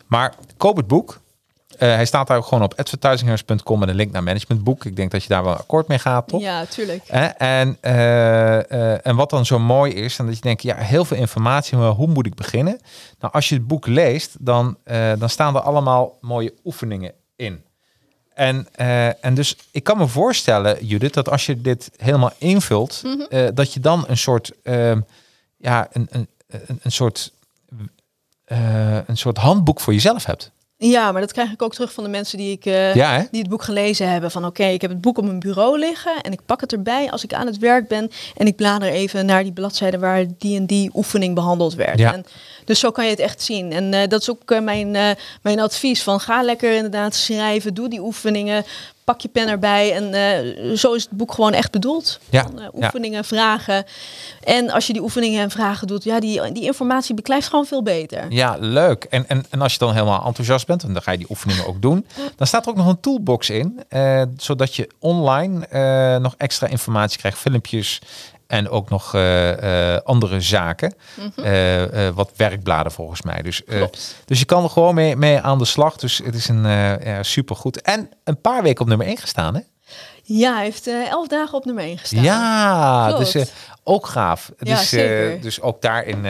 Maar 0.08 0.34
koop 0.58 0.78
het 0.78 0.88
boek. 0.88 1.24
Eh, 1.78 1.90
hij 1.90 2.06
staat 2.06 2.28
daar 2.28 2.38
ook 2.38 2.46
gewoon 2.46 2.64
op 2.64 2.74
advertisingheroes.com 2.78 3.80
met 3.80 3.90
een 3.90 3.96
link 3.96 4.12
naar 4.12 4.24
managementboek. 4.24 4.86
Ik 4.86 4.96
denk 4.96 5.12
dat 5.12 5.24
je 5.24 5.30
daar 5.30 5.44
wel 5.44 5.56
akkoord 5.56 5.88
mee 5.88 6.00
gaat, 6.00 6.28
toch? 6.28 6.42
Ja, 6.42 6.66
tuurlijk. 6.66 7.08
En, 7.38 7.78
eh, 7.82 8.72
eh, 8.72 9.00
en 9.04 9.16
wat 9.16 9.30
dan 9.30 9.46
zo 9.46 9.60
mooi 9.60 9.94
is, 9.94 10.16
dan 10.16 10.26
dat 10.26 10.36
je 10.36 10.42
denkt, 10.42 10.62
ja, 10.62 10.76
heel 10.76 11.06
veel 11.06 11.18
informatie, 11.18 11.78
maar 11.78 11.90
hoe 11.90 12.08
moet 12.08 12.26
ik 12.26 12.36
beginnen? 12.36 12.80
Nou, 13.20 13.34
als 13.34 13.50
je 13.50 13.56
het 13.56 13.68
boek 13.68 13.88
leest, 13.88 14.36
dan, 14.40 14.78
dan 15.18 15.30
staan 15.30 15.56
er 15.56 15.62
allemaal 15.62 16.18
mooie 16.22 16.54
oefeningen 16.64 17.12
in. 17.36 17.64
En, 18.36 18.68
eh, 18.72 19.26
en 19.26 19.34
dus 19.34 19.58
ik 19.72 19.84
kan 19.84 19.98
me 19.98 20.08
voorstellen, 20.08 20.86
Judith, 20.86 21.14
dat 21.14 21.30
als 21.30 21.46
je 21.46 21.62
dit 21.62 21.92
helemaal 21.98 22.32
invult, 22.38 23.02
eh, 23.30 23.48
dat 23.54 23.74
je 23.74 23.80
dan 23.80 24.04
een 24.08 24.18
soort, 24.18 24.52
ehm, 24.64 25.02
ja, 25.58 25.88
een, 25.92 26.08
een, 26.10 26.28
een, 26.48 26.80
een 26.82 26.92
soort, 26.92 27.34
een 29.06 29.18
soort 29.18 29.38
handboek 29.38 29.80
voor 29.80 29.94
jezelf 29.94 30.26
hebt. 30.26 30.52
Ja, 30.90 31.12
maar 31.12 31.22
dat 31.22 31.32
krijg 31.32 31.52
ik 31.52 31.62
ook 31.62 31.74
terug 31.74 31.94
van 31.94 32.04
de 32.04 32.10
mensen 32.10 32.38
die, 32.38 32.52
ik, 32.52 32.66
eh, 32.66 32.96
Ja, 32.96 33.28
die 33.32 33.42
het 33.42 33.50
boek 33.50 33.64
gelezen 33.64 34.10
hebben. 34.10 34.32
Van 34.32 34.46
oké, 34.46 34.66
ik 34.66 34.82
heb 34.82 34.90
het 34.90 35.02
boek 35.02 35.18
op 35.18 35.26
mijn 35.26 35.40
bureau 35.40 35.80
liggen 35.80 36.22
en 36.22 36.32
ik 36.32 36.40
pak 36.46 36.62
het 36.62 36.72
erbij 36.72 37.12
als 37.12 37.24
ik 37.24 37.34
aan 37.34 37.46
het 37.46 37.58
werk 37.58 37.88
ben. 37.88 38.12
En 38.38 38.48
ik 38.48 38.56
blader 38.56 38.90
even 38.90 39.26
naar 39.26 39.44
die 39.44 39.52
bladzijde 39.52 40.00
waar 40.00 40.26
die 40.38 40.58
en 40.58 40.66
die 40.66 40.92
oefening 40.94 41.36
behandeld 41.36 41.76
werd. 41.76 42.00
Ja. 42.00 42.14
En 42.14 42.26
dus 42.66 42.80
zo 42.80 42.92
kan 42.92 43.04
je 43.04 43.10
het 43.10 43.20
echt 43.20 43.42
zien. 43.42 43.72
En 43.72 43.94
eh, 43.94 44.08
dat 44.08 44.22
is 44.22 44.30
ook 44.30 44.52
eh, 44.52 44.62
mijn, 44.62 44.92
mijn 45.42 45.60
advies. 45.60 46.04
Van 46.04 46.20
ga 46.20 46.44
lekker 46.44 46.76
inderdaad 46.76 47.16
schrijven, 47.16 47.74
doe 47.74 47.90
die 47.90 48.02
oefeningen. 48.02 48.66
Pak 49.06 49.22
je 49.22 49.28
pen 49.28 49.48
erbij 49.48 49.94
en 49.94 50.14
eh, 50.14 50.76
zo 50.78 50.94
is 50.94 51.04
het 51.04 51.12
boek 51.12 51.34
gewoon 51.34 51.54
echt 51.54 51.72
bedoeld. 51.72 52.20
Ja, 52.30 52.44
Van, 52.44 52.60
eh, 52.60 52.64
ja. 52.64 52.70
oefeningen, 52.74 53.26
vragen. 53.26 53.86
En 54.44 54.70
als 54.70 54.88
je 54.88 54.94
die 54.94 55.02
oefeningen 55.02 55.42
en 55.42 55.52
vragen 55.52 55.88
doet, 55.88 56.04
ja, 56.04 56.20
die, 56.20 56.52
die 56.52 56.64
informatie 56.64 57.16
beklijft 57.16 57.48
gewoon 57.48 57.66
veel 57.66 57.84
beter. 57.84 58.26
Ja, 58.30 58.58
leuk. 58.60 59.04
En, 59.04 59.28
en, 59.28 59.46
en 59.50 59.62
als 59.62 59.74
je 59.74 59.80
dan 59.80 59.94
helemaal 59.94 60.26
enthousiast 60.26 60.68
bent, 60.68 60.84
en 60.84 60.94
dan 60.94 61.02
ga 61.02 61.12
je 61.12 61.18
die 61.18 61.30
oefeningen 61.30 61.68
ook 61.68 61.82
doen, 61.82 62.06
dan 62.36 62.48
staat 62.48 62.64
er 62.66 62.70
ook 62.72 62.78
nog 62.78 62.88
een 62.88 63.00
toolbox 63.00 63.50
in, 63.50 63.84
eh, 63.88 64.22
zodat 64.38 64.76
je 64.76 64.90
online 65.00 66.20
nog 66.20 66.36
extra 66.38 66.68
informatie 66.68 67.20
krijgt, 67.20 67.38
filmpjes 67.38 68.02
en 68.48 68.70
ook 68.70 68.90
nog 68.90 69.14
eh, 69.14 69.94
eh, 69.96 70.02
andere 70.04 70.42
zaken. 70.42 70.94
Eh, 71.36 72.08
eh, 72.08 72.16
wat 72.16 72.32
werkbladen 72.36 72.92
volgens 72.92 73.22
mij. 73.22 73.42
Dus, 73.42 73.62
dus 74.26 74.40
je 74.40 74.46
kan 74.46 74.64
er 74.64 74.70
gewoon 74.70 74.96
mee, 74.96 75.16
mee 75.16 75.40
aan 75.40 75.58
de 75.58 75.66
slag. 75.66 75.96
Dus 75.96 76.22
het 76.24 76.36
is 76.36 76.48
een 76.48 76.64
ja, 77.04 77.24
supergoed. 77.24 77.82
En 77.82 78.10
een 78.24 78.42
paar 78.42 78.64
weken 78.64 78.82
op 78.82 78.88
nummer 78.88 79.08
1 79.08 79.18
gestaan, 79.18 79.56
hè? 79.56 79.62
Ja, 80.24 80.54
hij 80.54 80.64
heeft 80.64 80.88
elf 80.88 81.28
dagen 81.28 81.58
op 81.58 81.66
nummer 81.66 81.84
1 81.84 81.98
gestaan. 81.98 82.24
Ja, 82.24 83.06
Klopt. 83.08 83.34
dus 83.34 83.52
ook 83.84 84.08
gaaf. 84.08 84.52
Ja, 84.60 84.76
dus, 84.78 84.90
zeker. 84.90 85.42
dus 85.42 85.62
ook 85.62 85.82
daarin. 85.82 86.26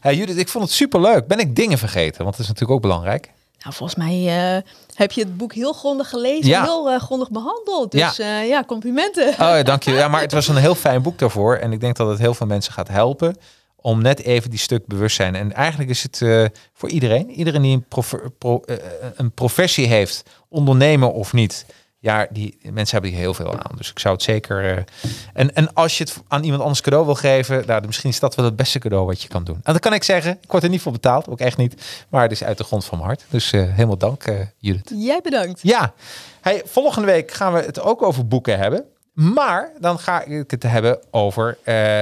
hey, 0.00 0.14
Judith, 0.16 0.38
ik 0.38 0.48
vond 0.48 0.64
het 0.64 0.72
super 0.72 1.00
leuk. 1.00 1.26
Ben 1.26 1.38
ik 1.38 1.56
dingen 1.56 1.78
vergeten? 1.78 2.22
Want 2.22 2.36
dat 2.36 2.40
is 2.40 2.46
natuurlijk 2.46 2.72
ook 2.72 2.82
belangrijk. 2.82 3.30
Nou, 3.62 3.74
volgens 3.74 3.98
mij 3.98 4.62
heb 4.94 5.12
je 5.12 5.20
het 5.20 5.36
boek 5.36 5.54
heel 5.54 5.72
grondig 5.72 6.08
gelezen, 6.08 6.48
Ja. 6.50 6.62
heel 6.62 6.90
eh, 6.90 7.00
grondig 7.00 7.30
behandeld. 7.30 7.90
Dus 7.92 8.16
ja, 8.16 8.40
ja 8.40 8.64
complimenten. 8.64 9.28
Oh, 9.28 9.34
ja, 9.38 9.62
dank 9.62 9.82
je. 9.82 9.90
Ja, 10.02 10.08
maar 10.08 10.20
het 10.20 10.32
was 10.32 10.48
een 10.48 10.56
heel 10.56 10.74
fijn 10.74 11.02
boek 11.02 11.18
daarvoor. 11.18 11.56
En 11.56 11.72
ik 11.72 11.80
denk 11.80 11.96
dat 11.96 12.08
het 12.08 12.18
heel 12.18 12.34
veel 12.34 12.46
mensen 12.46 12.72
gaat 12.72 12.88
helpen 12.88 13.36
om 13.76 14.02
net 14.02 14.22
even 14.22 14.50
die 14.50 14.58
stuk 14.58 14.86
bewustzijn. 14.86 15.34
En 15.34 15.52
eigenlijk 15.52 15.90
is 15.90 16.02
het 16.02 16.22
eh, 16.22 16.44
voor 16.74 16.88
iedereen, 16.88 17.30
iedereen 17.30 17.62
die 17.62 17.72
een, 17.76 17.84
profe- 17.88 18.30
pro- 18.38 18.60
eh, 18.66 18.76
een 19.14 19.32
professie 19.32 19.86
heeft, 19.86 20.22
ondernemer 20.48 21.10
of 21.10 21.32
niet. 21.32 21.66
Ja, 22.02 22.26
die 22.30 22.58
mensen 22.62 22.92
hebben 22.92 23.10
hier 23.10 23.20
heel 23.20 23.34
veel 23.34 23.52
aan. 23.52 23.76
Dus 23.76 23.90
ik 23.90 23.98
zou 23.98 24.14
het 24.14 24.22
zeker. 24.22 24.76
eh, 24.76 24.84
en, 25.32 25.54
en 25.54 25.74
als 25.74 25.98
je 25.98 26.04
het 26.04 26.22
aan 26.28 26.42
iemand 26.42 26.62
anders 26.62 26.80
cadeau 26.80 27.04
wil 27.04 27.14
geven, 27.14 27.62
nou, 27.66 27.86
misschien 27.86 28.10
is 28.10 28.20
dat 28.20 28.34
wel 28.34 28.44
het 28.44 28.56
beste 28.56 28.78
cadeau 28.78 29.06
wat 29.06 29.22
je 29.22 29.28
kan 29.28 29.44
doen. 29.44 29.60
En 29.62 29.72
dat 29.72 29.82
kan 29.82 29.92
ik 29.92 30.02
zeggen. 30.04 30.38
Ik 30.42 30.50
word 30.50 30.62
er 30.62 30.68
niet 30.68 30.80
voor 30.82 30.92
betaald, 30.92 31.28
ook 31.28 31.40
echt 31.40 31.56
niet. 31.56 32.04
Maar 32.08 32.22
het 32.22 32.30
is 32.32 32.44
uit 32.44 32.58
de 32.58 32.64
grond 32.64 32.84
van 32.84 32.98
mijn 32.98 33.08
hart. 33.08 33.24
Dus 33.28 33.52
eh, 33.52 33.60
helemaal 33.60 33.96
dank, 33.98 34.22
eh, 34.24 34.40
Judith. 34.58 34.92
Jij 34.94 35.20
bedankt. 35.22 35.60
Ja, 35.62 35.92
hey, 36.40 36.62
volgende 36.64 37.06
week 37.06 37.30
gaan 37.30 37.52
we 37.52 37.60
het 37.60 37.80
ook 37.80 38.02
over 38.02 38.28
boeken 38.28 38.58
hebben. 38.58 38.84
Maar 39.12 39.72
dan 39.80 39.98
ga 39.98 40.24
ik 40.24 40.50
het 40.50 40.62
hebben 40.62 40.98
over, 41.10 41.58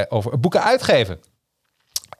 over 0.08 0.40
boeken 0.40 0.62
uitgeven. 0.62 1.20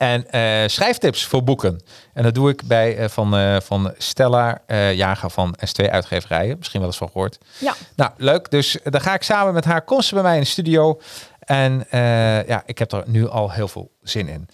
En 0.00 0.30
eh, 0.30 0.68
schrijftips 0.68 1.24
voor 1.24 1.44
boeken. 1.44 1.80
En 2.14 2.22
dat 2.22 2.34
doe 2.34 2.50
ik 2.50 2.62
bij 2.64 2.96
eh, 2.96 3.08
van, 3.08 3.36
eh, 3.36 3.56
van 3.60 3.94
Stella 3.98 4.60
Jager 4.94 5.30
van 5.30 5.56
S2 5.64 5.90
Uitgeverijen. 5.90 6.58
Misschien 6.58 6.80
wel 6.80 6.88
eens 6.88 6.98
van 6.98 7.10
gehoord. 7.10 7.38
Ja, 7.58 7.74
Nou, 7.96 8.10
leuk. 8.16 8.50
Dus 8.50 8.78
dan 8.84 9.00
ga 9.00 9.14
ik 9.14 9.22
samen 9.22 9.54
met 9.54 9.64
haar. 9.64 9.82
Komt 9.82 10.04
ze 10.04 10.14
bij 10.14 10.22
mij 10.22 10.34
in 10.34 10.40
de 10.40 10.46
studio. 10.46 11.00
En 11.38 11.86
ja, 12.46 12.62
ik 12.66 12.78
heb 12.78 12.92
er 12.92 13.02
nu 13.06 13.28
al 13.28 13.50
heel 13.50 13.68
veel 13.68 13.90
zin 14.02 14.28
in. 14.28 14.48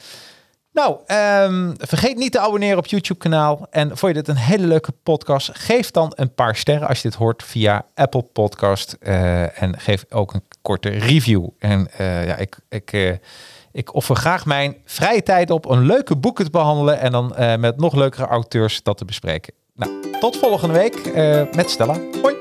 Nou, 0.72 0.99
ehm, 1.07 1.74
vergeet 1.78 2.16
niet 2.16 2.32
te 2.32 2.40
abonneren 2.40 2.76
op 2.76 2.82
het 2.82 2.92
YouTube-kanaal. 2.92 3.66
En 3.70 3.88
vond 3.88 4.14
je 4.14 4.22
dit 4.22 4.28
een 4.28 4.42
hele 4.42 4.66
leuke 4.66 4.92
podcast? 4.92 5.51
Geef 5.53 5.90
dan 5.90 6.12
een 6.14 6.34
paar 6.34 6.57
sterren 6.57 6.88
als 6.88 7.03
je 7.03 7.09
dit 7.09 7.18
hoort 7.18 7.42
via 7.42 7.86
Apple 7.94 8.22
Podcast. 8.22 8.92
En 8.92 9.78
geef 9.78 10.05
ook 10.11 10.34
een 10.34 10.44
korte 10.62 10.88
review. 10.88 11.49
En 11.59 11.88
ja, 11.99 12.36
ik, 12.36 12.59
ik, 12.68 13.18
ik 13.76 13.94
offer 13.94 14.16
graag 14.16 14.46
mijn 14.46 14.76
vrije 14.84 15.22
tijd 15.22 15.50
op 15.50 15.68
een 15.68 15.86
leuke 15.86 16.16
boeken 16.16 16.44
te 16.44 16.50
behandelen. 16.50 17.00
En 17.00 17.12
dan 17.12 17.36
eh, 17.36 17.56
met 17.56 17.76
nog 17.76 17.94
leukere 17.94 18.26
auteurs 18.26 18.82
dat 18.82 18.98
te 18.98 19.04
bespreken. 19.04 19.54
Nou, 19.74 19.90
tot 20.20 20.36
volgende 20.36 20.74
week 20.74 20.94
eh, 20.94 21.42
met 21.54 21.70
Stella. 21.70 21.96
Hoi! 22.22 22.34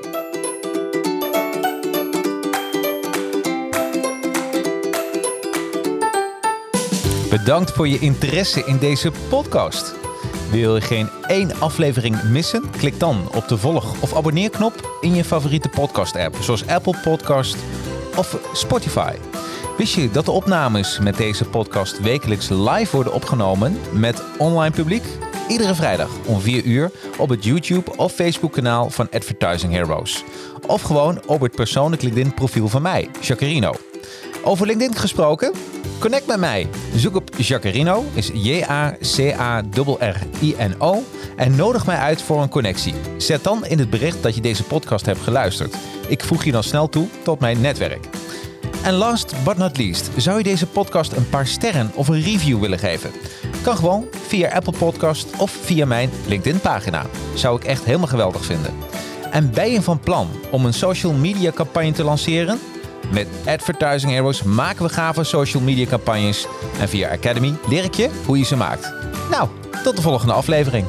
Bedankt 7.30 7.70
voor 7.70 7.88
je 7.88 7.98
interesse 7.98 8.64
in 8.64 8.78
deze 8.78 9.12
podcast. 9.28 9.94
Wil 10.50 10.74
je 10.74 10.80
geen 10.80 11.08
één 11.26 11.60
aflevering 11.60 12.22
missen? 12.22 12.70
Klik 12.70 13.00
dan 13.00 13.28
op 13.34 13.48
de 13.48 13.56
volg- 13.56 14.02
of 14.02 14.16
abonneerknop 14.16 14.98
in 15.00 15.14
je 15.14 15.24
favoriete 15.24 15.68
podcast-app, 15.68 16.36
zoals 16.40 16.66
Apple 16.66 17.00
Podcast 17.02 17.56
of 18.16 18.38
Spotify. 18.52 19.14
Wist 19.76 19.94
je 19.94 20.10
dat 20.10 20.24
de 20.24 20.30
opnames 20.30 20.98
met 20.98 21.16
deze 21.16 21.44
podcast 21.44 22.00
wekelijks 22.00 22.48
live 22.48 22.88
worden 22.94 23.12
opgenomen 23.12 23.78
met 23.92 24.22
online 24.38 24.74
publiek? 24.74 25.04
Iedere 25.48 25.74
vrijdag 25.74 26.10
om 26.26 26.40
4 26.40 26.64
uur 26.64 26.90
op 27.18 27.28
het 27.28 27.44
YouTube 27.44 27.96
of 27.96 28.12
Facebook 28.12 28.52
kanaal 28.52 28.90
van 28.90 29.10
Advertising 29.10 29.72
Heroes. 29.72 30.24
Of 30.66 30.82
gewoon 30.82 31.26
op 31.26 31.40
het 31.40 31.54
persoonlijk 31.54 32.02
LinkedIn 32.02 32.34
profiel 32.34 32.68
van 32.68 32.82
mij, 32.82 33.08
Jacarino. 33.20 33.74
Over 34.44 34.66
LinkedIn 34.66 34.96
gesproken? 34.96 35.52
Connect 35.98 36.26
met 36.26 36.38
mij. 36.38 36.68
Zoek 36.94 37.16
op 37.16 37.30
Jacarino, 37.36 38.04
is 38.14 38.30
J-A-C-A-R-R-I-N-O 38.34 38.94
en 41.36 41.56
nodig 41.56 41.86
mij 41.86 41.96
uit 41.96 42.22
voor 42.22 42.42
een 42.42 42.48
connectie. 42.48 42.94
Zet 43.16 43.44
dan 43.44 43.66
in 43.66 43.78
het 43.78 43.90
bericht 43.90 44.22
dat 44.22 44.34
je 44.34 44.40
deze 44.40 44.64
podcast 44.64 45.06
hebt 45.06 45.20
geluisterd. 45.20 45.76
Ik 46.08 46.24
voeg 46.24 46.44
je 46.44 46.52
dan 46.52 46.62
snel 46.62 46.88
toe 46.88 47.08
tot 47.22 47.40
mijn 47.40 47.60
netwerk. 47.60 48.08
En 48.82 48.94
last 48.94 49.34
but 49.44 49.56
not 49.56 49.76
least, 49.76 50.10
zou 50.16 50.38
je 50.38 50.42
deze 50.42 50.66
podcast 50.66 51.12
een 51.12 51.28
paar 51.28 51.46
sterren 51.46 51.90
of 51.94 52.08
een 52.08 52.22
review 52.22 52.60
willen 52.60 52.78
geven? 52.78 53.10
Kan 53.62 53.76
gewoon 53.76 54.06
via 54.26 54.52
Apple 54.52 54.78
Podcast 54.78 55.28
of 55.38 55.50
via 55.50 55.86
mijn 55.86 56.10
LinkedIn 56.26 56.60
pagina. 56.60 57.06
Zou 57.34 57.56
ik 57.56 57.64
echt 57.64 57.84
helemaal 57.84 58.06
geweldig 58.06 58.44
vinden. 58.44 58.74
En 59.30 59.50
ben 59.50 59.72
je 59.72 59.82
van 59.82 60.00
plan 60.00 60.28
om 60.50 60.64
een 60.64 60.74
social 60.74 61.12
media 61.12 61.50
campagne 61.50 61.92
te 61.92 62.04
lanceren? 62.04 62.58
Met 63.10 63.26
Advertising 63.46 64.12
Heroes 64.12 64.42
maken 64.42 64.84
we 64.84 64.92
gave 64.92 65.24
social 65.24 65.62
media 65.62 65.86
campagnes. 65.86 66.46
En 66.80 66.88
via 66.88 67.10
Academy 67.10 67.54
leer 67.68 67.84
ik 67.84 67.94
je 67.94 68.10
hoe 68.24 68.38
je 68.38 68.44
ze 68.44 68.56
maakt. 68.56 68.92
Nou, 69.30 69.48
tot 69.82 69.96
de 69.96 70.02
volgende 70.02 70.32
aflevering. 70.32 70.86